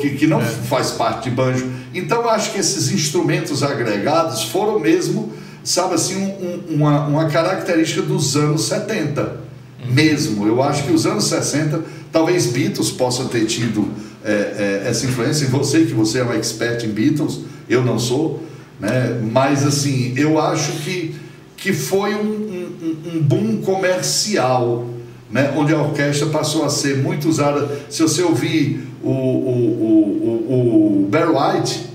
que, 0.00 0.10
que 0.10 0.26
não 0.26 0.40
é. 0.40 0.44
faz 0.44 0.90
parte 0.92 1.28
de 1.28 1.36
banjo. 1.36 1.70
Então 1.94 2.22
eu 2.22 2.30
acho 2.30 2.52
que 2.52 2.58
esses 2.58 2.90
instrumentos 2.90 3.62
agregados 3.62 4.44
foram 4.44 4.78
mesmo, 4.78 5.32
sabe 5.62 5.94
assim, 5.94 6.16
um, 6.16 6.74
uma, 6.74 7.06
uma 7.06 7.24
característica 7.26 8.02
dos 8.02 8.36
anos 8.36 8.64
70 8.64 9.22
uhum. 9.22 9.92
mesmo. 9.92 10.46
Eu 10.46 10.62
acho 10.62 10.84
que 10.84 10.92
os 10.92 11.06
anos 11.06 11.24
60, 11.24 11.82
talvez 12.10 12.46
Beatles 12.46 12.90
possam 12.90 13.28
ter 13.28 13.44
tido 13.46 13.88
é, 14.24 14.82
é, 14.84 14.88
essa 14.88 15.06
influência 15.06 15.44
em 15.44 15.48
você, 15.48 15.84
que 15.84 15.94
você 15.94 16.18
é 16.18 16.24
um 16.24 16.32
expert 16.32 16.84
em 16.84 16.88
Beatles, 16.88 17.40
eu 17.68 17.84
não 17.84 17.98
sou, 17.98 18.42
né? 18.80 19.20
mas 19.32 19.64
assim, 19.64 20.12
eu 20.16 20.40
acho 20.40 20.72
que, 20.82 21.14
que 21.56 21.72
foi 21.72 22.14
um, 22.14 22.55
um, 22.86 23.16
um 23.16 23.22
boom 23.22 23.62
comercial, 23.62 24.86
né? 25.30 25.52
onde 25.56 25.74
a 25.74 25.78
orquestra 25.78 26.28
passou 26.28 26.64
a 26.64 26.68
ser 26.68 26.98
muito 26.98 27.28
usada. 27.28 27.68
Se 27.90 28.02
você 28.02 28.22
ouvir 28.22 28.86
o, 29.02 29.10
o, 29.10 29.12
o, 29.12 30.52
o, 30.52 31.04
o 31.04 31.08
Barry 31.08 31.30
White, 31.30 31.86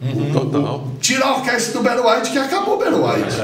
Uhum, 0.00 0.32
total. 0.32 0.86
Tira 1.00 1.24
a 1.24 1.36
orquestra 1.38 1.72
do 1.72 1.82
Barry 1.82 2.00
White 2.00 2.30
que 2.30 2.38
acabou 2.38 2.76
o 2.76 2.78
Barry 2.78 2.94
White. 2.94 3.36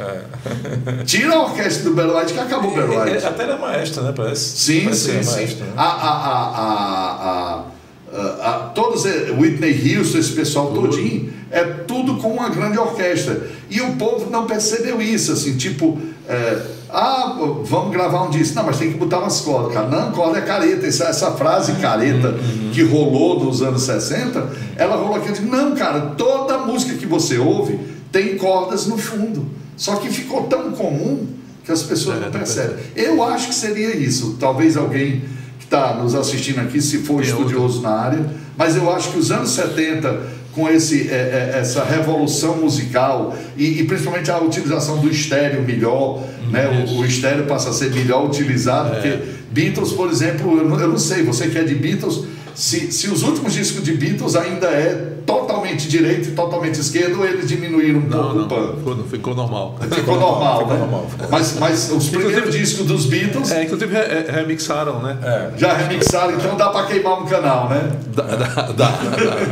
É, 0.00 1.00
é. 1.00 1.02
Tira 1.06 1.32
a 1.32 1.42
orquestra 1.42 1.84
do 1.84 1.94
Barry 1.94 2.10
White 2.10 2.32
que 2.32 2.40
acabou 2.40 2.72
o 2.72 2.74
Barry 2.74 3.12
White. 3.12 3.24
Até 3.24 3.44
era 3.44 3.56
maestro, 3.56 4.02
né? 4.02 4.12
Parece. 4.14 4.56
Sim, 4.56 4.80
Parece 4.84 5.12
sim, 5.12 5.22
sim. 5.22 5.30
Maestro, 5.30 5.64
né? 5.64 5.72
a, 5.76 5.84
a, 5.84 6.12
a, 6.58 7.64
a, 8.12 8.50
a, 8.50 8.52
todos, 8.74 9.04
Whitney 9.04 9.96
Houston, 9.96 10.18
esse 10.18 10.32
pessoal 10.32 10.72
tudo. 10.72 10.88
todinho, 10.88 11.32
é 11.52 11.62
tudo 11.62 12.16
com 12.16 12.32
uma 12.32 12.48
grande 12.48 12.78
orquestra. 12.78 13.48
E 13.70 13.80
o 13.80 13.92
povo 13.94 14.28
não 14.28 14.46
percebeu 14.46 15.00
isso, 15.00 15.32
assim, 15.32 15.56
tipo. 15.56 16.00
É, 16.28 16.62
ah, 16.90 17.36
vamos 17.64 17.92
gravar 17.92 18.24
um 18.24 18.30
disco. 18.30 18.54
Não, 18.54 18.64
mas 18.64 18.78
tem 18.78 18.92
que 18.92 18.98
botar 18.98 19.18
umas 19.18 19.40
cordas, 19.40 19.72
cara. 19.72 19.88
Não, 19.88 20.12
corda 20.12 20.38
é 20.38 20.42
careta. 20.42 20.86
Essa, 20.86 21.04
essa 21.04 21.32
frase 21.32 21.72
careta 21.74 22.28
uhum. 22.28 22.70
que 22.72 22.82
rolou 22.82 23.44
nos 23.44 23.62
anos 23.62 23.82
60, 23.82 24.48
ela 24.76 24.96
rolou 24.96 25.16
aqui. 25.16 25.40
Não, 25.42 25.74
cara, 25.74 26.00
toda 26.16 26.58
música 26.58 26.94
que 26.94 27.06
você 27.06 27.38
ouve 27.38 27.78
tem 28.10 28.36
cordas 28.36 28.86
no 28.86 28.96
fundo. 28.96 29.46
Só 29.76 29.96
que 29.96 30.08
ficou 30.08 30.44
tão 30.44 30.72
comum 30.72 31.26
que 31.64 31.72
as 31.72 31.82
pessoas 31.82 32.18
é, 32.18 32.20
não 32.20 32.30
percebem. 32.30 32.76
Eu 32.94 33.22
acho 33.22 33.48
que 33.48 33.54
seria 33.54 33.94
isso. 33.96 34.36
Talvez 34.38 34.76
alguém 34.76 35.24
que 35.58 35.64
está 35.64 35.94
nos 35.94 36.14
assistindo 36.14 36.60
aqui, 36.60 36.80
se 36.80 36.98
for 36.98 37.22
estudioso 37.22 37.82
na 37.82 37.90
área, 37.90 38.24
mas 38.56 38.76
eu 38.76 38.90
acho 38.92 39.10
que 39.10 39.18
os 39.18 39.30
anos 39.30 39.50
70 39.50 40.36
com 40.56 40.66
esse, 40.70 41.10
é, 41.10 41.52
é, 41.54 41.58
essa 41.60 41.84
revolução 41.84 42.56
musical 42.56 43.36
e, 43.58 43.78
e, 43.78 43.84
principalmente 43.84 44.30
a 44.30 44.38
utilização 44.38 44.98
do 44.98 45.10
estéreo 45.10 45.62
melhor, 45.62 46.24
né? 46.50 46.86
o, 46.88 47.00
o, 47.00 47.04
estéreo 47.04 47.44
passa 47.44 47.68
a 47.68 47.72
ser 47.74 47.92
melhor 47.92 48.24
utilizado, 48.24 48.88
é. 48.88 48.92
porque 48.94 49.18
Beatles, 49.50 49.92
por 49.92 50.08
exemplo, 50.10 50.56
eu 50.56 50.66
não, 50.66 50.80
eu 50.80 50.88
não 50.88 50.98
sei, 50.98 51.22
você 51.22 51.48
que 51.48 51.58
é 51.58 51.62
de 51.62 51.74
Beatles, 51.74 52.24
se, 52.56 52.90
se 52.90 53.10
os 53.10 53.22
últimos 53.22 53.52
discos 53.52 53.84
de 53.84 53.92
Beatles 53.92 54.34
ainda 54.34 54.66
é 54.68 55.12
totalmente 55.26 55.88
direito 55.88 56.30
e 56.30 56.32
totalmente 56.32 56.80
esquerdo, 56.80 57.22
eles 57.22 57.46
diminuíram 57.46 57.98
um 57.98 58.02
não, 58.04 58.22
pouco 58.22 58.34
não, 58.34 58.44
o 58.44 58.48
pano. 58.48 58.76
Ficou, 58.78 59.04
ficou 59.04 59.34
normal. 59.34 59.76
Ficou 59.92 60.18
normal, 60.18 60.58
ficou 60.60 60.72
né? 60.72 60.80
normal. 60.80 61.06
Mas, 61.30 61.58
mas 61.58 61.90
os 61.90 62.08
primeiros 62.08 62.54
discos 62.54 62.86
dos 62.86 63.04
Beatles. 63.04 63.50
É, 63.50 63.64
inclusive 63.64 63.94
re, 63.94 64.30
remixaram, 64.30 65.02
né? 65.02 65.18
É. 65.22 65.58
Já 65.58 65.74
remixaram, 65.74 66.34
então 66.34 66.56
dá 66.56 66.70
para 66.70 66.86
queimar 66.86 67.20
um 67.20 67.26
canal, 67.26 67.68
né? 67.68 67.92
Dá, 68.14 68.22
dá, 68.22 68.62
dá. 68.72 68.92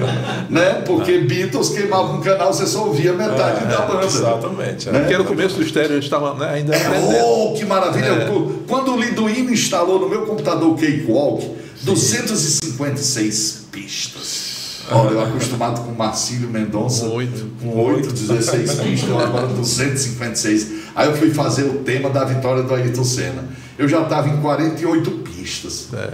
né? 0.48 0.82
Porque 0.86 1.18
Beatles 1.18 1.68
queimava 1.68 2.10
um 2.10 2.22
canal, 2.22 2.54
você 2.54 2.66
só 2.66 2.86
ouvia 2.86 3.12
metade 3.12 3.64
é, 3.64 3.66
da 3.66 3.82
banda. 3.82 4.06
Exatamente. 4.06 4.88
É. 4.88 4.92
Né? 4.92 5.00
Porque 5.00 5.18
no 5.18 5.24
começo 5.24 5.56
do 5.56 5.62
estéreo 5.62 5.92
eles 5.92 6.04
estavam 6.04 6.36
né, 6.36 6.48
ainda. 6.54 6.74
É, 6.74 7.22
oh, 7.22 7.52
que 7.52 7.66
maravilha! 7.66 8.06
É. 8.06 8.30
Quando 8.66 8.94
o 8.94 8.98
Liduino 8.98 9.52
instalou 9.52 10.00
no 10.00 10.08
meu 10.08 10.22
computador 10.22 10.70
o 10.70 10.74
Cakewalk, 10.74 11.63
256 11.84 13.66
pistas. 13.70 14.54
Olha, 14.90 15.10
eu 15.10 15.22
acostumado 15.22 15.82
com 15.82 15.92
Marcílio 15.92 16.48
Mendonça, 16.48 17.06
com 17.60 17.78
8, 17.84 18.12
16 18.12 18.74
pistas, 18.80 19.10
agora 19.10 19.46
256. 19.48 20.66
Aí 20.94 21.08
eu 21.08 21.16
fui 21.16 21.30
fazer 21.30 21.64
o 21.64 21.82
tema 21.82 22.10
da 22.10 22.24
vitória 22.24 22.62
do 22.62 22.74
Ayrton 22.74 23.04
Senna. 23.04 23.48
Eu 23.78 23.88
já 23.88 24.02
estava 24.02 24.28
em 24.28 24.40
48 24.40 25.23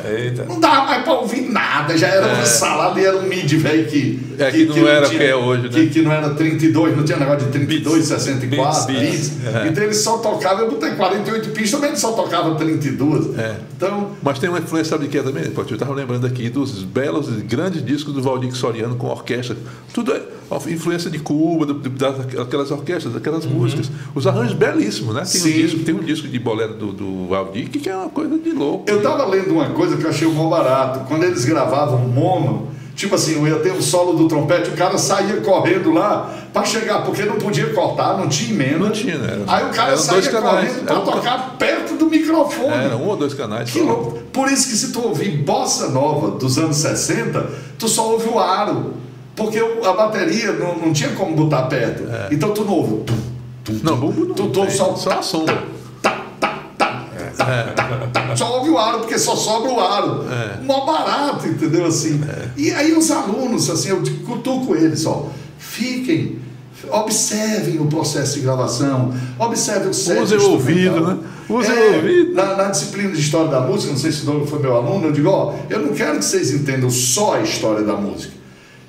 É, 0.05 0.45
não 0.49 0.59
dava 0.59 0.87
mais 0.87 1.03
para 1.03 1.13
ouvir 1.15 1.43
nada, 1.43 1.97
já 1.97 2.09
era 2.09 2.27
é. 2.27 2.35
uma 2.35 2.47
salada 2.47 3.01
e 3.01 3.05
era 3.05 3.17
um 3.17 3.23
mid 3.23 3.53
velho 3.53 3.87
que, 3.89 4.21
é, 4.39 4.51
que, 4.51 4.67
que, 4.67 4.81
não 4.81 4.89
era 4.89 5.07
o 5.07 5.11
que 5.11 5.23
é 5.23 5.37
hoje, 5.37 5.63
né? 5.63 5.69
Que, 5.69 5.87
que, 5.89 6.03
não 6.03 6.13
era 6.13 6.31
32, 6.31 6.97
não 6.97 7.05
tinha 7.05 7.19
negócio 7.19 7.47
de 7.47 7.53
32, 7.53 8.09
beats, 8.09 8.09
64 8.09 8.87
beats. 8.87 9.29
beats. 9.29 9.47
É. 9.47 9.69
Então 9.69 9.85
ele 9.85 9.95
só 9.95 10.19
tocava, 10.19 10.63
eu 10.63 10.71
botei 10.71 10.91
48 10.91 11.49
pistas, 11.51 11.71
também 11.71 11.91
ele 11.91 11.99
só 11.99 12.13
tocava 12.13 12.55
32. 12.57 13.39
É. 13.39 13.57
Então, 13.77 14.11
Mas 14.23 14.39
tem 14.39 14.49
uma 14.49 14.59
influência, 14.59 14.91
sabe 14.91 15.05
de 15.05 15.11
que 15.11 15.19
é 15.19 15.23
também? 15.23 15.45
Eu 15.45 15.63
estava 15.63 15.95
lembrando 15.95 16.27
aqui 16.27 16.49
dos 16.49 16.83
belos 16.83 17.29
e 17.29 17.43
grandes 17.43 17.85
discos 17.85 18.13
do 18.13 18.23
Valdir 18.23 18.55
Soriano 18.55 18.97
com 18.97 19.07
orquestra. 19.07 19.57
Tudo 19.93 20.13
é 20.13 20.21
influência 20.69 21.11
de 21.11 21.19
Cuba, 21.19 21.67
do, 21.67 21.75
daquelas 21.75 22.71
orquestras, 22.71 23.15
daquelas 23.15 23.45
uhum. 23.45 23.53
músicas. 23.53 23.91
Os 24.15 24.27
arranjos 24.27 24.55
belíssimos, 24.55 25.15
né? 25.15 25.23
Tem, 25.23 25.41
Sim. 25.41 25.49
Um 25.49 25.53
disco, 25.53 25.79
tem 25.81 25.95
um 25.95 26.03
disco 26.03 26.29
de 26.29 26.39
bolero 26.39 26.75
do, 26.75 26.93
do 26.93 27.29
Valdir 27.29 27.69
que 27.69 27.89
é 27.89 27.97
uma 27.97 28.09
coisa 28.09 28.37
de 28.39 28.51
louco. 28.51 28.85
Eu 28.89 28.99
estava 28.99 29.25
lendo 29.27 29.53
uma 29.53 29.71
coisa 29.71 29.97
que 29.97 30.05
eu 30.05 30.11
achei 30.11 30.27
um 30.27 30.49
barato. 30.49 31.07
Quando 31.07 31.25
eles 31.25 31.45
gravavam 31.45 32.01
mono, 32.01 32.69
tipo 32.95 33.15
assim, 33.15 33.37
eu 33.37 33.47
ia 33.47 33.57
ter 33.61 33.73
um 33.73 33.81
solo 33.81 34.17
do 34.17 34.27
trompete, 34.27 34.71
o 34.71 34.77
cara 34.77 34.99
saía 34.99 35.37
correndo 35.41 35.93
lá 35.93 36.35
para 36.53 36.65
chegar, 36.65 37.05
porque 37.05 37.23
não 37.23 37.37
podia 37.37 37.73
cortar, 37.73 38.19
não 38.19 38.29
tinha 38.29 38.51
emenda. 38.51 38.79
Não 38.79 38.91
tinha, 38.91 39.19
né? 39.19 39.45
Aí 39.47 39.65
o 39.67 39.71
cara 39.71 39.97
saía 39.97 40.31
correndo 40.31 40.85
para 40.85 41.01
tocar 41.01 41.57
perto 41.59 41.95
do 41.95 42.07
microfone. 42.07 42.75
Era 42.75 42.97
um 42.97 43.09
ou 43.09 43.17
dois 43.17 43.35
canais. 43.35 43.71
Que 43.71 43.81
louco. 43.81 44.19
Por 44.33 44.51
isso 44.51 44.69
que 44.69 44.77
se 44.77 44.93
tu 44.93 45.01
ouvir 45.03 45.31
bossa 45.39 45.89
nova 45.89 46.33
dos 46.33 46.59
anos 46.59 46.77
60, 46.77 47.51
tu 47.79 47.89
só 47.89 48.11
ouve 48.11 48.29
o 48.29 48.39
aro. 48.39 48.95
Porque 49.37 49.59
a 49.59 49.93
bateria 49.93 50.53
não, 50.53 50.77
não 50.77 50.93
tinha 50.93 51.11
como 51.11 51.35
botar 51.35 51.63
perto. 51.63 52.05
É. 52.11 52.29
Então 52.31 52.53
tu 52.53 52.65
não 52.65 52.75
ouve. 52.75 53.05
Tum, 53.05 53.17
tum. 53.65 53.81
Não, 53.83 53.97
bumbo 53.97 54.27
não. 54.27 54.35
Tu, 54.35 54.49
tu 54.49 54.71
só, 54.71 54.95
só 54.97 55.19
a 55.19 55.23
sombra. 55.23 55.65
Tá, 56.03 56.25
tá, 56.39 56.67
tá, 56.77 57.07
tá, 57.17 57.43
é. 57.49 57.73
tá, 57.73 58.09
tá, 58.13 58.37
Só 58.37 58.59
ouve 58.59 58.71
o 58.71 58.79
aro, 58.79 59.01
porque 59.01 59.19
só 59.19 59.35
sobra 59.35 59.71
o 59.71 59.81
aro. 59.81 60.25
É. 60.31 60.63
Mó 60.63 60.85
barato, 60.85 61.47
entendeu? 61.47 61.87
Assim. 61.87 62.21
É. 62.29 62.49
E 62.57 62.71
aí 62.71 62.93
os 62.93 63.11
alunos, 63.11 63.71
assim, 63.71 63.89
eu 63.91 64.03
cutuco 64.27 64.75
eles, 64.75 65.07
ó. 65.07 65.29
Fiquem 65.59 66.41
observem 66.89 67.79
o 67.81 67.87
processo 67.87 68.35
de 68.35 68.41
gravação, 68.41 69.13
observem 69.39 69.91
o 69.91 69.95
set 69.95 70.19
Usem 70.19 70.39
o 70.39 70.51
ouvido, 70.53 71.01
né? 71.07 71.19
Usem 71.49 71.77
é, 71.77 71.91
o 71.91 71.95
ouvido. 71.97 72.35
Na, 72.35 72.57
na, 72.57 72.65
disciplina 72.71 73.13
de 73.13 73.21
História 73.21 73.49
da 73.51 73.61
Música, 73.61 73.93
não 73.93 73.99
sei 73.99 74.13
se 74.13 74.23
o 74.23 74.27
Douglas 74.27 74.49
foi 74.49 74.61
meu 74.61 74.77
aluno, 74.77 75.09
eu 75.09 75.13
digo, 75.13 75.29
ó, 75.29 75.55
eu 75.69 75.81
não 75.81 75.93
quero 75.93 76.19
que 76.19 76.25
vocês 76.25 76.53
entendam 76.53 76.89
só 76.89 77.35
a 77.35 77.41
história 77.43 77.83
da 77.83 77.95
música. 77.95 78.40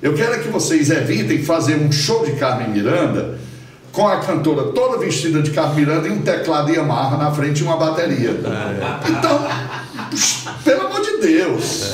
Eu 0.02 0.14
quero 0.14 0.42
que 0.42 0.48
vocês 0.48 0.90
evitem 0.90 1.44
fazer 1.44 1.76
um 1.76 1.92
show 1.92 2.26
de 2.26 2.32
Carmen 2.32 2.70
Miranda 2.70 3.38
com 3.92 4.08
a 4.08 4.16
cantora 4.16 4.72
toda 4.72 4.98
vestida 4.98 5.40
de 5.40 5.52
Carmen 5.52 5.76
Miranda 5.76 6.08
e 6.08 6.10
um 6.10 6.22
teclado 6.22 6.72
Yamaha 6.72 7.16
na 7.16 7.30
frente 7.30 7.60
e 7.60 7.62
uma 7.62 7.76
bateria. 7.76 8.30
É. 8.30 9.08
Então, 9.08 9.46
pelo 10.64 10.86
amor 10.88 11.02
de 11.02 11.18
Deus. 11.18 11.92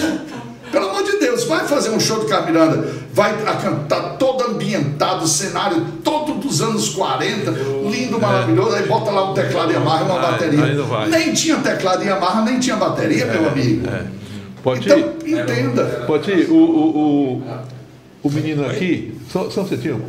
Pelo 0.73 0.89
amor 0.89 1.03
de 1.03 1.19
Deus, 1.19 1.45
vai 1.45 1.67
fazer 1.67 1.91
um 1.91 2.01
show 2.01 2.21
de 2.21 2.27
Carmen 2.27 2.53
Miranda, 2.53 2.89
vai 3.13 3.35
cantar 3.61 4.17
todo 4.17 4.53
ambientado, 4.53 5.27
cenário 5.27 5.85
todo 6.03 6.35
dos 6.35 6.63
anos 6.63 6.91
40, 6.91 7.51
lindo, 7.91 8.19
maravilhoso, 8.19 8.75
aí 8.75 8.87
bota 8.87 9.11
lá 9.11 9.31
um 9.31 9.35
teclado 9.35 9.71
Yamaha 9.71 10.01
e 10.01 10.05
uma 10.05 10.19
bateria. 10.19 11.09
Nem 11.11 11.35
tinha 11.35 11.57
teclado 11.57 12.03
Yamaha, 12.03 12.43
nem 12.43 12.59
tinha 12.59 12.77
bateria, 12.77 13.27
meu 13.27 13.45
é, 13.45 13.49
amigo. 13.49 13.87
É. 13.87 14.03
Pode 14.63 14.87
então, 14.87 14.99
ir. 15.27 15.39
entenda. 15.39 15.85
Pode 16.07 16.31
ir. 16.31 16.51
O, 16.51 16.55
o, 16.55 17.37
o 17.37 17.78
O 18.23 18.31
menino 18.31 18.67
aqui, 18.67 19.15
só, 19.31 19.49
só 19.51 19.63
um 19.63 19.65
minutinho, 19.65 20.03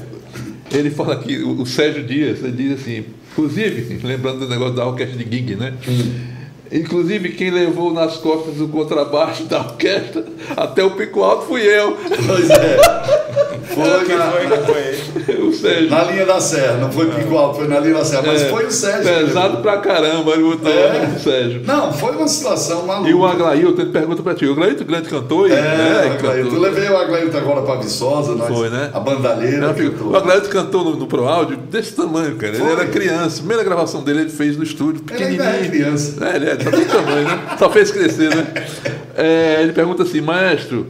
ele 0.72 0.90
fala 0.90 1.14
aqui, 1.14 1.38
o, 1.38 1.62
o 1.62 1.66
Sérgio 1.66 2.04
Dias, 2.04 2.44
ele 2.44 2.52
diz 2.52 2.82
assim, 2.82 3.06
inclusive, 3.32 4.00
lembrando 4.04 4.40
do 4.40 4.50
negócio 4.50 4.76
da 4.76 4.86
orquestra 4.86 5.18
de 5.18 5.24
Gig, 5.24 5.56
né? 5.56 5.74
Inclusive, 6.72 7.30
quem 7.30 7.50
levou 7.50 7.92
nas 7.92 8.18
costas 8.18 8.62
o 8.62 8.68
contrabaixo 8.68 9.46
da 9.46 9.60
orquestra 9.60 10.26
até 10.56 10.84
o 10.84 10.92
pico 10.92 11.24
alto 11.24 11.48
fui 11.48 11.62
eu. 11.62 11.98
Pois 12.26 12.50
é. 12.50 13.49
Foi, 13.74 14.06
Quem 14.06 14.18
na, 14.18 14.32
foi 14.32 14.48
na- 14.48 14.58
que 14.58 14.66
foi 14.72 14.82
ele? 14.82 15.42
o 15.48 15.54
Sérgio. 15.54 15.90
na 15.90 16.04
linha 16.04 16.26
da 16.26 16.40
serra, 16.42 16.78
não 16.78 16.92
foi 16.92 17.06
pico 17.12 17.38
alto, 17.38 17.58
foi 17.60 17.68
na 17.68 17.80
linha 17.80 17.94
da 17.96 18.06
serra, 18.06 18.24
mas 18.26 18.42
É, 18.42 18.50
foi 18.50 18.66
o 18.66 18.72
Sérgio. 18.72 19.04
que 19.04 19.26
Pesado 19.26 19.58
pra 19.58 19.78
caramba, 19.78 20.32
ele 20.32 20.44
botou 20.44 20.72
É. 20.72 21.10
o 21.16 21.20
Sérgio. 21.20 21.62
Não, 21.66 21.94
foi 21.94 22.16
uma 22.16 22.28
situação 22.28 22.86
maluca. 22.88 23.10
E 23.10 23.14
o 23.14 23.26
Aglailton, 23.26 23.82
ele 23.82 23.92
pergunta 23.92 24.24
pra 24.24 24.34
ti, 24.34 24.46
o 24.48 24.52
Aglailton 24.54 24.84
grande 24.86 25.10
cantor? 25.10 25.50
e- 25.50 25.54
É, 25.54 25.56
né, 25.62 25.94
o 26.10 26.14
Aglailton. 26.14 26.28
cantor. 26.50 26.54
Eu 26.54 26.60
levei 26.60 26.90
o 26.90 26.98
Aglailton 26.98 27.38
agora 27.38 27.62
pra 27.62 27.76
Viçosa, 27.76 28.36
nós, 28.36 28.48
Foi, 28.48 28.70
né? 28.70 28.90
a 28.94 29.00
bandalheira. 29.00 29.58
Não, 29.68 29.74
filho, 29.76 29.92
cantou. 29.92 30.12
o 30.12 30.16
Aglailton 30.18 30.50
cantou 30.50 30.84
no, 30.84 30.96
no 30.96 31.08
Pro 31.08 31.28
Áudio 31.28 31.58
desse 31.58 31.94
tamanho, 31.94 32.36
cara. 32.36 32.54
Ele 32.54 32.62
Foi. 32.64 32.72
era 32.72 32.86
criança. 32.88 33.36
A 33.36 33.40
primeira 33.40 33.64
gravação 33.64 34.02
dele 34.04 34.22
ele 34.22 34.30
fez 34.30 34.58
no 34.58 34.64
estúdio, 34.64 35.04
Ele 35.12 35.24
ainda 35.24 35.44
pequenininho. 35.44 35.66
é 35.66 35.70
criança. 35.70 36.26
É, 36.26 36.36
ele 36.36 36.50
é 36.50 36.60
só 36.60 36.72
tem 36.72 36.86
tamanho, 36.86 37.24
né? 37.28 37.40
Só 37.60 37.70
fez 37.70 37.92
crescer, 37.92 38.36
né? 38.36 38.48
É, 39.22 39.62
ele 39.62 39.74
pergunta 39.74 40.04
assim, 40.04 40.22
maestro, 40.22 40.88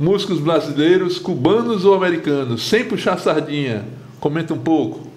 músicos 0.00 0.40
brasileiros, 0.40 1.18
cubanos 1.18 1.84
ou 1.84 1.94
americanos, 1.94 2.68
sem 2.68 2.84
puxar 2.84 3.18
sardinha, 3.20 3.84
comenta 4.18 4.54
um 4.54 4.58
pouco. 4.58 5.08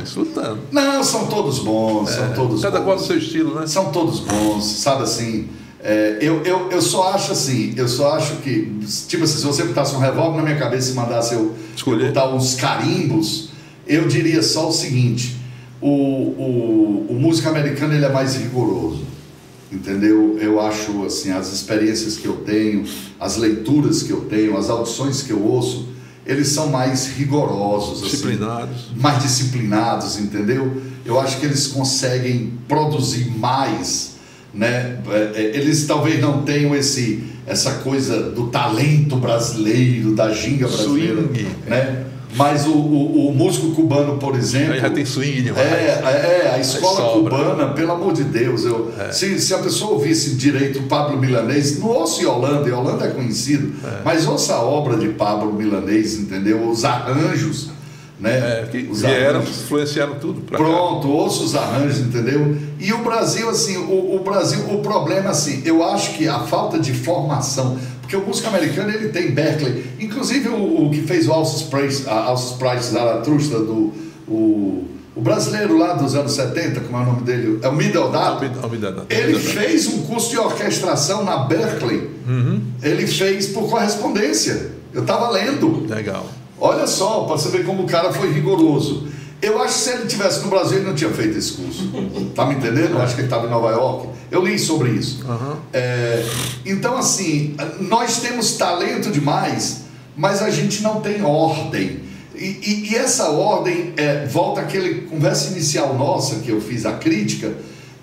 Desfrutando. 0.00 0.58
Não, 0.72 1.04
são 1.04 1.26
todos 1.26 1.58
bons, 1.58 2.08
são 2.10 2.32
todos 2.32 2.60
É, 2.60 2.62
Cada 2.70 2.80
qual 2.80 2.96
bons. 2.96 3.02
no 3.02 3.06
seu 3.08 3.18
estilo, 3.18 3.54
né? 3.60 3.66
São 3.66 3.92
todos 3.92 4.20
bons, 4.20 4.64
sabe 4.64 5.02
assim. 5.02 5.48
é, 5.84 6.16
eu, 6.20 6.42
eu, 6.44 6.70
eu 6.70 6.80
só 6.80 7.12
acho 7.12 7.32
assim, 7.32 7.74
eu 7.76 7.86
só 7.86 8.16
acho 8.16 8.36
que, 8.36 8.72
tipo 9.06 9.24
assim, 9.24 9.36
se 9.38 9.44
você 9.44 9.64
botasse 9.64 9.94
um 9.94 9.98
revólver 9.98 10.38
na 10.38 10.42
minha 10.44 10.56
cabeça 10.56 10.92
e 10.92 10.94
mandasse 10.94 11.34
eu, 11.34 11.54
Escolher. 11.76 12.06
botar 12.08 12.34
uns 12.34 12.54
carimbos, 12.54 13.50
eu 13.86 14.08
diria 14.08 14.42
só 14.42 14.68
o 14.68 14.72
seguinte: 14.72 15.36
o, 15.80 15.88
o, 15.88 17.06
o 17.10 17.14
músico 17.20 17.48
americano 17.50 17.92
ele 17.92 18.04
é 18.04 18.12
mais 18.12 18.36
rigoroso, 18.36 19.02
entendeu? 19.72 20.38
Eu 20.40 20.60
acho 20.60 21.04
assim, 21.04 21.30
as 21.30 21.52
experiências 21.52 22.16
que 22.16 22.26
eu 22.26 22.36
tenho, 22.44 22.84
as 23.18 23.36
leituras 23.36 24.02
que 24.02 24.10
eu 24.10 24.22
tenho, 24.22 24.56
as 24.56 24.68
audições 24.70 25.22
que 25.22 25.30
eu 25.32 25.42
ouço, 25.42 25.88
eles 26.24 26.48
são 26.48 26.68
mais 26.68 27.06
rigorosos, 27.16 27.98
assim 28.02 28.10
Disciplinados. 28.10 28.90
mais 28.96 29.22
disciplinados, 29.22 30.18
entendeu? 30.18 30.80
Eu 31.04 31.18
acho 31.18 31.38
que 31.40 31.46
eles 31.46 31.66
conseguem 31.68 32.52
produzir 32.68 33.28
mais, 33.36 34.12
né? 34.54 35.00
É, 35.08 35.32
é, 35.34 35.56
Eles 35.56 35.84
talvez 35.86 36.20
não 36.20 36.42
tenham 36.42 36.74
esse 36.74 37.24
essa 37.44 37.72
coisa 37.78 38.30
do 38.30 38.46
talento 38.46 39.16
brasileiro, 39.16 40.14
da 40.14 40.32
ginga 40.32 40.68
brasileira, 40.68 41.22
Swing. 41.22 41.46
né? 41.66 42.06
Mas 42.34 42.66
o, 42.66 42.72
o, 42.72 43.28
o 43.28 43.34
músico 43.34 43.72
cubano, 43.72 44.16
por 44.18 44.34
exemplo, 44.34 44.72
Aí 44.72 44.80
já 44.80 44.90
tem 44.90 45.04
swing 45.04 45.42
demais. 45.42 45.66
é, 45.66 46.44
é, 46.46 46.52
a 46.54 46.58
escola 46.58 47.12
cubana, 47.12 47.68
pelo 47.74 47.92
amor 47.92 48.12
de 48.12 48.24
Deus, 48.24 48.64
eu, 48.64 48.90
se, 49.10 49.38
se 49.38 49.52
a 49.54 49.58
pessoa 49.58 49.92
ouvisse 49.92 50.34
direito 50.34 50.78
o 50.78 50.82
Pablo 50.84 51.18
Milanês, 51.18 51.78
não 51.78 51.88
ouça 51.88 52.22
Yolanda, 52.22 52.68
Yolanda 52.68 53.04
é 53.04 53.10
conhecido, 53.10 53.74
mas 54.04 54.26
ouça 54.26 54.54
a 54.54 54.62
obra 54.62 54.96
de 54.96 55.08
Pablo 55.08 55.52
Milanês, 55.52 56.14
entendeu? 56.18 56.68
Os 56.68 56.84
arranjos, 56.84 57.68
né? 58.22 58.60
É, 58.62 58.68
que 58.70 58.88
Os 58.88 59.00
vieram, 59.00 59.40
arranjos. 59.40 59.62
influenciaram 59.62 60.14
tudo 60.20 60.42
cá. 60.42 60.56
Pronto, 60.56 61.08
ouça 61.08 61.42
os 61.42 61.56
arranjos, 61.56 61.98
entendeu? 61.98 62.56
E 62.78 62.92
o 62.92 62.98
Brasil, 62.98 63.50
assim, 63.50 63.76
o, 63.76 64.14
o 64.14 64.20
Brasil, 64.20 64.60
o 64.72 64.78
problema, 64.80 65.30
assim, 65.30 65.60
eu 65.64 65.82
acho 65.82 66.14
que 66.14 66.28
a 66.28 66.38
falta 66.40 66.78
de 66.78 66.92
formação, 66.92 67.76
porque 68.00 68.14
o 68.16 68.24
músico 68.24 68.46
americano, 68.48 68.90
ele 68.90 69.08
tem 69.08 69.32
Berkeley, 69.32 69.84
inclusive 69.98 70.48
o, 70.48 70.86
o 70.86 70.90
que 70.90 71.02
fez 71.02 71.26
o 71.26 71.32
Alces 71.32 71.62
Price, 71.62 72.08
Alces 72.08 72.52
Price 72.52 72.92
Zaratrusta, 72.92 73.58
do, 73.58 73.92
o, 74.28 74.86
o 75.16 75.20
brasileiro 75.20 75.76
lá 75.76 75.94
dos 75.94 76.14
anos 76.14 76.32
70, 76.32 76.80
como 76.82 76.98
é 76.98 77.00
o 77.00 77.04
nome 77.06 77.22
dele? 77.22 77.58
É 77.60 77.68
o 77.68 77.72
Middledato. 77.74 78.44
Almidada. 78.62 79.04
Ele 79.10 79.36
fez 79.38 79.88
um 79.88 80.02
curso 80.02 80.30
de 80.30 80.38
orquestração 80.38 81.24
na 81.24 81.38
Berkeley. 81.38 82.08
Ele 82.82 83.04
fez 83.06 83.48
por 83.48 83.68
correspondência. 83.68 84.70
Eu 84.94 85.02
estava 85.02 85.28
lendo. 85.30 85.86
Legal. 85.88 86.24
Olha 86.64 86.86
só, 86.86 87.24
para 87.24 87.36
você 87.36 87.48
ver 87.48 87.64
como 87.66 87.82
o 87.82 87.86
cara 87.86 88.12
foi 88.12 88.32
rigoroso. 88.32 89.08
Eu 89.40 89.60
acho 89.60 89.74
que 89.74 89.80
se 89.80 89.90
ele 89.90 90.06
tivesse 90.06 90.40
no 90.42 90.48
Brasil, 90.48 90.78
ele 90.78 90.86
não 90.86 90.94
tinha 90.94 91.10
feito 91.10 91.36
esse 91.36 91.52
curso. 91.54 91.90
Tá 92.36 92.46
me 92.46 92.54
entendendo? 92.54 92.92
Eu 92.92 93.02
acho 93.02 93.14
que 93.16 93.20
ele 93.22 93.26
estava 93.26 93.46
em 93.48 93.50
Nova 93.50 93.70
York. 93.70 94.08
Eu 94.30 94.44
li 94.44 94.56
sobre 94.58 94.90
isso. 94.90 95.20
É, 95.72 96.24
então, 96.64 96.96
assim, 96.96 97.56
nós 97.80 98.20
temos 98.20 98.52
talento 98.52 99.10
demais, 99.10 99.82
mas 100.16 100.40
a 100.40 100.48
gente 100.50 100.82
não 100.82 101.00
tem 101.00 101.22
ordem. 101.24 102.00
E, 102.34 102.44
e- 102.62 102.88
e 102.92 102.94
essa 102.96 103.30
ordem, 103.30 103.92
é, 103.96 104.24
volta 104.26 104.60
àquele 104.60 105.02
conversa 105.02 105.50
inicial 105.50 105.94
nossa 105.98 106.36
que 106.36 106.50
eu 106.50 106.60
fiz 106.60 106.86
a 106.86 106.92
crítica, 106.92 107.52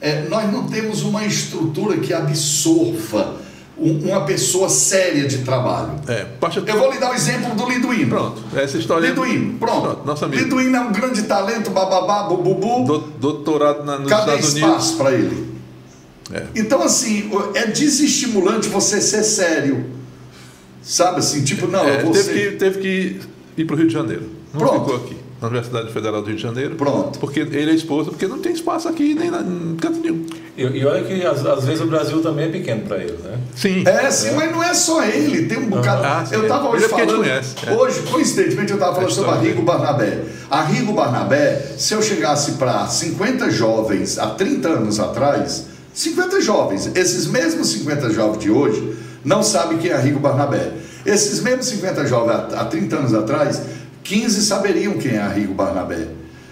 é, 0.01 0.27
nós 0.29 0.51
não 0.51 0.67
temos 0.67 1.01
uma 1.03 1.25
estrutura 1.25 1.97
que 1.97 2.13
absorva 2.13 3.37
uma 3.79 4.21
pessoa 4.25 4.67
séria 4.69 5.27
de 5.27 5.39
trabalho. 5.39 5.93
É, 6.07 6.25
Pacha... 6.39 6.61
Eu 6.65 6.77
vou 6.77 6.91
lhe 6.91 6.99
dar 6.99 7.11
o 7.11 7.13
exemplo 7.13 7.55
do 7.55 7.69
Liduíno. 7.69 8.09
Pronto, 8.09 8.41
essa 8.55 8.77
história. 8.77 9.07
Liduíno, 9.07 9.57
pronto. 9.57 10.05
Nosso 10.05 10.25
amigo. 10.25 10.43
Liduíno 10.43 10.75
é 10.75 10.79
um 10.81 10.91
grande 10.91 11.23
talento, 11.23 11.69
bababá, 11.71 12.23
bububu. 12.23 12.83
Do- 12.85 12.99
doutorado 13.19 13.83
na, 13.85 13.97
nos 13.99 14.09
Cadê 14.09 14.31
Estados 14.35 14.55
espaço 14.55 14.97
para 14.97 15.11
ele? 15.13 15.49
É. 16.31 16.43
Então, 16.55 16.83
assim, 16.83 17.29
é 17.55 17.65
desestimulante 17.67 18.67
você 18.69 19.01
ser 19.01 19.23
sério. 19.23 19.85
Sabe 20.81 21.19
assim, 21.19 21.43
tipo, 21.43 21.67
não, 21.67 21.83
É, 21.83 21.97
eu 21.97 22.03
vou 22.03 22.11
teve, 22.11 22.33
que, 22.51 22.55
teve 22.57 22.79
que 22.79 23.19
ir 23.57 23.65
para 23.65 23.73
o 23.75 23.77
Rio 23.77 23.87
de 23.87 23.93
Janeiro. 23.93 24.23
Não 24.53 24.59
Pronto. 24.59 24.79
ficou 24.79 24.95
aqui, 24.95 25.15
na 25.41 25.47
Universidade 25.47 25.91
Federal 25.91 26.21
do 26.21 26.27
Rio 26.27 26.35
de 26.35 26.41
Janeiro. 26.41 26.75
Pronto. 26.75 27.17
Porque 27.19 27.39
ele 27.39 27.71
é 27.71 27.73
esposa, 27.73 28.09
porque 28.09 28.27
não 28.27 28.39
tem 28.39 28.51
espaço 28.51 28.87
aqui 28.87 29.13
nem 29.13 29.31
na, 29.31 29.39
em 29.39 29.75
canto 29.77 29.99
nenhum. 29.99 30.25
E, 30.57 30.63
e 30.63 30.85
olha 30.85 31.03
que 31.03 31.25
às, 31.25 31.45
às 31.45 31.63
vezes 31.63 31.81
o 31.81 31.87
Brasil 31.87 32.21
também 32.21 32.45
é 32.45 32.49
pequeno 32.49 32.81
para 32.81 32.97
eles, 32.97 33.19
né? 33.21 33.37
Sim. 33.55 33.83
É, 33.87 34.11
sim, 34.11 34.31
mas 34.35 34.51
não 34.51 34.61
é 34.61 34.73
só 34.73 35.03
ele, 35.03 35.47
tem 35.47 35.57
um 35.57 35.69
bocado. 35.69 36.03
Ah, 36.03 36.25
sim, 36.25 36.35
eu 36.35 36.41
é. 36.41 36.43
estava 36.43 36.67
Ele 36.67 36.75
hoje 36.75 36.85
é 36.85 36.89
falando. 36.89 37.17
conhece, 37.17 37.55
é. 37.65 37.71
Hoje, 37.71 38.01
coincidentemente, 38.01 38.71
eu 38.71 38.77
estava 38.77 38.95
falando 38.95 39.11
sobre 39.11 39.31
a 39.31 39.35
Rigo 39.35 39.61
Barnabé. 39.61 40.19
A 40.51 40.61
Rigo 40.63 40.93
Barnabé, 40.93 41.73
se 41.77 41.93
eu 41.93 42.01
chegasse 42.01 42.53
para 42.53 42.87
50 42.87 43.49
jovens 43.49 44.19
há 44.19 44.27
30 44.31 44.67
anos 44.67 44.99
atrás, 44.99 45.67
50 45.93 46.41
jovens, 46.41 46.91
esses 46.95 47.25
mesmos 47.27 47.69
50 47.69 48.09
jovens 48.09 48.39
de 48.39 48.51
hoje, 48.51 48.95
não 49.23 49.41
sabem 49.41 49.77
quem 49.77 49.91
é 49.91 49.95
a 49.95 49.99
Rigo 49.99 50.19
Barnabé. 50.19 50.71
Esses 51.05 51.41
mesmos 51.41 51.67
50 51.67 52.05
jovens 52.05 52.53
há 52.53 52.65
30 52.65 52.95
anos 52.97 53.13
atrás, 53.13 53.61
15 54.09 54.41
saberiam 54.41 54.93
quem 54.93 55.11
é 55.11 55.19
a 55.19 55.27
Rigo 55.27 55.53
Barnabé. 55.53 56.07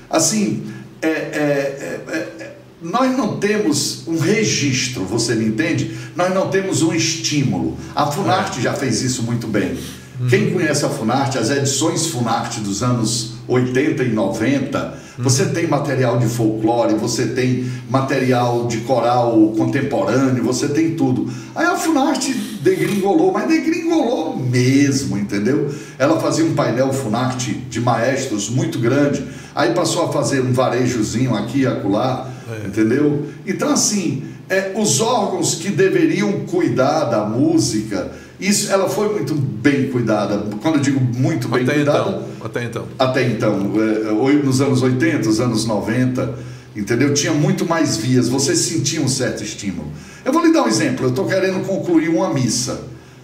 Assim, 0.08 0.72
é, 1.02 1.08
é, 1.08 2.02
é, 2.08 2.14
é, 2.14 2.56
nós 2.80 3.18
não 3.18 3.38
temos 3.40 4.08
um 4.08 4.20
registro, 4.20 5.04
você 5.04 5.34
me 5.34 5.46
entende? 5.46 5.98
Nós 6.16 6.32
não 6.36 6.50
temos 6.50 6.84
um 6.84 6.94
estímulo. 6.94 7.76
A 7.96 8.06
Funarte 8.12 8.62
já 8.62 8.74
fez 8.74 9.02
isso 9.02 9.24
muito 9.24 9.48
bem. 9.48 9.76
Quem 10.30 10.52
conhece 10.52 10.86
a 10.86 10.90
Funarte, 10.90 11.40
as 11.40 11.50
edições 11.50 12.06
Funarte 12.08 12.60
dos 12.60 12.84
anos 12.84 13.34
80 13.48 14.04
e 14.04 14.10
90, 14.14 15.00
você 15.18 15.46
tem 15.46 15.68
material 15.68 16.20
de 16.20 16.28
folclore, 16.28 16.94
você 16.94 17.28
tem 17.28 17.70
material 17.90 18.68
de 18.68 18.82
coral 18.82 19.54
contemporâneo, 19.58 20.44
você 20.44 20.68
tem 20.68 20.96
tudo. 20.96 21.32
Aí 21.56 21.66
a 21.66 21.76
Funarte 21.76 22.34
degringolou, 22.62 23.32
mas 23.32 23.48
degringolou 23.48 24.38
mesmo, 24.38 25.18
entendeu? 25.18 25.74
Ela 25.98 26.20
fazia 26.20 26.46
um 26.46 26.54
painel 26.54 26.94
Funarte 26.94 27.54
de 27.54 27.82
maestros 27.82 28.50
muito 28.50 28.78
grande, 28.80 29.26
aí 29.56 29.74
passou 29.74 30.06
a 30.06 30.12
fazer 30.12 30.42
um 30.42 30.54
varejozinho 30.54 31.36
aqui 31.36 31.62
e 31.62 31.68
acolá, 31.68 32.30
entendeu? 32.66 33.26
Então, 33.46 33.70
assim, 33.70 34.24
é, 34.50 34.74
os 34.76 35.02
órgãos 35.02 35.56
que 35.56 35.70
deveriam 35.70 36.46
cuidar 36.46 37.06
da 37.06 37.26
música, 37.26 38.12
isso, 38.40 38.72
ela 38.72 38.88
foi 38.90 39.12
muito 39.14 39.34
bem 39.34 39.90
cuidada. 39.90 40.46
Quando 40.62 40.76
eu 40.76 40.82
digo 40.82 41.00
muito 41.00 41.48
bem 41.48 41.64
Até 41.64 41.74
cuidada, 41.76 42.00
então. 42.10 42.24
Até 42.46 42.64
então. 42.64 42.86
até 43.00 43.28
então, 43.28 43.74
é, 43.78 44.12
oi- 44.12 44.42
nos 44.44 44.62
anos 44.62 44.82
80, 44.82 45.28
os 45.28 45.40
anos 45.40 45.66
90, 45.66 46.36
entendeu? 46.76 47.14
Tinha 47.14 47.34
muito 47.34 47.66
mais 47.66 47.98
vias, 47.98 48.30
você 48.30 48.56
sentia 48.56 49.02
um 49.02 49.08
certo 49.08 49.44
estímulo. 49.44 49.88
Eu 50.24 50.32
vou 50.32 50.46
lhe 50.46 50.54
dar 50.54 50.64
um 50.64 50.68
exemplo, 50.68 51.06
eu 51.06 51.10
estou 51.10 51.26
querendo 51.26 51.66
concluir 51.66 52.10
uma 52.10 52.32
missa, 52.34 52.82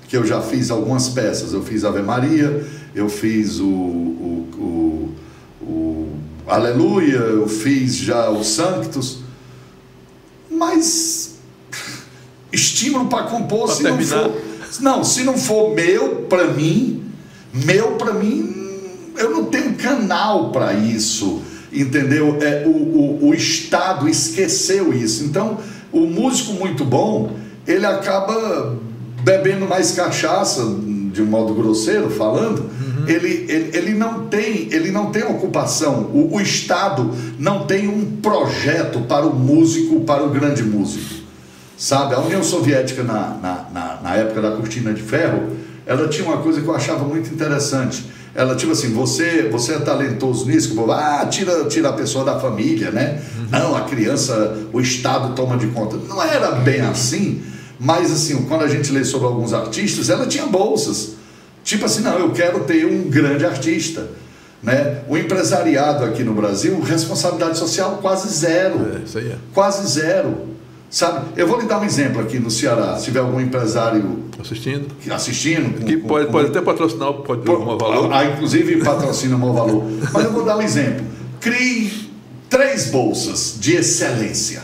que 0.08 0.18
eu 0.18 0.26
já 0.26 0.42
fiz 0.42 0.72
algumas 0.72 1.10
peças, 1.10 1.54
eu 1.54 1.62
fiz 1.64 1.84
Ave 1.86 2.02
Maria, 2.02 2.66
eu 2.96 3.08
fiz 3.10 3.60
o, 3.60 3.66
o, 3.68 4.48
o, 4.58 5.66
o 5.66 6.12
Aleluia, 6.48 7.18
eu 7.18 7.48
fiz 7.48 7.96
já 7.96 8.30
o 8.30 8.44
Sanctus, 8.44 9.20
mas 10.50 11.36
estímulo 12.52 13.08
para 13.08 13.24
compor, 13.24 13.66
Pra 13.66 13.76
se 13.76 13.84
não 13.84 13.98
terminar. 13.98 14.24
for... 14.24 14.53
Não, 14.80 15.04
se 15.04 15.24
não 15.24 15.38
for 15.38 15.74
meu, 15.74 16.26
para 16.30 16.48
mim, 16.48 17.04
meu 17.54 17.92
para 17.94 18.14
mim, 18.14 18.54
eu 19.18 19.30
não 19.30 19.46
tenho 19.46 19.76
canal 19.76 20.52
para 20.52 20.74
isso, 20.74 21.42
entendeu? 21.72 22.38
É, 22.42 22.64
o, 22.66 22.70
o, 22.70 23.30
o 23.30 23.34
Estado 23.34 24.08
esqueceu 24.10 24.94
isso. 24.94 25.24
Então, 25.24 25.60
o 25.92 26.02
músico 26.02 26.54
muito 26.54 26.84
bom, 26.84 27.32
ele 27.68 27.86
acaba 27.86 28.76
bebendo 29.24 29.68
mais 29.68 29.92
cachaça 29.92 30.64
de 31.14 31.22
um 31.22 31.28
modo 31.28 31.54
grosseiro 31.54 32.10
falando, 32.10 32.60
uhum. 32.60 33.08
ele, 33.08 33.46
ele, 33.48 33.78
ele, 33.78 33.94
não 33.94 34.26
tem, 34.26 34.68
ele 34.72 34.92
não 34.92 35.12
tem 35.12 35.24
ocupação. 35.24 36.10
O, 36.12 36.36
o 36.36 36.42
Estado 36.42 37.12
não 37.38 37.66
tem 37.66 37.88
um 37.88 38.18
projeto 38.18 39.02
para 39.02 39.26
o 39.26 39.34
músico, 39.34 40.02
para 40.02 40.24
o 40.24 40.30
grande 40.30 40.64
músico. 40.64 41.23
Sabe, 41.84 42.16
a 42.16 42.20
União 42.22 42.42
Soviética, 42.42 43.04
na, 43.04 43.38
na, 43.42 43.68
na, 43.74 44.00
na 44.02 44.16
época 44.16 44.42
da 44.42 44.52
cortina 44.52 44.94
de 44.94 45.02
ferro, 45.02 45.50
ela 45.86 46.08
tinha 46.08 46.26
uma 46.26 46.38
coisa 46.38 46.62
que 46.62 46.66
eu 46.66 46.74
achava 46.74 47.04
muito 47.04 47.30
interessante. 47.34 48.10
Ela, 48.34 48.56
tipo 48.56 48.72
assim, 48.72 48.94
você, 48.94 49.50
você 49.52 49.74
é 49.74 49.80
talentoso 49.80 50.48
nisso, 50.48 50.74
que 50.74 50.92
ah, 50.92 51.28
tira, 51.30 51.66
tira 51.66 51.90
a 51.90 51.92
pessoa 51.92 52.24
da 52.24 52.40
família, 52.40 52.90
né? 52.90 53.22
Uhum. 53.38 53.48
Não, 53.52 53.76
a 53.76 53.82
criança, 53.82 54.60
o 54.72 54.80
Estado 54.80 55.36
toma 55.36 55.58
de 55.58 55.68
conta. 55.68 55.98
Não 55.98 56.24
era 56.24 56.52
bem 56.52 56.80
assim, 56.80 57.44
mas 57.78 58.10
assim, 58.14 58.46
quando 58.46 58.64
a 58.64 58.70
gente 58.70 58.90
lê 58.90 59.04
sobre 59.04 59.28
alguns 59.28 59.54
artistas, 59.54 60.10
ela 60.10 60.26
tinha 60.26 60.46
bolsas. 60.46 61.16
Tipo 61.66 61.84
assim, 61.84 62.02
não, 62.02 62.18
eu 62.18 62.32
quero 62.32 62.62
ter 62.62 62.86
um 62.86 63.10
grande 63.10 63.46
artista. 63.46 64.08
Né? 64.64 65.02
O 65.10 65.18
empresariado 65.18 66.06
aqui 66.06 66.24
no 66.24 66.34
Brasil, 66.34 66.80
responsabilidade 66.80 67.58
social 67.58 68.00
quase 68.02 68.34
zero. 68.34 68.90
É, 68.96 69.04
isso 69.04 69.18
aí 69.18 69.34
é. 69.34 69.36
Quase 69.54 69.86
zero. 69.86 70.53
Sabe? 70.94 71.26
Eu 71.36 71.48
vou 71.48 71.60
lhe 71.60 71.66
dar 71.66 71.80
um 71.80 71.84
exemplo 71.84 72.22
aqui 72.22 72.38
no 72.38 72.52
Ceará. 72.52 72.96
Se 73.00 73.06
tiver 73.06 73.20
algum 73.20 73.42
empresário 73.42 74.26
assistindo, 74.40 74.86
assistindo 75.10 75.84
que 75.84 75.98
pode, 75.98 76.32
pode 76.32 76.50
até 76.50 76.62
patrocinar 76.62 77.12
pode 77.14 77.42
por, 77.42 77.60
o 77.60 77.78
valor. 77.80 78.14
Ah, 78.14 78.26
inclusive 78.26 78.78
patrocina 78.84 79.36
o 79.36 79.40
mau 79.40 79.54
valor. 79.54 79.84
Mas 80.14 80.24
eu 80.24 80.32
vou 80.32 80.46
dar 80.46 80.56
um 80.56 80.62
exemplo. 80.62 81.04
Crie 81.42 82.12
três 82.48 82.92
bolsas 82.92 83.58
de 83.60 83.74
excelência. 83.74 84.62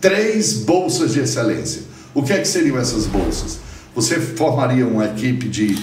Três 0.00 0.52
bolsas 0.58 1.14
de 1.14 1.18
excelência. 1.18 1.82
O 2.14 2.22
que 2.22 2.32
é 2.32 2.38
que 2.38 2.46
seriam 2.46 2.78
essas 2.78 3.06
bolsas? 3.06 3.58
Você 3.92 4.20
formaria 4.20 4.86
uma 4.86 5.06
equipe 5.06 5.48
de 5.48 5.76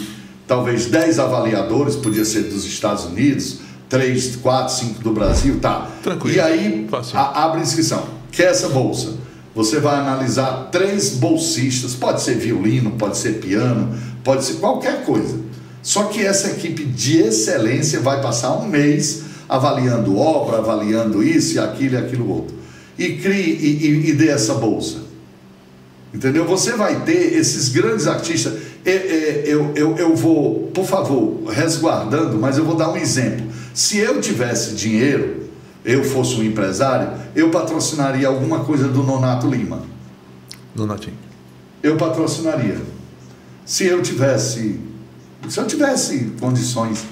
talvez 0.48 0.86
10 0.86 1.20
avaliadores, 1.20 1.98
podia 1.98 2.24
ser 2.24 2.44
dos 2.44 2.64
Estados 2.64 3.04
Unidos, 3.04 3.60
3, 3.90 4.38
4, 4.38 4.74
5 4.76 5.04
do 5.04 5.12
Brasil, 5.12 5.60
tá. 5.60 5.90
Tranquilo. 6.02 6.38
E 6.38 6.40
aí 6.40 6.88
a, 7.14 7.44
abre 7.44 7.60
inscrição. 7.60 8.08
Quer 8.32 8.52
essa 8.52 8.70
bolsa? 8.70 9.19
Você 9.60 9.78
vai 9.78 10.00
analisar 10.00 10.70
três 10.72 11.10
bolsistas, 11.10 11.94
pode 11.94 12.22
ser 12.22 12.36
violino, 12.38 12.92
pode 12.92 13.18
ser 13.18 13.42
piano, 13.42 13.94
pode 14.24 14.46
ser 14.46 14.54
qualquer 14.54 15.04
coisa. 15.04 15.38
Só 15.82 16.06
que 16.06 16.26
essa 16.26 16.52
equipe 16.52 16.86
de 16.86 17.18
excelência 17.18 18.00
vai 18.00 18.22
passar 18.22 18.54
um 18.54 18.66
mês 18.66 19.24
avaliando 19.50 20.18
obra, 20.18 20.60
avaliando 20.60 21.22
isso 21.22 21.56
e 21.56 21.60
aquilo 21.60 21.96
e 21.96 21.98
aquilo 21.98 22.30
outro. 22.30 22.56
E 22.98 23.18
crie 23.18 23.52
e, 23.52 23.86
e, 23.86 24.10
e 24.12 24.14
dê 24.14 24.30
essa 24.30 24.54
bolsa. 24.54 25.00
Entendeu? 26.14 26.46
Você 26.46 26.72
vai 26.78 27.04
ter 27.04 27.34
esses 27.34 27.68
grandes 27.68 28.08
artistas. 28.08 28.54
Eu, 28.86 29.74
eu, 29.76 29.98
eu 29.98 30.16
vou, 30.16 30.70
por 30.74 30.86
favor, 30.86 31.44
resguardando, 31.50 32.38
mas 32.38 32.58
eu 32.58 32.64
vou 32.64 32.78
dar 32.78 32.94
um 32.94 32.96
exemplo. 32.96 33.46
Se 33.74 33.98
eu 33.98 34.22
tivesse 34.22 34.74
dinheiro, 34.74 35.49
eu 35.90 36.04
fosse 36.04 36.36
um 36.36 36.44
empresário, 36.44 37.10
eu 37.36 37.50
patrocinaria 37.50 38.28
alguma 38.28 38.60
coisa 38.60 38.88
do 38.88 39.02
Nonato 39.02 39.48
Lima. 39.48 39.82
Nonatinho. 40.76 41.18
Eu 41.82 41.98
patrocinaria. 41.98 42.78
Se 43.66 43.86
eu 43.86 44.02
tivesse, 44.02 44.80
se 45.48 45.60
eu 45.60 45.66
tivesse 45.66 46.34
condições 46.40 47.04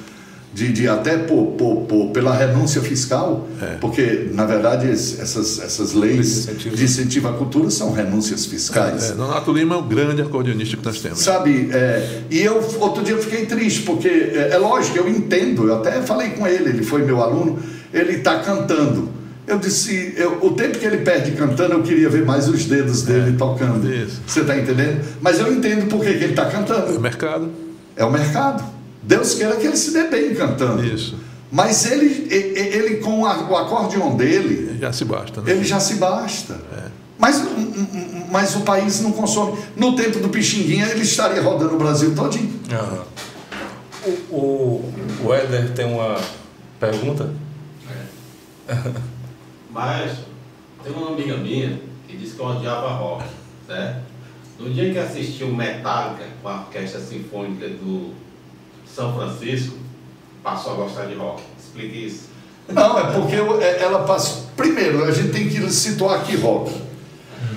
de, 0.53 0.71
de 0.71 0.87
até 0.87 1.17
por, 1.17 1.53
por, 1.57 1.81
por, 1.87 2.11
pela 2.11 2.35
renúncia 2.35 2.81
fiscal, 2.81 3.47
é. 3.59 3.75
porque 3.81 4.29
na 4.31 4.45
verdade 4.45 4.89
essas, 4.89 5.59
essas 5.59 5.93
leis 5.93 6.45
de 6.45 6.83
incentivo 6.83 7.27
à 7.27 7.33
cultura 7.33 7.71
são 7.71 7.91
renúncias 7.91 8.45
fiscais. 8.45 9.09
É, 9.09 9.13
é. 9.13 9.15
Nonato 9.15 9.51
Lima 9.51 9.73
é 9.75 9.77
o 9.77 9.83
grande 9.83 10.21
acordeonista 10.21 10.77
que 10.77 10.85
nós 10.85 10.99
temos. 10.99 11.19
Sabe, 11.19 11.69
é, 11.71 12.21
e 12.29 12.39
eu 12.39 12.63
outro 12.79 13.03
dia 13.03 13.15
eu 13.15 13.21
fiquei 13.21 13.45
triste, 13.47 13.81
porque 13.81 14.07
é, 14.07 14.49
é 14.51 14.57
lógico, 14.57 14.97
eu 14.97 15.09
entendo, 15.09 15.67
eu 15.67 15.75
até 15.75 16.01
falei 16.03 16.31
com 16.31 16.45
ele, 16.45 16.69
ele 16.69 16.83
foi 16.83 17.03
meu 17.03 17.23
aluno 17.23 17.59
ele 17.93 18.17
está 18.17 18.39
cantando. 18.39 19.17
Eu 19.47 19.57
disse, 19.57 20.13
eu, 20.17 20.39
o 20.41 20.51
tempo 20.51 20.77
que 20.77 20.85
ele 20.85 20.97
perde 20.97 21.31
cantando, 21.31 21.75
eu 21.75 21.81
queria 21.81 22.09
ver 22.09 22.25
mais 22.25 22.49
os 22.49 22.65
dedos 22.65 23.03
dele 23.03 23.29
é, 23.29 23.37
tocando. 23.37 23.89
Isso. 23.89 24.21
Você 24.27 24.41
está 24.41 24.57
entendendo? 24.57 25.01
Mas 25.21 25.39
eu 25.39 25.53
entendo 25.53 25.87
por 25.87 26.01
que, 26.01 26.13
que 26.13 26.23
ele 26.25 26.33
está 26.33 26.47
cantando. 26.47 26.93
É 26.93 26.97
o 26.97 26.99
mercado. 26.99 27.51
É 27.95 28.03
o 28.03 28.11
mercado. 28.11 28.63
Deus 29.01 29.35
queira 29.35 29.55
que 29.55 29.65
ele 29.65 29.77
se 29.77 29.91
dê 29.91 30.03
bem 30.03 30.35
cantando. 30.35 30.83
Isso. 30.83 31.17
Mas 31.49 31.89
ele, 31.89 32.27
ele, 32.29 32.59
ele 32.59 32.95
com 32.97 33.25
a, 33.25 33.49
o 33.49 33.55
acordeon 33.55 34.17
dele. 34.17 34.77
Já 34.81 34.91
se 34.91 35.05
basta, 35.05 35.41
né? 35.41 35.49
Ele 35.49 35.63
já 35.63 35.79
se 35.79 35.93
basta. 35.95 36.55
É. 36.77 36.87
Mas, 37.17 37.41
mas 38.29 38.53
o 38.55 38.61
país 38.61 38.99
não 39.01 39.13
consome. 39.13 39.57
No 39.77 39.95
tempo 39.95 40.19
do 40.19 40.27
Pixinguinha, 40.27 40.87
ele 40.87 41.03
estaria 41.03 41.41
rodando 41.41 41.73
o 41.73 41.77
Brasil 41.77 42.13
todinho. 42.13 42.53
Uhum. 42.69 44.11
O, 44.29 44.35
o, 44.35 44.93
o 45.25 45.33
Éder 45.33 45.71
tem 45.71 45.85
uma 45.85 46.17
pergunta? 46.79 47.29
Mas 49.71 50.17
tem 50.83 50.93
uma 50.93 51.09
amiga 51.09 51.37
minha 51.37 51.79
que 52.07 52.17
disse 52.17 52.35
que 52.35 52.41
odiava 52.41 52.89
rock, 52.89 53.25
certo? 53.65 54.01
No 54.59 54.69
dia 54.69 54.91
que 54.91 54.97
assistiu 54.97 55.53
Metallica 55.53 56.25
com 56.41 56.49
a 56.49 56.61
Orquestra 56.61 56.99
Sinfônica 56.99 57.67
do 57.69 58.13
São 58.85 59.13
Francisco, 59.13 59.75
passou 60.43 60.73
a 60.73 60.75
gostar 60.75 61.05
de 61.05 61.15
rock. 61.15 61.43
Explique 61.59 62.07
isso. 62.07 62.29
Não, 62.69 62.97
é 62.97 63.11
porque 63.13 63.35
é, 63.35 63.81
ela 63.81 64.03
passa. 64.03 64.47
Primeiro, 64.55 65.03
a 65.05 65.11
gente 65.11 65.29
tem 65.29 65.47
que 65.47 65.69
situar 65.71 66.21
aqui 66.21 66.35
rock. 66.35 66.73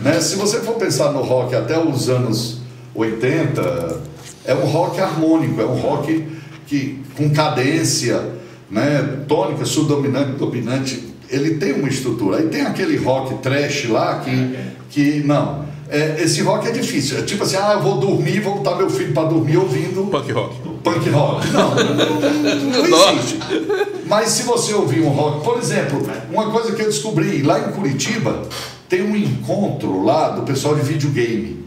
Né? 0.03 0.21
Se 0.21 0.37
você 0.37 0.61
for 0.61 0.75
pensar 0.75 1.13
no 1.13 1.23
rock 1.23 1.55
até 1.55 1.79
os 1.79 2.09
anos 2.09 2.61
80, 2.95 4.01
é 4.45 4.55
um 4.55 4.67
rock 4.67 5.01
harmônico, 5.01 5.61
é 5.61 5.65
um 5.65 5.81
rock 5.81 6.27
que, 6.67 7.03
com 7.17 7.31
cadência, 7.31 8.40
né, 8.71 9.25
tônica, 9.27 9.65
subdominante, 9.65 10.33
dominante, 10.33 11.09
ele 11.29 11.55
tem 11.55 11.73
uma 11.73 11.89
estrutura. 11.89 12.39
Aí 12.39 12.49
tem 12.49 12.63
aquele 12.63 12.97
rock 12.97 13.35
trash 13.43 13.89
lá 13.89 14.21
que, 14.21 14.57
que 14.91 15.23
não. 15.25 15.69
É, 15.89 16.23
esse 16.23 16.41
rock 16.43 16.69
é 16.69 16.71
difícil. 16.71 17.19
É 17.19 17.23
tipo 17.23 17.43
assim, 17.43 17.57
ah, 17.57 17.73
eu 17.75 17.83
vou 17.83 17.99
dormir, 17.99 18.41
vou 18.41 18.59
botar 18.59 18.77
meu 18.77 18.89
filho 18.89 19.13
para 19.13 19.29
dormir 19.29 19.57
ouvindo. 19.57 20.07
Punk 20.07 20.33
rock. 20.33 20.55
Punk 20.85 21.11
rock. 21.11 21.49
Não, 21.51 21.75
não, 21.75 21.95
não 21.95 22.85
existe. 22.85 23.41
Mas 24.07 24.29
se 24.31 24.45
você 24.45 24.73
ouvir 24.73 25.01
um 25.01 25.09
rock, 25.09 25.45
por 25.45 25.59
exemplo, 25.59 26.01
uma 26.31 26.51
coisa 26.51 26.73
que 26.73 26.83
eu 26.83 26.87
descobri 26.87 27.43
lá 27.43 27.59
em 27.59 27.73
Curitiba, 27.73 28.43
tem 28.89 29.03
um 29.03 29.17
encontro 29.17 30.05
lá 30.05 30.31
do 30.31 30.43
pessoal 30.43 30.77
de 30.77 30.83
videogame. 30.83 31.65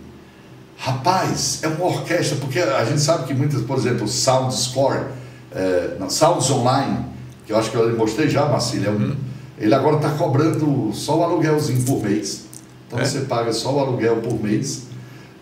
Rapaz, 0.78 1.60
é 1.64 1.68
uma 1.68 1.86
orquestra, 1.86 2.38
porque 2.38 2.60
a 2.60 2.84
gente 2.86 3.00
sabe 3.02 3.26
que 3.26 3.34
muitas, 3.34 3.62
por 3.62 3.78
exemplo, 3.78 4.08
Sound 4.08 4.54
Score 4.54 5.06
é, 5.56 5.98
Sounds 6.10 6.50
Online, 6.50 7.06
que 7.46 7.54
eu 7.54 7.58
acho 7.58 7.72
que 7.72 7.78
eu 7.78 7.96
mostrei 7.98 8.30
já, 8.30 8.48
Marcílio, 8.48 8.90
é 8.90 8.92
um, 8.92 9.16
ele 9.58 9.74
agora 9.74 9.98
está 9.98 10.10
cobrando 10.10 10.92
só 10.94 11.20
o 11.20 11.24
aluguelzinho 11.24 11.82
por 11.84 12.04
mês. 12.04 12.46
Então 12.88 13.00
é? 13.00 13.06
você 13.06 13.22
paga 13.22 13.54
só 13.54 13.74
o 13.74 13.80
aluguel 13.80 14.18
por 14.18 14.42
mês 14.42 14.88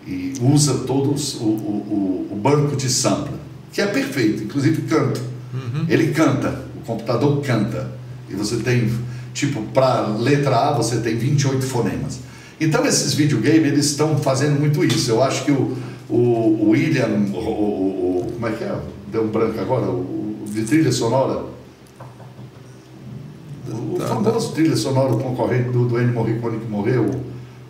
e 0.05 0.33
usa 0.41 0.85
todo 0.85 1.11
o, 1.11 1.43
o, 1.43 2.27
o 2.31 2.35
banco 2.35 2.75
de 2.75 2.89
sampler, 2.89 3.39
que 3.71 3.81
é 3.81 3.87
perfeito, 3.87 4.43
inclusive 4.43 4.81
canta. 4.83 5.19
Uhum. 5.53 5.85
Ele 5.87 6.11
canta, 6.11 6.65
o 6.75 6.85
computador 6.85 7.41
canta. 7.41 7.91
E 8.29 8.33
você 8.33 8.57
tem, 8.57 8.91
tipo, 9.33 9.61
para 9.73 10.07
letra 10.07 10.69
A 10.69 10.71
você 10.71 10.97
tem 10.97 11.17
28 11.17 11.65
fonemas. 11.65 12.19
Então 12.59 12.85
esses 12.85 13.13
videogames, 13.13 13.71
eles 13.71 13.85
estão 13.87 14.17
fazendo 14.17 14.59
muito 14.59 14.83
isso. 14.83 15.11
Eu 15.11 15.23
acho 15.23 15.43
que 15.45 15.51
o, 15.51 15.77
o, 16.09 16.15
o 16.15 16.69
William, 16.69 17.09
o, 17.33 17.37
o, 17.37 18.31
como 18.33 18.47
é 18.47 18.51
que 18.51 18.63
é? 18.63 18.75
Deu 19.11 19.23
um 19.23 19.27
branco 19.27 19.59
agora, 19.59 19.85
o, 19.85 20.43
de 20.45 20.63
trilha 20.63 20.91
sonora. 20.91 21.43
O 23.69 23.97
tá, 23.99 24.07
famoso 24.07 24.49
tá. 24.49 24.55
trilha 24.55 24.75
sonora 24.75 25.13
concorrente 25.13 25.69
do, 25.69 25.85
do 25.85 25.99
Ennio 25.99 26.13
Morricone 26.13 26.59
que 26.59 26.69
morreu, 26.69 27.09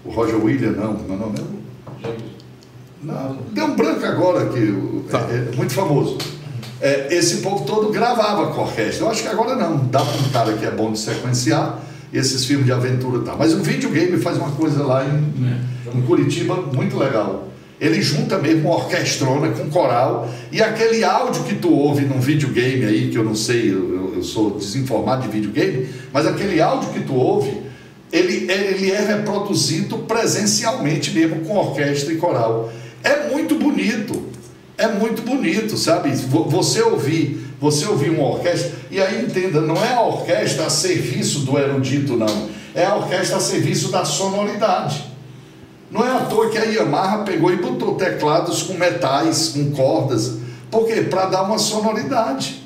o 0.05 0.09
Roger 0.09 0.43
Williams, 0.43 0.77
não, 0.77 0.93
não, 0.93 1.17
não, 1.17 1.33
não. 1.33 1.45
não 3.03 3.37
deu 3.51 3.65
um 3.65 3.75
branco 3.75 4.05
agora 4.05 4.47
que 4.47 5.03
tá. 5.09 5.27
é, 5.29 5.51
é, 5.51 5.55
muito 5.55 5.73
famoso. 5.73 6.17
É, 6.79 7.15
esse 7.15 7.37
povo 7.37 7.63
todo 7.65 7.91
gravava 7.91 8.51
com 8.53 8.61
orquestra. 8.61 9.05
Eu 9.05 9.11
acho 9.11 9.21
que 9.21 9.27
agora 9.27 9.55
não. 9.55 9.85
Dá 9.87 9.99
para 9.99 10.19
um 10.19 10.29
cara 10.29 10.53
que 10.53 10.65
é 10.65 10.71
bom 10.71 10.91
de 10.91 10.97
sequenciar 10.97 11.79
esses 12.11 12.43
filmes 12.45 12.65
de 12.65 12.71
aventura 12.71 13.21
e 13.21 13.25
tal. 13.25 13.37
Mas 13.37 13.53
o 13.53 13.61
videogame 13.61 14.17
faz 14.17 14.37
uma 14.37 14.49
coisa 14.51 14.83
lá 14.83 15.05
em, 15.05 15.33
é. 15.45 15.97
em 15.97 16.01
Curitiba 16.01 16.55
muito 16.55 16.97
legal. 16.97 17.50
Ele 17.81 17.99
junta 17.99 18.37
mesmo 18.37 18.69
uma 18.69 18.75
orquestrona 18.75 19.49
com 19.53 19.67
coral 19.71 20.29
e 20.51 20.61
aquele 20.61 21.03
áudio 21.03 21.43
que 21.45 21.55
tu 21.55 21.73
ouve 21.73 22.05
num 22.05 22.19
videogame 22.19 22.85
aí, 22.85 23.09
que 23.09 23.17
eu 23.17 23.23
não 23.23 23.33
sei, 23.33 23.73
eu, 23.73 24.13
eu 24.17 24.23
sou 24.23 24.51
desinformado 24.51 25.23
de 25.23 25.29
videogame, 25.29 25.89
mas 26.13 26.27
aquele 26.27 26.61
áudio 26.61 26.91
que 26.91 26.99
tu 26.99 27.15
ouve, 27.15 27.59
ele, 28.11 28.51
ele 28.51 28.91
é 28.91 29.03
reproduzido 29.03 29.97
presencialmente 29.97 31.09
mesmo 31.09 31.37
com 31.39 31.57
orquestra 31.57 32.13
e 32.13 32.17
coral. 32.17 32.71
É 33.03 33.29
muito 33.29 33.55
bonito, 33.55 34.27
é 34.77 34.87
muito 34.87 35.23
bonito, 35.23 35.75
sabe? 35.75 36.11
Você 36.11 36.83
ouvir, 36.83 37.47
você 37.59 37.87
ouvir 37.87 38.11
uma 38.11 38.27
orquestra, 38.27 38.73
e 38.91 39.01
aí 39.01 39.25
entenda, 39.25 39.59
não 39.59 39.83
é 39.83 39.93
a 39.93 40.01
orquestra 40.01 40.67
a 40.67 40.69
serviço 40.69 41.39
do 41.39 41.57
erudito, 41.57 42.15
não. 42.15 42.47
É 42.75 42.85
a 42.85 42.95
orquestra 42.95 43.37
a 43.37 43.39
serviço 43.39 43.91
da 43.91 44.05
sonoridade. 44.05 45.10
Não 45.91 46.05
é 46.05 46.09
à 46.11 46.19
toa 46.21 46.49
que 46.49 46.57
a 46.57 46.63
Yamaha 46.63 47.19
pegou 47.23 47.51
e 47.51 47.57
botou 47.57 47.95
teclados 47.95 48.63
com 48.63 48.73
metais, 48.75 49.49
com 49.49 49.71
cordas, 49.71 50.33
Por 50.71 50.87
quê? 50.87 51.01
Para 51.01 51.25
dar 51.25 51.43
uma 51.43 51.57
sonoridade. 51.59 52.63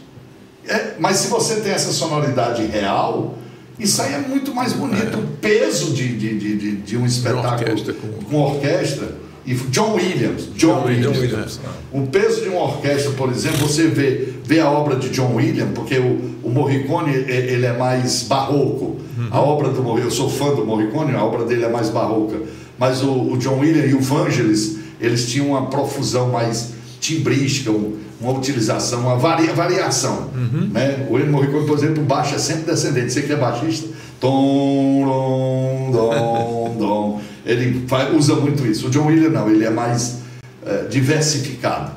É, 0.68 0.94
mas 1.00 1.18
se 1.18 1.28
você 1.28 1.56
tem 1.62 1.72
essa 1.72 1.92
sonoridade 1.92 2.64
real, 2.68 3.36
isso 3.80 4.00
aí 4.02 4.14
é 4.14 4.20
muito 4.20 4.54
mais 4.54 4.74
bonito. 4.74 5.18
O 5.18 5.28
peso 5.42 5.92
de, 5.92 6.16
de, 6.16 6.38
de, 6.38 6.56
de, 6.58 6.76
de 6.78 6.98
um 6.98 7.06
espetáculo 7.06 7.50
orquestra 7.72 7.94
com- 7.94 8.24
com 8.26 8.38
orquestra. 8.42 9.16
E 9.44 9.54
John 9.56 9.94
Williams, 9.96 10.46
John, 10.56 10.82
John 10.82 10.86
Williams. 10.86 11.18
Williams, 11.20 11.58
né? 11.64 11.70
O 11.92 12.08
peso 12.08 12.42
de 12.42 12.50
uma 12.50 12.62
orquestra, 12.64 13.12
por 13.14 13.30
exemplo, 13.32 13.68
você 13.68 13.88
vê, 13.88 14.34
vê 14.46 14.60
a 14.60 14.70
obra 14.70 14.96
de 14.96 15.10
John 15.10 15.36
Williams, 15.36 15.72
porque 15.74 15.98
o, 15.98 16.20
o 16.44 16.50
Morricone 16.50 17.12
é- 17.16 17.52
ele 17.54 17.66
é 17.66 17.74
mais 17.78 18.24
barroco. 18.24 18.98
A 19.32 19.40
obra 19.42 19.70
do 19.70 19.82
Morricone, 19.82 20.06
eu 20.06 20.12
sou 20.12 20.30
fã 20.30 20.54
do 20.54 20.66
Morricone, 20.66 21.16
a 21.16 21.24
obra 21.24 21.46
dele 21.46 21.64
é 21.66 21.70
mais 21.70 21.90
barroca. 21.90 22.36
Mas 22.78 23.02
o, 23.02 23.12
o 23.32 23.38
John 23.38 23.60
Williams 23.60 23.92
e 23.92 23.96
o 23.96 24.02
Vangelis, 24.02 24.78
eles 25.00 25.30
tinham 25.32 25.48
uma 25.50 25.68
profusão 25.68 26.30
mais 26.30 26.72
timbrística, 27.00 27.72
um- 27.72 27.96
uma 28.20 28.32
utilização, 28.32 29.02
uma 29.02 29.16
varia, 29.18 29.54
variação. 29.54 30.30
Né? 30.72 31.08
O 31.10 31.18
Ennio 31.18 31.32
Morricone, 31.32 31.66
por 31.66 31.78
exemplo, 31.78 32.04
baixo 32.04 32.36
é 32.36 32.38
sempre 32.40 32.64
descendente. 32.72 33.12
Você 33.14 33.22
que 33.22 33.32
é 33.34 33.36
baixista, 33.36 33.88
tom, 34.20 35.04
dom, 35.06 35.92
dom, 35.92 36.76
dom. 36.78 37.22
Ele 37.46 37.86
fa- 37.88 38.10
usa 38.10 38.36
muito 38.36 38.66
isso. 38.66 38.88
O 38.88 38.90
John 38.90 39.06
Williams 39.08 39.32
não, 39.34 39.48
ele 39.50 39.64
é 39.66 39.70
mais 39.70 40.20
eh, 40.66 40.86
diversificado. 40.90 41.92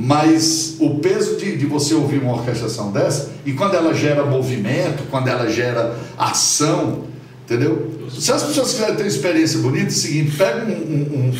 Mas 0.00 0.76
o 0.78 1.00
peso 1.00 1.36
de, 1.38 1.56
de 1.56 1.66
você 1.66 1.92
ouvir 1.92 2.18
uma 2.22 2.34
orquestração 2.34 2.92
dessa, 2.92 3.32
e 3.44 3.52
quando 3.52 3.74
ela 3.74 3.92
gera 3.92 4.24
movimento, 4.24 5.02
quando 5.10 5.26
ela 5.26 5.50
gera 5.50 5.92
ação, 6.16 7.00
entendeu? 7.44 7.90
Se 8.08 8.30
as 8.30 8.44
pessoas 8.44 8.70
quiserem 8.74 8.94
ter 8.94 9.02
uma 9.02 9.08
experiência 9.08 9.58
bonita, 9.58 9.86
é 9.86 9.88
o 9.88 9.90
seguinte: 9.90 10.36
pega 10.36 10.64
um, 10.66 10.70
um- 10.72 11.32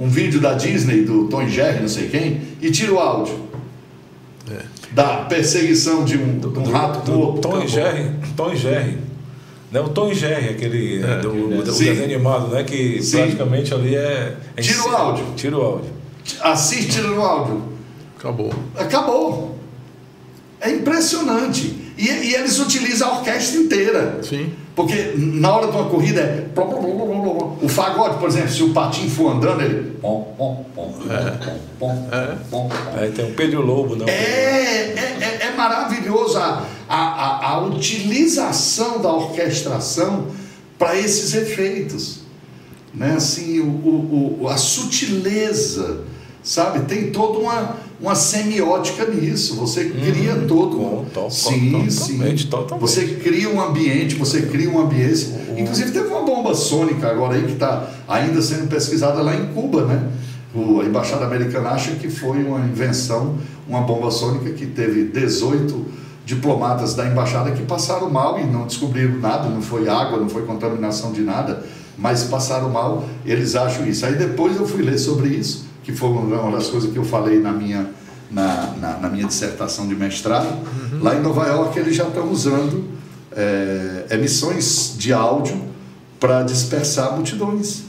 um- 0.00 0.04
um- 0.04 0.08
vídeo 0.10 0.40
da 0.40 0.52
Disney, 0.52 1.04
do 1.04 1.26
Tom 1.28 1.42
e 1.44 1.48
Jerry, 1.48 1.80
não 1.80 1.88
sei 1.88 2.08
quem, 2.08 2.42
e 2.60 2.70
tira 2.70 2.92
o 2.92 2.98
áudio. 2.98 3.46
Da 4.92 5.16
perseguição 5.24 6.04
de 6.04 6.16
um, 6.18 6.38
de 6.38 6.46
um 6.46 6.70
rato 6.70 7.04
do 7.10 7.12
morto. 7.18 7.40
Tom 7.40 7.48
e 7.48 7.62
acabou. 7.64 7.68
Jerry. 7.68 8.10
Tom 8.36 8.52
e 8.52 8.56
Jerry. 8.56 8.98
Né? 9.72 9.80
O 9.80 9.88
Tom 9.88 10.10
e 10.12 10.14
Jerry, 10.14 10.48
aquele 10.50 11.02
É, 11.02 11.18
do, 11.18 11.30
aquele- 11.30 11.62
do 11.62 11.72
Sim. 11.72 11.84
desenho 11.86 12.04
animado, 12.04 12.48
né? 12.48 12.62
Que 12.62 13.02
Sim. 13.02 13.16
praticamente 13.18 13.74
ali 13.74 13.96
é. 13.96 14.36
é 14.56 14.60
Tira 14.62 14.82
o 14.84 14.96
áudio. 14.96 15.24
Tira 15.34 15.56
o 15.58 15.62
áudio. 15.62 15.90
Assiste 16.42 17.00
no 17.00 17.20
áudio. 17.22 17.62
Acabou. 18.26 18.52
Acabou. 18.76 19.56
É 20.60 20.70
impressionante. 20.70 21.92
E, 21.96 22.08
e 22.08 22.34
eles 22.34 22.58
utilizam 22.58 23.08
a 23.08 23.18
orquestra 23.18 23.60
inteira. 23.60 24.18
Sim. 24.22 24.52
Porque 24.74 25.14
na 25.16 25.54
hora 25.56 25.68
de 25.70 25.76
uma 25.76 25.88
corrida 25.88 26.20
é. 26.20 26.46
O 27.62 27.68
fagode, 27.68 28.18
por 28.18 28.28
exemplo, 28.28 28.50
se 28.50 28.62
o 28.62 28.72
patinho 28.74 29.08
for 29.10 29.32
andando, 29.32 29.62
ele. 29.62 29.96
É. 31.10 32.36
pom. 32.50 32.70
Aí 32.96 33.10
tem 33.12 33.24
o 33.30 33.34
Pedro 33.34 33.62
Lobo, 33.64 33.96
não. 33.96 34.06
É, 34.06 34.12
é, 34.12 35.18
é- 35.20 35.46
é 35.46 35.54
maravilhoso 35.56 36.36
a, 36.38 36.64
a, 36.88 36.96
a, 36.96 37.50
a 37.52 37.60
utilização 37.60 39.00
da 39.00 39.10
orquestração 39.12 40.26
para 40.78 40.98
esses 40.98 41.34
efeitos. 41.34 42.20
Né? 42.92 43.14
Assim, 43.16 43.60
o, 43.60 43.64
o, 43.68 44.38
o- 44.42 44.48
a 44.48 44.56
sutileza, 44.58 46.00
sabe? 46.46 46.80
Tem 46.86 47.10
toda 47.10 47.38
uma, 47.38 47.76
uma 48.00 48.14
semiótica 48.14 49.04
nisso. 49.06 49.56
Você 49.56 49.86
cria 49.90 50.34
todo. 50.46 50.76
com- 50.76 51.04
to- 51.12 51.30
sim, 51.30 51.70
totalmente, 51.72 52.42
sim. 52.42 52.48
totalmente. 52.48 52.80
Você 52.80 53.06
cria 53.06 53.50
um 53.50 53.60
ambiente, 53.60 54.14
você 54.14 54.42
cria 54.42 54.70
uma 54.70 54.82
ambiência. 54.84 55.34
Inclusive 55.56 55.90
teve 55.90 56.06
uma 56.06 56.22
bomba 56.22 56.54
sônica 56.54 57.06
agora 57.08 57.34
aí 57.34 57.42
que 57.44 57.52
está 57.54 57.90
ainda 58.08 58.40
sendo 58.40 58.68
pesquisada 58.68 59.20
lá 59.22 59.34
em 59.34 59.46
Cuba, 59.52 59.84
né? 59.84 60.08
O, 60.54 60.80
a 60.80 60.84
embaixada 60.84 61.24
americana 61.26 61.70
acha 61.70 61.90
que 61.92 62.08
foi 62.08 62.42
uma 62.42 62.60
invenção, 62.60 63.36
uma 63.68 63.80
bomba 63.82 64.10
sônica 64.10 64.50
que 64.52 64.64
teve 64.66 65.04
18 65.04 65.84
diplomatas 66.24 66.94
da 66.94 67.06
embaixada 67.06 67.50
que 67.52 67.62
passaram 67.62 68.08
mal 68.10 68.38
e 68.40 68.44
não 68.44 68.66
descobriram 68.66 69.18
nada, 69.18 69.48
não 69.48 69.60
foi 69.62 69.88
água, 69.88 70.18
não 70.18 70.28
foi 70.28 70.42
contaminação 70.42 71.12
de 71.12 71.20
nada, 71.20 71.62
mas 71.96 72.24
passaram 72.24 72.68
mal, 72.70 73.04
eles 73.24 73.54
acham 73.54 73.86
isso. 73.86 74.04
Aí 74.06 74.14
depois 74.16 74.56
eu 74.56 74.66
fui 74.66 74.82
ler 74.82 74.98
sobre 74.98 75.28
isso, 75.28 75.65
que 75.86 75.92
foi 75.92 76.08
uma 76.10 76.50
das 76.50 76.66
coisas 76.66 76.90
que 76.92 76.98
eu 76.98 77.04
falei 77.04 77.38
na 77.38 77.52
minha, 77.52 77.86
na, 78.28 78.74
na, 78.80 78.98
na 78.98 79.08
minha 79.08 79.24
dissertação 79.24 79.86
de 79.86 79.94
mestrado. 79.94 80.48
Lá 81.00 81.14
em 81.14 81.22
Nova 81.22 81.46
York 81.46 81.78
eles 81.78 81.94
já 81.94 82.08
estão 82.08 82.28
usando 82.30 82.84
é, 83.30 84.06
emissões 84.10 84.96
de 84.98 85.12
áudio 85.12 85.62
para 86.18 86.42
dispersar 86.42 87.14
multidões. 87.14 87.84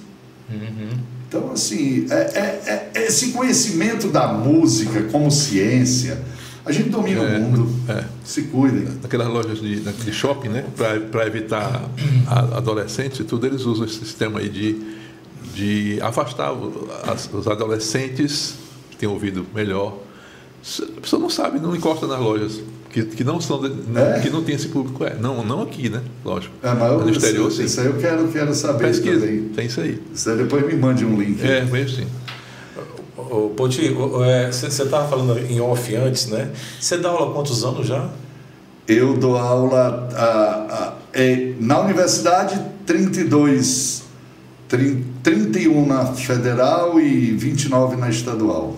Então, 1.28 1.52
assim, 1.52 2.06
é, 2.10 2.14
é- 2.16 2.92
é- 2.96 3.04
esse 3.08 3.32
conhecimento 3.32 4.08
da 4.10 4.28
música 4.32 5.02
como 5.12 5.30
ciência, 5.32 6.22
a 6.66 6.72
gente 6.72 6.90
domina 6.90 7.22
É, 7.24 7.38
o 7.38 7.42
mundo. 7.42 7.70
é. 7.90 8.04
Se 8.24 8.44
cuidem. 8.44 8.88
Naquelas 9.02 9.28
lojas 9.28 9.60
de, 9.60 9.80
de 9.80 10.14
shopping, 10.14 10.50
né? 10.50 10.66
Para 11.12 11.26
evitar 11.26 11.82
adolescentes 12.56 13.20
e 13.20 13.24
tudo, 13.24 13.46
eles 13.48 13.64
usam 13.64 13.86
esse 13.86 13.96
sistema 14.00 14.40
aí 14.40 14.50
de, 14.50 14.76
de 15.58 16.00
afastar 16.02 16.54
o- 16.54 16.88
as- 17.04 17.28
os 17.34 17.48
adolescentes 17.48 18.54
que 18.92 18.98
têm 18.98 19.10
ouvido 19.10 19.46
melhor. 19.56 19.98
A 20.98 21.02
pessoa 21.02 21.20
não 21.20 21.30
sabe, 21.30 21.60
não 21.60 21.76
encosta 21.76 22.06
nas 22.06 22.20
lojas. 22.20 22.60
Que, 22.92 23.04
que 23.04 23.24
não 23.24 23.40
são 23.42 23.60
de- 23.62 23.74
É? 24.00 24.20
que 24.22 24.30
não 24.30 24.44
tem 24.44 24.56
esse 24.56 24.70
público 24.70 25.04
é 25.04 25.14
não 25.20 25.44
não 25.44 25.62
aqui 25.62 25.90
né 25.90 26.02
lógico 26.24 26.54
É, 26.64 26.74
mas 26.74 26.92
eu, 26.94 27.00
no 27.02 27.10
exterior 27.12 27.48
isso, 27.50 27.58
sim 27.58 27.66
isso 27.66 27.82
aí 27.82 27.86
eu 27.88 27.98
quero, 27.98 28.28
quero 28.30 28.54
saber 28.56 28.86
pesquisa 28.86 29.20
também. 29.28 29.50
tem 29.50 29.66
isso 29.68 29.82
aí 29.82 30.02
Isso 30.16 30.30
aí 30.30 30.38
depois 30.38 30.66
me 30.66 30.74
mande 30.76 31.04
um 31.06 31.20
link. 31.20 31.40
é 31.46 31.64
mesmo 31.66 31.98
sim 31.98 32.08
Ô, 33.18 33.50
Poti, 33.50 33.90
você 34.50 34.68
estava 34.68 35.06
falando 35.08 35.38
em 35.38 35.60
off 35.60 35.94
antes, 35.96 36.28
né? 36.28 36.50
Você 36.80 36.98
dá 36.98 37.10
aula 37.10 37.30
há 37.30 37.34
quantos 37.34 37.64
anos 37.66 37.86
já? 37.86 38.10
Eu 38.88 39.18
dou 39.18 39.36
aula 39.38 40.08
a- 40.16 40.24
a- 40.24 40.94
é, 41.14 41.54
na 41.60 41.82
universidade 41.82 42.58
32, 42.86 43.28
trin- 43.28 44.07
31 44.68 45.86
na 45.86 46.06
federal 46.14 47.00
e 47.00 47.32
29 47.32 47.96
na 47.96 48.10
estadual. 48.10 48.76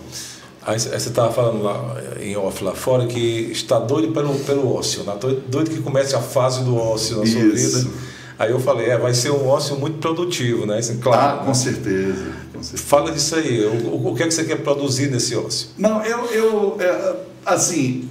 Aí 0.62 0.78
você 0.78 0.94
estava 0.94 1.32
falando 1.32 1.62
lá 1.62 1.96
em 2.20 2.36
off 2.36 2.62
lá 2.62 2.72
fora 2.74 3.06
que 3.06 3.48
está 3.50 3.78
doido 3.78 4.12
pelo, 4.12 4.34
pelo 4.40 4.74
ócio, 4.74 5.02
né? 5.04 5.14
doido, 5.48 5.70
que 5.70 5.80
comece 5.80 6.14
a 6.14 6.20
fase 6.20 6.62
do 6.62 6.76
ócio 6.76 7.16
na 7.18 7.26
sua 7.26 7.40
Isso. 7.40 7.78
vida. 7.80 7.90
Aí 8.38 8.50
eu 8.52 8.60
falei, 8.60 8.88
é, 8.88 8.96
vai 8.96 9.12
ser 9.12 9.30
um 9.30 9.46
ócio 9.48 9.76
muito 9.76 9.98
produtivo, 9.98 10.64
né? 10.66 10.78
Assim, 10.78 10.98
claro. 10.98 11.22
Ah, 11.22 11.40
né? 11.40 11.46
com 11.46 11.54
certeza, 11.54 12.24
com 12.54 12.62
certeza. 12.62 12.82
Fala 12.88 13.10
disso 13.12 13.34
aí, 13.36 13.64
o, 13.66 13.88
o- 13.88 14.12
o 14.12 14.14
que 14.14 14.22
é 14.22 14.26
que 14.28 14.32
você 14.34 14.44
quer 14.44 14.56
produzir 14.62 15.10
nesse 15.10 15.34
ócio? 15.34 15.68
Não, 15.76 16.02
eu, 16.04 16.24
eu 16.26 16.76
é, 16.80 17.16
assim, 17.44 18.08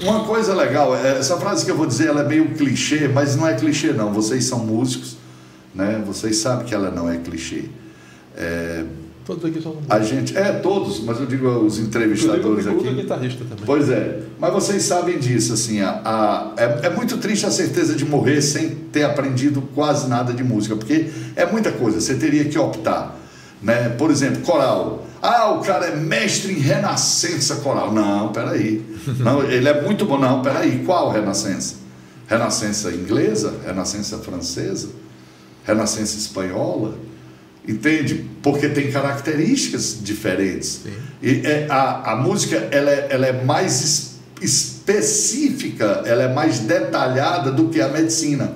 uma 0.00 0.24
coisa 0.24 0.54
legal, 0.54 0.96
é, 0.96 1.18
essa 1.18 1.36
frase 1.36 1.64
que 1.64 1.70
eu 1.70 1.76
vou 1.76 1.86
dizer, 1.86 2.08
ela 2.08 2.22
é 2.22 2.26
meio 2.26 2.54
clichê, 2.54 3.06
mas 3.06 3.36
não 3.36 3.46
é 3.46 3.54
clichê 3.54 3.92
não. 3.92 4.12
Vocês 4.12 4.44
são 4.46 4.58
músicos, 4.60 5.16
né? 5.74 6.02
Vocês 6.06 6.36
sabem 6.38 6.66
que 6.66 6.74
ela 6.74 6.90
não 6.90 7.10
é 7.10 7.16
clichê. 7.18 7.64
É, 8.36 8.84
todos 9.24 9.44
aqui 9.44 9.60
são 9.60 9.76
a 9.88 9.98
gente, 10.00 10.36
é 10.36 10.52
todos, 10.52 11.00
mas 11.00 11.18
eu 11.18 11.26
digo 11.26 11.48
os 11.48 11.78
entrevistadores 11.78 12.66
Inclusive, 12.66 12.68
o 12.68 12.72
Bicuda 12.72 12.88
é 12.88 12.92
aqui. 12.92 13.02
guitarrista 13.02 13.44
também 13.44 13.64
Pois 13.66 13.90
é, 13.90 14.20
mas 14.38 14.52
vocês 14.52 14.82
sabem 14.84 15.18
disso, 15.18 15.52
assim, 15.52 15.80
a, 15.80 16.00
a- 16.04 16.52
é, 16.56 16.86
é 16.86 16.90
muito 16.90 17.16
triste 17.18 17.44
a 17.44 17.50
certeza 17.50 17.94
de 17.94 18.04
morrer 18.04 18.40
sem 18.40 18.70
ter 18.92 19.02
aprendido 19.04 19.60
quase 19.74 20.08
nada 20.08 20.32
de 20.32 20.42
música, 20.44 20.76
porque 20.76 21.08
é 21.36 21.44
muita 21.46 21.72
coisa, 21.72 22.00
você 22.00 22.14
teria 22.14 22.44
que 22.44 22.58
optar, 22.58 23.18
né? 23.62 23.88
Por 23.90 24.10
exemplo, 24.10 24.40
coral. 24.42 25.04
Ah, 25.20 25.50
o 25.50 25.60
cara 25.62 25.86
é 25.86 25.96
mestre 25.96 26.52
em 26.52 26.58
renascença 26.60 27.56
coral. 27.56 27.92
Não, 27.92 28.28
peraí. 28.32 28.84
Não, 29.18 29.42
ele 29.42 29.68
é 29.68 29.82
muito 29.82 30.06
bom. 30.06 30.16
Não, 30.16 30.42
peraí, 30.42 30.84
qual 30.86 31.10
renascença? 31.10 31.74
Renascença 32.28 32.92
inglesa? 32.92 33.52
Renascença 33.66 34.18
francesa? 34.18 34.88
Renascença 35.68 36.16
espanhola? 36.16 36.94
Entende? 37.66 38.24
Porque 38.42 38.68
tem 38.70 38.90
características 38.90 39.98
diferentes. 40.02 40.80
Sim. 40.84 40.90
E 41.22 41.42
é, 41.46 41.66
a, 41.68 42.12
a 42.12 42.16
música 42.16 42.66
ela 42.70 42.90
é, 42.90 43.08
ela 43.10 43.26
é 43.26 43.44
mais 43.44 43.80
es- 43.82 44.08
específica, 44.40 46.02
ela 46.06 46.22
é 46.22 46.32
mais 46.32 46.60
detalhada 46.60 47.52
do 47.52 47.68
que 47.68 47.80
a 47.80 47.88
medicina. 47.88 48.52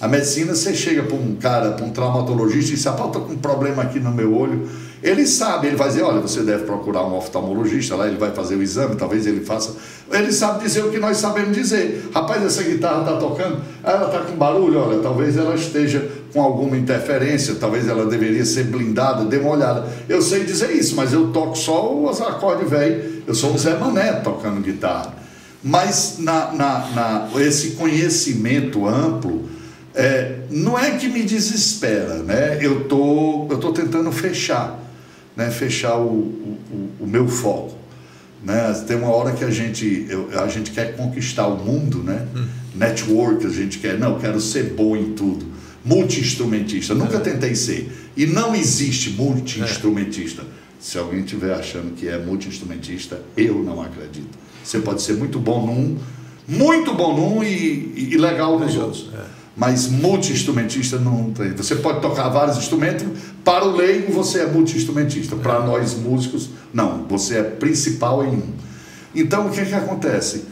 A 0.00 0.06
medicina, 0.08 0.54
você 0.54 0.74
chega 0.74 1.04
para 1.04 1.16
um 1.16 1.36
cara, 1.36 1.70
para 1.70 1.84
um 1.86 1.90
traumatologista 1.90 2.72
e 2.72 2.74
diz, 2.74 2.86
ah, 2.86 2.94
eu 2.98 3.06
estou 3.06 3.22
com 3.22 3.32
um 3.32 3.38
problema 3.38 3.82
aqui 3.82 3.98
no 3.98 4.12
meu 4.12 4.36
olho. 4.36 4.68
Ele 5.02 5.26
sabe, 5.26 5.68
ele 5.68 5.76
vai 5.76 5.88
dizer, 5.88 6.02
olha, 6.02 6.20
você 6.20 6.42
deve 6.42 6.64
procurar 6.64 7.06
um 7.06 7.14
oftalmologista 7.16 7.94
lá, 7.94 8.06
ele 8.06 8.16
vai 8.16 8.32
fazer 8.32 8.56
o 8.56 8.62
exame, 8.62 8.96
talvez 8.96 9.26
ele 9.26 9.44
faça. 9.44 9.74
Ele 10.10 10.32
sabe 10.32 10.64
dizer 10.64 10.82
o 10.84 10.90
que 10.90 10.98
nós 10.98 11.16
sabemos 11.18 11.56
dizer. 11.56 12.10
Rapaz, 12.12 12.42
essa 12.44 12.62
guitarra 12.62 13.00
está 13.00 13.16
tocando, 13.16 13.60
ela 13.82 14.06
está 14.06 14.20
com 14.20 14.34
barulho, 14.36 14.78
olha, 14.80 14.98
talvez 15.00 15.36
ela 15.36 15.54
esteja 15.54 16.06
com 16.34 16.42
alguma 16.42 16.76
interferência, 16.76 17.54
talvez 17.54 17.86
ela 17.86 18.06
deveria 18.06 18.44
ser 18.44 18.64
blindada, 18.64 19.24
dê 19.24 19.38
uma 19.38 19.50
olhada. 19.50 19.86
Eu 20.08 20.20
sei 20.20 20.42
dizer 20.44 20.72
isso, 20.72 20.96
mas 20.96 21.12
eu 21.12 21.28
toco 21.28 21.56
só 21.56 21.94
os 21.96 22.20
acordes 22.20 22.68
velho. 22.68 23.22
Eu 23.24 23.34
sou 23.36 23.54
o 23.54 23.58
Zé 23.58 23.78
Mané 23.78 24.14
tocando 24.14 24.60
guitarra. 24.60 25.14
Mas 25.62 26.16
na, 26.18 26.52
na, 26.52 26.78
na, 26.90 27.40
esse 27.40 27.70
conhecimento 27.70 28.86
amplo, 28.86 29.48
é, 29.94 30.40
não 30.50 30.76
é 30.76 30.90
que 30.98 31.08
me 31.08 31.22
desespera, 31.22 32.16
né? 32.16 32.58
Eu 32.60 32.84
tô, 32.88 33.46
eu 33.48 33.58
tô 33.58 33.72
tentando 33.72 34.10
fechar, 34.10 34.76
né? 35.36 35.50
Fechar 35.52 35.96
o, 35.98 36.08
o, 36.10 36.58
o- 37.00 37.06
meu 37.06 37.28
foco 37.28 37.74
Né? 38.42 38.72
Tem 38.88 38.96
uma 38.96 39.08
hora 39.14 39.30
que 39.32 39.44
a 39.44 39.50
gente, 39.50 40.04
eu, 40.10 40.28
a 40.42 40.48
gente 40.48 40.72
quer 40.72 40.96
conquistar 40.96 41.46
o 41.46 41.56
mundo, 41.56 42.02
né? 42.02 42.26
Hum. 42.34 42.44
Network, 42.74 43.46
a 43.46 43.50
gente 43.50 43.78
quer, 43.78 43.96
não, 44.00 44.14
eu 44.14 44.18
quero 44.18 44.40
ser 44.40 44.64
bom 44.74 44.96
em 44.96 45.12
tudo. 45.12 45.53
Multi-instrumentista, 45.84 46.94
nunca 46.94 47.18
é. 47.18 47.20
tentei 47.20 47.54
ser. 47.54 48.10
E 48.16 48.26
não 48.26 48.54
existe 48.54 49.10
multi-instrumentista. 49.10 50.42
É. 50.42 50.44
Se 50.80 50.98
alguém 50.98 51.20
estiver 51.20 51.54
achando 51.54 51.94
que 51.94 52.08
é 52.08 52.18
multi-instrumentista, 52.18 53.20
eu 53.36 53.62
não 53.62 53.82
acredito. 53.82 54.38
Você 54.62 54.78
pode 54.78 55.02
ser 55.02 55.14
muito 55.14 55.38
bom 55.38 55.66
num, 55.66 55.98
muito 56.48 56.94
bom 56.94 57.16
num 57.16 57.44
e, 57.44 58.12
e 58.12 58.16
legal 58.16 58.58
nos 58.58 58.76
outros. 58.76 59.10
É. 59.14 59.24
Mas 59.56 59.88
multi-instrumentista 59.88 60.98
não 60.98 61.30
tem. 61.30 61.52
Você 61.52 61.76
pode 61.76 62.00
tocar 62.00 62.28
vários 62.28 62.56
instrumentos, 62.56 63.06
para 63.44 63.64
o 63.64 63.76
leigo 63.76 64.12
você 64.12 64.40
é 64.40 64.46
multi-instrumentista. 64.46 65.36
Para 65.36 65.56
é. 65.56 65.66
nós 65.66 65.94
músicos, 65.94 66.50
não. 66.72 67.06
Você 67.08 67.38
é 67.38 67.42
principal 67.42 68.24
em 68.24 68.30
um. 68.30 68.52
Então 69.14 69.46
o 69.46 69.50
que, 69.50 69.64
que 69.64 69.74
acontece? 69.74 70.44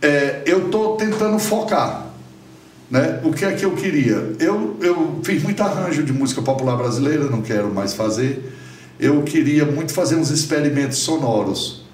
É, 0.00 0.42
eu 0.46 0.66
estou 0.66 0.96
tentando 0.96 1.38
focar. 1.38 2.09
Né? 2.90 3.20
O 3.22 3.32
que 3.32 3.44
é 3.44 3.52
que 3.52 3.64
eu 3.64 3.72
queria? 3.76 4.34
Eu, 4.40 4.76
eu 4.80 5.20
fiz 5.22 5.42
muito 5.42 5.62
arranjo 5.62 6.02
de 6.02 6.12
música 6.12 6.42
popular 6.42 6.76
brasileira, 6.76 7.24
não 7.24 7.40
quero 7.40 7.72
mais 7.72 7.94
fazer. 7.94 8.52
Eu 8.98 9.22
queria 9.22 9.64
muito 9.64 9.94
fazer 9.94 10.16
uns 10.16 10.30
experimentos 10.30 10.98
sonoros, 10.98 11.84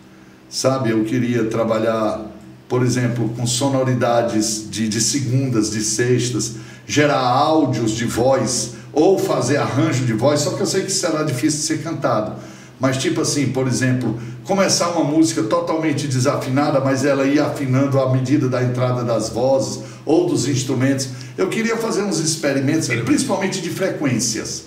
sabe? 0.48 0.90
Eu 0.90 1.05
queria 1.05 1.44
trabalhar, 1.44 2.24
por 2.66 2.82
exemplo, 2.82 3.28
com 3.36 3.47
sonoridades 3.47 4.68
de, 4.70 4.89
de 4.89 5.01
segundas, 5.01 5.70
de 5.70 5.82
sextas, 5.82 6.55
gerar 6.86 7.20
áudios 7.20 7.93
de 7.93 8.06
voz 8.06 8.73
ou 8.93 9.18
fazer 9.18 9.59
arranjo 9.59 10.06
de 10.06 10.14
voz, 10.14 10.40
só 10.40 10.52
que 10.52 10.62
eu 10.62 10.66
sei 10.66 10.82
que 10.82 10.90
será 10.90 11.23
difícil 11.23 11.60
de 11.60 11.66
ser 11.66 11.82
cantado. 11.82 12.36
Mas, 12.78 12.98
tipo 12.98 13.22
assim, 13.22 13.48
por 13.48 13.66
exemplo, 13.66 14.18
começar 14.44 14.90
uma 14.90 15.04
música 15.04 15.42
totalmente 15.42 16.06
desafinada, 16.06 16.80
mas 16.80 17.04
ela 17.04 17.24
ir 17.24 17.40
afinando 17.40 17.98
à 17.98 18.12
medida 18.12 18.48
da 18.48 18.62
entrada 18.62 19.02
das 19.02 19.30
vozes 19.30 19.82
ou 20.04 20.28
dos 20.28 20.46
instrumentos. 20.46 21.08
Eu 21.38 21.48
queria 21.48 21.76
fazer 21.76 22.02
uns 22.02 22.18
experimentos, 22.18 22.88
principalmente 22.88 23.60
de 23.62 23.70
frequências. 23.70 24.64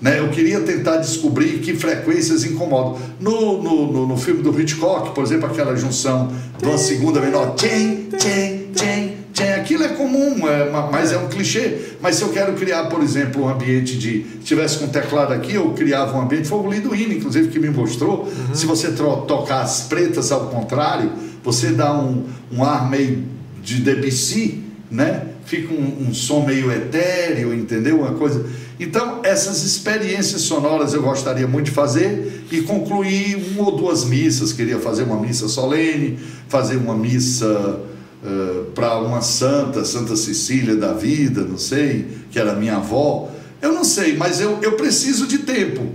Né? 0.00 0.18
Eu 0.18 0.30
queria 0.30 0.60
tentar 0.60 0.96
descobrir 0.96 1.58
que 1.58 1.74
frequências 1.74 2.44
incomodam. 2.44 2.98
No, 3.20 3.62
no, 3.62 3.92
no, 3.92 4.06
no 4.06 4.16
filme 4.16 4.42
do 4.42 4.58
Hitchcock, 4.58 5.14
por 5.14 5.22
exemplo, 5.22 5.46
aquela 5.46 5.76
junção 5.76 6.32
de 6.56 6.64
uma 6.64 6.78
segunda 6.78 7.20
menor, 7.20 7.54
tchen, 7.56 8.08
tchen, 8.16 8.70
tchen, 8.74 9.16
tchen, 9.40 9.52
aquilo 9.54 9.84
é 9.84 9.88
comum, 9.88 10.48
é, 10.48 10.70
mas 10.90 11.12
é 11.12 11.18
um 11.18 11.28
clichê. 11.28 11.78
Mas 12.00 12.16
se 12.16 12.22
eu 12.22 12.28
quero 12.28 12.52
criar, 12.54 12.84
por 12.84 13.02
exemplo, 13.02 13.44
um 13.44 13.48
ambiente 13.48 13.96
de. 13.96 14.26
Se 14.40 14.44
tivesse 14.44 14.78
com 14.78 14.86
um 14.86 14.88
teclado 14.88 15.32
aqui, 15.32 15.54
eu 15.54 15.70
criava 15.72 16.16
um 16.16 16.22
ambiente. 16.22 16.48
Foi 16.48 16.58
o 16.58 16.70
Liduino, 16.70 17.12
inclusive, 17.12 17.48
que 17.48 17.58
me 17.58 17.70
mostrou. 17.70 18.24
Uhum. 18.24 18.54
Se 18.54 18.66
você 18.66 18.92
tocar 18.92 19.62
as 19.62 19.82
pretas 19.82 20.30
ao 20.30 20.46
contrário, 20.48 21.12
você 21.42 21.68
dá 21.68 21.92
um, 21.92 22.24
um 22.52 22.64
ar 22.64 22.88
meio 22.88 23.24
de 23.62 23.76
Debussy, 23.80 24.62
né? 24.90 25.26
Fica 25.44 25.72
um, 25.74 26.08
um 26.08 26.14
som 26.14 26.44
meio 26.44 26.70
etéreo, 26.70 27.52
entendeu? 27.52 28.00
Uma 28.00 28.12
coisa. 28.12 28.46
Então, 28.78 29.20
essas 29.22 29.62
experiências 29.62 30.42
sonoras 30.42 30.94
eu 30.94 31.02
gostaria 31.02 31.46
muito 31.46 31.66
de 31.66 31.72
fazer 31.72 32.44
e 32.50 32.62
concluir 32.62 33.36
uma 33.52 33.70
ou 33.70 33.76
duas 33.76 34.04
missas. 34.04 34.52
Queria 34.52 34.78
fazer 34.78 35.02
uma 35.02 35.20
missa 35.20 35.48
solene, 35.48 36.18
fazer 36.48 36.76
uma 36.76 36.96
missa 36.96 37.80
uh, 38.22 38.64
para 38.72 38.98
uma 38.98 39.20
santa, 39.20 39.84
Santa 39.84 40.16
Cecília 40.16 40.76
da 40.76 40.92
vida, 40.92 41.42
não 41.42 41.58
sei, 41.58 42.06
que 42.30 42.38
era 42.38 42.54
minha 42.54 42.76
avó. 42.76 43.30
Eu 43.60 43.72
não 43.72 43.84
sei, 43.84 44.16
mas 44.16 44.40
eu, 44.40 44.58
eu 44.62 44.72
preciso 44.72 45.26
de 45.26 45.38
tempo. 45.38 45.86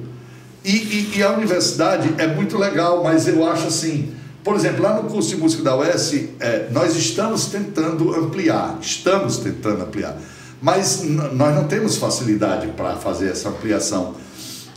E, 0.64 0.72
e, 0.72 1.14
e 1.18 1.24
a 1.24 1.32
universidade 1.32 2.14
é 2.18 2.28
muito 2.28 2.58
legal, 2.58 3.04
mas 3.04 3.28
eu 3.28 3.48
acho 3.48 3.68
assim. 3.68 4.14
Por 4.44 4.56
exemplo, 4.56 4.84
lá 4.84 5.02
no 5.02 5.10
curso 5.10 5.30
de 5.30 5.38
música 5.38 5.64
da 5.64 5.76
UES, 5.76 6.14
é, 6.40 6.68
nós 6.72 6.96
estamos 6.96 7.48
tentando 7.48 8.14
ampliar, 8.16 8.78
estamos 8.82 9.38
tentando 9.38 9.84
ampliar 9.84 10.18
mas 10.66 11.04
nós 11.04 11.54
não 11.56 11.68
temos 11.68 11.98
facilidade 11.98 12.70
para 12.70 12.96
fazer 12.96 13.30
essa 13.30 13.50
ampliação. 13.50 14.16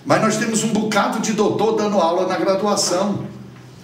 Mas 0.04 0.20
nós 0.20 0.36
temos 0.36 0.62
um 0.62 0.68
bocado 0.68 1.20
de 1.20 1.32
doutor 1.32 1.76
dando 1.76 1.98
aula 1.98 2.26
na 2.26 2.36
graduação. 2.36 3.24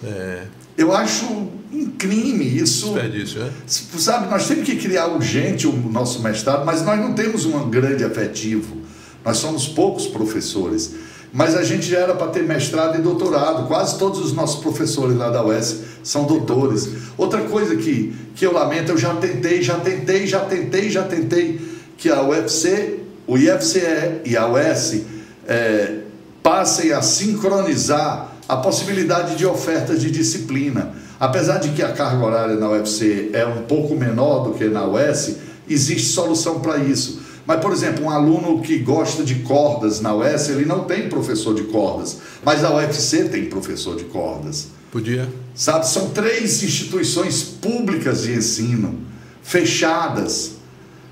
É. 0.02 0.42
Eu 0.76 0.94
acho 0.94 1.48
um 1.74 1.90
crime 1.90 2.44
isso. 2.44 2.92
Desperdício, 2.92 3.42
é? 3.42 3.50
Sabe, 3.66 4.30
nós 4.30 4.46
temos 4.46 4.64
que 4.64 4.76
criar 4.76 5.08
urgente 5.08 5.66
o 5.66 5.72
nosso 5.72 6.22
mestrado, 6.22 6.64
mas 6.64 6.82
nós 6.82 7.00
não 7.00 7.14
temos 7.14 7.44
um 7.44 7.68
grande 7.68 8.04
efetivo. 8.04 8.76
Nós 9.24 9.38
somos 9.38 9.66
poucos 9.66 10.06
professores. 10.06 10.94
Mas 11.32 11.56
a 11.56 11.64
gente 11.64 11.90
já 11.90 11.98
era 11.98 12.14
para 12.14 12.28
ter 12.28 12.44
mestrado 12.44 12.96
e 12.96 13.02
doutorado. 13.02 13.66
Quase 13.66 13.98
todos 13.98 14.20
os 14.20 14.32
nossos 14.32 14.62
professores 14.62 15.16
lá 15.16 15.30
da 15.30 15.44
UES 15.44 15.80
são 16.04 16.24
doutores. 16.26 16.88
Outra 17.18 17.40
coisa 17.42 17.74
que, 17.74 18.14
que 18.36 18.46
eu 18.46 18.52
lamento, 18.52 18.92
eu 18.92 18.98
já 18.98 19.16
tentei, 19.16 19.60
já 19.60 19.74
tentei, 19.74 20.28
já 20.28 20.40
tentei, 20.40 20.88
já 20.88 21.02
tentei 21.02 21.60
que 21.96 22.08
a 22.08 22.22
UFC, 22.22 23.00
o 23.26 23.36
IFCE 23.36 24.20
e 24.24 24.36
a 24.36 24.46
UES 24.46 25.02
é, 25.48 25.98
passem 26.40 26.92
a 26.92 27.02
sincronizar 27.02 28.32
a 28.48 28.56
possibilidade 28.58 29.34
de 29.34 29.44
ofertas 29.44 30.00
de 30.00 30.12
disciplina. 30.12 30.94
Apesar 31.24 31.56
de 31.56 31.70
que 31.70 31.82
a 31.82 31.90
carga 31.90 32.22
horária 32.22 32.54
na 32.56 32.68
UFC 32.68 33.30
é 33.32 33.46
um 33.46 33.62
pouco 33.62 33.94
menor 33.94 34.40
do 34.40 34.52
que 34.52 34.66
na 34.66 34.86
UES, 34.86 35.36
existe 35.66 36.08
solução 36.08 36.60
para 36.60 36.76
isso. 36.76 37.22
Mas, 37.46 37.60
por 37.60 37.72
exemplo, 37.72 38.04
um 38.04 38.10
aluno 38.10 38.60
que 38.60 38.76
gosta 38.78 39.24
de 39.24 39.36
cordas 39.36 40.02
na 40.02 40.14
UES, 40.14 40.50
ele 40.50 40.66
não 40.66 40.84
tem 40.84 41.08
professor 41.08 41.54
de 41.54 41.62
cordas, 41.62 42.18
mas 42.44 42.62
a 42.62 42.74
UFC 42.74 43.24
tem 43.24 43.46
professor 43.46 43.96
de 43.96 44.04
cordas. 44.04 44.66
Podia. 44.92 45.26
Sabe, 45.54 45.88
são 45.88 46.10
três 46.10 46.62
instituições 46.62 47.42
públicas 47.42 48.24
de 48.24 48.34
ensino, 48.34 48.98
fechadas, 49.42 50.56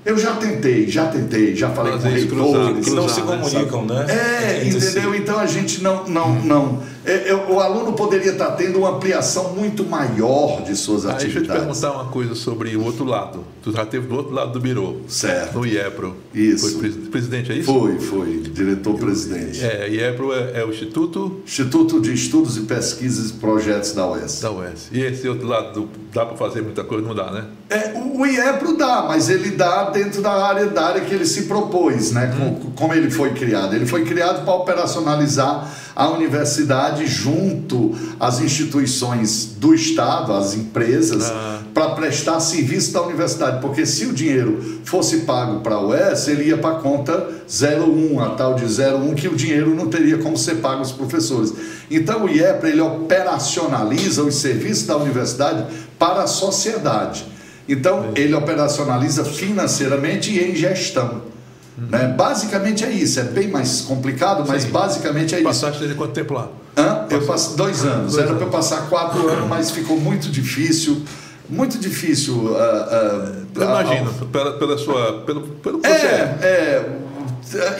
eu 0.05 0.15
já 0.17 0.35
tentei, 0.35 0.87
já 0.87 1.07
tentei, 1.07 1.55
já 1.55 1.71
falei 1.71 1.93
com 1.93 2.07
reitores. 2.07 2.85
Que 2.85 2.91
não 2.91 3.09
se 3.09 3.21
comunicam, 3.21 3.85
né? 3.85 4.05
É, 4.09 4.67
entendeu? 4.67 5.15
Então 5.15 5.39
a 5.39 5.47
gente 5.47 5.81
não. 5.81 6.07
não, 6.07 6.29
hum. 6.33 6.41
não 6.43 6.92
é, 7.05 7.29
é, 7.29 7.35
o 7.35 7.59
aluno 7.59 7.93
poderia 7.93 8.31
estar 8.31 8.51
tendo 8.51 8.79
uma 8.79 8.91
ampliação 8.91 9.53
muito 9.53 9.83
maior 9.83 10.61
de 10.63 10.75
suas 10.75 11.05
atividades. 11.05 11.23
Deixa 11.23 11.39
eu 11.39 11.43
te 11.43 11.65
perguntar 11.65 11.91
uma 11.91 12.11
coisa 12.11 12.35
sobre 12.35 12.75
o 12.75 12.83
outro 12.83 13.03
lado. 13.03 13.43
Tu 13.61 13.71
já 13.71 13.85
teve 13.85 14.07
do 14.07 14.15
outro 14.15 14.33
lado 14.33 14.51
do 14.51 14.59
Biro. 14.59 15.01
Certo. 15.07 15.57
No 15.57 15.65
IEPRO. 15.65 16.15
Isso. 16.33 16.79
Foi 16.79 16.89
presidente, 16.91 17.51
é 17.51 17.55
isso? 17.55 17.71
Foi, 17.71 17.99
foi. 17.99 18.41
Diretor-presidente. 18.41 19.63
É, 19.63 19.89
IEPRO 19.89 20.33
é, 20.33 20.61
é, 20.61 20.65
o 20.65 20.69
Instituto? 20.69 21.41
Instituto 21.45 21.99
de 21.99 22.13
Estudos 22.13 22.57
e 22.57 22.61
Pesquisas 22.61 23.31
e 23.31 23.33
Projetos 23.33 23.91
da 23.91 24.09
UES. 24.09 24.39
Da 24.39 24.51
UES. 24.51 24.89
E 24.91 25.01
esse 25.01 25.27
outro 25.27 25.47
lado, 25.47 25.81
do, 25.81 25.89
dá 26.13 26.25
para 26.25 26.37
fazer 26.37 26.61
muita 26.61 26.83
coisa? 26.83 27.05
Não 27.05 27.15
dá, 27.15 27.31
né? 27.31 27.45
É, 27.69 27.93
o 27.95 28.25
IEPRO 28.25 28.77
dá, 28.77 29.05
mas 29.07 29.29
ele 29.29 29.51
dá 29.51 29.89
dentro 29.89 30.21
da 30.21 30.31
área, 30.31 30.67
da 30.67 30.85
área 30.87 31.01
que 31.01 31.13
ele 31.13 31.25
se 31.25 31.43
propôs, 31.43 32.11
né? 32.11 32.33
Hum. 32.33 32.55
Como, 32.55 32.71
como 32.71 32.93
ele 32.93 33.11
foi 33.11 33.31
criado. 33.33 33.75
Ele 33.75 33.85
foi 33.85 34.05
criado 34.05 34.45
para 34.45 34.53
operacionalizar 34.53 35.69
a 35.95 36.09
universidade 36.09 37.05
junto 37.05 37.95
às 38.19 38.39
instituições 38.39 39.55
do 39.57 39.73
Estado, 39.73 40.33
às 40.33 40.55
empresas, 40.55 41.29
ah. 41.29 41.59
para 41.73 41.89
prestar 41.89 42.39
serviço 42.39 42.93
da 42.93 43.01
universidade. 43.01 43.61
Porque 43.61 43.85
se 43.85 44.05
o 44.05 44.13
dinheiro 44.13 44.79
fosse 44.83 45.17
pago 45.19 45.61
para 45.61 45.75
a 45.75 45.81
UES, 45.85 46.27
ele 46.27 46.45
ia 46.45 46.57
para 46.57 46.77
a 46.77 46.79
conta 46.79 47.29
01, 47.47 48.19
a 48.19 48.29
tal 48.31 48.55
de 48.55 48.65
01, 48.65 49.13
que 49.13 49.27
o 49.27 49.35
dinheiro 49.35 49.75
não 49.75 49.87
teria 49.87 50.17
como 50.17 50.37
ser 50.37 50.55
pago 50.55 50.79
aos 50.79 50.91
professores. 50.91 51.53
Então 51.89 52.25
o 52.25 52.29
IEPRA 52.29 52.69
ele 52.69 52.81
operacionaliza 52.81 54.23
os 54.23 54.35
serviços 54.35 54.87
da 54.87 54.97
universidade 54.97 55.65
para 55.99 56.23
a 56.23 56.27
sociedade. 56.27 57.25
Então 57.67 58.11
ele 58.15 58.33
operacionaliza 58.33 59.23
financeiramente 59.23 60.31
e 60.31 60.51
em 60.51 60.55
gestão. 60.55 61.32
Né? 61.77 62.07
Basicamente 62.15 62.83
é 62.83 62.91
isso, 62.91 63.19
é 63.19 63.23
bem 63.23 63.47
mais 63.47 63.81
complicado, 63.81 64.45
mas 64.47 64.63
Sim. 64.63 64.69
basicamente 64.69 65.33
é 65.33 65.39
isso. 65.39 65.47
Passaste 65.47 65.79
desde 65.79 65.95
quanto 65.95 66.13
tempo 66.13 66.33
lá? 66.33 66.49
Hã? 66.77 67.05
Eu 67.09 67.21
passei 67.25 67.55
dois 67.55 67.83
anos, 67.83 68.13
dois 68.13 68.25
era 68.25 68.35
para 68.35 68.45
eu 68.45 68.51
passar 68.51 68.89
quatro 68.89 69.27
anos, 69.27 69.47
mas 69.49 69.71
ficou 69.71 69.99
muito 69.99 70.29
difícil. 70.29 71.01
Muito 71.49 71.77
difícil. 71.77 72.35
Uh, 72.35 72.51
uh, 72.51 73.45
eu 73.55 73.63
imagino, 73.63 74.09
uh, 74.09 74.25
pela, 74.27 74.57
pela 74.57 74.77
sua. 74.77 75.21
Pelo, 75.21 75.41
pelo 75.41 75.85
é, 75.85 76.37
é, 76.41 76.89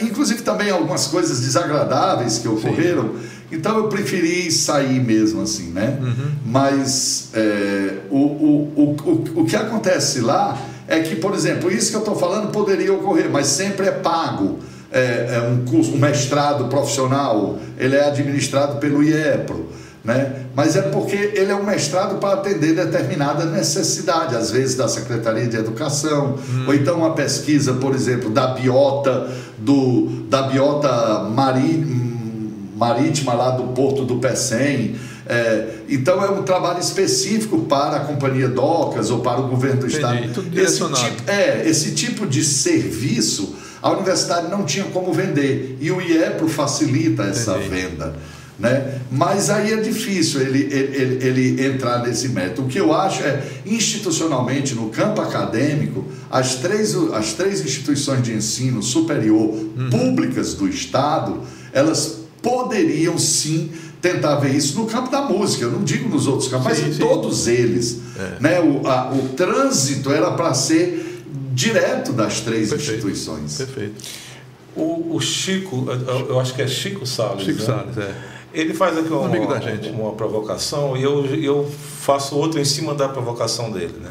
inclusive 0.02 0.42
também 0.42 0.70
algumas 0.70 1.06
coisas 1.06 1.40
desagradáveis 1.40 2.38
que 2.38 2.46
ocorreram. 2.46 3.14
Sim. 3.14 3.28
Então 3.52 3.76
eu 3.76 3.84
preferi 3.88 4.50
sair 4.50 5.00
mesmo 5.00 5.42
assim, 5.42 5.70
né? 5.70 5.98
Uhum. 6.00 6.30
Mas 6.44 7.30
é, 7.32 7.98
o, 8.10 8.18
o, 8.18 8.72
o, 8.76 8.96
o, 9.36 9.40
o 9.42 9.44
que 9.46 9.56
acontece 9.56 10.20
lá 10.20 10.58
é 10.86 11.00
que, 11.00 11.16
por 11.16 11.34
exemplo, 11.34 11.70
isso 11.70 11.90
que 11.90 11.96
eu 11.96 12.00
estou 12.00 12.16
falando 12.16 12.50
poderia 12.50 12.92
ocorrer, 12.92 13.30
mas 13.30 13.46
sempre 13.46 13.86
é 13.86 13.92
pago. 13.92 14.58
É, 14.92 15.38
é, 15.38 15.40
um 15.40 15.64
curso, 15.64 15.92
um 15.92 15.98
mestrado 15.98 16.66
profissional, 16.66 17.58
ele 17.76 17.96
é 17.96 18.06
administrado 18.06 18.76
pelo 18.76 19.02
IEPRO. 19.02 19.68
Né? 20.04 20.44
Mas 20.54 20.76
é 20.76 20.82
porque 20.82 21.16
ele 21.16 21.50
é 21.50 21.54
um 21.54 21.64
mestrado 21.64 22.20
para 22.20 22.34
atender 22.34 22.74
determinada 22.74 23.46
necessidade, 23.46 24.36
às 24.36 24.50
vezes 24.50 24.76
da 24.76 24.86
Secretaria 24.86 25.48
de 25.48 25.56
Educação, 25.56 26.34
hum. 26.36 26.64
ou 26.68 26.74
então 26.74 26.98
uma 26.98 27.14
pesquisa, 27.14 27.72
por 27.72 27.94
exemplo, 27.94 28.30
da 28.30 28.48
biota, 28.48 29.32
do, 29.58 30.26
da 30.28 30.42
biota 30.42 31.24
marí, 31.30 31.82
marítima 32.76 33.32
lá 33.32 33.50
do 33.50 33.64
Porto 33.68 34.04
do 34.04 34.16
Pecém, 34.16 34.94
É, 35.26 35.76
então 35.88 36.22
é 36.22 36.30
um 36.30 36.42
trabalho 36.42 36.80
específico 36.80 37.60
para 37.62 37.96
a 37.96 38.00
companhia 38.00 38.46
Docas 38.48 39.10
ou 39.10 39.20
para 39.20 39.40
o 39.40 39.48
governo 39.48 39.80
do 39.80 39.86
Entendi, 39.86 40.26
estado. 40.26 40.60
esse 40.60 40.84
tipo, 40.92 41.30
é, 41.30 41.62
esse 41.68 41.92
tipo 41.92 42.26
de 42.26 42.44
serviço 42.44 43.56
a 43.80 43.90
universidade 43.90 44.50
não 44.50 44.64
tinha 44.64 44.84
como 44.86 45.12
vender 45.12 45.76
e 45.80 45.90
o 45.90 46.00
IEPRO 46.00 46.48
facilita 46.48 47.22
essa 47.24 47.52
Entendi. 47.58 47.68
venda. 47.68 48.14
Né? 48.58 49.00
Mas 49.10 49.50
aí 49.50 49.72
é 49.72 49.76
difícil 49.78 50.40
ele, 50.40 50.60
ele, 50.72 50.96
ele- 50.96 51.26
ele 51.56 51.66
entrar 51.66 51.98
nesse 52.06 52.28
método. 52.28 52.68
O 52.68 52.70
que 52.70 52.78
eu 52.78 52.94
acho 52.94 53.22
é, 53.22 53.42
institucionalmente, 53.66 54.74
no 54.74 54.88
campo 54.90 55.20
acadêmico, 55.20 56.04
as 56.30 56.54
três, 56.56 56.94
as 57.12 57.32
três 57.32 57.60
instituições 57.64 58.22
de 58.22 58.32
ensino 58.32 58.82
superior 58.82 59.48
Uhum. 59.76 59.90
públicas 59.90 60.54
do 60.54 60.68
Estado, 60.68 61.40
elas 61.72 62.20
poderiam 62.40 63.18
sim 63.18 63.70
tentar 64.12 64.36
ver 64.36 64.54
isso 64.54 64.78
no 64.78 64.86
campo 64.86 65.10
da 65.10 65.22
música. 65.22 65.64
Eu 65.64 65.70
não 65.70 65.82
digo 65.82 66.08
nos 66.10 66.26
outros 66.26 66.48
campos, 66.48 66.66
mas 66.66 66.78
Sim, 66.78 66.88
em 66.88 66.92
sim. 66.92 66.98
todos 66.98 67.46
eles. 67.48 68.00
É. 68.18 68.36
Né? 68.40 68.60
O, 68.60 68.86
a- 68.86 69.10
o 69.12 69.28
trânsito 69.30 70.12
era 70.12 70.30
para 70.32 70.52
ser 70.52 71.22
direto 71.54 72.12
das 72.12 72.40
três 72.40 72.68
Perfeito. 72.68 72.92
instituições. 73.08 73.56
Perfeito. 73.56 73.94
O, 74.76 75.14
o 75.16 75.20
Chico, 75.20 75.86
eu, 75.88 76.28
eu 76.30 76.40
acho 76.40 76.52
que 76.54 76.60
é 76.60 76.68
Chico 76.68 77.06
Salles. 77.06 77.44
Chico 77.44 77.60
né? 77.60 77.64
Salles, 77.66 77.96
é. 77.98 78.14
Ele 78.52 78.74
faz 78.74 78.96
aqui 78.98 79.08
uma, 79.08 79.26
amigo 79.26 79.46
da 79.46 79.58
gente. 79.58 79.88
uma 79.88 80.12
provocação 80.12 80.96
e 80.96 81.02
eu, 81.02 81.24
eu 81.36 81.68
faço 82.00 82.36
outra 82.36 82.60
em 82.60 82.64
cima 82.64 82.94
da 82.94 83.08
provocação 83.08 83.70
dele. 83.72 83.94
Né? 84.00 84.10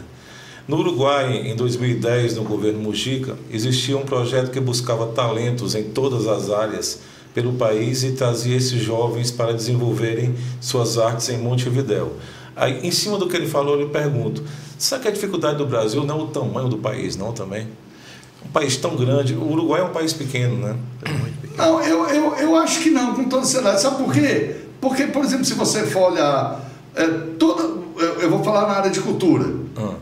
No 0.68 0.78
Uruguai, 0.80 1.34
em 1.48 1.56
2010, 1.56 2.36
no 2.38 2.44
governo 2.44 2.80
Mujica, 2.80 3.38
existia 3.52 3.96
um 3.98 4.04
projeto 4.06 4.50
que 4.52 4.60
buscava 4.60 5.06
talentos 5.08 5.76
em 5.76 5.84
todas 5.84 6.28
as 6.28 6.50
áreas 6.50 7.00
pelo 7.34 7.54
país 7.54 8.04
e 8.04 8.12
trazia 8.12 8.56
esses 8.56 8.82
jovens 8.82 9.32
para 9.32 9.54
desenvolverem 9.54 10.36
suas 10.62 10.98
artes 10.98 11.30
em 11.30 11.38
Montevidéu. 11.38 12.14
Aí, 12.56 12.86
em 12.86 12.92
cima 12.92 13.18
do 13.18 13.28
que 13.28 13.36
ele 13.36 13.48
falou, 13.48 13.76
eu 13.76 13.82
lhe 13.88 13.90
pergunto: 13.92 14.44
será 14.78 15.02
que 15.02 15.08
a 15.08 15.12
dificuldade 15.12 15.58
do 15.58 15.66
Brasil 15.66 16.04
não 16.04 16.20
é 16.20 16.24
o 16.24 16.28
tamanho 16.28 16.70
do 16.70 16.78
país, 16.78 17.16
não 17.18 17.32
também? 17.32 17.68
Um 18.46 18.50
país 18.50 18.78
tão 18.78 18.96
grande, 18.96 19.34
o 19.34 19.52
Uruguai 19.52 19.82
é 19.82 19.84
um 19.84 19.90
país 19.94 20.14
pequeno, 20.14 20.58
né? 20.58 20.76
Não, 21.58 21.82
eu, 21.82 22.06
eu, 22.10 22.36
eu 22.36 22.56
acho 22.58 22.82
que 22.82 22.90
não, 22.90 23.16
com 23.16 23.24
toda 23.26 23.46
seriedade. 23.46 23.82
Sabe 23.82 24.04
por 24.04 24.14
quê? 24.14 24.56
Porque, 24.82 25.06
por 25.08 25.24
exemplo, 25.24 25.46
se 25.46 25.54
você 25.54 25.84
for 25.84 26.12
olhar 26.12 26.70
é, 26.96 27.08
toda. 27.40 27.64
Eu, 27.96 28.22
eu 28.22 28.30
vou 28.30 28.44
falar 28.44 28.68
na 28.68 28.74
área 28.74 28.90
de 28.92 29.00
cultura. 29.00 29.46
Ah. 29.78 29.94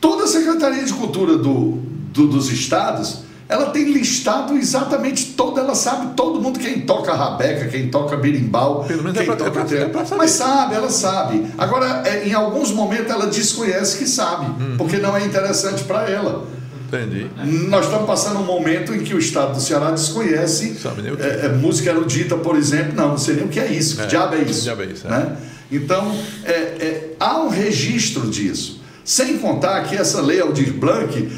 Toda 0.00 0.24
a 0.24 0.26
Secretaria 0.26 0.84
de 0.84 0.92
Cultura 0.92 1.36
do, 1.36 1.78
do- 2.12 2.26
dos 2.28 2.50
estados, 2.50 3.20
ela 3.48 3.66
tem 3.70 3.84
listado 3.92 4.56
exatamente 4.56 5.26
todo, 5.34 5.58
ela 5.60 5.74
sabe 5.74 6.14
todo 6.16 6.40
mundo 6.40 6.58
quem 6.58 6.80
toca 6.80 7.12
rabeca, 7.14 7.66
quem 7.68 7.88
toca 7.88 8.16
birimbau, 8.16 8.84
Pelo 8.84 9.02
menos 9.04 9.16
quem 9.18 9.22
é 9.22 9.26
pra- 9.26 9.36
toca 9.36 9.60
é 9.60 9.64
pra- 9.64 10.00
é 10.02 10.04
pra. 10.04 10.16
Mas 10.16 10.30
sabe, 10.32 10.74
ela 10.74 10.90
sabe. 10.90 11.46
Agora, 11.56 12.02
é, 12.06 12.26
em 12.26 12.32
alguns 12.34 12.72
momentos 12.72 13.10
ela 13.10 13.26
desconhece 13.26 13.98
que 13.98 14.06
sabe, 14.06 14.46
Uhum. 14.62 14.76
porque 14.76 14.98
não 14.98 15.16
é 15.16 15.24
interessante 15.24 15.84
para 15.84 16.08
ela. 16.10 16.46
Entendi. 16.88 17.26
Nós 17.68 17.86
estamos 17.86 18.06
passando 18.06 18.38
um 18.38 18.44
momento 18.44 18.94
em 18.94 19.00
que 19.00 19.12
o 19.12 19.18
estado 19.18 19.54
do 19.54 19.60
Ceará 19.60 19.90
desconhece 19.90 20.70
que 20.76 20.86
é, 21.20 21.46
é, 21.46 21.48
música 21.48 21.90
erudita, 21.90 22.36
por 22.36 22.56
exemplo. 22.56 22.92
Não, 22.94 23.08
não 23.08 23.18
sei 23.18 23.34
nem 23.34 23.44
o 23.44 23.48
que 23.48 23.58
é 23.58 23.66
isso. 23.66 23.96
Que 23.96 24.02
É, 24.02 24.06
diabo 24.06 24.36
é 24.36 24.42
isso? 24.42 24.62
diabo 24.62 24.82
é 24.82 24.86
isso, 24.86 25.06
é. 25.06 25.10
né? 25.10 25.36
Então, 25.70 26.16
é, 26.44 26.52
é, 26.52 27.10
há 27.18 27.40
um 27.40 27.48
registro 27.48 28.30
disso. 28.30 28.80
Sem 29.04 29.38
contar 29.38 29.82
que 29.84 29.96
essa 29.96 30.20
lei 30.20 30.40
Aldir 30.40 30.72
Blanc 30.74 31.28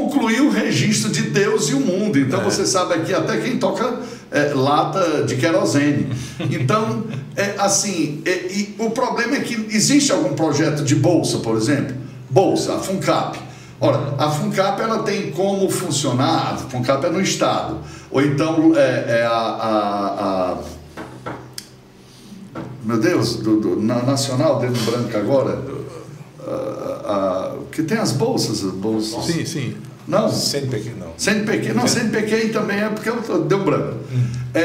concluiu 0.00 0.46
o 0.46 0.50
registro 0.50 1.10
de 1.10 1.22
Deus 1.22 1.68
e 1.68 1.74
o 1.74 1.80
mundo. 1.80 2.16
Então, 2.16 2.40
É. 2.40 2.44
você 2.44 2.64
sabe 2.64 2.94
aqui 2.94 3.12
até 3.12 3.38
quem 3.38 3.58
toca 3.58 3.98
é, 4.30 4.52
lata 4.54 5.24
de 5.24 5.34
querosene. 5.34 6.06
Então, 6.38 7.02
é, 7.34 7.56
assim, 7.58 8.22
é, 8.24 8.46
e 8.52 8.76
o 8.78 8.90
problema 8.90 9.34
é 9.36 9.40
que 9.40 9.66
existe 9.74 10.12
algum 10.12 10.34
projeto 10.34 10.84
de 10.84 10.94
bolsa, 10.94 11.38
por 11.38 11.56
exemplo? 11.56 11.96
Bolsa, 12.30 12.76
a 12.76 12.78
FUNCAP. 12.78 13.40
Ora, 13.80 14.14
a 14.16 14.30
FUNCAP 14.30 14.80
ela 14.80 15.02
tem 15.02 15.32
como 15.32 15.68
funcionar, 15.68 16.52
a 16.54 16.56
FUNCAP 16.56 17.06
é 17.06 17.10
no 17.10 17.20
Estado, 17.20 17.78
ou 18.12 18.22
então 18.22 18.72
é, 18.76 19.20
é 19.20 19.26
a, 19.26 19.30
a- 19.30 20.52
a- 20.52 20.58
meu 22.84 22.98
Deus, 23.00 23.36
do, 23.36 23.58
do- 23.60 23.80
na 23.82 24.02
Nacional, 24.02 24.60
dedo 24.60 24.78
branco 24.88 25.16
agora, 25.16 25.58
a- 26.54 27.12
a- 27.12 27.56
que 27.72 27.82
tem 27.82 27.98
as 27.98 28.12
bolsas, 28.12 28.64
as 28.64 28.72
bolsas. 28.72 29.24
Sim, 29.26 29.44
sim. 29.44 29.74
Não, 30.08 30.30
CNPq 30.30 30.90
não. 30.98 31.08
CNPq, 31.16 31.72
não, 31.72 31.86
CNPq 31.86 32.48
também 32.48 32.78
é 32.80 32.88
porque 32.88 33.08
eu 33.08 33.22
tô- 33.22 33.38
deu 33.38 33.62
branco. 33.64 33.96
É, 34.52 34.60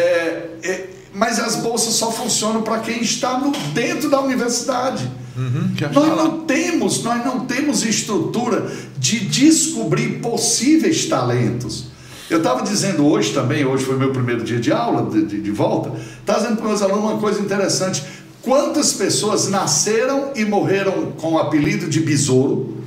é, 0.63 0.89
mas 1.13 1.39
as 1.39 1.57
bolsas 1.57 1.93
só 1.93 2.11
funcionam 2.11 2.61
para 2.63 2.79
quem 2.79 3.01
está 3.01 3.37
no, 3.37 3.51
dentro 3.73 4.09
da 4.09 4.19
universidade. 4.21 5.09
Uhum, 5.37 5.71
Nós 5.93 6.17
não 6.17 6.39
temos, 6.45 7.03
nós 7.03 7.23
não 7.25 7.41
temos 7.45 7.83
estrutura 7.85 8.71
de 8.97 9.19
descobrir 9.25 10.19
possíveis 10.19 11.05
talentos. 11.05 11.87
Eu 12.29 12.39
estava 12.39 12.63
dizendo 12.63 13.05
hoje 13.05 13.33
também, 13.33 13.65
hoje 13.65 13.83
foi 13.85 13.97
meu 13.97 14.11
primeiro 14.11 14.43
dia 14.43 14.59
de 14.59 14.71
aula, 14.71 15.11
de, 15.11 15.25
de, 15.25 15.41
de 15.41 15.51
volta, 15.51 15.91
estava 16.19 16.39
dizendo 16.39 16.57
para 16.57 16.67
meus 16.69 16.81
alunos 16.81 17.03
uma 17.03 17.17
coisa 17.19 17.39
interessante. 17.41 18.03
Quantas 18.45 18.93
pessoas 18.93 19.49
nasceram 19.49 20.29
e 20.35 20.45
morreram 20.45 21.11
com 21.19 21.33
o 21.33 21.39
apelido 21.39 21.89
de 21.89 21.99
besouro? 21.99 22.77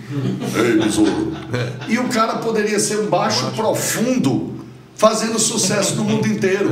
Ei, 0.54 0.80
besouro. 0.80 1.32
E 1.88 1.98
o 1.98 2.08
cara 2.08 2.34
poderia 2.36 2.78
ser 2.78 3.00
um 3.00 3.06
baixo 3.06 3.50
profundo, 3.56 4.54
fazendo 4.94 5.36
sucesso 5.36 5.96
no 5.96 6.04
mundo 6.04 6.28
inteiro. 6.28 6.70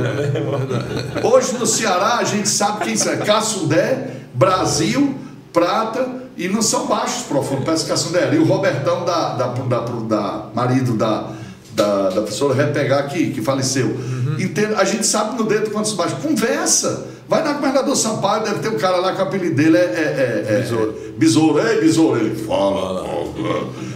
Hoje 1.21 1.57
no 1.59 1.67
Ceará 1.67 2.19
a 2.19 2.23
gente 2.23 2.47
sabe 2.47 2.85
quem 2.85 2.93
é 2.93 3.17
Caçundé, 3.17 4.21
Brasil, 4.33 5.15
Prata 5.51 6.07
e 6.37 6.47
não 6.47 6.61
são 6.61 6.87
baixos 6.87 7.23
profundos, 7.23 7.65
parece 7.65 7.85
Caçundé. 7.85 8.33
E 8.33 8.37
o 8.37 8.45
Robertão 8.45 9.03
da, 9.03 9.33
da, 9.33 9.47
da, 9.47 9.79
da 9.79 10.45
marido 10.53 10.93
da, 10.93 11.31
da, 11.77 12.09
da 12.09 12.21
professora 12.21 12.55
Repegar 12.55 12.99
aqui, 12.99 13.29
que 13.31 13.41
faleceu. 13.41 13.95
Inteiro, 14.39 14.75
a 14.75 14.83
gente 14.83 15.05
sabe 15.05 15.37
no 15.37 15.47
dedo 15.47 15.69
quantos 15.69 15.93
baixos. 15.93 16.17
Conversa. 16.19 17.05
Vai 17.29 17.43
na 17.43 17.53
Governador 17.53 17.95
Sampaio, 17.95 18.43
deve 18.43 18.59
ter 18.59 18.69
um 18.69 18.77
cara 18.77 18.97
lá 18.97 19.13
que 19.13 19.21
o 19.21 19.23
apelido 19.25 19.55
dele 19.55 19.77
é, 19.77 19.81
é, 19.81 20.45
é, 20.49 20.53
é 20.53 20.59
Besouro. 20.59 20.95
Besouro. 21.17 21.67
Ei, 21.67 21.81
Besouro. 21.81 22.19
Ele 22.19 22.35
fala. 22.35 23.05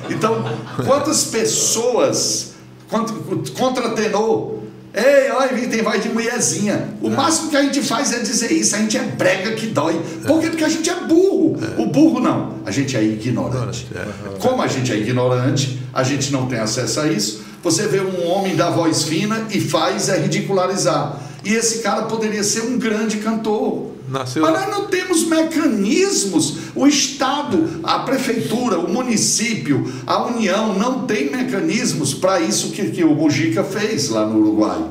Então, 0.10 0.44
quantas 0.86 1.24
pessoas, 1.26 2.52
quanto, 2.90 3.14
contratenor, 3.54 4.60
ei, 4.94 5.32
olha, 5.32 5.70
tem 5.70 5.82
voz 5.82 6.04
de 6.04 6.10
mulherzinha. 6.10 6.90
O 7.02 7.10
máximo 7.10 7.50
que 7.50 7.56
a 7.56 7.64
gente 7.64 7.82
faz 7.82 8.12
é 8.12 8.20
dizer 8.20 8.52
isso, 8.52 8.76
a 8.76 8.80
gente 8.80 8.98
é 8.98 9.04
brega 9.04 9.54
que 9.54 9.68
dói. 9.68 10.00
Por 10.28 10.42
quê? 10.42 10.50
Porque 10.50 10.66
a 10.66 10.70
gente 10.70 10.90
é 10.90 10.96
burro. 10.96 11.58
O 11.78 11.86
burro 11.86 12.20
não, 12.20 12.56
a 12.66 12.72
gente 12.72 12.98
é 12.98 13.04
ignorante. 13.04 13.88
É. 13.96 14.06
Como 14.40 14.62
a 14.62 14.68
gente 14.68 14.92
é 14.92 14.98
ignorante, 14.98 15.82
a 15.94 16.04
gente 16.04 16.34
não 16.34 16.48
tem 16.48 16.60
acesso 16.60 17.00
a 17.00 17.08
isso. 17.08 17.51
Você 17.64 17.88
vê 17.88 18.02
um 18.02 18.26
homem 18.28 18.56
da 18.56 18.70
voz 18.70 19.04
fina 19.04 19.48
e 19.52 19.60
faz 19.62 20.10
é 20.10 20.18
ridicularizar. 20.20 21.20
E 21.44 21.54
esse 21.54 21.80
cara 21.80 22.04
poderia 22.04 22.44
ser 22.44 22.62
um 22.62 22.78
grande 22.78 23.18
cantor. 23.18 23.92
Nasceu- 24.10 24.42
Mas 24.42 24.52
nós 24.54 24.70
não 24.70 24.88
temos 24.88 25.26
mecanismos. 25.26 26.58
O 26.76 26.86
Estado, 26.88 27.80
a 27.84 28.00
prefeitura, 28.00 28.78
o 28.80 28.90
município, 28.92 29.92
a 30.06 30.24
União 30.24 30.78
não 30.78 31.06
tem 31.06 31.32
mecanismos 31.32 32.14
para 32.14 32.40
isso 32.40 32.72
que, 32.72 32.90
que 32.92 33.04
o 33.04 33.14
Mujica 33.16 33.64
fez 33.64 34.10
lá 34.10 34.26
no 34.26 34.40
Uruguai. 34.40 34.84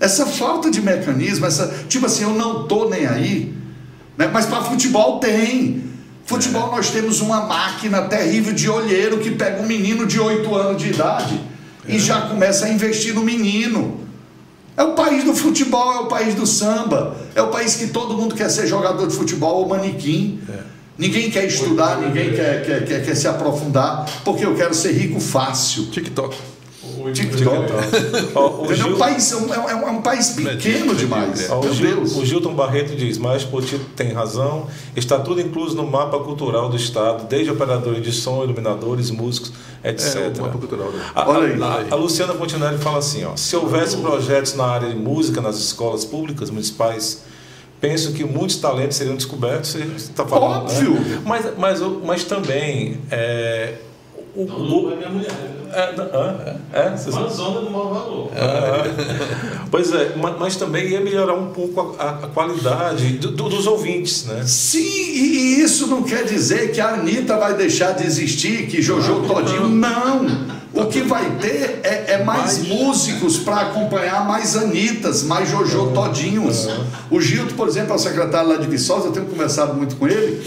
Essa 0.00 0.26
falta 0.26 0.70
de 0.70 0.80
mecanismo, 0.80 1.44
essa 1.46 1.74
tipo 1.88 2.06
assim, 2.06 2.22
eu 2.22 2.30
não 2.34 2.68
tô 2.68 2.88
nem 2.88 3.04
aí, 3.06 3.52
né? 4.16 4.30
mas 4.32 4.46
para 4.46 4.62
futebol 4.62 5.18
tem. 5.18 5.82
Futebol 6.24 6.70
nós 6.70 6.90
temos 6.90 7.20
uma 7.20 7.40
máquina 7.46 8.02
terrível 8.02 8.52
de 8.52 8.68
olheiro 8.68 9.18
que 9.18 9.30
pega 9.32 9.60
um 9.62 9.66
menino 9.66 10.06
de 10.06 10.20
8 10.20 10.54
anos 10.54 10.80
de 10.82 10.90
idade 10.90 11.40
e 11.88 11.98
já 11.98 12.22
começa 12.22 12.66
a 12.66 12.68
investir 12.68 13.14
no 13.14 13.22
menino. 13.22 14.00
É 14.76 14.82
o 14.82 14.92
país 14.92 15.24
do 15.24 15.34
futebol, 15.34 15.92
é 15.92 15.98
o 16.00 16.06
país 16.06 16.34
do 16.34 16.46
samba, 16.46 17.16
é 17.34 17.42
o 17.42 17.48
país 17.48 17.74
que 17.74 17.88
todo 17.88 18.14
mundo 18.16 18.34
quer 18.34 18.48
ser 18.48 18.66
jogador 18.66 19.08
de 19.08 19.14
futebol 19.14 19.62
ou 19.62 19.68
manequim. 19.68 20.40
Ninguém 20.96 21.30
quer 21.30 21.44
estudar, 21.46 22.00
ninguém 22.00 22.32
quer, 22.32 22.64
quer, 22.64 22.84
quer, 22.84 23.04
quer 23.04 23.14
se 23.14 23.26
aprofundar, 23.26 24.04
porque 24.24 24.44
eu 24.44 24.54
quero 24.54 24.74
ser 24.74 24.92
rico 24.92 25.18
fácil. 25.20 25.86
TikTok. 25.90 26.36
TikTok. 27.12 27.72
Ó, 28.34 28.46
o 28.48 28.64
um, 28.94 28.98
país, 28.98 29.32
é, 29.32 29.36
um, 29.36 29.54
é 29.54 29.58
um- 29.76 29.88
é 29.88 29.90
um 29.90 30.02
país 30.02 30.30
pequeno 30.30 30.94
demais. 30.94 31.48
ó, 31.50 31.60
o 31.60 31.72
Gil- 31.72 32.06
Gilton 32.24 32.54
Barreto 32.54 32.94
diz, 32.96 33.18
mas 33.18 33.44
Potito 33.44 33.84
tem 33.96 34.12
razão, 34.12 34.66
está 34.96 35.18
tudo 35.18 35.40
incluso 35.40 35.76
no 35.76 35.86
mapa 35.86 36.18
cultural 36.20 36.68
do 36.68 36.76
Estado, 36.76 37.26
desde 37.28 37.50
operadores 37.50 38.02
de 38.02 38.12
som, 38.12 38.42
iluminadores, 38.44 39.10
músicos, 39.10 39.52
etc. 39.84 40.16
É, 40.16 40.38
o 40.38 40.42
mapa 40.42 40.58
cultural. 40.58 40.90
né? 40.90 41.04
A, 41.14 41.28
Olha 41.28 41.54
aí. 41.54 41.86
a- 41.90 41.94
a 41.94 41.96
Luciana 41.96 42.34
Fontinelli 42.34 42.78
fala 42.78 42.98
assim: 42.98 43.24
ó, 43.24 43.36
se 43.36 43.54
houvesse 43.56 43.96
projetos 43.98 44.54
na 44.54 44.64
área 44.64 44.88
de 44.88 44.96
música 44.96 45.40
nas 45.40 45.56
escolas 45.58 46.04
públicas 46.04 46.50
municipais, 46.50 47.22
penso 47.80 48.12
que 48.12 48.24
muitos 48.24 48.56
talentos 48.56 48.96
seriam 48.96 49.14
descobertos. 49.16 49.70
Você 49.70 49.78
está 49.96 50.26
falando, 50.26 50.62
Óbvio. 50.64 50.92
né? 50.94 51.22
Mas, 51.24 51.46
mas, 51.56 51.80
mas 52.04 52.24
também 52.24 52.98
é, 53.10 53.74
o, 54.42 54.46
Não, 54.46 54.56
o- 54.56 54.82
não 54.84 54.92
é 54.92 54.96
minha 54.96 55.08
mulher. 55.08 55.32
né? 55.32 55.48
é, 55.72 56.78
é, 56.80 56.86
é, 56.86 56.90
vocês- 56.96 57.14
Uma 57.14 57.28
zona 57.28 57.60
do 57.60 57.70
mau 57.70 57.92
valor. 57.92 58.30
Ah, 58.36 58.84
pois 59.70 59.92
é, 59.92 60.14
ma- 60.16 60.36
mas 60.38 60.56
também 60.56 60.88
ia 60.88 61.00
melhorar 61.00 61.34
um 61.34 61.48
pouco 61.48 61.96
a, 61.98 62.10
a 62.10 62.12
qualidade 62.28 63.18
do- 63.18 63.30
do- 63.32 63.48
dos 63.48 63.66
ouvintes, 63.66 64.24
né? 64.26 64.42
Sim, 64.46 64.78
e 64.80 65.38
e 65.58 65.60
isso 65.62 65.86
não 65.88 66.02
quer 66.02 66.24
dizer 66.24 66.72
que 66.72 66.80
a 66.80 66.94
Anitta 66.94 67.36
vai 67.36 67.54
deixar 67.54 67.92
de 67.92 68.04
existir, 68.06 68.66
que 68.68 68.80
Jojo 68.80 69.22
Todinho. 69.26 69.68
Não! 69.68 70.57
O 70.72 70.84
que 70.86 71.00
vai 71.00 71.30
ter 71.40 71.80
é, 71.82 72.04
é 72.08 72.24
mais 72.24 72.58
músicos 72.58 73.38
para 73.38 73.62
acompanhar 73.62 74.26
mais 74.26 74.54
Anitas, 74.54 75.22
mais 75.22 75.48
Jojo 75.48 75.92
Todinhos. 75.92 76.68
O 77.10 77.20
Gildo, 77.20 77.54
por 77.54 77.68
exemplo, 77.68 77.92
é 77.92 77.96
o 77.96 77.98
secretário 77.98 78.50
lá 78.50 78.56
de 78.56 78.66
Viçosa, 78.66 79.06
eu 79.06 79.12
tenho 79.12 79.26
conversado 79.26 79.74
muito 79.74 79.96
com 79.96 80.06
ele. 80.06 80.40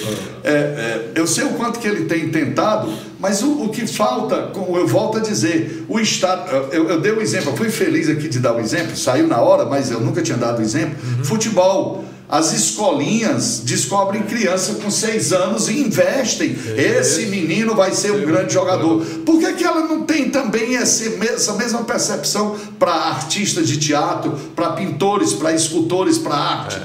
É, 0.44 0.52
é, 0.52 1.12
eu 1.16 1.26
sei 1.26 1.46
o 1.46 1.54
quanto 1.54 1.80
que 1.80 1.88
ele 1.88 2.06
tem 2.06 2.30
tentado, 2.30 2.92
mas 3.20 3.42
o, 3.42 3.64
o 3.64 3.70
que 3.70 3.88
falta, 3.88 4.50
como 4.54 4.78
eu 4.78 4.88
volto 4.88 5.18
a 5.18 5.22
dizer, 5.22 5.86
o 5.90 6.00
Estado. 6.00 6.50
Eu, 6.72 6.90
eu 6.90 7.02
dei 7.02 7.14
um 7.14 7.22
exemplo, 7.22 7.52
eu 7.52 7.58
fui 7.58 7.70
feliz 7.70 8.08
aqui 8.08 8.28
de 8.28 8.40
dar 8.40 8.54
um 8.54 8.60
exemplo, 8.60 8.96
saiu 8.96 9.28
na 9.28 9.40
hora, 9.42 9.66
mas 9.66 9.90
eu 9.90 10.00
nunca 10.00 10.22
tinha 10.22 10.38
dado 10.38 10.62
exemplo. 10.62 10.98
Futebol. 11.24 12.06
As 12.32 12.54
escolinhas 12.54 13.60
descobrem 13.60 14.24
criança 14.24 14.76
com 14.76 14.90
seis 14.90 15.34
anos 15.34 15.68
e 15.68 15.82
investem. 15.82 16.56
Esse 16.78 17.26
menino 17.26 17.76
vai 17.76 17.92
ser 17.92 18.12
um 18.12 18.26
grande 18.26 18.54
jogador. 18.54 19.04
Por 19.26 19.38
que, 19.38 19.52
que 19.52 19.66
ela 19.66 19.82
não 19.82 20.06
tem 20.06 20.30
também 20.30 20.78
essa 20.78 21.54
mesma 21.56 21.84
percepção 21.84 22.56
para 22.80 22.94
artistas 22.94 23.68
de 23.68 23.76
teatro, 23.78 24.32
para 24.56 24.72
pintores, 24.72 25.34
para 25.34 25.52
escultores, 25.52 26.18
para 26.18 26.34
arte? 26.34 26.80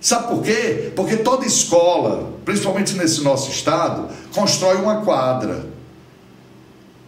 Sabe 0.00 0.26
por 0.26 0.42
quê? 0.42 0.90
Porque 0.96 1.18
toda 1.18 1.46
escola, 1.46 2.32
principalmente 2.44 2.94
nesse 2.94 3.20
nosso 3.22 3.52
estado, 3.52 4.08
constrói 4.34 4.78
uma 4.78 5.02
quadra. 5.02 5.64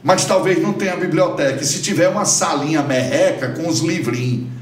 Mas 0.00 0.24
talvez 0.24 0.62
não 0.62 0.74
tenha 0.74 0.94
biblioteca. 0.94 1.60
E 1.60 1.66
se 1.66 1.82
tiver 1.82 2.08
uma 2.08 2.24
salinha 2.24 2.82
merreca 2.82 3.48
com 3.48 3.68
os 3.68 3.80
livrinhos. 3.80 4.53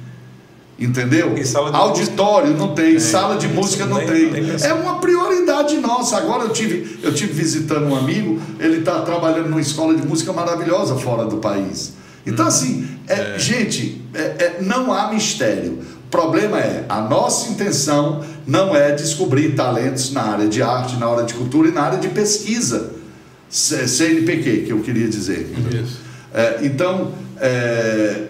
Entendeu? 0.78 1.35
Auditório 1.77 2.55
não 2.57 2.74
tem, 2.74 2.99
sala 2.99 3.36
de 3.36 3.47
música 3.47 3.86
não 3.86 3.99
tem. 3.99 4.31
É 4.65 4.73
uma 4.74 4.99
prioridade 4.99 5.77
nossa. 5.77 6.16
Agora 6.16 6.44
eu 6.44 6.49
tive, 6.51 6.99
eu 7.03 7.12
tive 7.15 7.32
visitando 7.32 7.86
um 7.86 7.94
amigo, 7.94 8.40
ele 8.59 8.78
está 8.78 9.01
trabalhando 9.03 9.49
numa 9.49 9.61
escola 9.61 9.94
de 9.94 10.05
música 10.07 10.32
maravilhosa 10.32 10.97
fora 10.97 11.24
do 11.27 11.36
país. 11.36 11.93
Então, 12.27 12.47
assim, 12.47 12.89
é, 13.07 13.39
gente, 13.39 14.01
é- 14.15 14.19
é, 14.20 14.59
não 14.61 14.93
há 14.93 15.12
mistério. 15.12 15.78
O 16.07 16.11
problema 16.11 16.59
é, 16.59 16.85
a 16.89 17.01
nossa 17.01 17.51
intenção 17.51 18.24
não 18.47 18.74
é 18.74 18.93
descobrir 18.93 19.55
talentos 19.55 20.12
na 20.12 20.23
área 20.23 20.49
de 20.49 20.62
arte, 20.62 20.97
na 20.97 21.07
área 21.07 21.24
de 21.24 21.35
cultura 21.35 21.69
e 21.69 21.73
na 21.73 21.82
área 21.82 21.99
de 21.99 22.09
pesquisa. 22.09 22.93
CNPq, 23.51 24.65
que 24.66 24.70
eu 24.73 24.81
queria 24.81 25.09
dizer. 25.09 25.53
Isso. 25.73 26.01
É, 26.32 26.61
então, 26.62 27.12
é, 27.39 28.28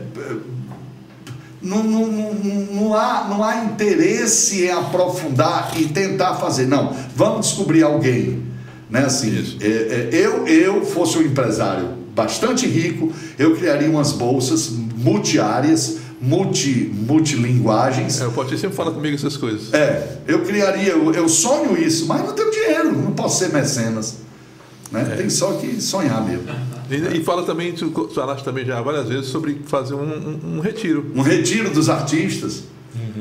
não, 1.63 1.83
não, 1.85 2.07
não, 2.07 2.35
não 2.73 2.95
há, 2.95 3.27
não 3.29 3.45
há 3.45 3.65
interesse 3.65 4.65
em 4.65 4.71
aprofundar 4.71 5.73
e 5.77 5.87
tentar 5.87 6.35
fazer. 6.35 6.67
Não, 6.67 6.95
vamos 7.15 7.47
descobrir 7.47 7.83
alguém. 7.83 8.43
Né? 8.91 9.01
Assim, 9.01 9.57
é, 9.61 9.67
é, 9.67 10.09
eu, 10.13 10.47
eu 10.47 10.85
fosse 10.85 11.17
um 11.17 11.23
empresário 11.23 12.03
bastante 12.15 12.67
rico, 12.67 13.11
eu 13.39 13.57
criaria 13.57 13.89
umas 13.89 14.13
bolsas 14.13 14.69
multiáreas, 14.69 15.99
multi, 16.21 16.93
multilinguagens. 16.93 18.21
É, 18.21 18.27
o 18.27 18.33
Poti 18.33 18.57
sempre 18.59 18.77
fala 18.77 18.93
comigo 18.93 19.17
essas 19.17 19.37
coisas. 19.37 19.73
É, 19.73 20.19
eu 20.27 20.43
criaria, 20.43 20.91
eu, 20.91 21.13
eu 21.13 21.29
sonho 21.29 21.77
isso, 21.77 22.07
mas 22.07 22.21
não 22.21 22.33
tenho 22.33 22.51
dinheiro, 22.51 22.93
não 22.93 23.13
posso 23.13 23.39
ser 23.39 23.53
mecenas. 23.53 24.17
Né? 24.93 25.15
Tem 25.17 25.31
só 25.31 25.53
que 25.55 25.81
sonhar 25.81 26.23
mesmo. 26.25 26.45
E, 26.91 27.19
e 27.19 27.25
fala 27.25 27.43
também, 27.45 27.73
tu 27.73 28.11
falaste 28.15 28.45
também 28.45 28.65
já 28.65 28.81
várias 28.83 29.09
vezes 29.09 29.27
sobre 29.27 29.61
fazer 29.67 29.95
um, 29.95 30.03
um- 30.03 30.57
um 30.57 30.61
retiro. 30.61 31.11
Um 31.15 31.23
retiro 31.23 31.71
dos 31.71 31.89
artistas. 31.89 32.65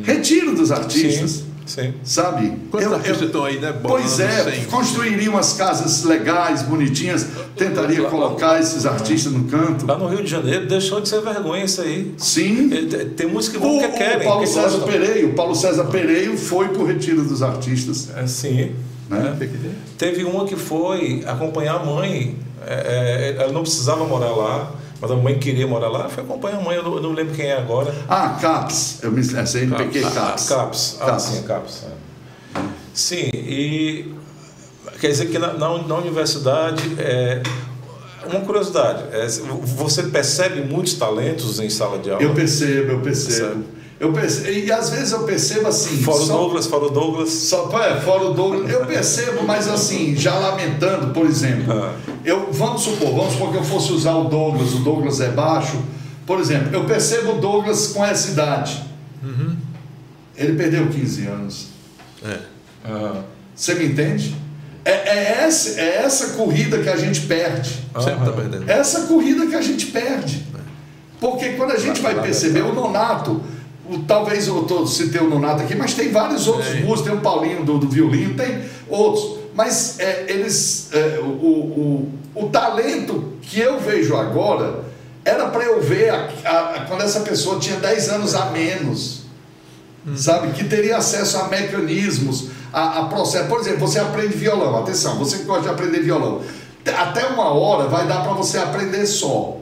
Retiro 0.04 0.54
dos 0.56 0.72
artistas. 0.72 1.32
Sim, 1.32 1.44
sim. 1.66 1.94
Sabe? 2.04 2.52
Quantos 2.70 2.92
artistas 2.92 3.22
estão 3.22 3.46
aí, 3.46 3.60
né, 3.60 3.74
Pois 3.82 4.20
é, 4.20 4.44
sem- 4.52 4.66
construiria 4.66 5.30
umas 5.30 5.54
casas 5.54 6.04
legais, 6.04 6.64
bonitinhas, 6.64 7.26
tentaria 7.56 8.02
colocar 8.04 8.60
esses 8.60 8.86
artistas 8.86 9.32
no 9.32 9.46
canto. 9.46 9.86
Lá 9.86 9.98
no 9.98 10.08
Rio 10.08 10.24
de 10.24 10.30
Janeiro 10.30 10.68
deixou 10.68 11.00
de 11.00 11.08
ser 11.08 11.22
vergonha 11.22 11.64
isso 11.64 11.82
aí. 11.82 12.14
Sim. 12.18 12.70
É, 12.74 13.06
Tem 13.06 13.28
música 13.28 13.58
que 13.58 13.66
O, 13.66 13.70
vão 13.70 13.80
que 13.80 13.86
o 13.86 13.94
querem. 13.94 14.28
Paulo 14.28 14.42
que 14.44 14.48
César 14.50 14.78
gostam. 14.78 14.88
Pereio, 14.88 15.30
o 15.30 15.34
Paulo 15.34 15.56
César 15.56 15.84
Pereio 15.86 16.38
foi 16.38 16.68
pro 16.70 16.84
retiro 16.86 17.24
dos 17.24 17.42
artistas. 17.42 18.10
É, 18.16 18.28
sim. 18.28 18.72
Né? 19.12 19.38
É. 19.40 19.70
Teve 19.98 20.24
uma 20.24 20.46
que 20.46 20.56
foi 20.56 21.24
acompanhar 21.28 21.76
a 21.76 21.86
mãe. 21.86 22.38
é, 22.66 23.36
é, 23.38 23.42
ela 23.44 23.52
não 23.52 23.62
precisava 23.62 24.06
morar 24.06 24.30
lá, 24.32 24.72
mas 25.02 25.12
a 25.12 25.16
mãe 25.16 25.38
queria 25.38 25.68
morar 25.68 25.90
lá. 25.90 26.08
Foi 26.10 26.24
acompanhar 26.24 26.58
a 26.60 26.62
mãe, 26.62 26.76
eu 26.78 26.84
não, 26.84 26.96
eu 26.96 27.02
não 27.02 27.12
lembro 27.12 27.34
quem 27.36 27.48
é 27.48 27.58
agora. 27.58 27.94
Ah, 28.08 28.38
CAPS, 28.40 29.00
eu 29.04 29.12
me 29.12 29.20
é 29.20 29.46
CNPq 29.46 30.04
Ah, 30.06 30.12
CAPS. 30.12 30.48
CAPS. 30.48 30.98
Ah, 31.02 31.06
CAPS. 31.08 31.24
sim, 31.24 31.44
CAPS. 31.44 31.84
é. 31.86 32.60
Sim, 32.94 33.30
e 33.34 34.14
quer 35.00 35.08
dizer 35.08 35.28
que 35.28 35.40
na, 35.40 35.54
na, 35.54 35.78
na 35.80 35.96
universidade, 35.96 36.96
é, 37.00 37.42
uma 38.26 38.42
curiosidade, 38.42 39.04
é, 39.12 39.28
você 39.64 40.04
percebe 40.04 40.62
muitos 40.62 40.94
talentos 40.94 41.60
em 41.60 41.70
sala 41.70 41.98
de 42.00 42.12
aula? 42.12 42.22
Eu 42.22 42.34
percebo, 42.34 42.92
eu 42.92 43.00
percebo. 43.00 43.40
Percebe. 43.40 43.81
Eu 44.02 44.12
percebo. 44.12 44.50
E 44.50 44.72
às 44.72 44.90
vezes 44.90 45.12
eu 45.12 45.20
percebo 45.24 45.68
assim. 45.68 46.02
Fora 46.02 46.18
o 46.24 46.26
só- 46.26 46.38
Douglas, 46.38 46.66
fora 46.66 46.86
o 46.86 46.90
Douglas. 46.90 47.30
Só, 47.30 47.70
é, 47.84 48.02
fora 48.02 48.24
o 48.26 48.34
Douglas, 48.34 48.68
eu 48.72 48.84
percebo, 48.88 49.44
mas 49.44 49.68
assim, 49.68 50.16
já 50.16 50.34
lamentando, 50.40 51.14
por 51.14 51.24
exemplo, 51.28 51.72
Ah. 51.72 51.94
eu, 52.26 52.52
vamos 52.52 52.82
supor, 52.82 53.14
vamos 53.14 53.34
supor 53.34 53.52
que 53.52 53.58
eu 53.58 53.64
fosse 53.64 53.92
usar 53.94 54.16
o 54.16 54.24
Douglas, 54.24 54.74
o 54.74 54.80
Douglas 54.80 55.22
é 55.22 55.30
baixo, 55.30 55.78
por 56.26 56.40
exemplo, 56.40 56.70
eu 56.74 56.86
percebo 56.86 57.34
o 57.34 57.40
Douglas 57.40 57.90
com 57.90 58.04
essa 58.04 58.32
idade. 58.32 58.82
Ele 60.36 60.54
perdeu 60.58 60.88
15 60.88 61.28
anos. 61.28 61.68
É. 62.26 62.40
Ah, 62.84 63.22
Você 63.56 63.76
me 63.76 63.86
entende? 63.86 64.36
É, 64.84 64.92
é 64.92 65.44
essa, 65.44 65.80
é 65.80 65.98
essa 66.04 66.30
corrida 66.30 66.80
que 66.80 66.90
a 66.90 66.98
gente 66.98 67.22
perde. 67.22 67.70
Sempre 68.00 68.26
tá 68.26 68.32
perdendo. 68.32 68.68
É 68.72 68.80
essa 68.80 69.02
corrida 69.02 69.46
que 69.46 69.54
a 69.56 69.62
gente 69.62 69.88
perde. 69.88 70.44
Porque 71.20 71.50
quando 71.50 71.72
a 71.74 71.78
gente 71.78 72.02
vai 72.02 72.20
perceber, 72.20 72.62
o 72.64 72.74
Nonato, 72.74 73.40
o- 73.92 74.00
talvez 74.04 74.48
eu 74.48 74.64
tô, 74.64 74.86
citei 74.88 75.22
o 75.22 75.30
Nonato 75.30 75.62
aqui, 75.64 75.76
mas 75.76 75.94
tem 75.94 76.12
vários 76.12 76.48
outros 76.48 76.68
É. 76.70 76.74
músicos, 76.82 77.02
tem 77.02 77.14
o 77.14 77.22
Paulinho 77.22 77.64
do, 77.64 77.78
do 77.78 77.88
violino, 77.90 78.34
tem 78.36 78.64
outros. 78.90 79.40
Mas 79.54 80.00
é, 80.00 80.26
eles. 80.30 80.90
é, 80.94 81.20
o, 81.22 81.26
o, 81.26 82.10
o, 82.36 82.50
talento 82.50 83.34
que 83.42 83.60
eu 83.60 83.80
vejo 83.80 84.16
agora 84.16 84.86
era 85.26 85.48
para 85.50 85.64
eu 85.66 85.82
ver 85.82 86.10
a- 86.10 86.30
a- 86.46 86.76
a- 86.76 86.86
quando 86.88 87.02
essa 87.02 87.20
pessoa 87.20 87.60
tinha 87.60 87.76
10 87.78 88.10
anos 88.10 88.34
a 88.34 88.46
menos. 88.46 89.22
Sabe? 90.16 90.54
Que 90.54 90.64
teria 90.64 90.98
acesso 90.98 91.38
a 91.38 91.48
mecanismos, 91.48 92.48
a, 92.74 93.02
a 93.02 93.06
processo. 93.06 93.48
Por 93.48 93.60
exemplo, 93.60 93.82
você 93.88 94.00
aprende 94.00 94.34
violão, 94.36 94.76
atenção, 94.78 95.16
você 95.20 95.38
que 95.38 95.44
gosta 95.44 95.64
de 95.64 95.70
aprender 95.70 96.00
violão. 96.02 96.42
Até 96.98 97.28
uma 97.28 97.50
hora 97.54 97.88
vai 97.88 98.08
dar 98.08 98.24
para 98.24 98.34
você 98.34 98.58
aprender 98.58 99.06
só. 99.06 99.58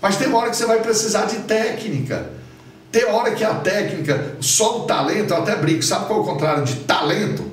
Mas 0.00 0.16
tem 0.16 0.28
uma 0.28 0.38
hora 0.38 0.50
que 0.50 0.56
você 0.56 0.66
vai 0.66 0.78
precisar 0.80 1.24
de 1.24 1.38
técnica. 1.38 2.30
Tem 2.90 3.04
hora 3.04 3.32
que 3.32 3.44
a 3.44 3.54
técnica, 3.54 4.36
só 4.40 4.80
o 4.80 4.80
talento, 4.84 5.32
eu 5.32 5.36
até 5.36 5.56
brinco, 5.56 5.82
sabe 5.82 6.06
qual 6.06 6.20
é 6.20 6.22
o 6.22 6.24
contrário 6.24 6.64
de 6.64 6.74
talento? 6.76 7.50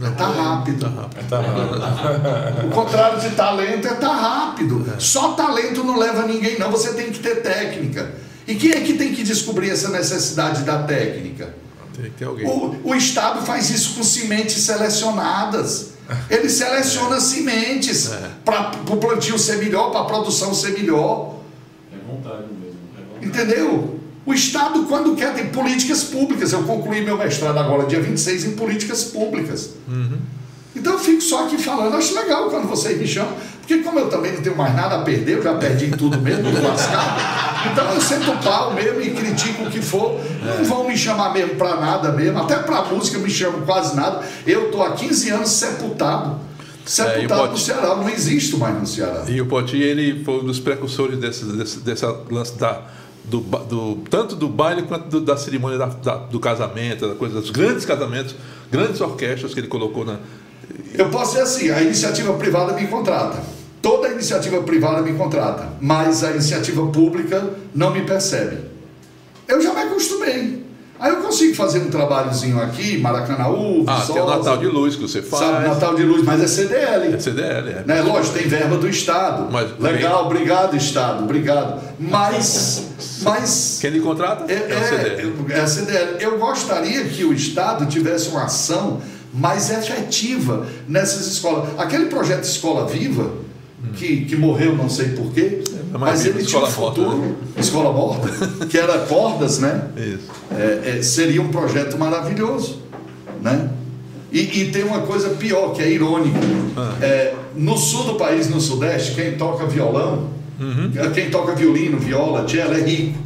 É 0.00 0.10
tá 0.10 0.28
rápido. 0.28 0.86
tá 1.28 1.40
rápido. 1.40 2.68
O 2.68 2.70
contrário 2.70 3.20
de 3.20 3.30
talento 3.30 3.88
é 3.88 3.94
tá 3.94 4.12
rápido. 4.12 4.86
Só 4.98 5.32
talento 5.32 5.82
não 5.82 5.98
leva 5.98 6.24
ninguém, 6.24 6.58
não. 6.58 6.70
Você 6.70 6.92
tem 6.94 7.10
que 7.10 7.18
ter 7.18 7.42
técnica. 7.42 8.12
E 8.46 8.54
quem 8.54 8.70
é 8.70 8.80
que 8.80 8.94
tem 8.94 9.12
que 9.12 9.24
descobrir 9.24 9.70
essa 9.70 9.88
necessidade 9.88 10.62
da 10.62 10.84
técnica? 10.84 11.52
Tem 11.94 12.04
que 12.04 12.10
ter 12.12 12.26
alguém. 12.26 12.46
O, 12.46 12.80
o 12.84 12.94
Estado 12.94 13.44
faz 13.44 13.70
isso 13.70 13.96
com 13.96 14.04
sementes 14.04 14.62
selecionadas. 14.62 15.90
Ele 16.30 16.48
seleciona 16.48 17.20
sementes 17.20 18.10
para 18.44 18.70
o 18.88 18.96
plantio 18.96 19.38
ser 19.38 19.58
melhor, 19.58 19.90
para 19.90 20.02
a 20.02 20.04
produção 20.04 20.54
ser 20.54 20.72
melhor. 20.72 21.34
É 21.92 21.96
vontade 22.10 22.44
mesmo. 22.44 22.78
É 22.96 23.02
vontade. 23.02 23.26
Entendeu? 23.26 23.97
O 24.28 24.34
Estado, 24.34 24.82
quando 24.84 25.16
quer, 25.16 25.32
tem 25.32 25.46
políticas 25.46 26.04
públicas. 26.04 26.52
Eu 26.52 26.62
concluí 26.64 27.00
meu 27.00 27.16
mestrado 27.16 27.58
agora, 27.58 27.86
dia 27.86 27.98
26, 28.00 28.44
em 28.44 28.50
políticas 28.56 29.04
públicas. 29.04 29.70
Então 30.76 30.92
eu 30.92 30.98
fico 30.98 31.22
só 31.22 31.46
aqui 31.46 31.56
falando. 31.56 31.94
Acho 31.96 32.14
legal 32.14 32.50
quando 32.50 32.68
vocês 32.68 32.98
me 33.00 33.06
chamam, 33.06 33.32
porque 33.60 33.78
como 33.78 33.98
eu 33.98 34.08
também 34.10 34.32
não 34.34 34.42
tenho 34.42 34.54
mais 34.54 34.74
nada 34.76 34.96
a 34.96 35.02
perder, 35.02 35.38
eu 35.38 35.42
já 35.42 35.54
perdi 35.54 35.88
tudo 35.92 36.18
mesmo, 36.18 36.42
tô 36.54 36.68
lascado. 36.68 37.20
Então 37.72 37.94
eu 37.94 38.00
sento 38.02 38.30
o 38.30 38.36
pau 38.36 38.74
mesmo 38.74 39.00
e 39.00 39.10
critico 39.12 39.62
o 39.64 39.70
que 39.70 39.80
for. 39.80 40.20
Não 40.58 40.64
vão 40.64 40.86
me 40.86 40.96
chamar 40.96 41.32
mesmo 41.32 41.54
para 41.56 41.76
nada 41.80 42.12
mesmo. 42.12 42.38
Até 42.38 42.56
para 42.58 42.84
música 42.84 43.18
me 43.18 43.30
chamam 43.30 43.62
quase 43.62 43.96
nada. 43.96 44.20
Eu 44.46 44.70
tô 44.70 44.82
há 44.82 44.92
15 44.92 45.30
anos 45.30 45.48
sepultado. 45.50 46.38
Sepultado 46.84 47.40
pode- 47.40 47.52
no 47.52 47.58
Ceará. 47.58 47.96
Não 47.96 48.08
existo 48.10 48.58
mais 48.58 48.78
no 48.78 48.86
Ceará. 48.86 49.24
E 49.26 49.40
o 49.40 49.46
Poti, 49.46 49.76
ele 49.78 50.22
foi 50.22 50.34
um 50.40 50.44
dos 50.44 50.60
precursores 50.60 51.18
desse, 51.18 51.44
desse, 51.46 51.78
dessa 51.80 52.14
lance 52.30 52.56
da, 52.58 52.82
do, 53.28 53.40
do- 53.40 53.96
tanto 54.10 54.34
do 54.36 54.48
baile 54.48 54.82
quanto 54.82 55.08
do- 55.08 55.20
da 55.20 55.36
cerimônia 55.36 55.78
da- 55.78 55.86
da- 55.86 56.16
do 56.16 56.40
casamento, 56.40 57.06
da 57.08 57.14
coisa, 57.14 57.40
dos 57.40 57.50
grandes 57.50 57.84
casamentos, 57.84 58.34
grandes 58.70 59.00
orquestras 59.00 59.54
que 59.54 59.60
ele 59.60 59.68
colocou 59.68 60.04
na. 60.04 60.18
Eu 60.94 61.08
posso 61.10 61.32
dizer 61.32 61.42
assim, 61.42 61.70
a 61.70 61.82
iniciativa 61.82 62.32
privada 62.34 62.72
me 62.72 62.86
contrata. 62.86 63.42
toda 63.80 64.08
iniciativa 64.08 64.60
privada 64.62 65.00
me 65.02 65.12
contrata, 65.12 65.68
mas 65.80 66.24
a 66.24 66.32
iniciativa 66.32 66.84
pública 66.88 67.48
não 67.74 67.92
me 67.92 68.02
percebe. 68.02 68.58
Eu 69.46 69.62
já 69.62 69.72
me 69.72 69.80
acostumei. 69.82 70.64
Aí 71.00 71.12
eu 71.12 71.18
consigo 71.18 71.54
fazer 71.54 71.78
um 71.78 71.90
trabalhozinho 71.90 72.60
aqui, 72.60 72.98
Maracanãú, 72.98 73.84
Ah, 73.86 73.94
Viçosa, 74.00 74.12
tem 74.14 74.22
o 74.22 74.26
Natal 74.26 74.56
de 74.58 74.66
Luz 74.66 74.96
que 74.96 75.02
você 75.02 75.22
faz. 75.22 75.44
Sabe, 75.44 75.68
Natal 75.68 75.94
de 75.94 76.02
Luz, 76.02 76.24
mas 76.24 76.42
é 76.42 76.46
CDL. 76.48 77.14
É 77.14 77.18
CDL, 77.20 77.70
é. 77.70 77.82
Né? 77.86 78.02
Lógico, 78.02 78.36
tem 78.36 78.48
verba 78.48 78.76
do 78.76 78.88
Estado. 78.88 79.46
Mas 79.50 79.70
Legal, 79.78 80.26
obrigado, 80.26 80.76
Estado, 80.76 81.22
obrigado. 81.22 81.80
Mas, 82.00 82.88
mas 83.22 83.78
Quem 83.80 83.90
lhe 83.90 84.00
contrata 84.00 84.52
é, 84.52 84.56
é, 84.56 84.76
o 84.76 84.84
CDL. 84.84 85.34
é, 85.50 85.58
é 85.58 85.60
a 85.60 85.66
CDL. 85.68 86.16
Eu 86.20 86.38
gostaria 86.38 87.04
que 87.04 87.24
o 87.24 87.32
Estado 87.32 87.86
tivesse 87.86 88.28
uma 88.30 88.44
ação 88.44 89.00
mais 89.32 89.70
efetiva 89.70 90.66
nessas 90.88 91.26
escolas. 91.28 91.68
Aquele 91.78 92.06
projeto 92.06 92.42
Escola 92.44 92.86
Viva, 92.88 93.30
que, 93.94 94.24
que 94.24 94.34
morreu 94.36 94.74
não 94.74 94.88
sei 94.88 95.10
porquê, 95.10 95.62
É 95.72 95.77
mas 95.92 96.22
viva, 96.22 96.38
ele 96.38 96.46
tinha 96.46 96.60
um 96.60 96.66
Escola 96.66 96.86
Morta, 96.86 97.02
futuro. 97.02 97.36
Escola 97.56 97.92
Morta, 97.92 98.66
que 98.66 98.78
era 98.78 98.98
cordas, 99.00 99.58
né? 99.58 99.88
Isso. 99.96 100.28
É, 100.50 100.98
é, 100.98 101.02
seria 101.02 101.40
um 101.40 101.48
projeto 101.48 101.96
maravilhoso, 101.98 102.82
né? 103.40 103.70
E, 104.30 104.60
e 104.60 104.70
tem 104.70 104.84
uma 104.84 105.00
coisa 105.02 105.30
pior, 105.30 105.72
que 105.72 105.82
é 105.82 105.90
irônico. 105.90 106.38
É, 107.00 107.34
no 107.54 107.76
sul 107.78 108.04
do 108.04 108.14
país, 108.14 108.48
no 108.48 108.60
sudeste, 108.60 109.14
quem 109.14 109.36
toca 109.36 109.64
violão, 109.66 110.28
quem 111.14 111.30
toca 111.30 111.54
violino, 111.54 111.98
viola, 111.98 112.46
cello 112.46 112.74
é 112.74 112.80
rico. 112.80 113.18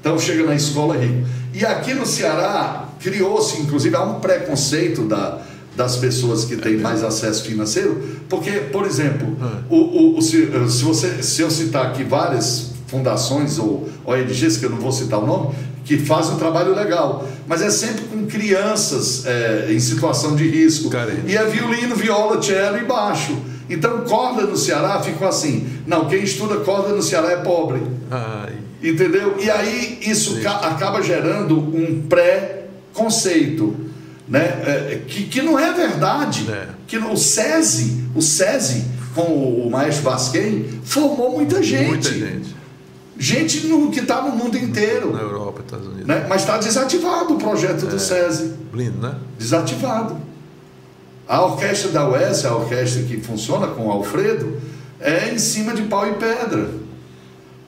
Então 0.00 0.18
chega 0.18 0.44
na 0.44 0.54
escola 0.54 0.96
é 0.96 1.00
rico. 1.00 1.28
E 1.54 1.64
aqui 1.64 1.94
no 1.94 2.06
Ceará, 2.06 2.88
criou-se, 3.00 3.60
inclusive, 3.60 3.94
há 3.94 4.02
um 4.02 4.20
preconceito 4.20 5.02
da, 5.02 5.40
das 5.76 5.96
pessoas 5.96 6.44
que 6.44 6.56
têm 6.56 6.76
mais 6.76 7.02
acesso 7.02 7.44
financeiro, 7.44 8.02
porque, 8.28 8.50
por 8.50 8.84
exemplo, 8.86 9.36
o, 9.70 9.76
o- 9.76 10.18
o- 10.18 10.22
se, 10.22 10.46
se 10.68 10.82
você, 10.84 11.22
se 11.22 11.40
eu 11.42 11.50
citar 11.50 11.86
aqui 11.86 12.02
várias 12.04 12.70
fundações 12.88 13.58
ou 13.58 13.88
ONGs, 14.04 14.56
que 14.56 14.66
eu 14.66 14.70
não 14.70 14.78
vou 14.78 14.90
citar 14.92 15.20
o 15.20 15.26
nome, 15.26 15.54
que 15.84 15.96
fazem 15.98 16.34
um 16.34 16.38
trabalho 16.38 16.74
legal, 16.74 17.26
mas 17.46 17.62
é 17.62 17.70
sempre 17.70 18.02
com 18.04 18.26
crianças 18.26 19.24
é, 19.26 19.68
em 19.72 19.80
situação 19.80 20.36
de 20.36 20.46
risco. 20.48 20.90
E 21.26 21.36
é 21.36 21.44
violino, 21.46 21.94
viola, 21.96 22.40
cello 22.42 22.78
e 22.78 22.84
baixo. 22.84 23.36
Então, 23.68 24.00
corda 24.00 24.42
no 24.42 24.56
Ceará 24.56 25.00
ficou 25.00 25.26
assim: 25.28 25.66
não, 25.86 26.06
quem 26.08 26.22
estuda 26.24 26.56
corda 26.58 26.88
no 26.94 27.02
Ceará 27.02 27.30
é 27.30 27.36
pobre. 27.36 27.80
Ai, 28.10 28.54
Entendeu? 28.82 29.36
E 29.40 29.48
aí 29.50 29.98
isso 30.02 30.40
ca- 30.40 30.60
acaba 30.68 31.00
gerando 31.02 31.56
um 31.58 32.02
pré-conceito, 32.08 33.76
né? 34.30 34.40
É, 34.64 35.02
que, 35.06 35.24
que 35.24 35.42
não 35.42 35.58
é 35.58 35.72
verdade. 35.72 36.50
É. 36.50 36.68
Que 36.86 36.98
no- 36.98 37.12
o 37.12 37.16
SESI, 37.16 38.04
o 38.14 38.22
SESI, 38.22 38.84
com 39.14 39.22
o 39.22 39.68
maestro 39.70 40.04
Vasquem, 40.04 40.80
formou 40.84 41.32
muita 41.36 41.60
gente. 41.62 41.88
muita 41.88 42.10
gente. 42.12 42.56
Gente 43.18 43.66
no- 43.66 43.90
que 43.90 44.00
está 44.00 44.22
no 44.22 44.30
mundo 44.34 44.56
inteiro. 44.56 45.12
Na 45.12 45.20
Europa, 45.20 45.60
Estados 45.64 45.86
Unidos. 45.88 46.06
Né? 46.06 46.24
Mas 46.28 46.40
está 46.42 46.56
desativado 46.56 47.34
o 47.34 47.38
projeto 47.38 47.84
do 47.86 47.98
SESI. 47.98 48.54
Lindo, 48.72 48.98
né? 48.98 49.16
Desativado. 49.38 50.16
A 51.28 51.44
orquestra 51.44 51.90
da 51.90 52.08
UES, 52.08 52.44
a 52.44 52.54
orquestra 52.56 53.02
que 53.02 53.20
funciona 53.20 53.66
com 53.68 53.86
o 53.86 53.90
Alfredo, 53.90 54.58
é 55.00 55.32
em 55.32 55.38
cima 55.38 55.74
de 55.74 55.82
pau 55.82 56.06
e 56.08 56.12
pedra. 56.14 56.70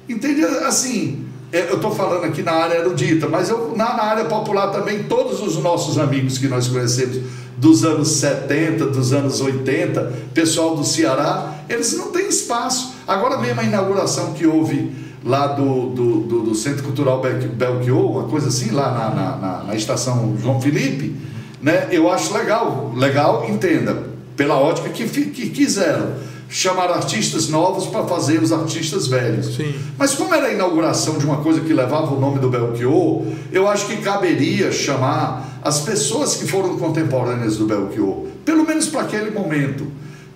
Entende? 0.09 0.43
Assim, 0.45 1.27
é, 1.27 1.32
eu 1.53 1.77
estou 1.77 1.91
falando 1.95 2.25
aqui 2.25 2.43
na 2.43 2.53
área 2.53 2.77
erudita, 2.79 3.29
mas 3.29 3.51
eu, 3.51 3.75
na, 3.77 3.95
na 3.95 4.03
área 4.05 4.25
popular 4.25 4.69
também, 4.69 5.03
todos 5.05 5.41
os 5.43 5.57
nossos 5.63 5.99
amigos 5.99 6.39
que 6.39 6.49
nós 6.49 6.67
conhecemos 6.69 7.19
dos 7.59 7.85
anos 7.85 8.09
70, 8.09 8.87
dos 8.87 9.13
anos 9.13 9.41
80, 9.41 10.13
pessoal 10.33 10.75
do 10.75 10.83
Ceará, 10.85 11.55
eles 11.69 11.97
não 11.97 12.11
têm 12.11 12.27
espaço. 12.29 12.95
Agora 13.07 13.37
mesmo 13.39 13.61
a 13.61 13.65
inauguração 13.65 14.33
que 14.33 14.47
houve 14.47 14.91
lá 15.25 15.47
do, 15.49 15.91
do, 15.91 16.21
do- 16.21 16.43
do 16.43 16.55
Centro 16.55 16.83
Cultural 16.83 17.21
Bel- 17.21 17.51
Belchior, 17.55 18.11
uma 18.11 18.25
coisa 18.25 18.49
assim, 18.49 18.71
lá 18.71 18.91
na, 18.91 19.11
na, 19.15 19.37
na- 19.37 19.65
na 19.65 19.75
estação 19.77 20.35
João 20.41 20.61
Felipe, 20.61 21.15
né? 21.61 21.89
eu 21.93 22.11
acho 22.11 22.33
legal. 22.35 22.93
Legal, 22.97 23.47
entenda, 23.49 24.05
pela 24.37 24.59
ótica 24.59 24.89
que, 24.89 25.05
que 25.07 25.51
quiseram. 25.51 26.32
Chamar 26.55 26.91
artistas 26.91 27.49
novos 27.49 27.87
para 27.87 28.05
fazer 28.05 28.43
os 28.43 28.53
artistas 28.53 29.07
velhos. 29.07 29.57
Sim. 29.57 29.75
Mas 29.97 30.15
como 30.15 30.35
era 30.35 30.49
a 30.49 30.53
inauguração 30.53 31.17
de 31.17 31.25
uma 31.25 31.39
coisa 31.39 31.61
que 31.61 31.73
levava 31.73 32.15
o 32.15 32.21
nome 32.21 32.39
do 32.41 32.51
Belchior, 32.51 33.23
eu 33.51 33.67
acho 33.67 33.87
que 33.87 33.97
caberia 33.97 34.71
chamar 34.71 35.59
as 35.63 35.81
pessoas 35.81 36.37
que 36.37 36.47
foram 36.47 36.77
contemporâneas 36.77 37.57
do 37.57 37.65
Belchior, 37.65 38.27
pelo 38.45 38.67
menos 38.67 38.87
para 38.89 39.01
aquele 39.01 39.31
momento. 39.31 39.87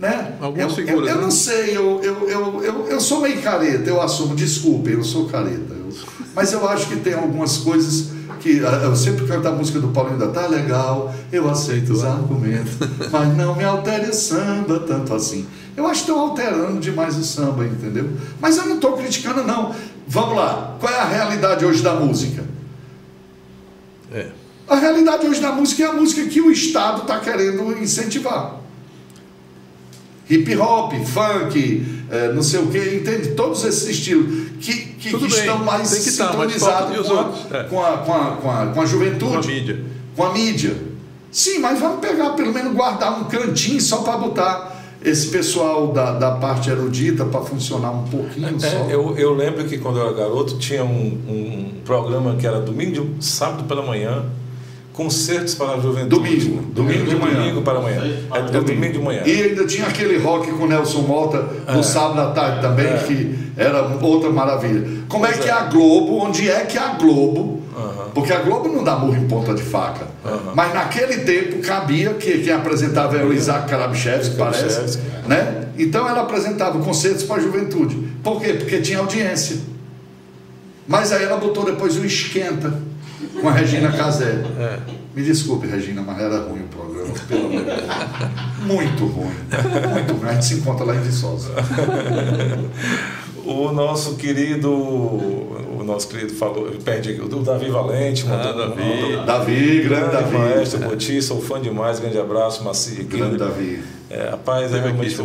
Né? 0.01 0.35
Algumas 0.41 0.71
eu, 0.71 0.77
figuras, 0.87 1.01
eu, 1.01 1.07
eu 1.09 1.17
né? 1.17 1.23
não 1.23 1.31
sei, 1.31 1.77
eu, 1.77 2.01
eu, 2.03 2.29
eu, 2.31 2.63
eu, 2.65 2.87
eu 2.89 3.01
sou 3.01 3.21
meio 3.21 3.41
careta, 3.43 3.89
eu 3.89 4.01
assumo, 4.01 4.35
desculpem, 4.35 4.95
eu 4.95 5.05
sou 5.05 5.27
careta. 5.27 5.75
eu- 5.75 5.87
mas 6.35 6.53
eu 6.53 6.67
acho 6.69 6.87
que 6.89 6.97
tem 6.97 7.13
algumas 7.15 7.59
coisas 7.59 8.09
que. 8.41 8.65
ah, 8.65 8.81
Eu 8.85 8.97
sempre 8.97 9.27
canto 9.27 9.47
a 9.49 9.53
música 9.53 9.79
do 9.79 9.89
Paulinho 9.89 10.19
da 10.19 10.29
tá 10.29 10.47
legal, 10.47 11.15
eu 11.33 11.49
aceito 11.49 11.93
os 11.93 12.05
argumentos, 12.05 12.73
mas 13.11 13.37
não 13.37 13.55
me 13.55 13.65
altere 13.65 14.11
o 14.11 14.15
samba 14.15 14.81
tanto 14.81 15.15
assim. 15.15 15.47
Eu 15.77 15.87
acho 15.87 16.05
que 16.05 16.11
estão 16.11 16.21
alterando 16.21 16.81
demais 16.81 17.17
o 17.17 17.25
samba, 17.25 17.65
entendeu? 17.67 18.11
Mas 18.41 18.57
eu 18.57 18.67
não 18.67 18.77
estou 18.77 18.97
criticando, 18.97 19.45
não. 19.45 19.75
Vamos 20.09 20.37
lá, 20.37 20.77
qual 20.81 20.93
é 20.93 20.99
a 20.99 21.05
realidade 21.05 21.65
hoje 21.65 21.83
da 21.83 21.95
música? 21.95 22.45
É. 24.13 24.29
A 24.69 24.77
realidade 24.77 25.27
hoje 25.27 25.41
da 25.41 25.53
música 25.53 25.85
é 25.85 25.87
a 25.87 25.93
música 25.93 26.25
que 26.27 26.41
o 26.41 26.51
Estado 26.51 27.03
está 27.03 27.21
querendo 27.21 27.79
incentivar. 27.81 28.57
Hip 30.29 30.57
hop, 30.57 30.93
funk, 31.05 31.87
eh, 32.11 32.33
não 32.33 32.43
sei 32.43 32.61
o 32.61 32.67
que, 32.67 32.79
entende? 32.79 33.29
Todos 33.31 33.65
esses 33.65 33.89
estilos 33.89 34.49
que, 34.61 34.73
que, 34.73 35.11
que 35.11 35.17
bem, 35.17 35.27
estão 35.29 35.59
mais 35.59 35.95
que 36.05 36.11
falta 36.11 36.33
sintonizados 36.33 36.99
os 36.99 37.07
com, 37.09 37.19
a-? 37.19 37.59
É. 37.59 37.63
com, 37.65 37.85
a, 37.85 37.93
com, 37.99 38.13
a, 38.13 38.37
com, 38.37 38.51
a, 38.51 38.67
com 38.67 38.81
a 38.81 38.87
juventude, 38.87 39.31
Com 39.31 39.37
a 39.37 39.43
mídia. 39.43 39.85
com 40.17 40.23
a 40.25 40.33
mídia. 40.33 40.77
Sim, 41.31 41.59
mas 41.59 41.79
vamos 41.79 42.01
pegar, 42.01 42.31
pelo 42.31 42.53
menos 42.53 42.75
guardar 42.75 43.21
um 43.21 43.25
cantinho 43.25 43.81
só 43.81 43.99
para 43.99 44.17
botar 44.17 44.77
esse 45.05 45.29
pessoal 45.29 45.89
da, 45.89 46.13
da 46.13 46.33
parte 46.33 46.71
erudita 46.71 47.25
para 47.25 47.43
funcionar 47.43 47.93
um 47.93 48.05
pouquinho 48.05 48.59
só. 48.59 48.67
É, 48.67 48.87
eu, 48.95 49.17
eu 49.17 49.35
lembro 49.35 49.65
que 49.65 49.79
quando 49.79 49.99
eu 49.99 50.07
era 50.07 50.17
garoto 50.17 50.59
tinha 50.59 50.85
um, 50.85 51.07
um 51.29 51.73
programa 51.85 52.35
que 52.37 52.47
era 52.47 52.61
domingo, 52.61 53.15
sábado 53.21 53.65
pela 53.65 53.83
manhã, 53.83 54.25
concertos 54.97 55.55
para 55.55 55.75
a 55.75 55.79
juventude. 55.79 56.09
Domingo, 56.09 56.63
domingo 56.73 57.05
de 57.05 57.17
manhã. 57.17 57.35
Domingo 57.35 57.63
para 57.63 57.79
amanhã. 57.79 58.03
É, 58.33 58.39
é 58.39 58.61
domingo 58.61 58.93
de 58.95 58.99
manhã. 58.99 59.23
E 59.27 59.43
ainda 59.43 59.67
tinha 59.67 59.87
aquele 59.87 60.17
rock 60.17 60.51
com 60.53 60.67
Nelson 60.67 61.03
Mota 61.03 61.47
no 61.69 61.85
sábado 61.85 62.21
à 62.21 62.31
tarde 62.33 62.63
também, 62.63 62.87
É. 62.87 62.97
que 62.97 63.39
era 63.59 63.83
outra 64.01 64.31
maravilha. 64.31 65.05
Como 65.07 65.27
é 65.27 65.33
que 65.33 65.49
é. 65.49 65.53
a 65.53 65.65
Globo, 65.65 66.17
onde 66.17 66.49
é 66.51 66.61
que 66.61 66.79
a 66.79 66.95
Globo, 66.95 67.63
porque 68.15 68.33
a 68.33 68.39
Globo 68.41 68.71
não 68.71 68.83
dá 68.83 68.97
murro 68.97 69.17
em 69.17 69.29
ponta 69.29 69.53
de 69.53 69.63
faca, 69.63 70.07
mas 70.55 70.73
naquele 70.73 71.19
tempo 71.19 71.61
cabia 71.61 72.15
que 72.15 72.39
quem 72.39 72.53
apresentava 72.55 73.17
era 73.17 73.27
o 73.27 73.35
Isaac 73.35 73.69
Karabchevsky, 73.69 74.37
parece, 74.37 74.99
né? 75.29 75.67
Então 75.79 76.09
ela 76.09 76.23
apresentava 76.23 76.79
concertos 76.79 77.23
para 77.25 77.37
a 77.37 77.41
juventude. 77.41 77.97
Por 78.23 78.41
quê? 78.41 78.55
Porque 78.55 78.79
tinha 78.81 78.99
audiência. 78.99 79.59
Mas 80.89 81.13
aí 81.13 81.25
ela 81.25 81.37
botou 81.37 81.67
depois 81.67 81.99
o 81.99 82.07
Esquenta 82.07 82.73
com 83.41 83.49
a 83.49 83.53
Regina 83.53 83.91
Casé. 83.93 84.43
É. 84.59 84.79
Me 85.15 85.23
desculpe, 85.23 85.67
Regina, 85.67 86.03
mas 86.07 86.19
era 86.21 86.39
ruim 86.41 86.61
o 86.61 86.69
programa, 86.69 87.15
pelo 87.27 87.47
amor 87.47 87.59
de 87.61 87.65
Deus. 87.65 87.81
Muito 88.67 89.07
ruim. 89.07 89.31
Muito 89.93 90.13
ruim. 90.15 90.29
A 90.29 90.33
gente 90.35 90.45
se 90.45 90.55
encontra 90.55 90.85
lá 90.85 90.95
em 90.95 91.01
Viçosa. 91.01 91.51
O 93.45 93.71
nosso 93.73 94.17
querido, 94.17 94.71
o 94.73 95.83
nosso 95.87 96.09
querido 96.09 96.35
falou, 96.35 96.69
perde 96.85 97.11
aqui, 97.11 97.21
o 97.23 97.29
Davi 97.43 97.71
Valente, 97.71 98.27
mandou 98.27 98.51
Ah, 98.51 98.67
Davi. 98.67 98.83
mandou- 98.83 99.25
Davi, 99.25 99.81
grande 99.85 100.13
Davi. 100.13 100.37
maestro, 100.37 100.81
Boti, 100.81 101.23
sou 101.23 101.41
fã 101.41 101.61
demais, 101.61 102.01
grande 102.01 102.19
abraço, 102.19 102.65
Macia. 102.65 103.05
Grande 103.05 103.37
Davi. 103.39 103.81
É, 104.11 104.31
rapaz, 104.31 104.73
é 104.75 104.81
realmente 104.81 105.17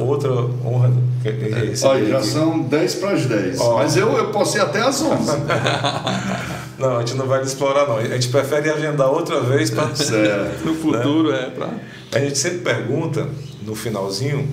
outra 0.00 0.30
honra. 0.64 0.92
que- 1.22 1.32
que 1.32 1.48
receber 1.70 1.90
Olha, 1.94 2.06
já 2.06 2.18
aqui. 2.18 2.26
são 2.28 2.60
10 2.60 2.94
para 2.96 3.10
as 3.12 3.24
10. 3.26 3.58
Ó. 3.60 3.74
Mas 3.78 3.96
eu, 3.96 4.12
eu 4.18 4.26
posso 4.28 4.56
ir 4.56 4.60
até 4.60 4.80
às 4.80 5.00
11. 5.02 5.32
Não, 6.84 6.98
a 6.98 7.00
gente 7.00 7.14
não 7.16 7.26
vai 7.26 7.42
explorar, 7.42 7.86
não. 7.88 7.96
A 7.96 8.04
gente 8.04 8.28
prefere 8.28 8.70
agendar 8.70 9.08
outra 9.08 9.40
vez 9.40 9.70
para. 9.70 9.94
certo. 9.94 10.64
No 10.64 10.74
futuro 10.74 11.32
é 11.32 11.50
para. 11.50 11.70
A 12.12 12.18
gente 12.18 12.38
sempre 12.38 12.58
pergunta, 12.58 13.28
no 13.62 13.74
finalzinho, 13.74 14.48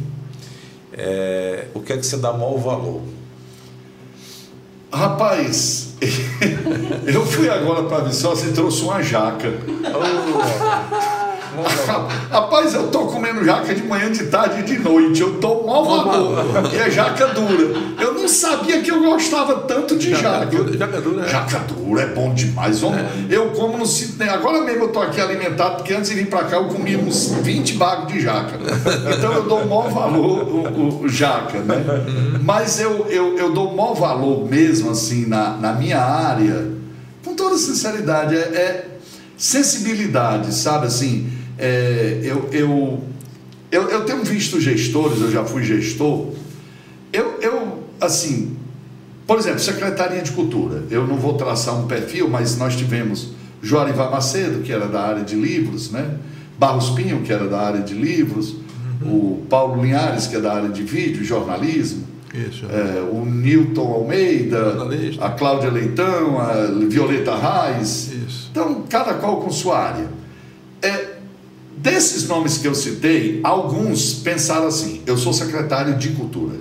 é, 0.93 1.65
o 1.73 1.81
que 1.81 1.93
é 1.93 1.97
que 1.97 2.05
você 2.05 2.17
dá 2.17 2.31
maior 2.31 2.57
valor. 2.57 3.01
Rapaz, 4.91 5.95
eu 7.07 7.25
fui 7.25 7.49
agora 7.49 7.83
para 7.83 8.03
Viçosa 8.03 8.47
e 8.47 8.51
trouxe 8.51 8.81
uma 8.83 9.01
jaca. 9.01 9.49
Rapaz, 12.32 12.73
eu 12.73 12.88
tô 12.88 13.07
comendo 13.07 13.44
jaca 13.44 13.73
de 13.76 13.84
manhã, 13.84 14.11
de 14.11 14.26
tarde 14.28 14.61
e 14.61 14.64
de 14.64 14.80
noite. 14.80 15.22
Eu 15.22 15.34
dou 15.34 15.65
maior 15.65 15.84
valor. 16.06 16.45
E 16.73 16.78
é 16.78 16.90
jaca 16.90 17.28
dura. 17.28 17.78
Eu 17.99 18.14
não 18.14 18.28
sabia 18.28 18.82
que 18.82 18.90
eu 18.90 19.02
gostava 19.02 19.56
tanto 19.61 19.98
de 19.98 20.11
jaca. 20.11 20.48
Jaca 20.78 21.02
dura, 21.02 21.26
é. 21.26 21.30
Jaca 21.30 21.60
dura 21.60 22.02
é 22.03 22.07
bom 22.07 22.34
demais. 22.34 22.80
Vamos- 22.80 22.99
Eu 23.30 23.49
como 23.52 23.78
no 23.78 23.86
sítio. 23.86 24.11
Agora 24.32 24.61
mesmo 24.64 24.84
eu 24.86 24.90
tô 24.90 25.02
aqui 25.02 25.19
alimentado, 25.19 25.76
porque 25.78 25.94
antes 25.94 26.10
de 26.10 26.15
vir 26.15 26.28
pra 26.28 26.44
cá 26.45 26.56
eu 26.57 26.65
comia 26.65 26.98
uns 26.98 27.28
20 27.41 27.73
bagos 27.73 28.11
de 28.14 28.22
jaca. 28.22 28.57
Então 29.18 29.34
eu 29.34 29.44
dou 29.44 29.60
o 29.61 29.68
maior 29.69 29.90
valor 29.91 30.48
o, 30.48 31.03
o- 31.03 31.07
jaca, 31.10 31.60
né? 31.60 31.76
Mas 32.44 32.80
eu, 32.80 33.07
eu, 33.10 33.38
eu 33.38 33.52
dou 33.53 33.76
maior 33.76 33.94
valor 33.94 34.48
mesmo, 34.49 34.91
assim, 34.91 35.26
na, 35.26 35.52
na 35.57 35.73
minha 35.73 35.99
área, 35.99 36.69
com 37.26 37.36
toda 37.36 37.57
sinceridade, 37.57 38.36
é, 38.36 38.40
é 38.40 38.86
sensibilidade, 39.38 40.53
sabe? 40.53 40.88
Assim, 40.88 41.30
é, 41.61 42.19
eu, 42.23 42.49
eu, 42.51 43.03
eu, 43.71 43.89
eu 43.89 44.03
tenho 44.03 44.23
visto 44.23 44.59
gestores, 44.59 45.21
eu 45.21 45.31
já 45.31 45.45
fui 45.45 45.63
gestor, 45.63 46.29
eu, 47.13 47.39
eu 47.39 47.83
assim, 48.01 48.57
por 49.27 49.38
exemplo, 49.38 49.59
Secretaria 49.59 50.21
de 50.21 50.31
Cultura. 50.31 50.83
Eu 50.89 51.07
não 51.07 51.17
vou 51.17 51.35
traçar 51.35 51.79
um 51.79 51.88
perfil, 51.88 52.27
mas 52.27 52.57
nós 52.57 52.75
tivemos 52.75 53.29
Joarivar 53.61 54.11
Macedo, 54.11 54.61
que 54.63 54.73
era 54.73 54.88
da 54.88 55.01
área 55.01 55.23
de 55.23 55.35
livros, 55.35 55.91
né? 55.91 56.17
Barros 56.57 56.89
Pinho, 56.89 57.21
que 57.21 57.31
era 57.31 57.47
da 57.47 57.59
área 57.59 57.81
de 57.81 57.93
livros, 57.93 58.55
o 59.03 59.45
Paulo 59.49 59.81
Linhares, 59.81 60.27
que 60.27 60.35
é 60.35 60.39
da 60.39 60.53
área 60.53 60.69
de 60.69 60.83
vídeo, 60.83 61.21
e 61.21 61.25
jornalismo, 61.25 62.03
Isso. 62.33 62.65
é, 62.65 63.01
o 63.01 63.25
Newton 63.25 63.93
Almeida, 63.93 64.75
Jornalista. 64.75 65.25
a 65.25 65.29
Cláudia 65.31 65.71
Leitão, 65.71 66.39
a 66.39 66.65
Violeta 66.88 67.33
Reis. 67.35 68.11
Então, 68.51 68.83
cada 68.89 69.13
qual 69.15 69.38
com 69.41 69.49
sua 69.49 69.79
área. 69.79 70.20
Desses 71.81 72.27
nomes 72.27 72.59
que 72.59 72.67
eu 72.67 72.75
citei, 72.75 73.39
alguns 73.43 74.13
pensaram 74.13 74.67
assim: 74.67 75.01
eu 75.07 75.17
sou 75.17 75.33
secretário 75.33 75.97
de 75.97 76.09
cultura. 76.09 76.57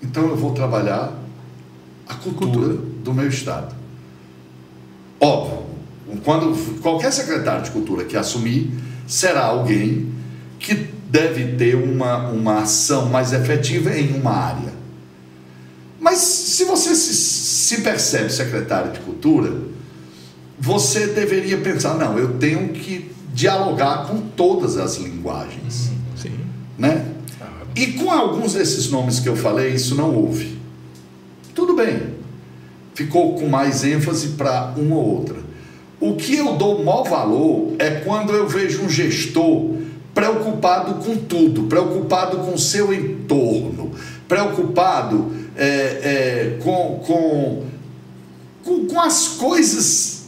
Então 0.00 0.28
eu 0.28 0.36
vou 0.36 0.52
trabalhar 0.52 1.12
a 2.08 2.14
cultura, 2.14 2.74
Cultura. 2.74 2.74
do 3.02 3.12
meu 3.12 3.28
estado. 3.28 3.74
Óbvio, 5.18 5.64
quando 6.22 6.80
qualquer 6.80 7.12
secretário 7.12 7.64
de 7.64 7.72
cultura 7.72 8.04
que 8.04 8.16
assumir, 8.16 8.70
será 9.04 9.46
alguém 9.46 10.12
que 10.60 10.74
deve 11.10 11.56
ter 11.56 11.74
uma, 11.74 12.28
uma 12.28 12.62
ação 12.62 13.08
mais 13.08 13.32
efetiva 13.32 13.96
em 13.98 14.14
uma 14.14 14.30
área. 14.30 14.72
Mas 15.98 16.18
se 16.18 16.64
você 16.64 16.94
se, 16.94 17.14
se 17.14 17.80
percebe 17.80 18.30
secretário 18.30 18.92
de 18.92 19.00
cultura, 19.00 19.52
você 20.58 21.08
deveria 21.08 21.58
pensar, 21.58 21.94
não, 21.94 22.16
eu 22.18 22.34
tenho 22.38 22.68
que 22.68 23.14
dialogar 23.34 24.06
com 24.06 24.20
todas 24.20 24.78
as 24.78 24.96
linguagens, 24.96 25.90
Sim. 26.16 26.38
né? 26.78 27.04
E 27.76 27.88
com 27.94 28.10
alguns 28.10 28.54
desses 28.54 28.88
nomes 28.88 29.18
que 29.18 29.28
eu 29.28 29.36
falei, 29.36 29.74
isso 29.74 29.96
não 29.96 30.14
houve. 30.14 30.56
Tudo 31.54 31.74
bem. 31.74 32.14
Ficou 32.94 33.34
com 33.34 33.48
mais 33.48 33.82
ênfase 33.82 34.28
para 34.28 34.72
uma 34.76 34.94
ou 34.94 35.16
outra. 35.16 35.36
O 36.00 36.14
que 36.14 36.36
eu 36.36 36.54
dou 36.54 36.84
maior 36.84 37.02
valor 37.02 37.74
é 37.80 37.90
quando 37.90 38.32
eu 38.32 38.46
vejo 38.46 38.82
um 38.82 38.88
gestor 38.88 39.74
preocupado 40.14 41.04
com 41.04 41.16
tudo, 41.16 41.64
preocupado 41.64 42.38
com 42.38 42.54
o 42.54 42.58
seu 42.58 42.94
entorno, 42.94 43.90
preocupado 44.28 45.32
é, 45.56 45.66
é, 45.66 46.58
com, 46.62 47.00
com, 47.04 47.64
com, 48.62 48.86
com 48.86 49.00
as 49.00 49.28
coisas 49.28 50.26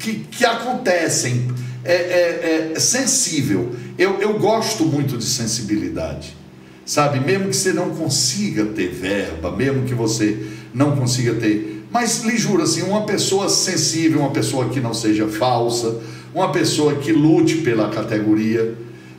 que, 0.00 0.14
que 0.14 0.44
acontecem. 0.44 1.48
É, 1.86 2.70
é- 2.72 2.72
é 2.76 2.80
sensível. 2.80 3.74
Eu, 3.98 4.18
eu 4.20 4.38
gosto 4.38 4.84
muito 4.84 5.16
de 5.16 5.24
sensibilidade. 5.24 6.36
Sabe? 6.84 7.18
Mesmo 7.20 7.48
que 7.48 7.56
você 7.56 7.72
não 7.72 7.90
consiga 7.90 8.64
ter 8.66 8.88
verba, 8.90 9.50
mesmo 9.50 9.82
que 9.84 9.94
você 9.94 10.46
não 10.72 10.94
consiga 10.96 11.34
ter. 11.34 11.84
Mas 11.90 12.22
lhe 12.22 12.36
juro 12.36 12.62
assim, 12.62 12.82
uma 12.82 13.04
pessoa 13.04 13.48
sensível, 13.48 14.20
uma 14.20 14.30
pessoa 14.30 14.68
que 14.68 14.80
não 14.80 14.94
seja 14.94 15.26
falsa, 15.26 15.96
uma 16.34 16.52
pessoa 16.52 16.94
que 16.96 17.10
lute 17.12 17.56
pela 17.58 17.88
categoria, 17.88 18.74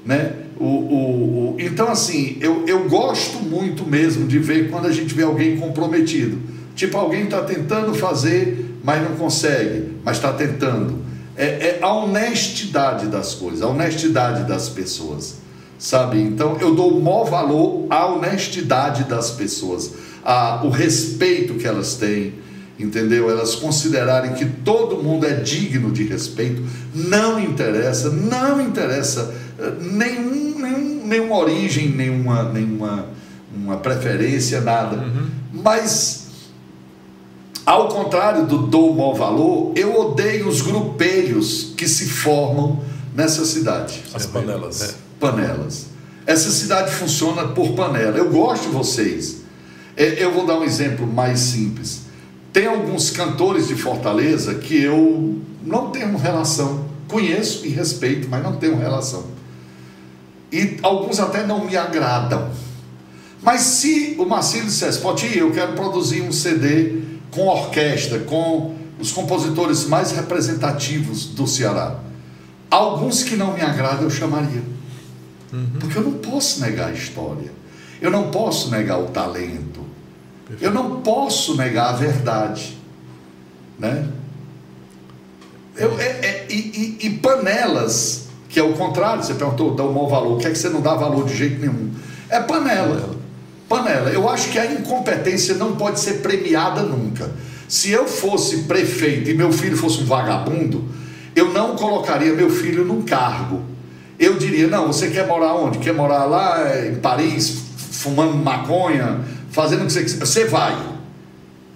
né? 0.05 0.33
O, 0.59 0.63
o, 0.65 1.53
o- 1.53 1.55
então, 1.59 1.89
assim, 1.89 2.37
eu, 2.39 2.63
eu 2.67 2.87
gosto 2.87 3.39
muito 3.39 3.85
mesmo 3.85 4.27
de 4.27 4.39
ver 4.39 4.69
quando 4.69 4.85
a 4.87 4.91
gente 4.91 5.13
vê 5.13 5.23
alguém 5.23 5.57
comprometido. 5.57 6.37
Tipo, 6.75 6.97
alguém 6.97 7.23
está 7.25 7.41
tentando 7.41 7.93
fazer, 7.93 8.77
mas 8.83 9.01
não 9.01 9.15
consegue, 9.17 9.89
mas 10.05 10.17
está 10.17 10.31
tentando. 10.31 10.99
É, 11.37 11.45
é 11.45 11.79
a 11.81 11.93
honestidade 11.93 13.07
das 13.07 13.33
coisas, 13.35 13.61
a 13.61 13.67
honestidade 13.67 14.43
das 14.47 14.69
pessoas, 14.69 15.35
sabe? 15.77 16.19
Então, 16.19 16.57
eu 16.59 16.73
dou 16.73 16.97
o 16.97 17.03
maior 17.03 17.25
valor 17.25 17.85
à 17.89 18.07
honestidade 18.07 19.03
das 19.03 19.31
pessoas, 19.31 19.93
a, 20.25 20.61
o 20.63 20.69
respeito 20.69 21.53
que 21.53 21.67
elas 21.67 21.95
têm, 21.95 22.33
entendeu? 22.79 23.29
Elas 23.29 23.55
considerarem 23.55 24.33
que 24.33 24.45
todo 24.45 25.01
mundo 25.01 25.25
é 25.25 25.35
digno 25.35 25.91
de 25.91 26.03
respeito, 26.03 26.63
não 26.93 27.39
interessa, 27.39 28.09
não 28.09 28.59
interessa 28.59 29.33
eh, 29.59 29.73
nenhum, 29.79 30.59
nenhum, 30.59 31.01
nenhuma 31.05 31.37
origem, 31.37 31.89
nenhuma, 31.89 32.43
nenhuma 32.51 33.05
uma 33.55 33.77
preferência, 33.77 34.61
nada. 34.61 34.97
Mas, 35.51 36.26
ao 37.67 37.89
contrário 37.89 38.45
do 38.47 38.59
dou 38.59 38.93
maior 38.95 39.13
valor, 39.13 39.73
eu 39.75 39.99
odeio 39.99 40.47
os 40.47 40.61
grupelhos 40.61 41.73
que 41.75 41.85
se 41.87 42.05
formam 42.07 42.79
nessa 43.13 43.43
cidade 43.45 44.03
As 44.13 44.23
É, 44.23 44.27
panelas. 44.29 44.81
é. 44.81 44.93
panelas. 45.19 45.87
Essa 46.25 46.49
cidade 46.49 46.91
funciona 46.93 47.49
por 47.49 47.73
panela. 47.73 48.17
Eu 48.17 48.29
gosto 48.31 48.63
de 48.63 48.69
vocês. 48.69 49.37
É, 49.97 50.23
Eu 50.23 50.31
vou 50.33 50.45
dar 50.45 50.57
um 50.59 50.63
exemplo 50.63 51.05
mais 51.05 51.39
simples. 51.39 52.01
Tem 52.53 52.67
alguns 52.67 53.09
cantores 53.11 53.67
de 53.67 53.75
Fortaleza 53.75 54.55
que 54.55 54.81
eu 54.81 55.39
não 55.63 55.89
tenho 55.91 56.15
relação. 56.17 56.85
Conheço 57.09 57.65
e 57.65 57.69
respeito, 57.69 58.27
mas 58.29 58.41
não 58.43 58.55
tenho 58.55 58.77
relação. 58.77 59.25
E 60.51 60.77
alguns 60.81 61.19
até 61.19 61.45
não 61.45 61.65
me 61.65 61.75
agradam. 61.75 62.49
Mas 63.41 63.61
se 63.61 64.15
o 64.17 64.25
Marcelo 64.25 64.65
dissesse, 64.65 64.99
Poti, 64.99 65.37
eu 65.37 65.51
quero 65.51 65.73
produzir 65.73 66.21
um 66.21 66.31
CD 66.31 67.01
com 67.31 67.47
orquestra, 67.47 68.19
com 68.19 68.75
os 68.99 69.11
compositores 69.11 69.85
mais 69.85 70.11
representativos 70.11 71.25
do 71.27 71.45
Ceará, 71.47 71.99
alguns 72.71 73.23
que 73.23 73.35
não 73.35 73.53
me 73.53 73.61
agradam 73.61 74.03
eu 74.03 74.09
chamaria. 74.09 74.63
Porque 75.79 75.97
eu 75.97 76.03
não 76.03 76.13
posso 76.13 76.59
negar 76.61 76.89
a 76.89 76.91
história. 76.93 77.51
Eu 78.01 78.11
não 78.11 78.29
posso 78.31 78.69
negar 78.69 78.99
o 78.99 79.05
talento. 79.05 79.81
Eu 80.61 80.71
não 80.71 81.01
posso 81.01 81.55
negar 81.55 81.89
a 81.89 81.93
verdade. 81.93 82.77
Né? 83.79 84.07
Eu, 85.75 85.97
é- 85.99 86.03
é- 86.03 86.47
e, 86.49 86.97
e- 87.01 87.05
e 87.07 87.09
panelas, 87.19 88.27
que 88.49 88.59
é 88.59 88.63
o 88.63 88.73
contrário, 88.73 89.23
você 89.23 89.35
perguntou, 89.35 89.75
dá 89.75 89.83
o 89.83 89.93
maior 89.93 90.07
valor, 90.09 90.33
o 90.35 90.37
que 90.39 90.47
é 90.47 90.51
que 90.51 90.57
você 90.57 90.69
não 90.69 90.81
dá 90.81 90.95
valor 90.95 91.25
de 91.25 91.35
jeito 91.35 91.59
nenhum? 91.59 91.91
É 92.29 92.39
panela. 92.39 93.15
Panela. 93.67 94.09
Eu 94.09 94.29
acho 94.29 94.49
que 94.49 94.57
a 94.59 94.71
incompetência 94.71 95.55
não 95.55 95.75
pode 95.75 95.99
ser 95.99 96.15
premiada 96.21 96.81
nunca. 96.81 97.29
Se 97.67 97.91
eu 97.91 98.05
fosse 98.07 98.63
prefeito 98.63 99.29
e 99.29 99.33
meu 99.33 99.51
filho 99.51 99.75
fosse 99.75 100.01
um 100.01 100.05
vagabundo, 100.05 100.85
eu 101.35 101.51
não 101.51 101.75
colocaria 101.75 102.33
meu 102.33 102.49
filho 102.49 102.85
num 102.85 103.01
cargo. 103.01 103.61
Eu 104.17 104.37
diria, 104.37 104.67
não, 104.67 104.87
você 104.87 105.09
quer 105.09 105.27
morar 105.27 105.53
onde? 105.53 105.77
Quer 105.79 105.93
morar 105.93 106.25
lá 106.25 106.59
eh, 106.69 106.93
em 106.93 106.95
Paris, 106.95 107.61
fumando 107.91 108.33
maconha, 108.35 109.19
fazendo 109.51 109.83
o 109.83 109.85
que 109.85 109.91
você 109.93 110.03
quiser? 110.03 110.19
Você 110.25 110.45
vai. 110.45 110.75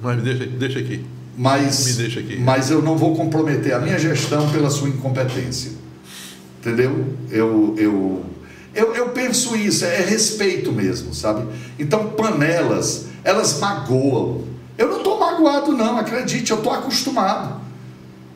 Mas 0.02 0.16
me 0.18 0.22
deixa, 0.24 0.46
deixa 0.48 0.80
aqui. 0.80 1.06
Mas, 1.38 1.86
Me 1.88 1.94
deixa 1.94 2.20
aqui. 2.20 2.38
mas 2.40 2.70
eu 2.72 2.82
não 2.82 2.98
vou 2.98 3.16
comprometer 3.16 3.74
a 3.74 3.80
minha 3.80 3.98
gestão 3.98 4.50
pela 4.50 4.70
sua 4.70 4.90
incompetência. 4.90 5.72
Entendeu? 6.60 7.16
Eu, 7.30 7.76
eu, 7.78 8.26
eu, 8.74 8.96
eu 8.96 9.10
penso 9.10 9.56
isso, 9.56 9.86
é 9.86 9.98
respeito 9.98 10.72
mesmo, 10.72 11.14
sabe? 11.14 11.46
Então, 11.78 12.10
panelas, 12.10 13.06
elas 13.24 13.60
magoam. 13.60 14.44
Eu 14.78 14.90
não 14.90 14.98
estou 14.98 15.20
magoado, 15.20 15.74
não, 15.74 15.98
acredite, 15.98 16.52
eu 16.52 16.58
estou 16.58 16.72
acostumado. 16.72 17.60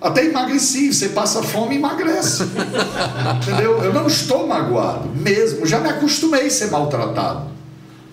Até 0.01 0.25
emagreci, 0.25 0.93
você 0.93 1.09
passa 1.09 1.41
fome 1.41 1.75
e 1.75 1.77
emagrece. 1.77 2.43
Entendeu? 3.41 3.81
Eu 3.83 3.93
não 3.93 4.07
estou 4.07 4.45
magoado, 4.45 5.09
mesmo, 5.09 5.65
já 5.65 5.79
me 5.79 5.89
acostumei 5.89 6.47
a 6.47 6.49
ser 6.49 6.69
maltratado. 6.69 7.47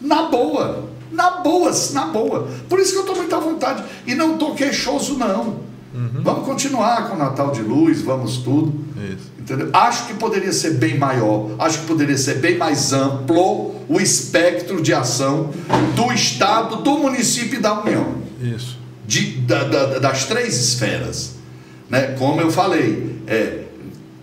Na 0.01 0.23
boa, 0.23 0.85
na 1.11 1.31
boa, 1.43 1.73
na 1.93 2.07
boa. 2.07 2.49
Por 2.69 2.79
isso 2.79 2.93
que 2.93 2.99
eu 2.99 3.03
estou 3.03 3.17
muito 3.17 3.35
à 3.35 3.41
vontade. 3.41 3.85
E 4.07 4.15
não 4.15 4.35
estou 4.35 4.55
queixoso, 4.55 5.19
não. 5.19 5.73
Vamos 6.23 6.47
continuar 6.47 7.09
com 7.09 7.17
o 7.17 7.19
Natal 7.19 7.51
de 7.51 7.63
Luz, 7.63 8.01
vamos 8.01 8.39
tudo. 8.39 8.73
Isso. 8.97 9.31
Entendeu? 9.43 9.71
Acho 9.73 10.07
que 10.07 10.15
poderia 10.15 10.53
ser 10.53 10.75
bem 10.75 10.97
maior, 10.97 11.51
acho 11.59 11.81
que 11.81 11.87
poderia 11.87 12.17
ser 12.17 12.37
bem 12.37 12.57
mais 12.57 12.93
amplo 12.93 13.75
o 13.89 14.01
espectro 14.01 14.81
de 14.81 14.95
ação 14.95 15.51
do 15.97 16.13
Estado, 16.13 16.77
do 16.77 16.99
município 16.99 17.59
e 17.59 17.61
da 17.61 17.81
União 17.83 18.15
Isso. 18.41 18.79
de- 19.05 19.33
da- 19.41 19.65
da- 19.65 19.99
das 19.99 20.27
três 20.27 20.57
esferas. 20.57 21.33
Né? 21.91 22.15
Como 22.19 22.41
eu 22.41 22.53
falei, 22.53 23.17
é, 23.27 23.63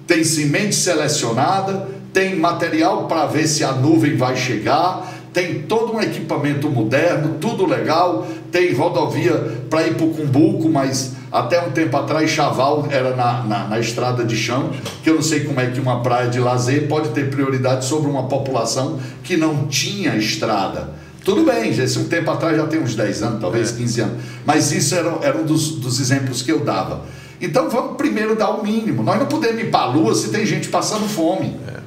tem 0.07 0.23
semente 0.23 0.73
selecionada, 0.73 1.89
tem 2.13 2.37
material 2.37 3.05
para 3.07 3.25
ver 3.25 3.45
se 3.45 3.61
a 3.63 3.73
nuvem 3.73 4.15
vai 4.15 4.37
chegar, 4.37 5.15
tem 5.33 5.63
todo 5.63 5.93
um 5.93 6.01
equipamento 6.01 6.69
moderno, 6.69 7.35
tudo 7.41 7.65
legal, 7.65 8.25
tem 8.51 8.73
rodovia 8.73 9.33
para 9.69 9.85
ir 9.85 9.95
para 9.95 10.05
o 10.05 10.13
Cumbuco, 10.13 10.69
mas 10.69 11.11
até 11.31 11.61
um 11.61 11.71
tempo 11.71 11.95
atrás 11.95 12.29
Chaval 12.29 12.87
era 12.89 13.15
na, 13.15 13.43
na, 13.43 13.67
na, 13.67 13.79
estrada 13.79 14.23
de 14.23 14.35
chão, 14.35 14.71
que 15.03 15.09
eu 15.09 15.15
não 15.15 15.21
sei 15.21 15.41
como 15.41 15.59
é 15.59 15.67
que 15.67 15.79
uma 15.79 16.01
praia 16.01 16.29
de 16.29 16.39
lazer 16.39 16.87
pode 16.87 17.09
ter 17.09 17.29
prioridade 17.29 17.85
sobre 17.85 18.09
uma 18.09 18.23
população 18.23 18.99
que 19.23 19.37
não 19.37 19.67
tinha 19.67 20.15
estrada. 20.15 20.89
Tudo 21.23 21.43
bem, 21.43 21.69
esse 21.69 21.99
um 21.99 22.05
tempo 22.05 22.31
atrás 22.31 22.57
já 22.57 22.65
tem 22.65 22.81
uns 22.81 22.95
10 22.95 23.23
anos, 23.23 23.41
talvez 23.41 23.71
é. 23.71 23.77
15 23.77 24.01
anos, 24.01 24.23
mas 24.45 24.71
isso 24.71 24.95
era, 24.95 25.17
era 25.21 25.37
um 25.37 25.45
dos, 25.45 25.71
dos 25.73 25.99
exemplos 25.99 26.41
que 26.41 26.51
eu 26.51 26.61
dava. 26.61 27.01
Então 27.41 27.69
vamos 27.69 27.95
primeiro 27.95 28.35
dar 28.35 28.49
o 28.49 28.63
mínimo. 28.63 29.03
Nós 29.03 29.19
não 29.19 29.25
podemos 29.25 29.61
ir 29.61 29.69
para 29.69 29.81
a 29.81 29.85
lua 29.85 30.15
se 30.15 30.29
tem 30.29 30.45
gente 30.45 30.67
passando 30.69 31.07
fome. 31.07 31.57
É. 31.67 31.79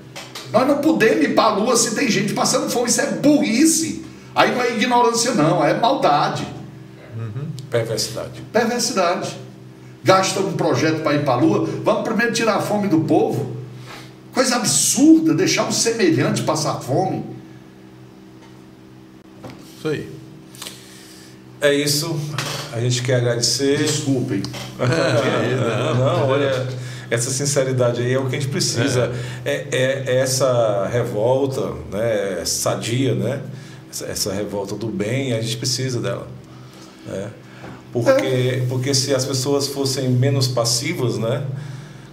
Nós 0.52 0.66
não 0.66 0.78
podemos 0.78 1.24
ir 1.24 1.34
para 1.34 1.44
a 1.44 1.54
lua 1.54 1.76
se 1.76 1.94
tem 1.94 2.08
gente 2.08 2.32
passando 2.32 2.70
fome. 2.70 2.88
Isso 2.88 3.00
é 3.00 3.06
burrice. 3.06 4.04
Aí 4.34 4.54
não 4.54 4.62
é 4.62 4.76
ignorância, 4.76 5.32
não, 5.32 5.64
é 5.64 5.74
maldade. 5.74 6.46
Perversidade. 7.72 8.42
Perversidade. 8.52 9.36
Gasta 10.04 10.40
um 10.40 10.52
projeto 10.52 11.02
para 11.02 11.14
ir 11.14 11.24
para 11.24 11.32
a 11.32 11.36
lua. 11.36 11.66
Vamos 11.82 12.02
primeiro 12.04 12.32
tirar 12.32 12.56
a 12.56 12.60
fome 12.60 12.86
do 12.86 13.00
povo. 13.00 13.56
Coisa 14.34 14.56
absurda, 14.56 15.32
deixar 15.32 15.66
um 15.66 15.72
semelhante 15.72 16.42
passar 16.42 16.80
fome. 16.80 17.24
Isso 19.78 19.88
aí. 19.88 20.08
É 21.62 21.72
isso. 21.72 22.14
A 22.72 22.80
gente 22.80 23.02
quer 23.02 23.16
agradecer. 23.16 23.78
Desculpem. 23.78 24.42
não, 24.78 25.94
não, 25.94 26.28
olha, 26.28 26.68
essa 27.10 27.30
sinceridade 27.30 28.02
aí 28.02 28.12
é 28.12 28.18
o 28.18 28.28
que 28.28 28.36
a 28.36 28.40
gente 28.40 28.50
precisa. 28.50 29.12
É, 29.44 29.66
é, 29.70 30.04
é 30.08 30.16
essa 30.16 30.88
revolta, 30.92 31.72
né, 31.90 32.44
sadia, 32.44 33.14
né? 33.14 33.40
Essa, 33.90 34.06
essa, 34.06 34.32
revolta 34.32 34.74
do 34.74 34.88
bem, 34.88 35.32
a 35.32 35.40
gente 35.40 35.56
precisa 35.56 36.00
dela. 36.00 36.26
Né? 37.06 37.30
Porque, 37.92 38.10
é. 38.10 38.66
porque 38.68 38.94
se 38.94 39.14
as 39.14 39.24
pessoas 39.24 39.68
fossem 39.68 40.08
menos 40.08 40.48
passivas, 40.48 41.18
né? 41.18 41.44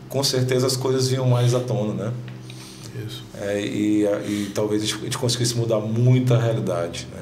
Com 0.09 0.23
certeza 0.23 0.67
as 0.67 0.75
coisas 0.75 1.07
vinham 1.07 1.27
mais 1.27 1.53
à 1.53 1.59
tona, 1.59 1.93
né? 1.93 2.11
Isso. 3.07 3.23
É, 3.39 3.61
e, 3.61 4.03
e 4.03 4.51
talvez 4.53 4.83
a 4.83 4.85
gente 4.85 5.17
conseguisse 5.17 5.55
mudar 5.55 5.79
muita 5.79 6.37
realidade, 6.37 7.07
né? 7.13 7.19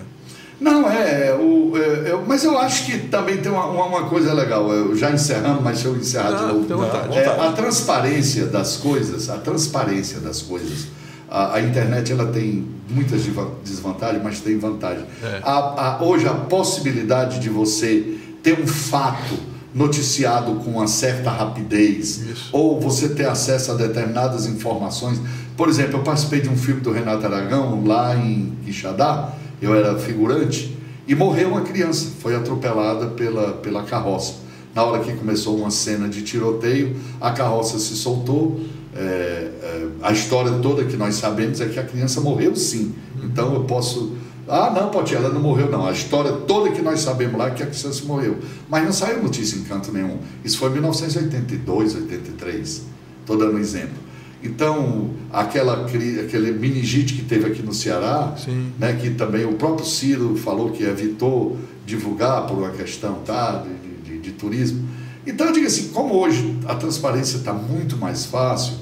Não, 0.60 0.90
é, 0.90 1.36
o, 1.36 1.72
é, 1.78 2.12
eu, 2.12 2.24
mas 2.26 2.44
eu 2.44 2.58
acho 2.58 2.86
que 2.88 2.98
também 3.10 3.38
tem 3.38 3.52
uma, 3.52 3.68
uma 3.68 4.10
coisa 4.10 4.34
legal, 4.34 4.72
eu 4.74 4.96
já 4.96 5.12
encerrando, 5.12 5.62
mas 5.62 5.86
eu 5.86 5.96
encerrar 5.96 6.32
de 6.32 6.54
novo. 6.54 6.68
Vontade, 6.68 7.16
é, 7.16 7.26
a 7.28 7.52
transparência 7.52 8.48
das 8.48 8.78
coisas, 8.78 9.30
a 9.30 9.38
transparência 9.38 10.20
das 10.20 10.42
coisas. 10.42 10.88
A, 11.30 11.56
a, 11.56 11.62
internet 11.62 12.12
ela 12.12 12.28
tem 12.28 12.66
muitas 12.90 13.22
desvantagens, 13.64 14.24
mas 14.24 14.40
tem 14.40 14.58
vantagem. 14.58 15.06
É. 15.22 15.42
A, 15.44 15.98
a, 15.98 16.04
hoje 16.04 16.28
a 16.28 16.34
possibilidade 16.34 17.40
de 17.40 17.50
você 17.50 18.17
ter 18.48 18.58
um 18.58 18.66
fato 18.66 19.38
noticiado 19.76 20.56
com 20.64 20.72
uma 20.72 20.88
certa 20.88 21.30
rapidez, 21.30 22.22
Isso. 22.22 22.50
ou 22.54 22.80
você 22.80 23.10
ter 23.10 23.28
acesso 23.28 23.74
a 23.74 23.76
determinadas 23.76 24.46
informações. 24.46 25.20
Por 25.58 25.68
exemplo, 25.68 26.00
eu 26.00 26.04
participei 26.04 26.40
de 26.40 26.48
um 26.48 26.56
filme 26.56 26.80
do 26.80 26.90
Renato 26.90 27.26
Aragão 27.26 27.84
lá 27.86 28.16
em 28.16 28.54
Quixadá, 28.64 29.34
eu 29.62 29.76
era 29.76 30.00
figurante, 30.00 30.78
e 31.06 31.14
morreu 31.14 31.50
uma 31.50 31.62
criança, 31.62 32.08
foi 32.22 32.36
atropelada 32.36 33.08
pela, 33.08 33.52
pela 33.56 33.84
carroça. 33.84 34.36
Na 34.74 34.84
hora 34.84 35.04
que 35.04 35.12
começou 35.14 35.58
uma 35.58 35.72
cena 35.72 36.08
de 36.08 36.22
tiroteio, 36.22 36.96
a 37.20 37.32
carroça 37.32 37.78
se 37.80 37.96
soltou. 37.98 38.62
É, 38.96 39.00
é, 39.00 39.88
a 40.04 40.14
história 40.14 40.52
toda 40.62 40.86
que 40.86 40.96
nós 40.96 41.16
sabemos 41.16 41.60
é 41.60 41.66
que 41.66 41.80
a 41.80 41.84
criança 41.84 42.22
morreu 42.22 42.56
sim. 42.56 42.96
Então 43.22 43.54
eu 43.56 43.64
posso. 43.66 44.16
Ah, 44.48 44.72
não, 44.74 44.90
pode, 44.90 45.14
ela 45.14 45.30
não 45.30 45.42
morreu, 45.42 45.70
não. 45.70 45.86
A 45.86 45.92
história 45.92 46.32
toda 46.32 46.72
que 46.72 46.82
nós 46.82 47.02
sabemos 47.02 47.38
lá 47.38 47.48
é 47.48 47.52
que 47.52 47.64
a 47.64 47.68
criança 47.68 48.06
morreu. 48.06 48.38
Mas 48.70 48.86
não 48.86 48.94
saiu 48.94 49.22
notícia 49.22 49.58
em 49.58 49.64
canto 49.64 49.92
nenhum. 49.92 50.20
Isso 50.44 50.58
foi 50.58 50.70
em 50.70 50.74
1982, 50.74 51.96
83. 51.96 52.84
Estou 53.22 53.38
dando 53.38 53.56
um 53.56 53.60
exemplo. 53.60 54.08
Então, 54.42 55.10
aquela, 55.32 55.84
aquele 55.84 56.52
meningite 56.52 57.16
que 57.16 57.24
teve 57.24 57.48
aqui 57.48 57.62
no 57.62 57.74
Ceará, 57.74 58.36
né, 58.80 58.94
que 58.94 59.10
também 59.10 59.46
o 59.46 59.54
próprio 59.54 59.86
Ciro 59.86 60.36
falou 60.38 60.70
que 60.70 60.84
evitou 60.84 61.58
divulgar 61.86 62.46
por 62.46 62.60
uma 62.60 62.70
questão 62.70 63.16
tá, 63.26 63.64
de, 63.64 64.12
de, 64.12 64.20
de 64.20 64.32
turismo. 64.32 64.88
Então, 65.26 65.48
eu 65.48 65.54
digo 65.54 65.66
assim, 65.66 65.90
como 65.90 66.14
hoje 66.14 66.58
a 66.68 66.76
transparência 66.76 67.38
está 67.38 67.52
muito 67.52 67.98
mais 67.98 68.26
fácil, 68.26 68.76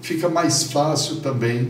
fica 0.00 0.28
mais 0.28 0.64
fácil 0.64 1.16
também, 1.16 1.68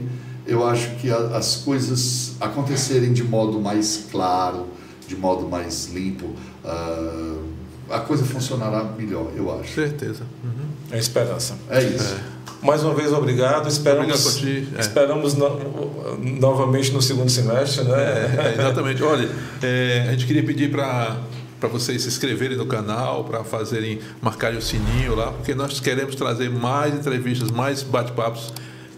eu 0.50 0.66
acho 0.66 0.96
que 0.96 1.08
a, 1.08 1.16
as 1.36 1.56
coisas 1.56 2.32
acontecerem 2.40 3.12
de 3.12 3.22
modo 3.22 3.60
mais 3.60 4.08
claro, 4.10 4.66
de 5.06 5.14
modo 5.16 5.48
mais 5.48 5.88
limpo. 5.94 6.26
Uh, 6.64 7.44
a 7.88 8.00
coisa 8.00 8.24
funcionará 8.24 8.82
melhor, 8.82 9.30
eu 9.36 9.60
acho. 9.60 9.74
Certeza. 9.74 10.24
Uhum. 10.42 10.66
É 10.90 10.98
esperança. 10.98 11.56
É 11.68 11.80
isso. 11.82 12.14
É. 12.14 12.40
Mais 12.66 12.82
uma 12.82 12.94
vez, 12.94 13.12
obrigado. 13.12 13.68
Esperamos, 13.68 14.36
obrigado 14.36 14.76
é. 14.76 14.80
esperamos 14.80 15.34
no, 15.34 16.18
novamente 16.18 16.92
no 16.92 17.00
segundo 17.00 17.30
semestre. 17.30 17.84
Né? 17.84 17.96
É, 17.96 18.54
exatamente. 18.58 19.02
Olha, 19.04 19.28
é, 19.62 20.06
a 20.08 20.10
gente 20.12 20.26
queria 20.26 20.42
pedir 20.42 20.70
para 20.70 21.16
para 21.60 21.68
vocês 21.68 22.00
se 22.00 22.08
inscreverem 22.08 22.56
no 22.56 22.64
canal, 22.64 23.22
para 23.24 23.44
fazerem 23.44 24.00
marcarem 24.22 24.58
o 24.58 24.62
sininho 24.62 25.14
lá, 25.14 25.30
porque 25.30 25.54
nós 25.54 25.78
queremos 25.78 26.14
trazer 26.14 26.48
mais 26.48 26.94
entrevistas, 26.94 27.50
mais 27.50 27.82
bate-papos 27.82 28.50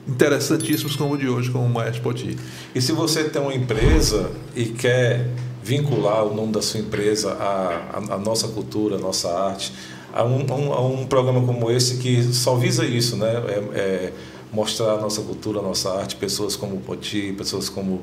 interessantíssimos 0.07 0.97
como 0.97 1.15
o 1.15 1.19
de 1.19 1.29
hoje 1.29 1.51
com 1.51 1.65
o 1.65 1.69
Maestro 1.69 2.03
Poti. 2.03 2.37
E 2.75 2.81
se 2.81 2.93
você 2.93 3.25
tem 3.25 3.41
uma 3.41 3.55
empresa 3.55 4.31
e 4.55 4.67
quer 4.67 5.29
vincular 5.63 6.25
o 6.25 6.35
nome 6.35 6.53
da 6.53 6.61
sua 6.61 6.81
empresa 6.81 7.33
à, 7.35 7.91
à, 7.93 8.15
à 8.15 8.19
nossa 8.19 8.49
cultura, 8.49 8.97
à 8.97 8.99
nossa 8.99 9.29
arte, 9.29 9.73
a 10.13 10.25
um, 10.25 10.73
a 10.73 10.81
um, 10.81 11.07
programa 11.07 11.47
como 11.47 11.71
esse 11.71 11.97
que 11.97 12.23
só 12.23 12.57
visa 12.57 12.85
isso, 12.85 13.17
né? 13.17 13.29
É, 13.29 13.79
é 13.79 14.13
mostrar 14.53 14.93
a 14.93 15.01
nossa 15.01 15.23
cultura, 15.23 15.61
a 15.61 15.63
nossa 15.63 15.91
arte, 15.99 16.17
pessoas 16.17 16.57
como 16.57 16.77
o 16.77 16.81
Poti, 16.81 17.33
pessoas 17.39 17.71
como 17.71 18.03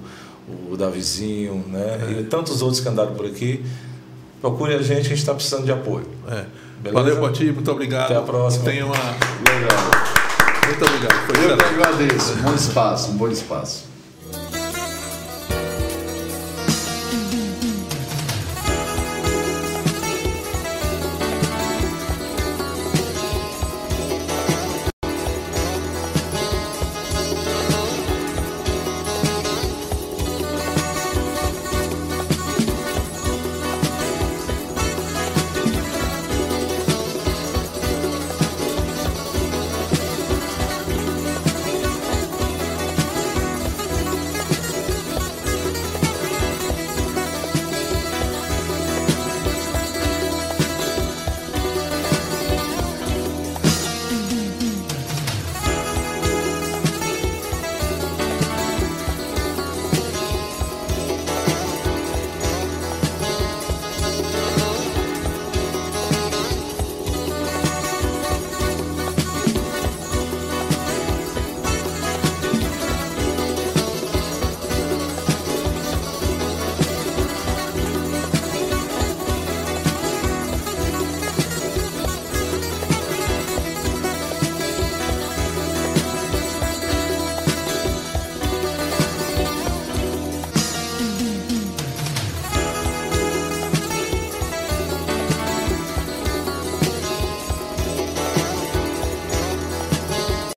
o 0.72 0.76
Davizinho, 0.76 1.64
né? 1.68 2.16
É. 2.18 2.22
E 2.22 2.24
tantos 2.24 2.62
outros 2.62 2.80
que 2.80 2.90
andaram 2.90 3.14
por 3.14 3.26
aqui. 3.26 3.64
Procure 4.42 4.74
a 4.74 4.82
gente, 4.82 5.02
a 5.02 5.04
gente 5.04 5.20
está 5.20 5.34
precisando 5.34 5.66
de 5.66 5.72
apoio. 5.72 6.08
É. 6.28 6.46
Valeu, 6.92 7.20
Poti, 7.20 7.44
muito 7.52 7.70
obrigado. 7.70 8.06
Até 8.06 8.16
a 8.16 8.22
próxima. 8.22 8.66
Tenha 8.66 8.86
uma. 8.86 8.96
Legal. 8.96 10.19
Muito 10.70 10.86
obrigado. 10.86 11.26
Foi 11.26 11.36
Eu 11.44 11.58
que 11.58 11.64
agradeço. 11.64 12.34
Um 12.34 12.42
bom 12.44 12.54
espaço, 12.54 13.12
um 13.12 13.18
bom 13.18 13.28
espaço. 13.28 13.89